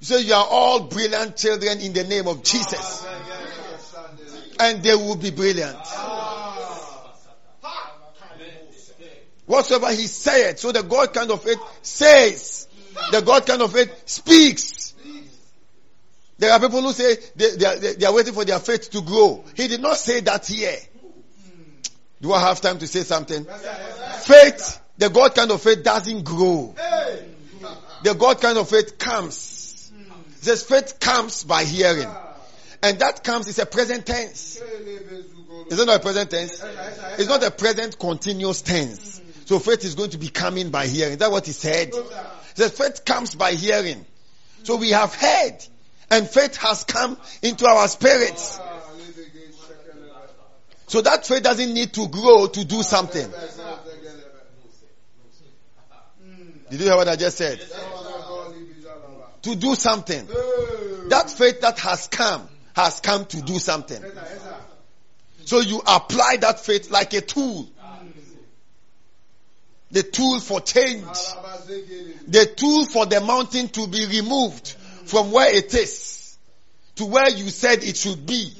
You 0.00 0.06
say 0.06 0.20
you 0.20 0.34
are 0.34 0.46
all 0.48 0.80
brilliant 0.84 1.36
children 1.36 1.80
in 1.80 1.92
the 1.92 2.04
name 2.04 2.28
of 2.28 2.42
Jesus. 2.42 3.06
And 4.58 4.82
they 4.82 4.94
will 4.94 5.16
be 5.16 5.30
brilliant. 5.30 5.78
Whatsoever 9.46 9.90
he 9.90 10.06
said, 10.06 10.60
so 10.60 10.70
the 10.70 10.82
God 10.82 11.12
kind 11.12 11.30
of 11.30 11.42
faith 11.42 11.58
says, 11.82 12.68
the 13.10 13.20
God 13.20 13.44
kind 13.46 13.60
of 13.62 13.72
faith 13.72 13.92
speaks. 14.06 14.94
There 16.38 16.52
are 16.52 16.60
people 16.60 16.82
who 16.82 16.92
say 16.92 17.16
they, 17.34 17.56
they, 17.56 17.66
are, 17.66 17.76
they 17.76 18.06
are 18.06 18.14
waiting 18.14 18.32
for 18.32 18.44
their 18.44 18.60
faith 18.60 18.90
to 18.92 19.02
grow. 19.02 19.44
He 19.56 19.66
did 19.66 19.82
not 19.82 19.96
say 19.96 20.20
that 20.20 20.46
here. 20.46 20.78
Do 22.20 22.32
I 22.32 22.40
have 22.40 22.60
time 22.60 22.78
to 22.78 22.86
say 22.86 23.02
something? 23.02 23.44
Faith, 23.44 24.80
the 24.98 25.08
God 25.08 25.34
kind 25.34 25.50
of 25.50 25.62
faith 25.62 25.82
doesn't 25.82 26.24
grow. 26.24 26.74
The 28.02 28.14
God 28.14 28.40
kind 28.40 28.58
of 28.58 28.68
faith 28.68 28.98
comes. 28.98 29.92
Says 30.40 30.62
faith 30.62 31.00
comes 31.00 31.44
by 31.44 31.64
hearing. 31.64 32.08
And 32.82 32.98
that 33.00 33.24
comes 33.24 33.46
is 33.46 33.58
a 33.58 33.66
present 33.66 34.06
tense. 34.06 34.56
Is 35.68 35.78
it 35.78 35.86
not 35.86 35.96
a 35.96 36.00
present 36.00 36.30
tense? 36.30 36.62
It's 37.18 37.28
not 37.28 37.42
a 37.44 37.50
present 37.50 37.98
continuous 37.98 38.62
tense. 38.62 39.20
So 39.44 39.58
faith 39.58 39.84
is 39.84 39.94
going 39.94 40.10
to 40.10 40.18
be 40.18 40.28
coming 40.28 40.70
by 40.70 40.86
hearing. 40.86 41.12
Is 41.12 41.18
that 41.18 41.30
what 41.30 41.46
he 41.46 41.52
said? 41.52 41.92
The 42.54 42.68
faith 42.68 43.04
comes 43.04 43.34
by 43.34 43.52
hearing. 43.52 44.04
So 44.62 44.76
we 44.76 44.90
have 44.90 45.14
heard 45.14 45.56
and 46.10 46.28
faith 46.28 46.56
has 46.56 46.84
come 46.84 47.16
into 47.42 47.66
our 47.66 47.88
spirits. 47.88 48.58
So 50.90 51.00
that 51.02 51.24
faith 51.24 51.44
doesn't 51.44 51.72
need 51.72 51.92
to 51.92 52.08
grow 52.08 52.48
to 52.48 52.64
do 52.64 52.82
something. 52.82 53.30
Did 56.68 56.80
you 56.80 56.86
hear 56.86 56.96
what 56.96 57.06
I 57.06 57.14
just 57.14 57.38
said? 57.38 57.60
to 59.42 59.54
do 59.54 59.76
something. 59.76 60.26
That 61.10 61.30
faith 61.30 61.60
that 61.60 61.78
has 61.78 62.08
come 62.08 62.48
has 62.74 62.98
come 62.98 63.24
to 63.26 63.40
do 63.40 63.60
something. 63.60 64.02
So 65.44 65.60
you 65.60 65.80
apply 65.86 66.38
that 66.40 66.58
faith 66.58 66.90
like 66.90 67.14
a 67.14 67.20
tool. 67.20 67.68
The 69.92 70.02
tool 70.02 70.40
for 70.40 70.60
change. 70.60 71.06
The 72.26 72.52
tool 72.56 72.86
for 72.86 73.06
the 73.06 73.20
mountain 73.20 73.68
to 73.68 73.86
be 73.86 74.06
removed 74.08 74.70
from 75.04 75.30
where 75.30 75.54
it 75.54 75.72
is 75.72 76.36
to 76.96 77.06
where 77.06 77.30
you 77.30 77.48
said 77.48 77.84
it 77.84 77.96
should 77.96 78.26
be. 78.26 78.52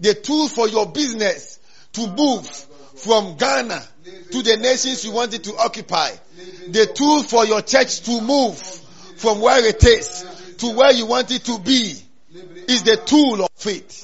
The 0.00 0.14
tool 0.14 0.48
for 0.48 0.68
your 0.68 0.86
business 0.86 1.58
to 1.94 2.06
move 2.06 2.46
from 2.46 3.36
Ghana 3.36 3.82
to 4.32 4.42
the 4.42 4.56
nations 4.56 5.04
you 5.04 5.12
wanted 5.12 5.44
to 5.44 5.56
occupy. 5.56 6.10
The 6.68 6.86
tool 6.86 7.22
for 7.22 7.44
your 7.44 7.62
church 7.62 8.00
to 8.02 8.20
move 8.20 8.58
from 9.16 9.40
where 9.40 9.64
it 9.64 9.82
is 9.84 10.24
to 10.58 10.74
where 10.74 10.92
you 10.92 11.06
want 11.06 11.30
it 11.30 11.44
to 11.44 11.58
be 11.58 11.94
is 12.68 12.82
the 12.82 12.96
tool 12.96 13.42
of 13.42 13.50
faith. 13.56 14.02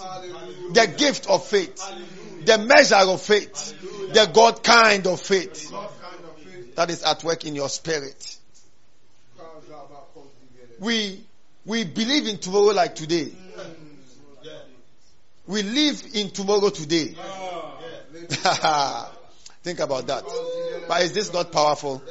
The 0.72 0.92
gift 0.96 1.28
of 1.28 1.44
faith. 1.44 1.82
The 2.44 2.58
measure 2.58 3.10
of 3.10 3.20
faith. 3.20 3.74
The 4.12 4.30
God 4.32 4.62
kind 4.62 5.06
of 5.06 5.20
faith 5.20 5.72
that 6.76 6.90
is 6.90 7.02
at 7.02 7.22
work 7.22 7.44
in 7.44 7.54
your 7.54 7.68
spirit. 7.68 8.38
We, 10.80 11.24
we 11.64 11.84
believe 11.84 12.26
in 12.26 12.38
tomorrow 12.38 12.72
like 12.72 12.94
today. 12.94 13.32
We 15.46 15.62
live 15.62 16.02
in 16.14 16.30
tomorrow 16.30 16.70
today. 16.70 17.14
Think 19.62 19.80
about 19.80 20.06
that. 20.06 20.24
But 20.88 21.02
is 21.02 21.12
this 21.12 21.32
not 21.32 21.52
powerful? 21.52 22.02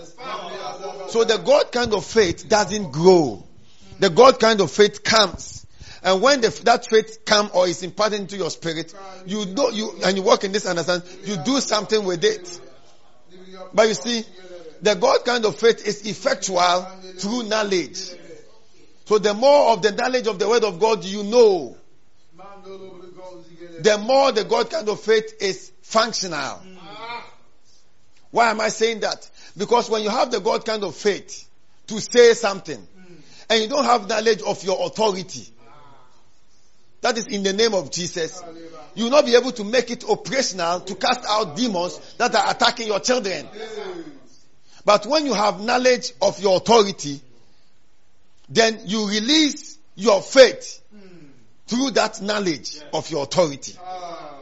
So 1.10 1.24
the 1.24 1.38
God 1.38 1.72
kind 1.72 1.94
of 1.94 2.06
faith 2.06 2.48
doesn't 2.48 2.92
grow. 2.92 3.44
The 4.00 4.10
God 4.10 4.40
kind 4.40 4.62
of 4.62 4.72
faith 4.72 5.04
comes. 5.04 5.66
And 6.04 6.22
when 6.22 6.42
the, 6.42 6.50
that 6.66 6.86
faith 6.86 7.24
comes 7.26 7.52
or 7.52 7.68
is 7.68 7.82
imparted 7.82 8.20
into 8.20 8.38
your 8.38 8.50
spirit, 8.50 8.94
you 9.26 9.46
know, 9.46 9.70
you, 9.70 9.94
and 10.04 10.18
you 10.18 10.24
work 10.24 10.44
in 10.44 10.52
this 10.52 10.66
understand, 10.66 11.04
you 11.24 11.38
do 11.38 11.60
something 11.62 12.04
with 12.04 12.24
it. 12.24 12.60
But 13.74 13.88
you 13.88 13.94
see, 13.94 14.26
the 14.82 14.96
God 14.96 15.24
kind 15.24 15.46
of 15.46 15.56
faith 15.58 15.88
is 15.88 16.06
effectual 16.06 16.82
through 17.18 17.44
knowledge. 17.44 18.10
So 19.06 19.18
the 19.18 19.34
more 19.34 19.72
of 19.72 19.82
the 19.82 19.92
knowledge 19.92 20.28
of 20.28 20.40
the 20.40 20.48
word 20.50 20.64
of 20.64 20.80
God 20.80 21.06
you 21.06 21.24
know, 21.24 21.78
the 23.84 23.98
more 23.98 24.32
the 24.32 24.46
God 24.46 24.70
kind 24.70 24.88
of 24.88 25.02
faith 25.02 25.36
is 25.42 25.72
functional. 25.82 26.40
Mm. 26.40 26.78
Why 28.32 28.50
am 28.50 28.62
I 28.62 28.70
saying 28.70 29.02
that? 29.02 29.30
Because 29.56 29.90
when 29.90 30.02
you 30.02 30.10
have 30.10 30.32
the 30.32 30.40
God 30.40 30.66
kind 30.66 30.84
of 30.84 30.96
faith 30.96 31.48
to 31.88 32.00
say 32.00 32.34
something 32.34 32.78
mm. 32.78 33.16
and 33.50 33.62
you 33.62 33.68
don't 33.68 33.86
have 33.86 34.08
knowledge 34.08 34.42
of 34.42 34.64
your 34.64 34.88
authority, 34.88 35.48
ah. 35.68 35.74
that 37.02 37.18
is 37.18 37.28
in 37.28 37.44
the 37.44 37.54
name 37.54 37.74
of 37.74 37.92
Jesus, 37.92 38.42
you 38.96 39.06
will 39.06 39.12
not 39.12 39.26
be 39.26 39.36
able 39.36 39.52
to 39.52 39.64
make 39.66 39.92
it 39.92 40.06
operational 40.10 40.80
to 40.80 40.96
cast 40.96 41.26
out 41.28 41.58
demons 41.58 42.00
that 42.18 42.34
are 42.34 42.52
attacking 42.52 42.88
your 42.88 43.02
children. 43.02 43.48
But 44.86 45.06
when 45.06 45.26
you 45.26 45.34
have 45.34 45.62
knowledge 45.62 46.14
of 46.22 46.40
your 46.42 46.58
authority, 46.58 47.22
then 48.50 48.82
you 48.86 49.10
release 49.10 49.78
your 49.96 50.22
faith 50.22 50.83
through 51.68 51.92
that 51.92 52.22
knowledge 52.22 52.80
of 52.94 53.10
your 53.10 53.24
authority. 53.24 53.76
Ah. 53.80 54.34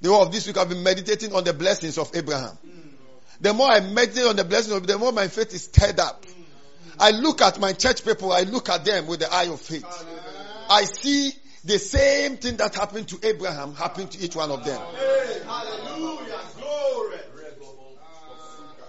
The 0.00 0.12
whole 0.12 0.22
of 0.22 0.32
this 0.32 0.46
week 0.46 0.56
I've 0.56 0.68
been 0.68 0.82
meditating 0.82 1.34
on 1.34 1.44
the 1.44 1.52
blessings 1.52 1.98
of 1.98 2.14
Abraham. 2.14 2.56
Mm. 2.64 2.82
The 3.40 3.54
more 3.54 3.68
I 3.68 3.80
meditate 3.80 4.24
on 4.24 4.36
the 4.36 4.44
blessings 4.44 4.76
of 4.76 4.86
the 4.86 4.98
more 4.98 5.10
my 5.10 5.28
faith 5.28 5.52
is 5.54 5.64
stirred 5.64 5.98
up. 5.98 6.24
Mm. 6.24 6.32
I 7.00 7.10
look 7.10 7.42
at 7.42 7.58
my 7.58 7.72
church 7.72 8.04
people, 8.04 8.32
I 8.32 8.42
look 8.42 8.68
at 8.68 8.84
them 8.84 9.06
with 9.06 9.20
the 9.20 9.32
eye 9.32 9.48
of 9.48 9.60
faith. 9.60 9.84
I 10.68 10.84
see 10.84 11.32
the 11.64 11.78
same 11.78 12.36
thing 12.36 12.56
that 12.58 12.74
happened 12.74 13.08
to 13.08 13.18
Abraham 13.22 13.74
happen 13.74 14.06
to 14.08 14.24
each 14.24 14.36
one 14.36 14.50
of 14.50 14.64
them. 14.64 14.80
Hallelujah. 15.44 16.40
Glory. 16.56 17.18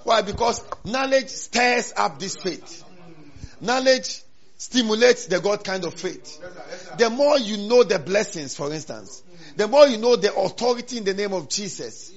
Why? 0.03 0.21
Because 0.21 0.63
knowledge 0.85 1.29
stirs 1.29 1.93
up 1.97 2.19
this 2.19 2.35
faith. 2.35 2.83
Mm. 2.85 3.65
Knowledge 3.65 4.21
stimulates 4.57 5.27
the 5.27 5.39
God 5.39 5.63
kind 5.63 5.85
of 5.85 5.93
faith. 5.93 6.41
The 6.97 7.09
more 7.09 7.38
you 7.39 7.57
know 7.69 7.84
the 7.84 7.99
blessings, 7.99 8.55
for 8.55 8.73
instance, 8.73 9.23
the 9.55 9.67
more 9.67 9.88
you 9.88 9.97
know 9.97 10.15
the 10.15 10.35
authority 10.35 10.97
in 10.97 11.03
the 11.03 11.13
name 11.13 11.34
of 11.34 11.49
Jesus. 11.49 12.11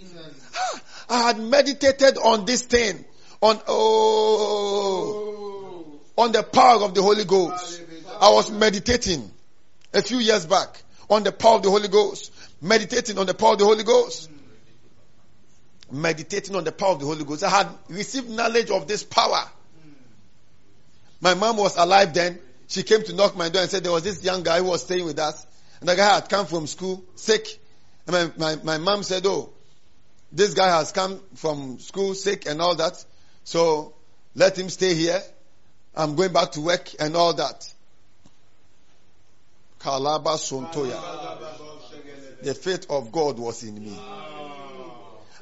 Ah, 0.57 0.81
I 1.11 1.23
had 1.29 1.39
meditated 1.39 2.19
on 2.19 2.45
this 2.45 2.63
thing, 2.63 3.05
on 3.41 3.61
oh, 3.67 5.05
on 6.17 6.33
the 6.33 6.43
power 6.43 6.83
of 6.83 6.95
the 6.95 7.03
Holy 7.03 7.25
Ghost. 7.25 7.83
I 8.21 8.31
was 8.31 8.51
meditating 8.51 9.31
a 9.93 10.03
few 10.03 10.19
years 10.19 10.47
back 10.47 10.83
on 11.09 11.23
the 11.23 11.33
power 11.33 11.57
of 11.57 11.63
the 11.63 11.71
Holy 11.71 11.89
Ghost, 11.89 12.33
meditating 12.61 13.19
on 13.19 13.27
the 13.27 13.35
power 13.35 13.53
of 13.53 13.59
the 13.59 13.65
Holy 13.65 13.85
Ghost 13.85 14.29
meditating 15.93 16.55
on 16.55 16.65
the 16.65 16.73
power 16.73 16.93
of 16.93 17.01
the 17.01 17.07
Holy 17.07 17.25
Ghost. 17.25 17.43
I 17.43 17.51
had 17.51 17.69
received 17.89 18.31
knowledge 18.31 18.71
of 18.71 18.87
this 18.87 19.03
power. 19.03 19.43
My 21.21 21.35
mom 21.35 21.57
was 21.57 21.77
alive 21.77 22.15
then. 22.15 22.39
She 22.69 22.83
came 22.83 23.03
to 23.05 23.13
knock 23.13 23.37
my 23.37 23.49
door 23.49 23.63
and 23.63 23.71
said 23.71 23.85
there 23.85 23.93
was 23.93 24.05
this 24.05 24.25
young 24.25 24.43
guy 24.43 24.59
who 24.59 24.67
was 24.67 24.83
staying 24.83 25.05
with 25.05 25.19
us. 25.19 25.47
And 25.81 25.89
the 25.89 25.97
guy 25.97 26.15
had 26.15 26.29
come 26.29 26.47
from 26.47 26.67
school 26.67 27.05
sick. 27.15 27.47
And 28.07 28.33
my, 28.39 28.55
my, 28.55 28.63
my 28.63 28.79
mom 28.79 29.03
said, 29.03 29.27
oh, 29.27 29.51
this 30.33 30.55
guy 30.55 30.69
has 30.69 30.93
come 30.93 31.21
from 31.35 31.79
school 31.79 32.15
sick 32.15 32.47
and 32.47 32.61
all 32.61 32.77
that. 32.77 33.05
So 33.45 33.95
let 34.35 34.59
him 34.59 34.69
stay 34.69 34.95
here. 34.95 35.21
I'm 35.95 36.15
going 36.15 36.33
back 36.33 36.53
to 36.53 36.61
work 36.61 36.89
and 37.01 37.17
all 37.17 37.35
that. 37.35 37.73
Kalaba 39.81 40.37
Sontoya. 40.37 41.39
The 42.43 42.55
faith 42.55 42.87
of 42.89 43.11
God 43.11 43.39
was 43.39 43.63
in 43.63 43.83
me. 43.83 43.99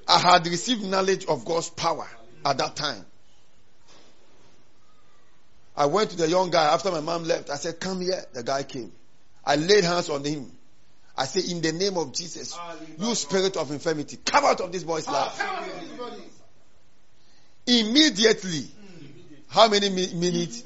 I 0.09 0.19
had 0.19 0.47
received 0.47 0.85
knowledge 0.85 1.27
of 1.27 1.45
God's 1.45 1.71
power 1.71 2.09
at 2.45 2.57
that 2.59 2.77
time. 2.77 3.05
I 5.79 5.87
went 5.87 6.11
to 6.11 6.17
the 6.17 6.29
young 6.29 6.51
guy 6.51 6.75
after 6.75 6.91
my 6.91 6.99
mom 6.99 7.23
left. 7.23 7.51
I 7.51 7.55
said, 7.55 7.79
Come 7.79 8.01
here. 8.01 8.25
The 8.33 8.43
guy 8.43 8.65
came. 8.65 8.91
I 9.45 9.55
laid 9.55 9.85
hands 9.85 10.11
on 10.11 10.25
him. 10.25 10.51
I 11.17 11.25
said, 11.25 11.45
In 11.45 11.61
the 11.61 11.71
name 11.71 11.97
of 11.97 12.13
Jesus, 12.13 12.59
you 12.99 13.15
spirit 13.15 13.57
of 13.57 13.71
infirmity, 13.71 14.19
come 14.25 14.45
out 14.45 14.61
of 14.61 14.73
this 14.73 14.83
boy's 14.83 15.07
life. 15.07 15.41
Immediately. 17.65 18.67
How 19.47 19.69
many 19.69 19.89
mi- 19.89 20.15
minutes? 20.15 20.63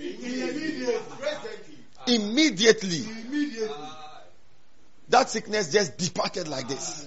Immediately. 2.07 3.07
That 5.11 5.29
sickness 5.29 5.73
just 5.73 5.99
departed 5.99 6.49
like 6.49 6.69
this. 6.69 7.07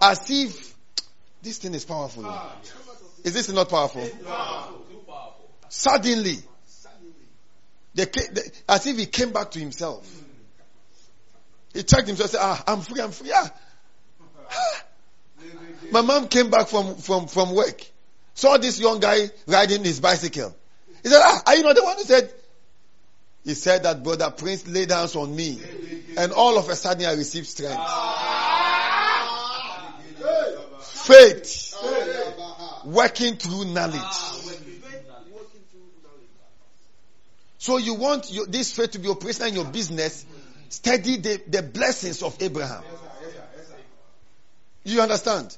As 0.00 0.30
if 0.30 0.74
this 1.42 1.58
thing 1.58 1.74
is 1.74 1.84
powerful. 1.84 2.34
Is 3.24 3.34
this 3.34 3.50
not 3.50 3.68
powerful? 3.68 4.08
Suddenly, 5.68 6.38
as 7.96 8.86
if 8.86 8.96
he 8.96 9.06
came 9.06 9.32
back 9.32 9.50
to 9.52 9.58
himself. 9.58 10.08
He 11.74 11.82
checked 11.82 12.06
himself 12.06 12.32
and 12.32 12.38
said, 12.38 12.40
Ah, 12.42 12.64
I'm 12.66 12.80
free, 12.80 13.00
I'm 13.00 13.10
free. 13.12 13.30
Ah. 13.34 13.50
Ah. 14.50 14.84
My 15.90 16.00
mom 16.00 16.28
came 16.28 16.50
back 16.50 16.68
from, 16.68 16.96
from, 16.96 17.26
from 17.26 17.54
work, 17.54 17.82
saw 18.34 18.56
this 18.56 18.80
young 18.80 19.00
guy 19.00 19.30
riding 19.46 19.84
his 19.84 20.00
bicycle. 20.00 20.54
He 21.02 21.08
said, 21.08 21.20
Ah, 21.22 21.42
are 21.46 21.56
you 21.56 21.62
not 21.62 21.76
the 21.76 21.82
one 21.82 21.96
who 21.96 22.04
said? 22.04 22.32
He 23.44 23.54
said 23.54 23.82
that 23.82 24.04
brother 24.04 24.30
Prince 24.30 24.68
laid 24.68 24.90
hands 24.90 25.16
on 25.16 25.34
me, 25.34 25.60
and 26.16 26.32
all 26.32 26.58
of 26.58 26.68
a 26.68 26.76
sudden 26.76 27.06
I 27.06 27.14
received 27.14 27.46
strength. 27.48 27.80
Faith 30.80 31.74
working 32.84 33.36
through 33.36 33.64
knowledge. 33.66 34.51
So 37.62 37.76
you 37.76 37.94
want 37.94 38.32
your, 38.32 38.44
this 38.46 38.72
faith 38.72 38.90
to 38.90 38.98
be 38.98 39.08
operational 39.08 39.50
in 39.50 39.54
your 39.54 39.64
business, 39.66 40.26
study 40.68 41.18
the, 41.18 41.40
the 41.46 41.62
blessings 41.62 42.20
of 42.24 42.36
Abraham. 42.42 42.82
You 44.82 45.00
understand? 45.00 45.56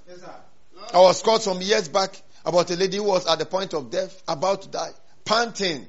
I 0.93 0.99
was 0.99 1.23
called 1.23 1.41
some 1.41 1.63
years 1.63 1.89
back 1.89 2.21
about 2.45 2.71
a 2.71 2.77
lady 2.77 2.99
who 2.99 3.05
was 3.05 3.27
at 3.27 3.39
the 3.39 3.47
point 3.47 3.73
of 3.73 3.91
death, 3.91 4.23
about 4.29 4.61
to 4.61 4.69
die, 4.69 4.91
panting. 5.25 5.89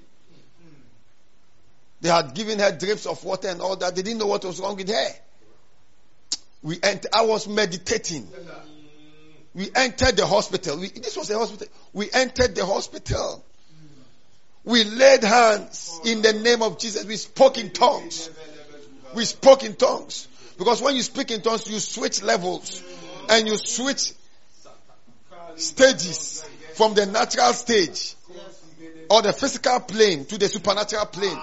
They 1.99 2.07
had 2.07 2.33
given 2.33 2.59
her 2.59 2.71
drips 2.71 3.05
of 3.07 3.21
water 3.25 3.49
and 3.49 3.59
all 3.59 3.75
that. 3.75 3.93
They 3.93 4.01
didn't 4.01 4.19
know 4.19 4.27
what 4.27 4.45
was 4.45 4.61
wrong 4.61 4.77
with 4.77 4.87
her. 4.87 5.09
We 6.63 6.79
ent- 6.81 7.07
I 7.13 7.25
was 7.25 7.45
meditating. 7.45 8.31
We 9.53 9.69
entered 9.75 10.15
the 10.15 10.25
hospital. 10.25 10.79
We, 10.79 10.91
this 10.91 11.17
was 11.17 11.29
a 11.29 11.37
hospital. 11.37 11.67
We 11.91 12.09
entered 12.09 12.55
the 12.55 12.65
hospital. 12.65 13.43
We 14.65 14.83
laid 14.83 15.23
hands 15.23 15.99
in 16.03 16.21
the 16.21 16.33
name 16.33 16.63
of 16.63 16.79
Jesus. 16.79 17.05
We 17.05 17.17
spoke 17.17 17.57
in 17.57 17.69
tongues. 17.69 18.29
We 19.13 19.25
spoke 19.25 19.63
in 19.63 19.75
tongues. 19.75 20.27
Because 20.57 20.81
when 20.81 20.95
you 20.95 21.03
speak 21.03 21.31
in 21.31 21.41
tongues, 21.41 21.69
you 21.69 21.79
switch 21.79 22.23
levels 22.23 22.83
and 23.29 23.47
you 23.47 23.57
switch 23.57 24.13
stages 25.55 26.43
from 26.73 26.93
the 26.93 27.05
natural 27.05 27.53
stage 27.53 28.15
or 29.09 29.21
the 29.21 29.33
physical 29.33 29.79
plane 29.81 30.25
to 30.25 30.37
the 30.37 30.47
supernatural 30.47 31.05
plane. 31.05 31.39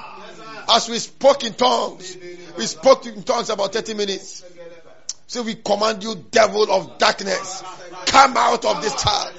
As 0.69 0.89
we 0.89 0.99
spoke 0.99 1.45
in 1.45 1.55
tongues, 1.55 2.17
we 2.57 2.67
spoke 2.67 3.07
in 3.07 3.23
tongues 3.23 3.51
about 3.51 3.73
30 3.73 3.95
minutes. 3.95 4.45
So 5.27 5.43
we 5.43 5.55
command 5.55 6.03
you, 6.03 6.15
devil 6.31 6.71
of 6.71 6.99
darkness, 6.99 7.63
come 8.07 8.37
out 8.37 8.65
of 8.65 8.83
this 8.83 9.01
child, 9.03 9.33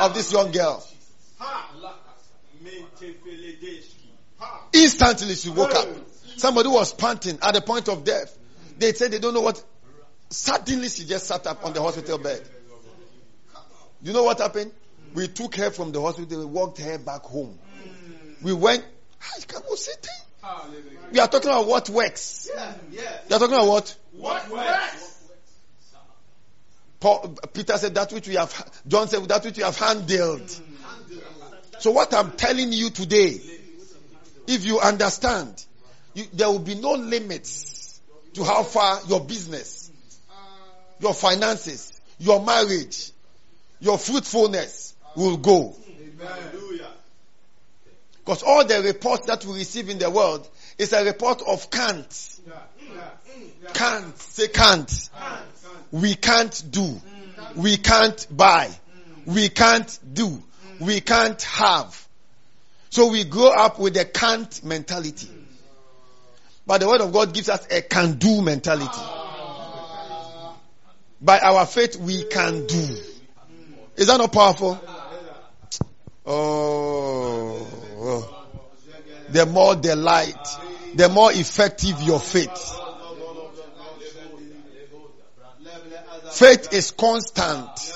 of 0.00 0.14
this 0.14 0.32
young 0.32 0.50
girl. 0.50 0.82
Instantly 4.76 5.34
she 5.34 5.50
woke 5.50 5.74
up. 5.74 5.88
Somebody 6.36 6.68
was 6.68 6.92
panting 6.92 7.38
at 7.42 7.54
the 7.54 7.60
point 7.60 7.88
of 7.88 8.04
death. 8.04 8.36
They 8.78 8.92
said 8.92 9.10
they 9.10 9.18
don't 9.18 9.34
know 9.34 9.40
what. 9.40 9.62
Suddenly 10.28 10.88
she 10.88 11.04
just 11.04 11.26
sat 11.26 11.46
up 11.46 11.64
on 11.64 11.72
the 11.72 11.80
hospital 11.80 12.18
bed. 12.18 12.42
You 14.02 14.12
know 14.12 14.24
what 14.24 14.38
happened? 14.38 14.72
We 15.14 15.28
took 15.28 15.56
her 15.56 15.70
from 15.70 15.92
the 15.92 16.00
hospital, 16.00 16.40
we 16.40 16.44
walked 16.44 16.78
her 16.78 16.98
back 16.98 17.22
home. 17.22 17.58
We 18.42 18.52
went, 18.52 18.84
"Hi, 19.18 19.40
come 19.48 19.62
on, 19.70 19.76
sit 19.76 20.06
We 21.10 21.20
are 21.20 21.28
talking 21.28 21.50
about 21.50 21.66
what 21.66 21.88
works. 21.88 22.50
We 22.92 22.98
are 23.34 23.38
talking 23.38 23.54
about 23.54 23.66
what? 23.66 23.96
What 24.12 24.50
works? 24.50 25.16
Paul, 27.00 27.36
Peter 27.52 27.76
said 27.78 27.94
that 27.94 28.12
which 28.12 28.28
we 28.28 28.34
have, 28.34 28.82
John 28.86 29.08
said 29.08 29.26
that 29.28 29.44
which 29.44 29.56
we 29.56 29.62
have 29.62 29.78
handled. 29.78 30.50
So 31.78 31.90
what 31.90 32.12
I'm 32.14 32.32
telling 32.32 32.72
you 32.72 32.90
today, 32.90 33.40
if 34.46 34.64
you 34.64 34.80
understand, 34.80 35.64
you, 36.14 36.24
there 36.32 36.48
will 36.48 36.58
be 36.58 36.74
no 36.74 36.92
limits 36.92 38.00
to 38.34 38.44
how 38.44 38.62
far 38.62 39.00
your 39.08 39.20
business, 39.20 39.90
your 41.00 41.14
finances, 41.14 42.00
your 42.18 42.44
marriage, 42.44 43.10
your 43.80 43.98
fruitfulness 43.98 44.94
will 45.14 45.36
go. 45.36 45.74
Because 48.24 48.42
all 48.42 48.64
the 48.64 48.82
reports 48.82 49.26
that 49.26 49.44
we 49.44 49.54
receive 49.54 49.88
in 49.88 49.98
the 49.98 50.10
world 50.10 50.48
is 50.78 50.92
a 50.92 51.04
report 51.04 51.42
of 51.46 51.70
can't. 51.70 52.40
Can't. 53.72 54.18
Say 54.18 54.48
can't. 54.48 55.10
We 55.92 56.14
can't 56.14 56.62
do. 56.70 57.00
We 57.54 57.76
can't 57.76 58.26
buy. 58.30 58.70
We 59.24 59.48
can't 59.48 59.98
do. 60.12 60.42
We 60.80 61.00
can't 61.00 61.40
have. 61.42 62.05
So 62.96 63.08
we 63.08 63.24
grow 63.24 63.50
up 63.50 63.78
with 63.78 63.94
a 63.98 64.06
can't 64.06 64.64
mentality. 64.64 65.28
But 66.66 66.80
the 66.80 66.86
word 66.86 67.02
of 67.02 67.12
God 67.12 67.34
gives 67.34 67.50
us 67.50 67.66
a 67.70 67.82
can 67.82 68.14
do 68.14 68.40
mentality. 68.40 69.02
By 71.20 71.38
our 71.40 71.66
faith, 71.66 71.96
we 71.96 72.24
can 72.24 72.66
do. 72.66 72.96
Is 73.96 74.06
that 74.06 74.16
not 74.16 74.32
powerful? 74.32 74.80
Oh, 76.24 77.66
the 79.28 79.44
more 79.44 79.74
the 79.74 79.94
light, 79.94 80.48
the 80.94 81.10
more 81.10 81.30
effective 81.32 82.00
your 82.00 82.18
faith. 82.18 82.80
Faith 86.30 86.72
is 86.72 86.92
constant. 86.92 87.92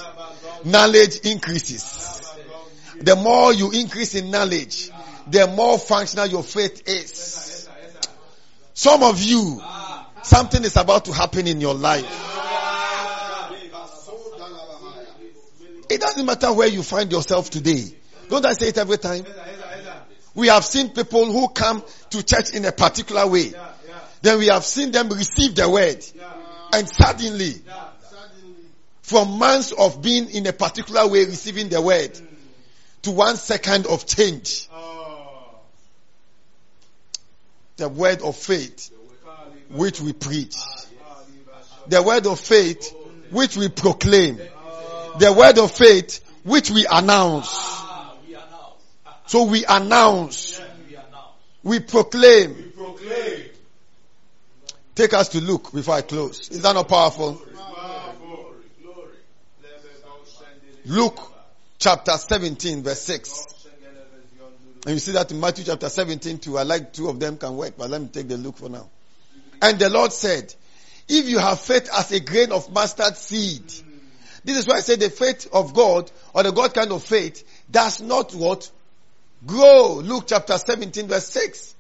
Knowledge 0.67 1.21
increases. 1.21 2.00
The 3.01 3.17
more 3.17 3.53
you 3.55 3.71
increase 3.73 4.15
in 4.15 4.31
knowledge, 4.31 4.91
the 5.27 5.47
more 5.47 5.79
functional 5.79 6.27
your 6.27 6.43
faith 6.43 6.83
is. 6.87 7.69
Some 8.75 9.03
of 9.03 9.23
you, 9.23 9.63
something 10.23 10.63
is 10.65 10.77
about 10.77 11.07
to 11.07 11.13
happen 11.13 11.47
in 11.47 11.63
your 11.63 11.75
life. 11.75 12.05
It 15.89 16.01
doesn't 16.01 16.27
matter 16.27 16.53
where 16.53 16.69
you 16.69 16.83
find 16.83 17.11
yourself 17.11 17.49
today. 17.49 17.85
Don't 18.29 18.45
I 18.45 18.53
say 18.53 18.69
it 18.69 18.79
every 18.79 18.99
time? 18.99 19.25
We 20.35 20.49
have 20.49 20.65
seen 20.65 20.91
people 20.91 21.33
who 21.33 21.49
come 21.49 21.83
to 22.11 22.23
church 22.23 22.55
in 22.55 22.65
a 22.67 22.73
particular 22.73 23.27
way. 23.27 23.53
Then 24.23 24.39
we 24.39 24.49
have 24.49 24.65
seen 24.65 24.93
them 24.93 25.09
receive 25.09 25.55
the 25.55 25.69
word. 25.69 26.05
And 26.73 26.87
suddenly, 26.89 27.55
from 29.03 29.39
months 29.39 29.73
of 29.73 30.03
being 30.03 30.31
in 30.31 30.47
a 30.47 30.53
particular 30.53 31.09
way 31.09 31.25
receiving 31.25 31.71
the 31.71 31.81
word 31.81 32.21
to 33.03 33.11
one 33.11 33.37
second 33.37 33.87
of 33.87 34.07
change. 34.07 34.69
The 37.77 37.89
word 37.89 38.21
of 38.23 38.37
faith 38.37 38.91
which 39.71 40.01
we 40.01 40.13
preach. 40.13 40.57
The 41.87 42.03
word 42.03 42.27
of 42.27 42.39
faith 42.39 42.95
which 43.31 43.57
we 43.57 43.69
proclaim. 43.69 44.37
The 44.37 45.33
word 45.33 45.59
of 45.59 45.73
faith 45.73 46.21
which 46.45 46.71
we 46.71 46.87
announce. 46.91 47.81
So 49.27 49.45
we 49.45 49.65
announce. 49.65 50.61
We 51.63 51.81
proclaim. 51.81 52.73
Take 54.95 55.15
us 55.15 55.29
to 55.31 55.41
Luke 55.41 55.73
before 55.73 55.95
I 55.95 56.03
close. 56.03 56.51
Is 56.51 56.63
that 56.63 56.75
not 56.75 56.89
powerful? 56.89 57.41
Luke 60.85 61.31
chapter 61.81 62.13
17 62.13 62.83
verse 62.85 63.01
6. 63.01 63.47
And 64.87 64.95
you 64.95 65.01
see 65.01 65.13
that 65.13 65.31
in 65.31 65.41
Matthew 65.41 65.65
chapter 65.65 65.89
17 65.89 66.39
too. 66.39 66.57
I 66.57 66.63
like 66.63 66.93
two 66.93 67.09
of 67.09 67.19
them 67.19 67.37
can 67.37 67.57
work, 67.57 67.75
but 67.77 67.91
let 67.91 68.01
me 68.01 68.09
take 68.09 68.29
the 68.29 68.37
Luke 68.37 68.59
for 68.59 68.69
now. 68.69 68.89
And 69.61 69.79
the 69.79 69.91
Lord 69.91 70.13
said, 70.13 70.55
if 71.09 71.29
you 71.29 71.39
have 71.39 71.61
faith 71.61 71.91
as 71.93 72.13
a 72.13 72.21
grain 72.21 72.53
of 72.53 72.73
mustard 72.73 73.17
seed, 73.17 73.65
this 74.45 74.57
is 74.57 74.67
why 74.67 74.77
I 74.77 74.81
say 74.81 74.97
the 74.97 75.11
faith 75.11 75.49
of 75.53 75.75
God 75.75 76.11
or 76.35 76.43
the 76.45 76.53
God 76.53 76.73
kind 76.73 76.93
of 76.93 77.03
faith 77.03 77.45
does 77.71 78.01
not 78.01 78.35
what? 78.35 78.71
Grow. 79.45 79.97
Luke 79.97 80.25
chapter 80.27 80.57
17 80.57 81.09
verse 81.09 81.27
6. 81.29 81.75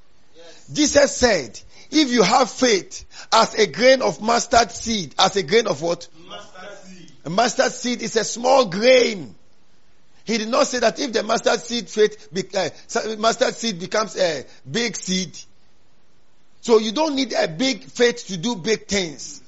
Jesus 0.72 1.16
said, 1.16 1.58
if 1.90 2.10
you 2.10 2.22
have 2.22 2.50
faith 2.50 3.04
as 3.32 3.54
a 3.54 3.66
grain 3.66 4.02
of 4.02 4.20
mustard 4.20 4.70
seed, 4.70 5.14
as 5.18 5.36
a 5.36 5.42
grain 5.42 5.66
of 5.66 5.80
what? 5.82 6.06
Mustard 6.28 6.78
seed. 6.84 7.12
A 7.24 7.30
mustard 7.30 7.72
seed 7.72 8.02
is 8.02 8.16
a 8.16 8.24
small 8.24 8.66
grain. 8.66 9.34
He 10.24 10.38
did 10.38 10.48
not 10.48 10.66
say 10.66 10.78
that 10.80 10.98
if 10.98 11.12
the 11.12 11.22
mustard 11.22 11.60
seed 11.60 11.88
faith, 11.88 12.32
be, 12.32 12.44
uh, 12.54 12.70
mustard 13.18 13.54
seed 13.54 13.78
becomes 13.78 14.16
a 14.16 14.44
big 14.70 14.96
seed. 14.96 15.38
So 16.60 16.78
you 16.78 16.92
don't 16.92 17.14
need 17.14 17.32
a 17.32 17.48
big 17.48 17.84
faith 17.84 18.26
to 18.28 18.36
do 18.36 18.56
big 18.56 18.86
things. 18.86 19.42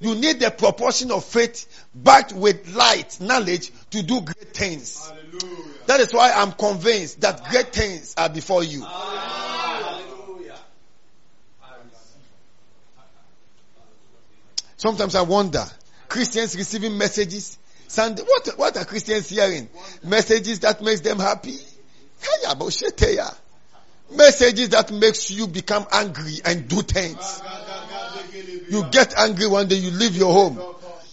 You 0.00 0.14
need 0.14 0.40
the 0.40 0.50
proportion 0.50 1.12
of 1.12 1.24
faith 1.24 1.66
backed 1.94 2.32
with 2.32 2.74
light, 2.74 3.20
knowledge 3.20 3.70
to 3.90 4.02
do 4.02 4.20
great 4.20 4.52
things. 4.52 5.08
Hallelujah. 5.08 5.64
That 5.86 6.00
is 6.00 6.12
why 6.12 6.32
I'm 6.32 6.52
convinced 6.52 7.20
that 7.20 7.44
great 7.50 7.72
things 7.72 8.14
are 8.16 8.28
before 8.28 8.64
you. 8.64 8.82
Hallelujah. 8.82 10.58
Sometimes 14.76 15.14
I 15.14 15.22
wonder, 15.22 15.64
Christians 16.08 16.56
receiving 16.56 16.98
messages, 16.98 17.56
Sunday, 17.92 18.22
what, 18.22 18.48
what 18.56 18.76
are 18.78 18.86
Christians 18.86 19.28
hearing? 19.28 19.68
Messages 20.02 20.60
that 20.60 20.80
makes 20.80 21.00
them 21.00 21.18
happy? 21.18 21.58
Messages 24.16 24.70
that 24.70 24.90
makes 24.90 25.30
you 25.30 25.46
become 25.46 25.86
angry 25.92 26.36
and 26.42 26.66
do 26.68 26.80
things. 26.80 27.42
You 28.70 28.84
get 28.90 29.12
angry 29.18 29.46
one 29.46 29.68
day, 29.68 29.76
you 29.76 29.90
leave 29.90 30.16
your 30.16 30.32
home. 30.32 30.58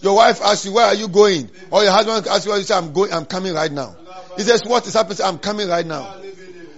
Your 0.00 0.16
wife 0.16 0.40
asks 0.40 0.64
you, 0.64 0.72
where 0.72 0.86
are 0.86 0.94
you 0.94 1.08
going? 1.08 1.50
Or 1.70 1.82
your 1.82 1.92
husband 1.92 2.26
asks 2.26 2.46
you, 2.46 2.54
you 2.54 2.62
say, 2.62 2.74
I'm 2.74 2.94
going, 2.94 3.12
I'm 3.12 3.26
coming 3.26 3.52
right 3.52 3.70
now. 3.70 3.94
He 4.38 4.42
says, 4.42 4.64
what 4.64 4.86
is 4.86 4.94
happening? 4.94 5.18
I'm 5.22 5.38
coming 5.38 5.68
right 5.68 5.84
now. 5.84 6.16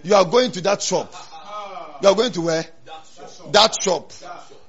You 0.03 0.17
are 0.17 0.25
going 0.25 0.51
to 0.51 0.61
that 0.63 0.83
shop. 0.83 1.15
You 2.03 2.09
are 2.09 2.17
going 2.17 2.33
to 2.33 2.41
where? 2.41 2.67
That 3.53 3.81
shop. 3.81 4.11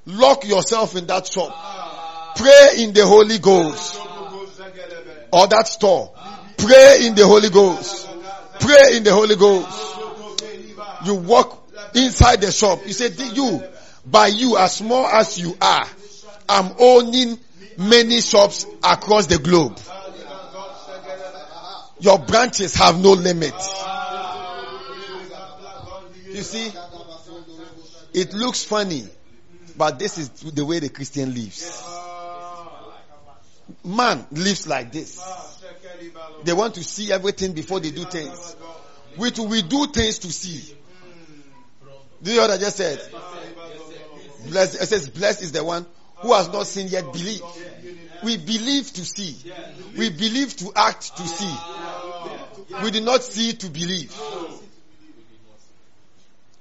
Lock 0.06 0.46
yourself 0.46 0.94
in 0.94 1.08
that 1.08 1.26
shop. 1.26 2.36
Pray 2.36 2.84
in 2.84 2.92
the 2.92 3.04
Holy 3.04 3.40
Ghost. 3.40 4.00
Or 5.34 5.48
that 5.48 5.66
store. 5.66 6.12
Pray 6.56 7.06
in 7.06 7.16
the 7.16 7.26
Holy 7.26 7.50
Ghost. 7.50 8.08
Pray 8.60 8.96
in 8.96 9.02
the 9.02 9.12
Holy 9.12 9.34
Ghost. 9.34 9.96
You 11.04 11.16
walk 11.16 11.68
inside 11.94 12.40
the 12.40 12.52
shop. 12.52 12.80
You 12.86 12.92
say, 12.92 13.10
you, 13.32 13.62
by 14.06 14.28
you, 14.28 14.56
as 14.56 14.76
small 14.76 15.06
as 15.06 15.38
you 15.38 15.56
are, 15.60 15.86
I'm 16.48 16.72
owning 16.78 17.38
many 17.76 18.20
shops 18.20 18.66
across 18.82 19.26
the 19.26 19.38
globe. 19.38 19.78
Your 22.00 22.18
branches 22.18 22.74
have 22.76 23.00
no 23.00 23.12
limit. 23.12 23.54
You 26.26 26.42
see, 26.42 26.72
it 28.12 28.32
looks 28.34 28.64
funny, 28.64 29.04
but 29.76 29.98
this 29.98 30.18
is 30.18 30.28
the 30.28 30.64
way 30.64 30.78
the 30.78 30.88
Christian 30.88 31.34
lives. 31.34 31.93
Man 33.84 34.26
lives 34.30 34.66
like 34.66 34.92
this. 34.92 35.22
They 36.44 36.52
want 36.52 36.74
to 36.74 36.84
see 36.84 37.12
everything 37.12 37.52
before 37.52 37.80
they 37.80 37.90
do 37.90 38.04
things. 38.04 38.56
We, 39.16 39.30
we 39.46 39.62
do 39.62 39.86
things 39.86 40.18
to 40.20 40.32
see. 40.32 40.76
Do 42.22 42.30
you 42.30 42.40
hear 42.40 42.48
what 42.48 42.50
I 42.50 42.58
just 42.58 42.76
said? 42.76 43.00
Blessed, 44.48 44.82
it 44.82 44.86
says, 44.86 45.08
blessed 45.08 45.42
is 45.42 45.52
the 45.52 45.64
one 45.64 45.86
who 46.16 46.32
has 46.32 46.48
not 46.48 46.66
seen 46.66 46.88
yet 46.88 47.12
believe. 47.12 47.42
We 48.22 48.36
believe 48.36 48.92
to 48.94 49.04
see. 49.04 49.36
We 49.96 50.10
believe 50.10 50.56
to 50.56 50.72
act 50.74 51.16
to 51.16 51.26
see. 51.26 51.56
We 52.82 52.90
do 52.90 53.00
not 53.00 53.22
see 53.22 53.52
to 53.52 53.68
believe. 53.68 54.14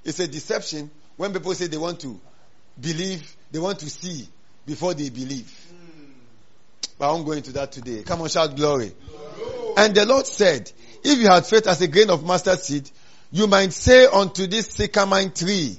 It's 0.04 0.20
a 0.20 0.28
deception 0.28 0.92
when 1.16 1.32
people 1.32 1.54
say 1.54 1.68
they 1.68 1.78
want 1.78 2.02
to 2.02 2.20
believe, 2.80 3.36
they 3.52 3.60
want 3.60 3.80
to 3.80 3.90
see 3.90 4.28
before 4.66 4.94
they 4.94 5.10
believe. 5.10 5.73
But 7.04 7.10
I 7.10 7.12
won't 7.12 7.26
go 7.26 7.34
into 7.34 7.52
that 7.52 7.74
today. 7.74 8.04
Come 8.04 8.22
on, 8.22 8.30
shout 8.30 8.56
glory. 8.56 8.94
And 9.76 9.94
the 9.94 10.06
Lord 10.06 10.26
said, 10.26 10.72
if 11.04 11.20
you 11.20 11.28
had 11.28 11.46
faith 11.46 11.68
as 11.68 11.82
a 11.82 11.90
grain 11.90 12.10
of 12.10 12.24
mustard 12.24 12.60
seed, 12.60 12.90
you 13.30 13.46
might 13.46 13.74
say 13.74 14.06
unto 14.06 14.48
this 14.48 14.68
sycamore 14.68 15.28
tree, 15.28 15.78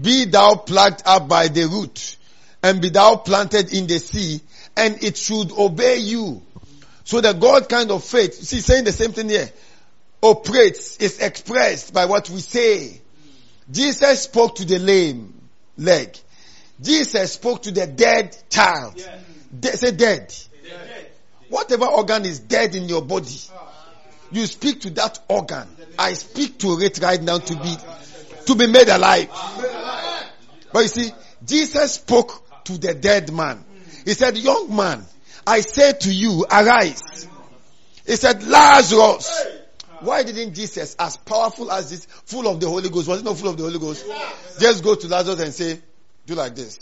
be 0.00 0.24
thou 0.24 0.54
plucked 0.54 1.02
up 1.04 1.28
by 1.28 1.48
the 1.48 1.64
root, 1.64 2.16
and 2.62 2.80
be 2.80 2.88
thou 2.88 3.16
planted 3.16 3.74
in 3.74 3.86
the 3.86 3.98
sea, 3.98 4.40
and 4.78 5.04
it 5.04 5.18
should 5.18 5.52
obey 5.52 5.98
you. 5.98 6.40
So 7.04 7.20
the 7.20 7.34
God 7.34 7.68
kind 7.68 7.90
of 7.90 8.02
faith, 8.02 8.32
see, 8.32 8.60
saying 8.60 8.84
the 8.84 8.92
same 8.92 9.12
thing 9.12 9.28
here, 9.28 9.50
operates, 10.22 10.96
is 10.96 11.20
expressed 11.20 11.92
by 11.92 12.06
what 12.06 12.30
we 12.30 12.40
say. 12.40 13.02
Jesus 13.70 14.22
spoke 14.22 14.54
to 14.54 14.64
the 14.64 14.78
lame 14.78 15.34
leg. 15.76 16.16
Jesus 16.80 17.34
spoke 17.34 17.62
to 17.64 17.72
the 17.72 17.86
dead 17.86 18.34
child. 18.48 19.06
De- 19.58 19.76
say 19.76 19.92
dead. 19.92 20.34
Whatever 21.48 21.86
organ 21.86 22.24
is 22.24 22.40
dead 22.40 22.74
in 22.74 22.88
your 22.88 23.02
body, 23.02 23.38
you 24.32 24.46
speak 24.46 24.80
to 24.82 24.90
that 24.90 25.20
organ. 25.28 25.68
I 25.98 26.14
speak 26.14 26.58
to 26.58 26.80
it 26.80 26.98
right 27.00 27.22
now 27.22 27.38
to 27.38 27.56
be, 27.56 27.76
to 28.46 28.54
be 28.54 28.66
made 28.66 28.88
alive. 28.88 29.28
But 30.72 30.80
you 30.82 30.88
see, 30.88 31.12
Jesus 31.44 31.94
spoke 31.94 32.64
to 32.64 32.78
the 32.78 32.94
dead 32.94 33.32
man. 33.32 33.64
He 34.04 34.14
said, 34.14 34.36
young 34.36 34.74
man, 34.74 35.04
I 35.46 35.60
say 35.60 35.92
to 35.92 36.12
you, 36.12 36.44
arise. 36.50 37.28
He 38.06 38.16
said, 38.16 38.42
Lazarus. 38.42 39.46
Why 40.00 40.22
didn't 40.24 40.54
Jesus, 40.54 40.94
as 40.98 41.16
powerful 41.16 41.72
as 41.72 41.90
this, 41.90 42.06
full 42.26 42.46
of 42.48 42.60
the 42.60 42.68
Holy 42.68 42.90
Ghost, 42.90 43.08
was 43.08 43.20
it 43.20 43.24
not 43.24 43.38
full 43.38 43.48
of 43.48 43.56
the 43.56 43.62
Holy 43.62 43.78
Ghost? 43.78 44.04
Just 44.60 44.84
go 44.84 44.94
to 44.94 45.08
Lazarus 45.08 45.40
and 45.40 45.54
say, 45.54 45.80
do 46.26 46.34
like 46.34 46.54
this. 46.54 46.78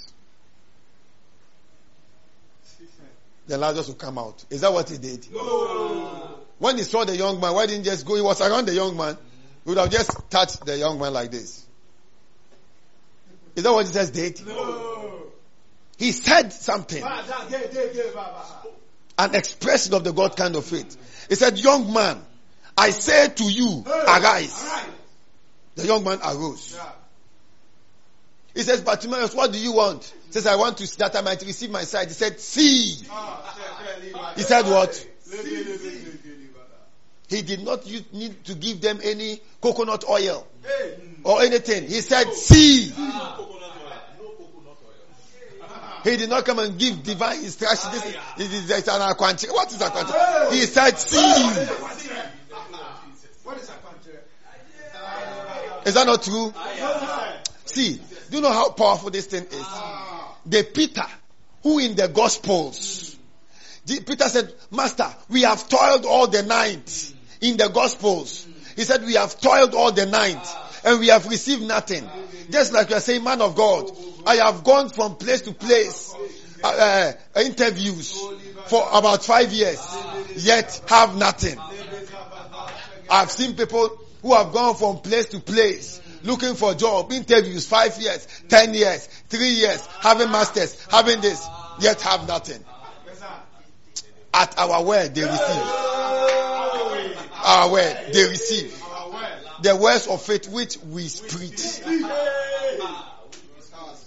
Then 3.46 3.60
Lazarus 3.60 3.88
will 3.88 3.94
come 3.94 4.18
out. 4.18 4.44
Is 4.50 4.62
that 4.62 4.72
what 4.72 4.88
he 4.88 4.98
did? 4.98 5.30
No. 5.32 6.38
When 6.58 6.76
he 6.76 6.82
saw 6.82 7.04
the 7.04 7.16
young 7.16 7.40
man, 7.40 7.54
why 7.54 7.66
didn't 7.66 7.84
he 7.84 7.90
just 7.90 8.06
go? 8.06 8.14
He 8.14 8.22
was 8.22 8.40
around 8.40 8.66
the 8.66 8.74
young 8.74 8.96
man. 8.96 9.16
He 9.64 9.70
would 9.70 9.78
have 9.78 9.90
just 9.90 10.30
touched 10.30 10.64
the 10.64 10.78
young 10.78 10.98
man 10.98 11.12
like 11.12 11.30
this. 11.30 11.66
Is 13.56 13.62
that 13.62 13.72
what 13.72 13.86
Jesus 13.86 14.10
did? 14.10 14.46
No. 14.46 15.24
He 15.96 16.12
said 16.12 16.52
something. 16.52 17.02
An 19.16 19.34
expression 19.34 19.94
of 19.94 20.04
the 20.04 20.12
God 20.12 20.36
kind 20.36 20.56
of 20.56 20.64
faith. 20.64 21.26
He 21.28 21.34
said, 21.36 21.58
young 21.58 21.92
man, 21.92 22.20
I 22.76 22.90
say 22.90 23.28
to 23.28 23.44
you, 23.44 23.84
arise. 23.86 24.84
The 25.76 25.86
young 25.86 26.02
man 26.04 26.18
arose. 26.24 26.78
He 28.54 28.62
says, 28.62 28.82
Bartimaeus, 28.82 29.34
what 29.34 29.52
do 29.52 29.58
you 29.58 29.72
want? 29.72 30.04
He 30.26 30.32
says, 30.32 30.46
I 30.46 30.56
want 30.56 30.78
to 30.78 30.98
that 30.98 31.16
I 31.16 31.22
might 31.22 31.42
receive 31.42 31.70
my 31.70 31.82
sight. 31.82 32.08
He 32.08 32.14
said, 32.14 32.38
see. 32.38 33.04
He 34.36 34.42
said 34.42 34.66
what? 34.66 35.06
He 37.28 37.42
did 37.42 37.64
not 37.64 37.86
use, 37.86 38.04
need 38.12 38.44
to 38.44 38.54
give 38.54 38.80
them 38.80 39.00
any 39.02 39.40
coconut 39.60 40.04
oil 40.08 40.46
or 41.24 41.42
anything. 41.42 41.88
He 41.88 42.00
said, 42.00 42.32
see. 42.32 42.92
He 46.04 46.16
did 46.18 46.28
not 46.28 46.44
come 46.44 46.58
and 46.58 46.78
give 46.78 47.02
divine 47.02 47.42
instruction. 47.42 47.90
This 48.36 48.52
is, 48.52 48.70
is 48.70 48.70
is 48.70 48.88
an 48.88 49.00
aquanti. 49.00 49.50
What 49.50 49.72
is 49.72 49.78
aquanti? 49.78 50.52
He 50.52 50.60
said, 50.66 50.98
see. 50.98 51.16
Is 55.86 55.94
that 55.94 56.06
not 56.06 56.22
true? 56.22 56.52
See, 57.64 58.00
do 58.30 58.36
you 58.36 58.42
know 58.42 58.52
how 58.52 58.70
powerful 58.70 59.10
this 59.10 59.26
thing 59.26 59.44
is? 59.44 59.66
The 60.46 60.62
Peter, 60.62 61.06
who 61.62 61.78
in 61.78 61.94
the 61.94 62.08
Gospels, 62.08 63.16
Peter 63.86 64.28
said, 64.28 64.52
Master, 64.70 65.06
we 65.28 65.42
have 65.42 65.68
toiled 65.68 66.06
all 66.06 66.26
the 66.26 66.42
night 66.42 67.12
in 67.40 67.56
the 67.56 67.68
Gospels. 67.68 68.46
He 68.76 68.84
said, 68.84 69.04
we 69.04 69.14
have 69.14 69.40
toiled 69.40 69.74
all 69.74 69.92
the 69.92 70.06
night 70.06 70.46
and 70.84 71.00
we 71.00 71.08
have 71.08 71.26
received 71.26 71.62
nothing. 71.62 72.08
Just 72.50 72.72
like 72.72 72.90
you 72.90 72.96
are 72.96 73.00
saying, 73.00 73.22
man 73.22 73.40
of 73.40 73.54
God, 73.54 73.90
I 74.26 74.36
have 74.36 74.64
gone 74.64 74.88
from 74.88 75.16
place 75.16 75.42
to 75.42 75.52
place, 75.52 76.14
uh, 76.62 77.12
uh, 77.36 77.40
interviews 77.40 78.18
for 78.66 78.86
about 78.92 79.24
five 79.24 79.52
years, 79.52 79.80
yet 80.36 80.82
have 80.88 81.16
nothing. 81.16 81.58
I've 83.10 83.30
seen 83.30 83.54
people 83.54 83.98
who 84.22 84.34
have 84.34 84.52
gone 84.52 84.74
from 84.74 85.00
place 85.00 85.26
to 85.26 85.40
place 85.40 86.00
looking 86.24 86.54
for 86.54 86.74
job, 86.74 87.12
interviews, 87.12 87.66
five 87.68 87.96
years, 88.00 88.26
ten 88.48 88.74
years, 88.74 89.06
three 89.28 89.50
years, 89.50 89.86
having 90.00 90.30
masters, 90.30 90.84
having 90.90 91.20
this, 91.20 91.46
yet 91.80 92.00
have 92.02 92.26
nothing. 92.26 92.62
At 94.32 94.58
our 94.58 94.82
word, 94.82 95.14
they 95.14 95.22
receive. 95.22 95.62
Our 97.44 97.70
word, 97.70 97.96
they 98.12 98.24
receive. 98.24 98.82
The 99.62 99.76
words 99.76 100.08
of 100.08 100.20
faith 100.22 100.48
which 100.48 100.78
we 100.78 101.08
preach. 101.28 101.80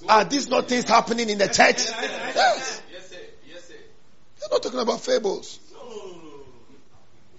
Are 0.10 0.23
these 0.26 0.49
not 0.49 0.68
things 0.68 0.85
happening 0.85 1.30
in 1.30 1.38
the 1.38 1.48
church? 1.48 1.85
Yes. 2.35 2.81
They're 4.39 4.49
not 4.52 4.64
talking 4.64 4.80
about 4.80 5.02
fables. 5.02 5.60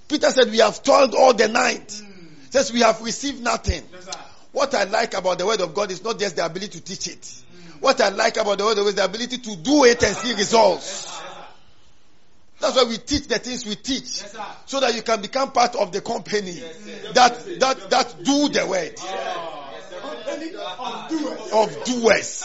Peter 0.08 0.30
said, 0.30 0.50
we 0.50 0.58
have 0.58 0.82
toiled 0.82 1.14
all 1.14 1.34
the 1.34 1.48
night. 1.48 2.02
Says 2.50 2.72
we 2.72 2.80
have 2.80 3.02
received 3.02 3.42
nothing. 3.42 3.82
What 4.52 4.74
I 4.74 4.84
like 4.84 5.14
about 5.14 5.38
the 5.38 5.46
word 5.46 5.60
of 5.60 5.74
God 5.74 5.90
is 5.90 6.02
not 6.02 6.18
just 6.18 6.36
the 6.36 6.44
ability 6.44 6.80
to 6.80 6.84
teach 6.84 7.08
it. 7.08 7.42
What 7.80 8.00
I 8.00 8.08
like 8.08 8.36
about 8.36 8.58
the 8.58 8.64
word 8.64 8.78
of 8.78 8.84
God 8.84 8.88
is 8.88 8.94
the 8.96 9.04
ability 9.04 9.38
to 9.38 9.56
do 9.56 9.84
it 9.84 10.02
and 10.02 10.16
see 10.16 10.34
results. 10.34 11.22
That's 12.60 12.74
why 12.74 12.84
we 12.84 12.98
teach 12.98 13.28
the 13.28 13.38
things 13.38 13.64
we 13.64 13.76
teach. 13.76 14.24
So 14.66 14.80
that 14.80 14.94
you 14.94 15.02
can 15.02 15.20
become 15.20 15.52
part 15.52 15.76
of 15.76 15.92
the 15.92 16.00
company 16.00 16.60
that, 17.14 17.60
that, 17.60 17.90
that 17.90 18.16
do 18.24 18.48
the 18.48 18.66
word. 18.66 18.98
Of 21.52 21.84
doers. 21.84 22.40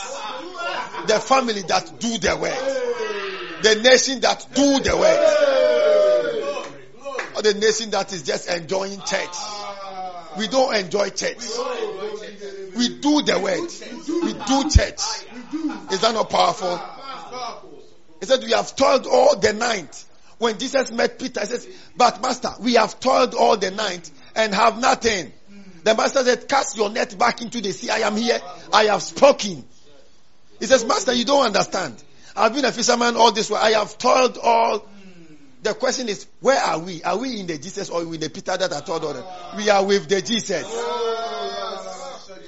The 1.07 1.19
family 1.19 1.63
that 1.63 1.99
do 1.99 2.17
the 2.17 2.37
word. 2.37 3.63
The 3.63 3.81
nation 3.81 4.19
that 4.21 4.45
do 4.53 4.79
the 4.79 4.95
word. 4.97 5.19
Or 7.35 7.41
the 7.41 7.55
nation 7.55 7.89
that 7.91 8.13
is 8.13 8.21
just 8.21 8.47
enjoying 8.49 8.99
church. 8.99 9.62
We 10.37 10.47
don't 10.47 10.75
enjoy 10.75 11.09
church. 11.09 11.43
We 12.75 12.99
do 12.99 13.21
the 13.21 13.39
word. 13.39 13.69
We 14.23 14.33
do 14.33 14.69
church. 14.69 15.01
Is 15.91 16.01
that 16.01 16.13
not 16.13 16.29
powerful? 16.29 16.79
He 18.19 18.25
said, 18.25 18.43
we 18.43 18.51
have 18.51 18.75
toiled 18.75 19.05
all 19.05 19.35
the 19.37 19.53
night. 19.53 20.05
When 20.37 20.57
Jesus 20.57 20.91
met 20.91 21.19
Peter, 21.19 21.41
he 21.41 21.45
says, 21.45 21.67
but 21.95 22.21
master, 22.21 22.49
we 22.59 22.73
have 22.73 22.99
toiled 22.99 23.35
all 23.35 23.57
the 23.57 23.71
night 23.71 24.09
and 24.35 24.53
have 24.53 24.79
nothing. 24.79 25.31
The 25.83 25.95
master 25.95 26.23
said, 26.23 26.47
cast 26.47 26.77
your 26.77 26.89
net 26.89 27.17
back 27.17 27.41
into 27.41 27.61
the 27.61 27.71
sea. 27.71 27.89
I 27.89 27.99
am 27.99 28.15
here. 28.15 28.39
I 28.71 28.85
have 28.85 29.03
spoken. 29.03 29.65
He 30.59 30.65
says, 30.65 30.85
master, 30.85 31.13
you 31.13 31.25
don't 31.25 31.45
understand. 31.45 32.01
I've 32.35 32.53
been 32.53 32.65
a 32.65 32.71
fisherman 32.71 33.15
all 33.15 33.31
this 33.31 33.49
while. 33.49 33.61
I 33.63 33.71
have 33.71 33.97
toiled 33.97 34.37
all. 34.41 34.87
The 35.63 35.73
question 35.73 36.09
is, 36.09 36.27
where 36.41 36.59
are 36.61 36.77
we? 36.77 37.01
Are 37.03 37.17
we 37.17 37.39
in 37.39 37.47
the 37.47 37.57
Jesus 37.57 37.89
or 37.89 38.05
with 38.05 38.19
the 38.19 38.29
Peter 38.29 38.57
that 38.57 38.73
I 38.73 38.81
told 38.81 39.03
them? 39.03 39.23
We 39.55 39.69
are 39.69 39.83
with 39.83 40.09
the 40.09 40.21
Jesus. 40.21 40.67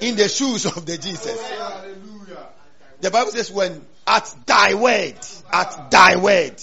In 0.02 0.18
the 0.18 0.28
shoes 0.28 0.66
of 0.66 0.86
the 0.86 0.98
Jesus. 0.98 1.42
The 3.00 3.12
Bible 3.12 3.32
says 3.32 3.50
when 3.52 3.86
at 4.06 4.36
thy 4.46 4.74
word, 4.74 5.16
at 5.52 5.92
thy 5.92 6.18
word, 6.18 6.62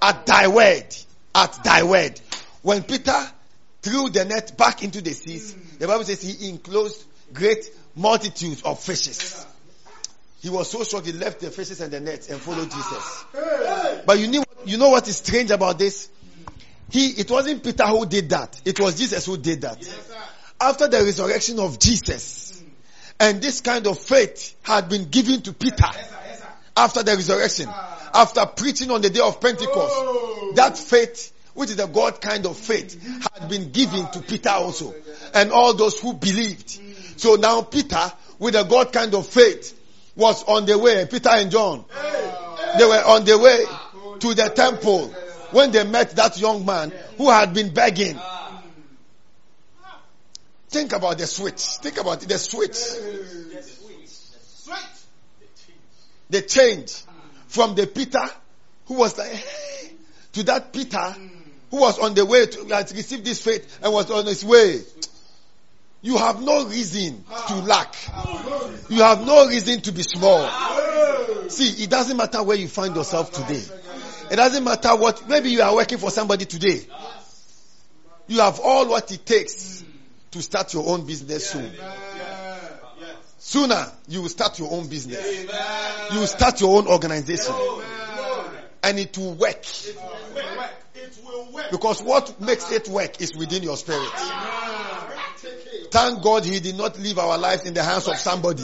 at 0.00 0.26
thy 0.26 0.48
word, 0.48 0.86
at 1.34 1.64
thy 1.64 1.82
word. 1.82 2.20
When 2.62 2.84
Peter 2.84 3.18
threw 3.82 4.08
the 4.08 4.24
net 4.24 4.56
back 4.56 4.84
into 4.84 5.00
the 5.00 5.12
seas, 5.12 5.54
the 5.78 5.88
Bible 5.88 6.04
says 6.04 6.22
he 6.22 6.48
enclosed 6.48 7.04
great 7.32 7.68
multitudes 7.96 8.62
of 8.62 8.78
fishes. 8.78 9.46
He 10.42 10.50
was 10.50 10.68
so 10.68 10.82
shocked 10.82 11.06
he 11.06 11.12
left 11.12 11.40
the 11.40 11.50
fishes 11.52 11.80
and 11.80 11.92
the 11.92 12.00
nets 12.00 12.28
and 12.28 12.40
followed 12.40 12.70
Jesus. 12.70 13.24
But 14.04 14.18
you 14.18 14.26
know, 14.26 14.44
you 14.64 14.76
know 14.76 14.88
what 14.88 15.06
is 15.06 15.18
strange 15.18 15.52
about 15.52 15.78
this? 15.78 16.08
He, 16.90 17.06
it 17.10 17.30
wasn't 17.30 17.62
Peter 17.62 17.86
who 17.86 18.04
did 18.04 18.28
that. 18.30 18.60
It 18.64 18.78
was 18.80 18.98
Jesus 18.98 19.24
who 19.24 19.36
did 19.36 19.62
that. 19.62 19.78
After 20.60 20.88
the 20.88 20.98
resurrection 20.98 21.60
of 21.60 21.78
Jesus, 21.78 22.62
and 23.20 23.40
this 23.40 23.60
kind 23.60 23.86
of 23.86 23.98
faith 24.00 24.56
had 24.62 24.88
been 24.88 25.04
given 25.08 25.42
to 25.42 25.52
Peter 25.52 25.86
after 26.76 27.02
the 27.04 27.12
resurrection, 27.12 27.68
after 28.12 28.44
preaching 28.46 28.90
on 28.90 29.00
the 29.00 29.10
day 29.10 29.20
of 29.20 29.40
Pentecost, 29.40 30.54
that 30.56 30.76
faith, 30.76 31.32
which 31.54 31.70
is 31.70 31.76
the 31.76 31.86
God 31.86 32.20
kind 32.20 32.46
of 32.46 32.56
faith, 32.56 33.00
had 33.32 33.48
been 33.48 33.70
given 33.70 34.06
to 34.10 34.20
Peter 34.20 34.50
also, 34.50 34.92
and 35.34 35.52
all 35.52 35.72
those 35.74 36.00
who 36.00 36.14
believed. 36.14 36.80
So 37.16 37.36
now 37.36 37.62
Peter, 37.62 38.12
with 38.38 38.56
a 38.56 38.64
God 38.64 38.92
kind 38.92 39.14
of 39.14 39.26
faith, 39.26 39.78
was 40.16 40.44
on 40.44 40.66
the 40.66 40.78
way. 40.78 41.06
Peter 41.06 41.30
and 41.30 41.50
John, 41.50 41.84
they 42.78 42.84
were 42.84 43.02
on 43.04 43.24
the 43.24 43.38
way 43.38 43.64
to 44.20 44.34
the 44.34 44.48
temple 44.54 45.08
when 45.50 45.70
they 45.70 45.84
met 45.84 46.10
that 46.12 46.38
young 46.38 46.64
man 46.64 46.92
who 47.16 47.30
had 47.30 47.54
been 47.54 47.72
begging. 47.72 48.18
Think 50.68 50.92
about 50.92 51.18
the 51.18 51.26
switch. 51.26 51.60
Think 51.82 51.98
about 51.98 52.20
the 52.20 52.38
switch. 52.38 52.70
The 52.72 53.62
switch. 53.62 54.78
The 56.30 56.42
change 56.42 57.02
from 57.48 57.74
the 57.74 57.86
Peter 57.86 58.26
who 58.86 58.94
was 58.94 59.18
like, 59.18 59.30
hey, 59.30 59.90
to 60.32 60.42
that 60.44 60.72
Peter 60.72 61.14
who 61.70 61.76
was 61.78 61.98
on 61.98 62.14
the 62.14 62.24
way 62.24 62.46
to 62.46 62.64
receive 62.94 63.24
this 63.24 63.42
faith 63.42 63.78
and 63.82 63.92
was 63.92 64.10
on 64.10 64.26
his 64.26 64.44
way. 64.44 64.80
You 66.02 66.18
have 66.18 66.42
no 66.42 66.66
reason 66.66 67.24
to 67.46 67.54
lack. 67.54 67.94
You 68.88 69.02
have 69.02 69.24
no 69.24 69.46
reason 69.46 69.80
to 69.82 69.92
be 69.92 70.02
small. 70.02 70.48
See, 71.48 71.84
it 71.84 71.90
doesn't 71.90 72.16
matter 72.16 72.42
where 72.42 72.56
you 72.56 72.66
find 72.66 72.94
yourself 72.96 73.30
today. 73.30 73.62
It 74.30 74.36
doesn't 74.36 74.64
matter 74.64 74.96
what, 74.96 75.28
maybe 75.28 75.50
you 75.50 75.62
are 75.62 75.74
working 75.74 75.98
for 75.98 76.10
somebody 76.10 76.44
today. 76.44 76.80
You 78.26 78.40
have 78.40 78.58
all 78.60 78.88
what 78.88 79.12
it 79.12 79.24
takes 79.24 79.84
to 80.32 80.42
start 80.42 80.74
your 80.74 80.88
own 80.88 81.06
business 81.06 81.50
soon. 81.50 81.70
Sooner, 83.38 83.86
you 84.08 84.22
will 84.22 84.28
start 84.28 84.58
your 84.58 84.72
own 84.72 84.88
business. 84.88 85.44
You 86.12 86.20
will 86.20 86.26
start 86.26 86.60
your 86.60 86.78
own 86.78 86.88
organization. 86.88 87.54
And 88.82 88.98
it 88.98 89.16
will 89.18 89.34
work. 89.34 89.64
Because 91.70 92.02
what 92.02 92.40
makes 92.40 92.72
it 92.72 92.88
work 92.88 93.20
is 93.20 93.36
within 93.36 93.62
your 93.62 93.76
spirit. 93.76 94.10
Thank 95.92 96.22
God 96.22 96.46
he 96.46 96.58
did 96.58 96.78
not 96.78 96.98
leave 96.98 97.18
our 97.18 97.36
lives 97.36 97.66
in 97.66 97.74
the 97.74 97.82
hands 97.82 98.08
of 98.08 98.16
somebody. 98.16 98.62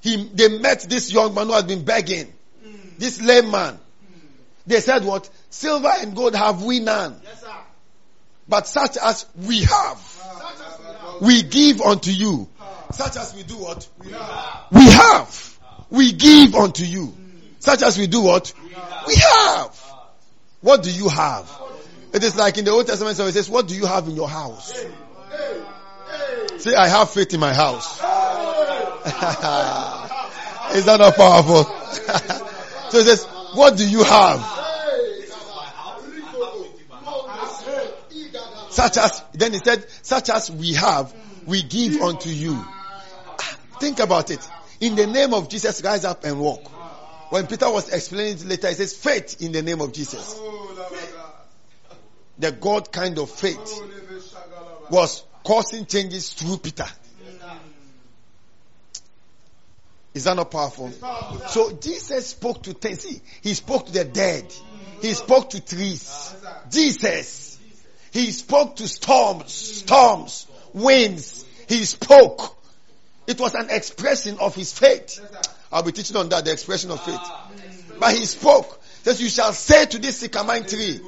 He, 0.00 0.22
they 0.32 0.58
met 0.58 0.82
this 0.82 1.12
young 1.12 1.34
man 1.34 1.48
who 1.48 1.52
had 1.52 1.66
been 1.66 1.84
begging. 1.84 2.32
This 2.98 3.20
lame 3.20 3.50
man. 3.50 3.76
They 4.68 4.78
said 4.78 5.04
what? 5.04 5.28
Silver 5.50 5.90
and 6.00 6.14
gold 6.14 6.36
have 6.36 6.62
we 6.62 6.78
none. 6.78 7.20
But 8.48 8.68
such 8.68 8.96
as 8.96 9.26
we 9.34 9.62
have, 9.62 10.22
we 11.20 11.42
give 11.42 11.80
unto 11.80 12.12
you. 12.12 12.48
Such 12.92 13.16
as 13.16 13.34
we 13.34 13.42
do 13.42 13.56
what? 13.56 13.88
We 14.70 14.84
have. 14.84 15.58
We 15.90 16.12
give 16.12 16.54
unto 16.54 16.84
you. 16.84 17.12
Such 17.58 17.82
as 17.82 17.98
we 17.98 18.06
do 18.06 18.22
what? 18.22 18.52
We 19.08 19.16
have. 19.16 19.76
What 20.60 20.84
do 20.84 20.92
you 20.92 21.08
have? 21.08 21.50
It 22.12 22.22
is 22.22 22.36
like 22.36 22.58
in 22.58 22.66
the 22.66 22.70
Old 22.70 22.86
Testament, 22.86 23.16
so 23.16 23.26
it 23.26 23.32
says, 23.32 23.48
what 23.48 23.68
do 23.68 23.74
you 23.74 23.86
have 23.86 24.06
in 24.06 24.14
your 24.14 24.28
house? 24.28 24.84
Say, 26.58 26.74
I 26.74 26.88
have 26.88 27.10
faith 27.10 27.32
in 27.32 27.40
my 27.40 27.54
house. 27.54 27.96
is 30.74 30.84
that 30.84 30.98
not 30.98 31.16
powerful? 31.16 31.64
so 32.90 32.98
it 32.98 33.04
says, 33.04 33.24
what 33.54 33.76
do 33.76 33.88
you 33.88 34.04
have? 34.04 34.40
Such 38.70 38.96
as, 38.96 39.22
then 39.32 39.52
he 39.52 39.58
said, 39.58 39.84
such 40.02 40.30
as 40.30 40.50
we 40.50 40.74
have, 40.74 41.14
we 41.46 41.62
give 41.62 42.00
unto 42.00 42.30
you. 42.30 42.54
Ah, 42.54 43.56
Think 43.80 44.00
about 44.00 44.30
it. 44.30 44.46
In 44.80 44.96
the 44.96 45.06
name 45.06 45.34
of 45.34 45.48
Jesus, 45.48 45.82
rise 45.82 46.04
up 46.04 46.24
and 46.24 46.40
walk. 46.40 46.68
When 47.30 47.46
Peter 47.46 47.70
was 47.70 47.88
explaining 47.88 48.34
it 48.34 48.44
later, 48.44 48.68
he 48.68 48.74
says, 48.74 48.94
faith 48.94 49.40
in 49.40 49.52
the 49.52 49.62
name 49.62 49.80
of 49.80 49.92
Jesus. 49.92 50.38
The 52.38 52.52
God 52.52 52.90
kind 52.90 53.18
of 53.18 53.30
faith 53.30 53.80
was 54.90 55.24
causing 55.44 55.86
changes 55.86 56.32
through 56.32 56.58
Peter. 56.58 56.86
Is 60.14 60.24
that 60.24 60.36
not 60.36 60.50
powerful? 60.50 60.92
So 61.48 61.72
Jesus 61.72 62.28
spoke 62.28 62.62
to 62.64 62.74
things. 62.74 63.00
See, 63.00 63.20
he 63.42 63.54
spoke 63.54 63.86
to 63.86 63.92
the 63.92 64.04
dead. 64.04 64.52
He 65.00 65.14
spoke 65.14 65.50
to 65.50 65.60
trees. 65.64 66.34
Jesus. 66.70 67.58
He 68.12 68.30
spoke 68.30 68.76
to 68.76 68.88
storms, 68.88 69.52
storms, 69.52 70.46
winds. 70.74 71.46
He 71.66 71.84
spoke. 71.84 72.58
It 73.26 73.40
was 73.40 73.54
an 73.54 73.70
expression 73.70 74.38
of 74.38 74.54
his 74.54 74.78
faith. 74.78 75.18
I'll 75.72 75.82
be 75.82 75.92
teaching 75.92 76.16
on 76.16 76.28
that, 76.28 76.44
the 76.44 76.52
expression 76.52 76.90
of 76.90 77.02
faith. 77.02 77.20
But 77.98 78.14
he 78.14 78.26
spoke. 78.26 78.80
Says, 79.04 79.20
you 79.20 79.30
shall 79.30 79.52
say 79.52 79.86
to 79.86 79.98
this 79.98 80.18
sycamore 80.18 80.60
tree. 80.60 81.00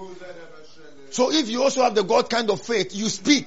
So 1.15 1.31
if 1.31 1.49
you 1.49 1.63
also 1.63 1.85
have 1.85 1.95
the 1.95 2.03
God 2.03 2.29
kind 2.29 2.51
of 2.51 2.61
faith, 2.61 2.93
you 2.93 3.09
speak. 3.09 3.47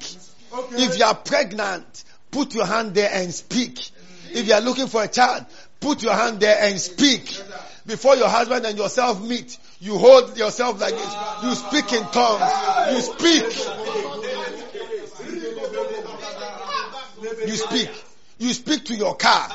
If 0.72 0.98
you 0.98 1.03
are 1.03 1.14
pregnant, 1.14 2.06
put 2.31 2.56
your 2.56 2.65
hand 2.65 2.95
there 2.95 3.10
and 3.11 3.34
speak. 3.34 3.89
If 4.31 4.48
you 4.48 4.53
are 4.53 4.61
looking 4.61 4.88
for 4.88 5.03
a 5.03 5.10
child, 5.10 5.45
put 5.81 6.02
your 6.02 6.14
hand 6.14 6.39
there 6.39 6.57
and 6.61 6.80
speak. 6.80 7.38
Before 7.85 8.15
your 8.15 8.30
husband 8.30 8.65
and 8.65 8.77
yourself 8.77 9.22
meet, 9.22 9.57
you 9.81 9.98
hold 9.98 10.38
yourself 10.38 10.80
like 10.80 10.94
this. 10.94 11.15
You 11.44 11.56
speak 11.56 11.91
in 11.91 12.03
tongues. 12.06 12.53
You 12.94 13.02
speak. 13.02 13.44
You 17.49 17.56
speak. 17.57 17.89
You 18.39 18.53
speak 18.53 18.85
to 18.85 18.95
your 18.95 19.18
car. 19.18 19.49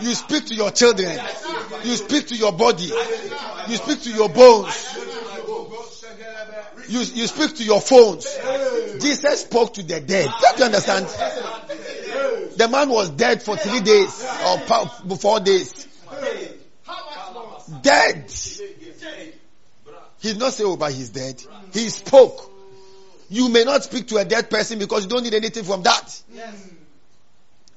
You 0.00 0.14
speak 0.14 0.46
to 0.46 0.54
your 0.54 0.70
children. 0.70 1.20
You 1.84 1.96
speak 1.96 2.28
to 2.28 2.34
your 2.36 2.52
body. 2.52 2.90
You 3.68 3.76
speak 3.76 4.00
to 4.04 4.10
your 4.10 4.30
bones. 4.30 4.99
You, 6.90 6.98
you 7.00 7.26
speak 7.28 7.54
to 7.56 7.64
your 7.64 7.80
phones. 7.80 8.26
Jesus 9.00 9.42
spoke 9.42 9.74
to 9.74 9.82
the 9.84 10.00
dead. 10.00 10.28
Don't 10.42 10.58
you 10.58 10.64
understand? 10.64 11.06
The 12.56 12.68
man 12.68 12.88
was 12.88 13.10
dead 13.10 13.44
for 13.44 13.56
three 13.56 13.78
days 13.78 14.26
or 14.44 14.58
four 15.16 15.38
days. 15.38 15.86
Dead. 17.82 18.24
He's 20.18 20.36
not 20.36 20.52
say, 20.52 20.64
oh, 20.64 20.76
but 20.76 20.92
he's 20.92 21.10
dead. 21.10 21.40
He 21.72 21.88
spoke. 21.90 22.50
You 23.28 23.48
may 23.48 23.62
not 23.62 23.84
speak 23.84 24.08
to 24.08 24.16
a 24.16 24.24
dead 24.24 24.50
person 24.50 24.80
because 24.80 25.04
you 25.04 25.08
don't 25.08 25.22
need 25.22 25.34
anything 25.34 25.62
from 25.62 25.84
that. 25.84 26.22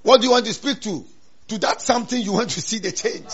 What 0.01 0.21
do 0.21 0.27
you 0.27 0.31
want 0.31 0.47
to 0.47 0.53
speak 0.53 0.81
to? 0.81 1.05
To 1.49 1.57
that 1.59 1.81
something 1.81 2.19
you 2.19 2.33
want 2.33 2.49
to 2.49 2.61
see 2.61 2.79
the 2.79 2.91
change. 2.91 3.29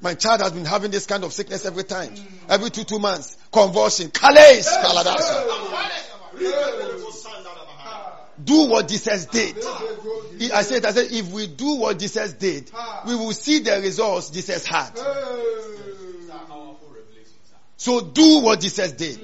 My 0.00 0.14
child 0.14 0.42
has 0.42 0.52
been 0.52 0.64
having 0.64 0.90
this 0.90 1.06
kind 1.06 1.24
of 1.24 1.32
sickness 1.32 1.64
every 1.66 1.84
time. 1.84 2.14
Every 2.48 2.70
two, 2.70 2.84
two 2.84 2.98
months. 2.98 3.36
Convulsion. 3.52 4.08
Kaladasa. 4.10 5.44
Do 8.44 8.68
what 8.68 8.86
Jesus 8.86 9.26
did. 9.26 9.56
I 10.52 10.62
said, 10.62 10.86
I 10.86 10.92
said, 10.92 11.08
if 11.10 11.32
we 11.32 11.48
do 11.48 11.76
what 11.76 11.98
Jesus 11.98 12.34
did, 12.34 12.70
we 13.06 13.16
will 13.16 13.32
see 13.32 13.58
the 13.58 13.80
results 13.80 14.30
Jesus 14.30 14.64
had. 14.64 14.92
So 17.76 18.00
do 18.00 18.40
what 18.40 18.60
Jesus 18.60 18.92
did. 18.92 19.18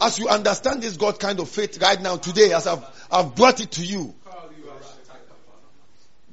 As 0.00 0.18
you 0.20 0.28
understand 0.28 0.82
this 0.82 0.96
God 0.96 1.18
kind 1.18 1.40
of 1.40 1.48
faith 1.48 1.82
right 1.82 2.00
now 2.00 2.16
today, 2.16 2.52
as 2.52 2.68
I've, 2.68 2.84
I've 3.10 3.34
brought 3.34 3.60
it 3.60 3.72
to 3.72 3.84
you, 3.84 4.14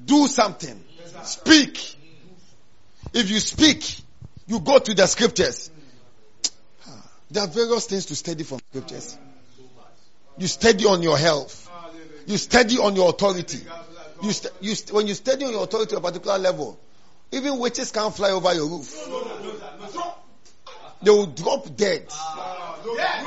do 0.04 0.28
something. 0.28 0.84
Speak. 1.24 1.96
If 3.16 3.32
you 3.32 3.40
speak, 3.40 4.02
you 4.46 4.60
go 4.60 4.78
to 4.78 4.94
the 4.94 5.08
scriptures. 5.08 5.72
There 7.32 7.42
are 7.42 7.48
various 7.48 7.86
things 7.88 8.08
to 8.08 8.16
study 8.16 8.44
from 8.44 8.60
scriptures. 8.70 9.18
You 10.38 10.48
study 10.48 10.86
on 10.86 11.02
your 11.02 11.18
health. 11.18 11.72
You 12.28 12.36
study 12.36 12.78
on 12.78 12.94
your 12.98 13.10
authority. 13.10 13.60
You, 14.22 14.32
st- 14.34 14.54
you 14.60 14.76
st- 14.76 14.94
when 14.94 15.08
you 15.08 15.14
study 15.14 15.46
on 15.46 15.52
your 15.54 15.64
authority 15.64 15.96
at 15.96 16.00
a 16.00 16.02
particular 16.02 16.38
level, 16.38 16.78
even 17.32 17.58
witches 17.58 17.90
can't 17.92 18.14
fly 18.14 18.32
over 18.32 18.54
your 18.54 18.68
roof. 18.68 19.08
They 21.02 21.12
will 21.12 21.28
drop 21.28 21.74
dead. 21.78 22.08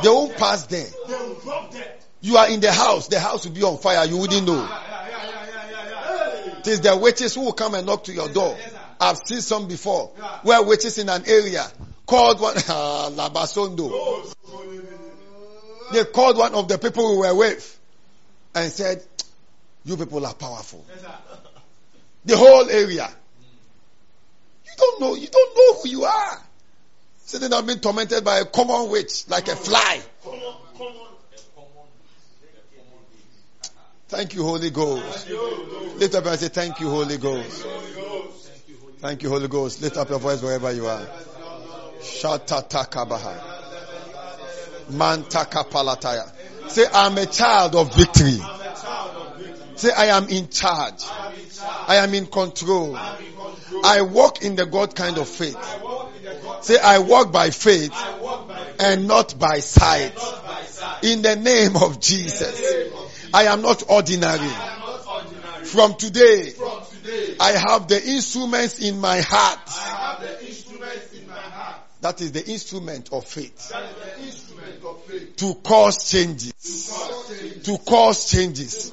They 0.03 0.09
won't 0.09 0.37
pass 0.37 0.67
there. 0.67 0.87
You 2.21 2.37
are 2.37 2.51
in 2.51 2.61
the 2.61 2.73
house. 2.73 3.09
The 3.09 3.21
house 3.21 3.47
will 3.47 3.55
be 3.55 3.63
on 3.63 3.79
fire. 3.79 4.05
You 4.05 4.19
wouldn't 4.19 4.47
know. 4.47 4.69
It 6.59 6.67
is 6.67 6.81
the 6.83 6.95
witches 6.95 7.35
who 7.35 7.47
will 7.47 7.53
come 7.53 7.75
and 7.75 7.87
knock 7.87 8.05
to 8.05 8.13
your 8.13 8.29
door. 8.29 8.55
I've 9.01 9.19
seen 9.19 9.41
some 9.41 9.69
before. 9.69 10.09
Where 10.43 10.63
witches 10.63 10.99
in 10.99 11.09
an 11.09 11.25
area 11.27 11.65
called 12.07 12.41
one 12.41 12.57
ah, 12.69 13.11
Labasondo. 13.13 14.35
They 15.93 16.05
called 16.05 16.37
one 16.37 16.55
of 16.55 16.69
the 16.69 16.79
people 16.79 17.13
we 17.13 17.19
were 17.19 17.35
with 17.35 17.79
and 18.55 18.71
said, 18.71 19.03
"You 19.85 19.97
people 19.97 20.25
are 20.27 20.35
powerful." 20.35 20.85
The 22.25 22.37
whole 22.37 22.69
area. 22.69 23.09
You 24.67 24.73
don't 24.77 25.01
know. 25.01 25.15
You 25.15 25.29
don't 25.29 25.57
know 25.57 25.81
who 25.81 25.89
you 25.89 26.05
are. 26.05 26.43
Sitting 27.25 27.51
there 27.51 27.63
being 27.63 27.81
tormented 27.81 28.25
by 28.25 28.39
a 28.39 28.45
common 28.47 28.91
witch, 28.91 29.29
like 29.29 29.49
a 29.49 29.57
fly. 29.57 30.01
Thank 34.09 34.35
you, 34.35 34.43
Holy 34.43 34.71
Ghost. 34.71 35.29
Lift 35.29 36.15
up 36.15 36.25
and 36.25 36.41
say, 36.41 36.49
Thank 36.49 36.81
you, 36.81 36.89
Holy 36.89 37.19
Ghost. 37.19 37.67
Thank 39.01 39.23
you, 39.23 39.29
Holy 39.29 39.47
Ghost. 39.47 39.81
Lift 39.81 39.97
up 39.97 40.11
your 40.11 40.19
voice 40.19 40.43
wherever 40.43 40.73
you 40.73 40.89
are. 40.89 41.07
Shatatakabaha. 42.01 43.41
Mantakapalатaya. 44.91 46.29
Say, 46.69 46.85
I'm 46.93 47.17
a 47.17 47.27
child 47.27 47.77
of 47.77 47.95
victory. 47.95 48.41
Say, 49.77 49.93
I 49.93 50.07
am 50.07 50.29
in 50.29 50.49
charge. 50.49 51.05
I 51.87 51.97
am 51.97 52.13
in 52.13 52.27
control. 52.27 52.97
I 53.85 54.01
walk 54.03 54.43
in 54.43 54.57
the 54.57 54.67
God 54.67 54.97
kind 54.97 55.17
of 55.19 55.29
faith. 55.29 55.57
Say, 56.63 56.77
I 56.81 56.99
walk 56.99 57.31
by 57.31 57.51
faith 57.51 57.93
and 58.81 59.07
not 59.07 59.39
by 59.39 59.61
sight. 59.61 60.19
In 61.05 61.23
the 61.23 61.37
name 61.37 61.77
of 61.77 62.01
Jesus. 62.01 62.61
I 63.33 63.45
am 63.45 63.63
not 63.63 63.89
ordinary. 63.89 64.51
From 65.63 65.95
today, 65.95 66.53
I 67.41 67.53
have 67.53 67.89
the 67.89 68.03
instruments 68.05 68.81
in 68.81 69.01
my 69.01 69.21
heart. 69.21 69.61
I 69.69 70.17
have 70.17 70.21
the 70.21 70.47
instruments 70.47 71.13
in 71.13 71.27
my 71.27 71.35
heart. 71.35 71.77
That 72.01 72.21
is 72.21 72.31
the 72.31 72.47
instrument 72.47 73.13
of 73.13 73.27
faith. 73.27 73.71
That 73.71 73.85
is 73.85 73.97
the 73.97 74.25
instrument 74.25 74.85
of 74.85 75.03
faith. 75.05 75.37
To 75.37 75.55
cause 75.55 76.11
changes. 76.11 76.53
To 77.65 77.79
cause 77.79 78.31
changes. 78.31 78.93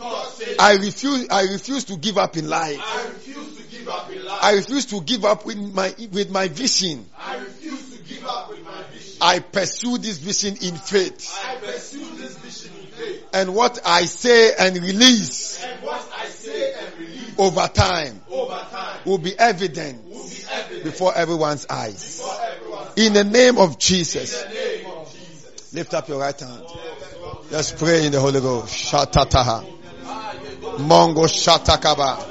I 0.59 0.73
refuse, 0.73 1.29
I 1.29 1.43
refuse 1.43 1.85
to 1.85 1.97
give 1.97 2.17
up 2.17 2.35
in 2.35 2.49
life. 2.49 2.79
I 2.81 3.07
refuse 3.09 3.57
to 3.57 3.63
give 3.77 3.87
up 3.87 4.11
in 4.11 4.25
life. 4.25 4.39
I 4.43 4.53
refuse 4.53 4.87
to 4.87 5.01
give 5.01 5.23
up 5.23 5.45
with 5.45 5.57
my, 5.57 5.93
with 6.11 6.31
my 6.31 6.47
vision. 6.47 7.05
I 7.17 7.37
refuse 7.37 7.95
to 7.95 8.03
give 8.03 8.25
up 8.25 8.49
with 8.49 8.63
my 8.63 8.81
vision. 8.91 9.17
I 9.21 9.39
pursue 9.39 9.97
this 9.99 10.17
vision 10.17 10.57
in 10.67 10.75
faith. 10.75 11.31
I 11.45 11.55
pursue 11.57 12.05
this 12.15 12.37
vision 12.37 12.71
in 12.79 12.87
faith. 12.87 13.23
And 13.33 13.53
what 13.53 13.79
I 13.85 14.05
say 14.05 14.51
and 14.57 14.77
release 14.77 15.63
And 15.63 15.83
what 15.83 16.11
I 16.17 16.25
say 16.25 16.73
and 16.73 16.97
release 16.99 17.24
over 17.37 17.67
time 17.67 18.21
over 18.29 18.53
time 18.71 18.99
will 19.05 19.17
be 19.17 19.37
evident 19.37 20.03
will 20.05 20.23
be 20.23 20.43
evident 20.51 20.83
before 20.83 21.15
everyone's 21.15 21.65
eyes. 21.69 22.21
for 22.21 22.35
everyone. 22.41 22.87
In 22.97 23.13
the 23.13 23.23
name 23.23 23.57
of 23.57 23.77
Jesus. 23.77 24.41
In 24.43 24.49
the 24.49 24.55
name 24.55 24.85
of 24.91 25.11
Jesus. 25.11 25.73
Lift 25.73 25.93
up 25.93 26.07
your 26.07 26.19
right 26.19 26.39
hand. 26.39 26.63
Let's 27.51 27.71
pray 27.71 28.05
in 28.05 28.11
the 28.11 28.19
Holy 28.19 28.39
Ghost. 28.39 28.73
Shatataha. 28.91 29.63
Mongo 30.79 31.27
shatakaba. 31.27 32.23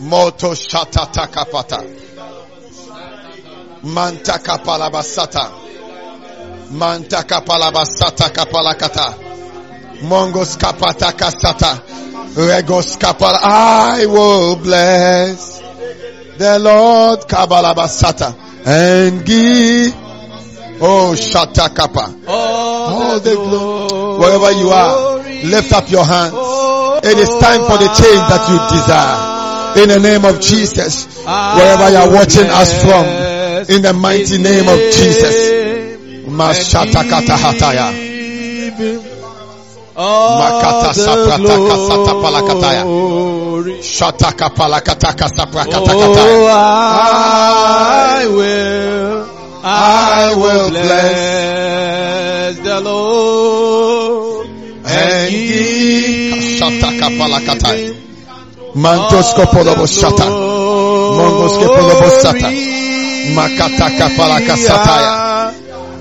Moto 0.00 0.52
shatatakapata. 0.52 1.84
Mantaka 3.82 4.58
palabasata. 4.58 5.52
Mantaka 6.72 7.40
palabasata 7.44 8.30
kapalakata. 8.30 9.14
Mongos 10.02 10.56
kapataka 10.58 11.30
sata. 11.30 11.82
Regos 12.36 12.98
kapala. 12.98 13.38
I 13.42 14.04
will 14.04 14.56
bless 14.56 15.58
the 16.36 16.58
Lord 16.58 17.20
kabalabasata 17.20 18.34
and 18.66 19.24
give. 19.24 19.94
Oh 20.78 21.14
shatakapa. 21.16 22.28
All 22.28 23.18
the 23.20 23.32
glory. 23.32 24.18
Wherever 24.20 24.52
you 24.52 24.68
are, 24.68 25.18
lift 25.44 25.72
up 25.72 25.90
your 25.90 26.04
hands. 26.04 26.34
It 27.04 27.16
is 27.16 27.28
time 27.40 27.64
for 27.64 27.78
the 27.78 27.88
change 27.96 28.22
that 28.28 28.48
you 28.52 28.58
desire. 28.76 29.82
In 29.82 29.88
the 29.88 29.98
name 29.98 30.24
of 30.26 30.38
Jesus. 30.40 31.24
Wherever 31.24 31.90
you 31.90 31.96
are 31.96 32.10
watching 32.12 32.48
us 32.50 32.82
from. 32.82 33.06
In 33.74 33.80
the 33.80 33.94
mighty 33.94 34.36
name 34.36 34.68
of 34.68 34.78
Jesus. 34.92 35.56
Mashatakata 36.28 37.36
Makata 39.96 40.92
saprataka 40.92 41.76
satapalakataya. 41.88 42.84
Shataka. 43.80 44.52
Oh, 44.52 46.46
I 46.52 48.26
will, 48.28 49.24
I 49.64 50.34
will 50.36 50.68
bless 50.70 52.58
the 52.60 52.80
Lord 52.80 54.46
And 54.84 55.30
give. 55.32 56.60
Shataka 56.60 57.08
palakatai. 57.16 57.96
Mantoskopolobo 58.76 59.86
shata. 59.88 60.28
Mongoskopolobo 61.16 62.08
sata. 62.20 62.50
Makataka 63.32 64.06
palakasataya. 64.12 65.12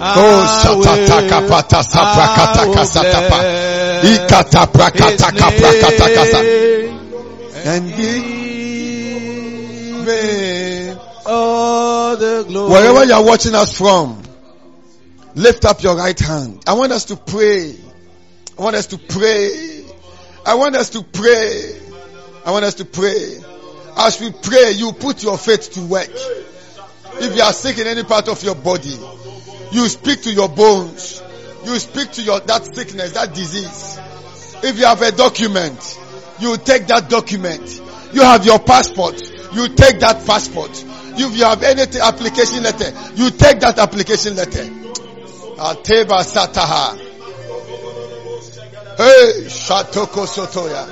Oh, 0.03 0.43
shatataka 0.59 1.47
pata 1.47 1.79
saprakataka 1.83 2.83
satapa. 2.85 3.39
Ikata 3.39 3.43
prakataka 3.43 3.43
prakataka 3.43 3.55
sa. 3.55 3.74
And 7.65 7.89
give 7.95 8.23
me. 10.05 10.95
all 11.25 12.17
the 12.17 12.45
glory. 12.47 12.71
Wherever 12.71 13.05
you 13.05 13.13
are 13.13 13.23
watching 13.23 13.55
us 13.55 13.77
from, 13.77 14.21
lift 15.35 15.65
up 15.65 15.81
your 15.81 15.95
right 15.97 16.19
hand. 16.19 16.63
I 16.67 16.73
want 16.73 16.91
us 16.91 17.05
to 17.05 17.15
pray. 17.15 17.75
I 18.57 18.61
want 18.61 18.75
us 18.75 18.87
to 18.87 18.97
pray. 18.97 19.85
I 20.45 20.55
want 20.55 20.75
us 20.75 20.91
to 20.91 21.01
pray. 21.03 21.81
I 22.45 22.51
want 22.51 22.65
us 22.65 22.75
to 22.75 22.85
pray. 22.85 23.37
As 23.97 24.19
we 24.21 24.31
pray, 24.31 24.71
you 24.71 24.91
put 24.93 25.23
your 25.23 25.37
faith 25.37 25.71
to 25.73 25.81
work. 25.81 26.09
If 27.17 27.35
you 27.35 27.41
are 27.41 27.53
sick 27.53 27.79
in 27.79 27.87
any 27.87 28.03
part 28.03 28.27
of 28.27 28.43
your 28.43 28.55
body, 28.55 28.95
you 29.71 29.87
speak 29.87 30.21
to 30.23 30.31
your 30.31 30.49
bones. 30.49 31.21
You 31.65 31.79
speak 31.79 32.11
to 32.13 32.21
your, 32.21 32.39
that 32.41 32.65
sickness, 32.65 33.13
that 33.13 33.33
disease. 33.33 33.99
If 34.63 34.77
you 34.79 34.85
have 34.85 35.01
a 35.01 35.11
document, 35.11 35.99
you 36.39 36.57
take 36.57 36.87
that 36.87 37.09
document. 37.09 37.81
You 38.13 38.21
have 38.21 38.45
your 38.45 38.59
passport, 38.59 39.21
you 39.53 39.67
take 39.69 39.99
that 39.99 40.25
passport. 40.25 40.71
If 41.17 41.37
you 41.37 41.43
have 41.45 41.63
any 41.63 41.81
application 41.99 42.63
letter, 42.63 42.91
you 43.15 43.29
take 43.31 43.59
that 43.61 43.79
application 43.79 44.35
letter. 44.35 44.63
Ateba 45.57 46.21
sataha. 46.23 46.97
Hey, 48.97 49.43
Shatoko 49.47 50.25
Sotoya. 50.25 50.85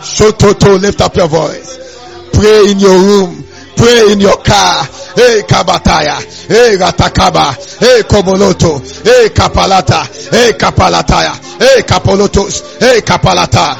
Shototo, 0.00 0.80
lift 0.80 1.00
up 1.00 1.16
your 1.16 1.28
voice. 1.28 2.30
Pray 2.32 2.70
in 2.70 2.78
your 2.78 2.98
room. 2.98 3.44
Pray 3.76 4.12
in 4.12 4.20
your 4.20 4.36
car. 4.42 4.84
Hey, 5.14 5.42
Kabataya. 5.46 6.16
Hey, 6.48 6.76
Ratakaba. 6.76 7.54
Hey, 7.78 8.02
Komoloto. 8.02 8.80
Hey, 9.04 9.28
Kapalata. 9.28 10.06
Hey, 10.30 10.52
Kapalataya. 10.52 11.34
Hey, 11.58 11.82
Kapolotos. 11.82 12.78
Hey, 12.78 13.00
Kapalata. 13.00 13.76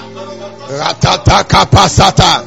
Ratata 0.69 1.44
Kapasata. 1.44 2.44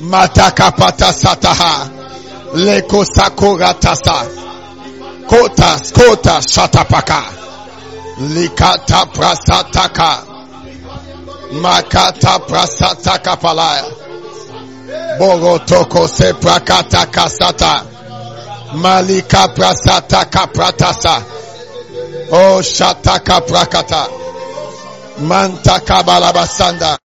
Matakapata 0.00 1.12
Sataha. 1.12 1.90
Leko 2.54 3.04
Sako 3.04 3.56
Ratasa. 3.58 4.28
Kotas, 5.26 5.92
Kotas, 5.92 6.46
Shatapaka. 6.52 7.22
Likata 8.18 9.06
Prasataka. 9.12 10.24
Makata 11.52 12.38
Prasataka 12.46 13.36
Palaya. 13.40 14.03
Borotoko 15.18 16.08
se 16.08 16.34
prakata 16.34 17.06
kasata. 17.06 17.84
Malika 18.74 19.48
prasata 19.48 20.24
kapratasa. 20.24 21.22
Oh 22.30 22.62
shataka 22.62 23.40
prakata. 23.40 24.08
Manta 25.18 25.80
kabalabasanda. 25.80 26.98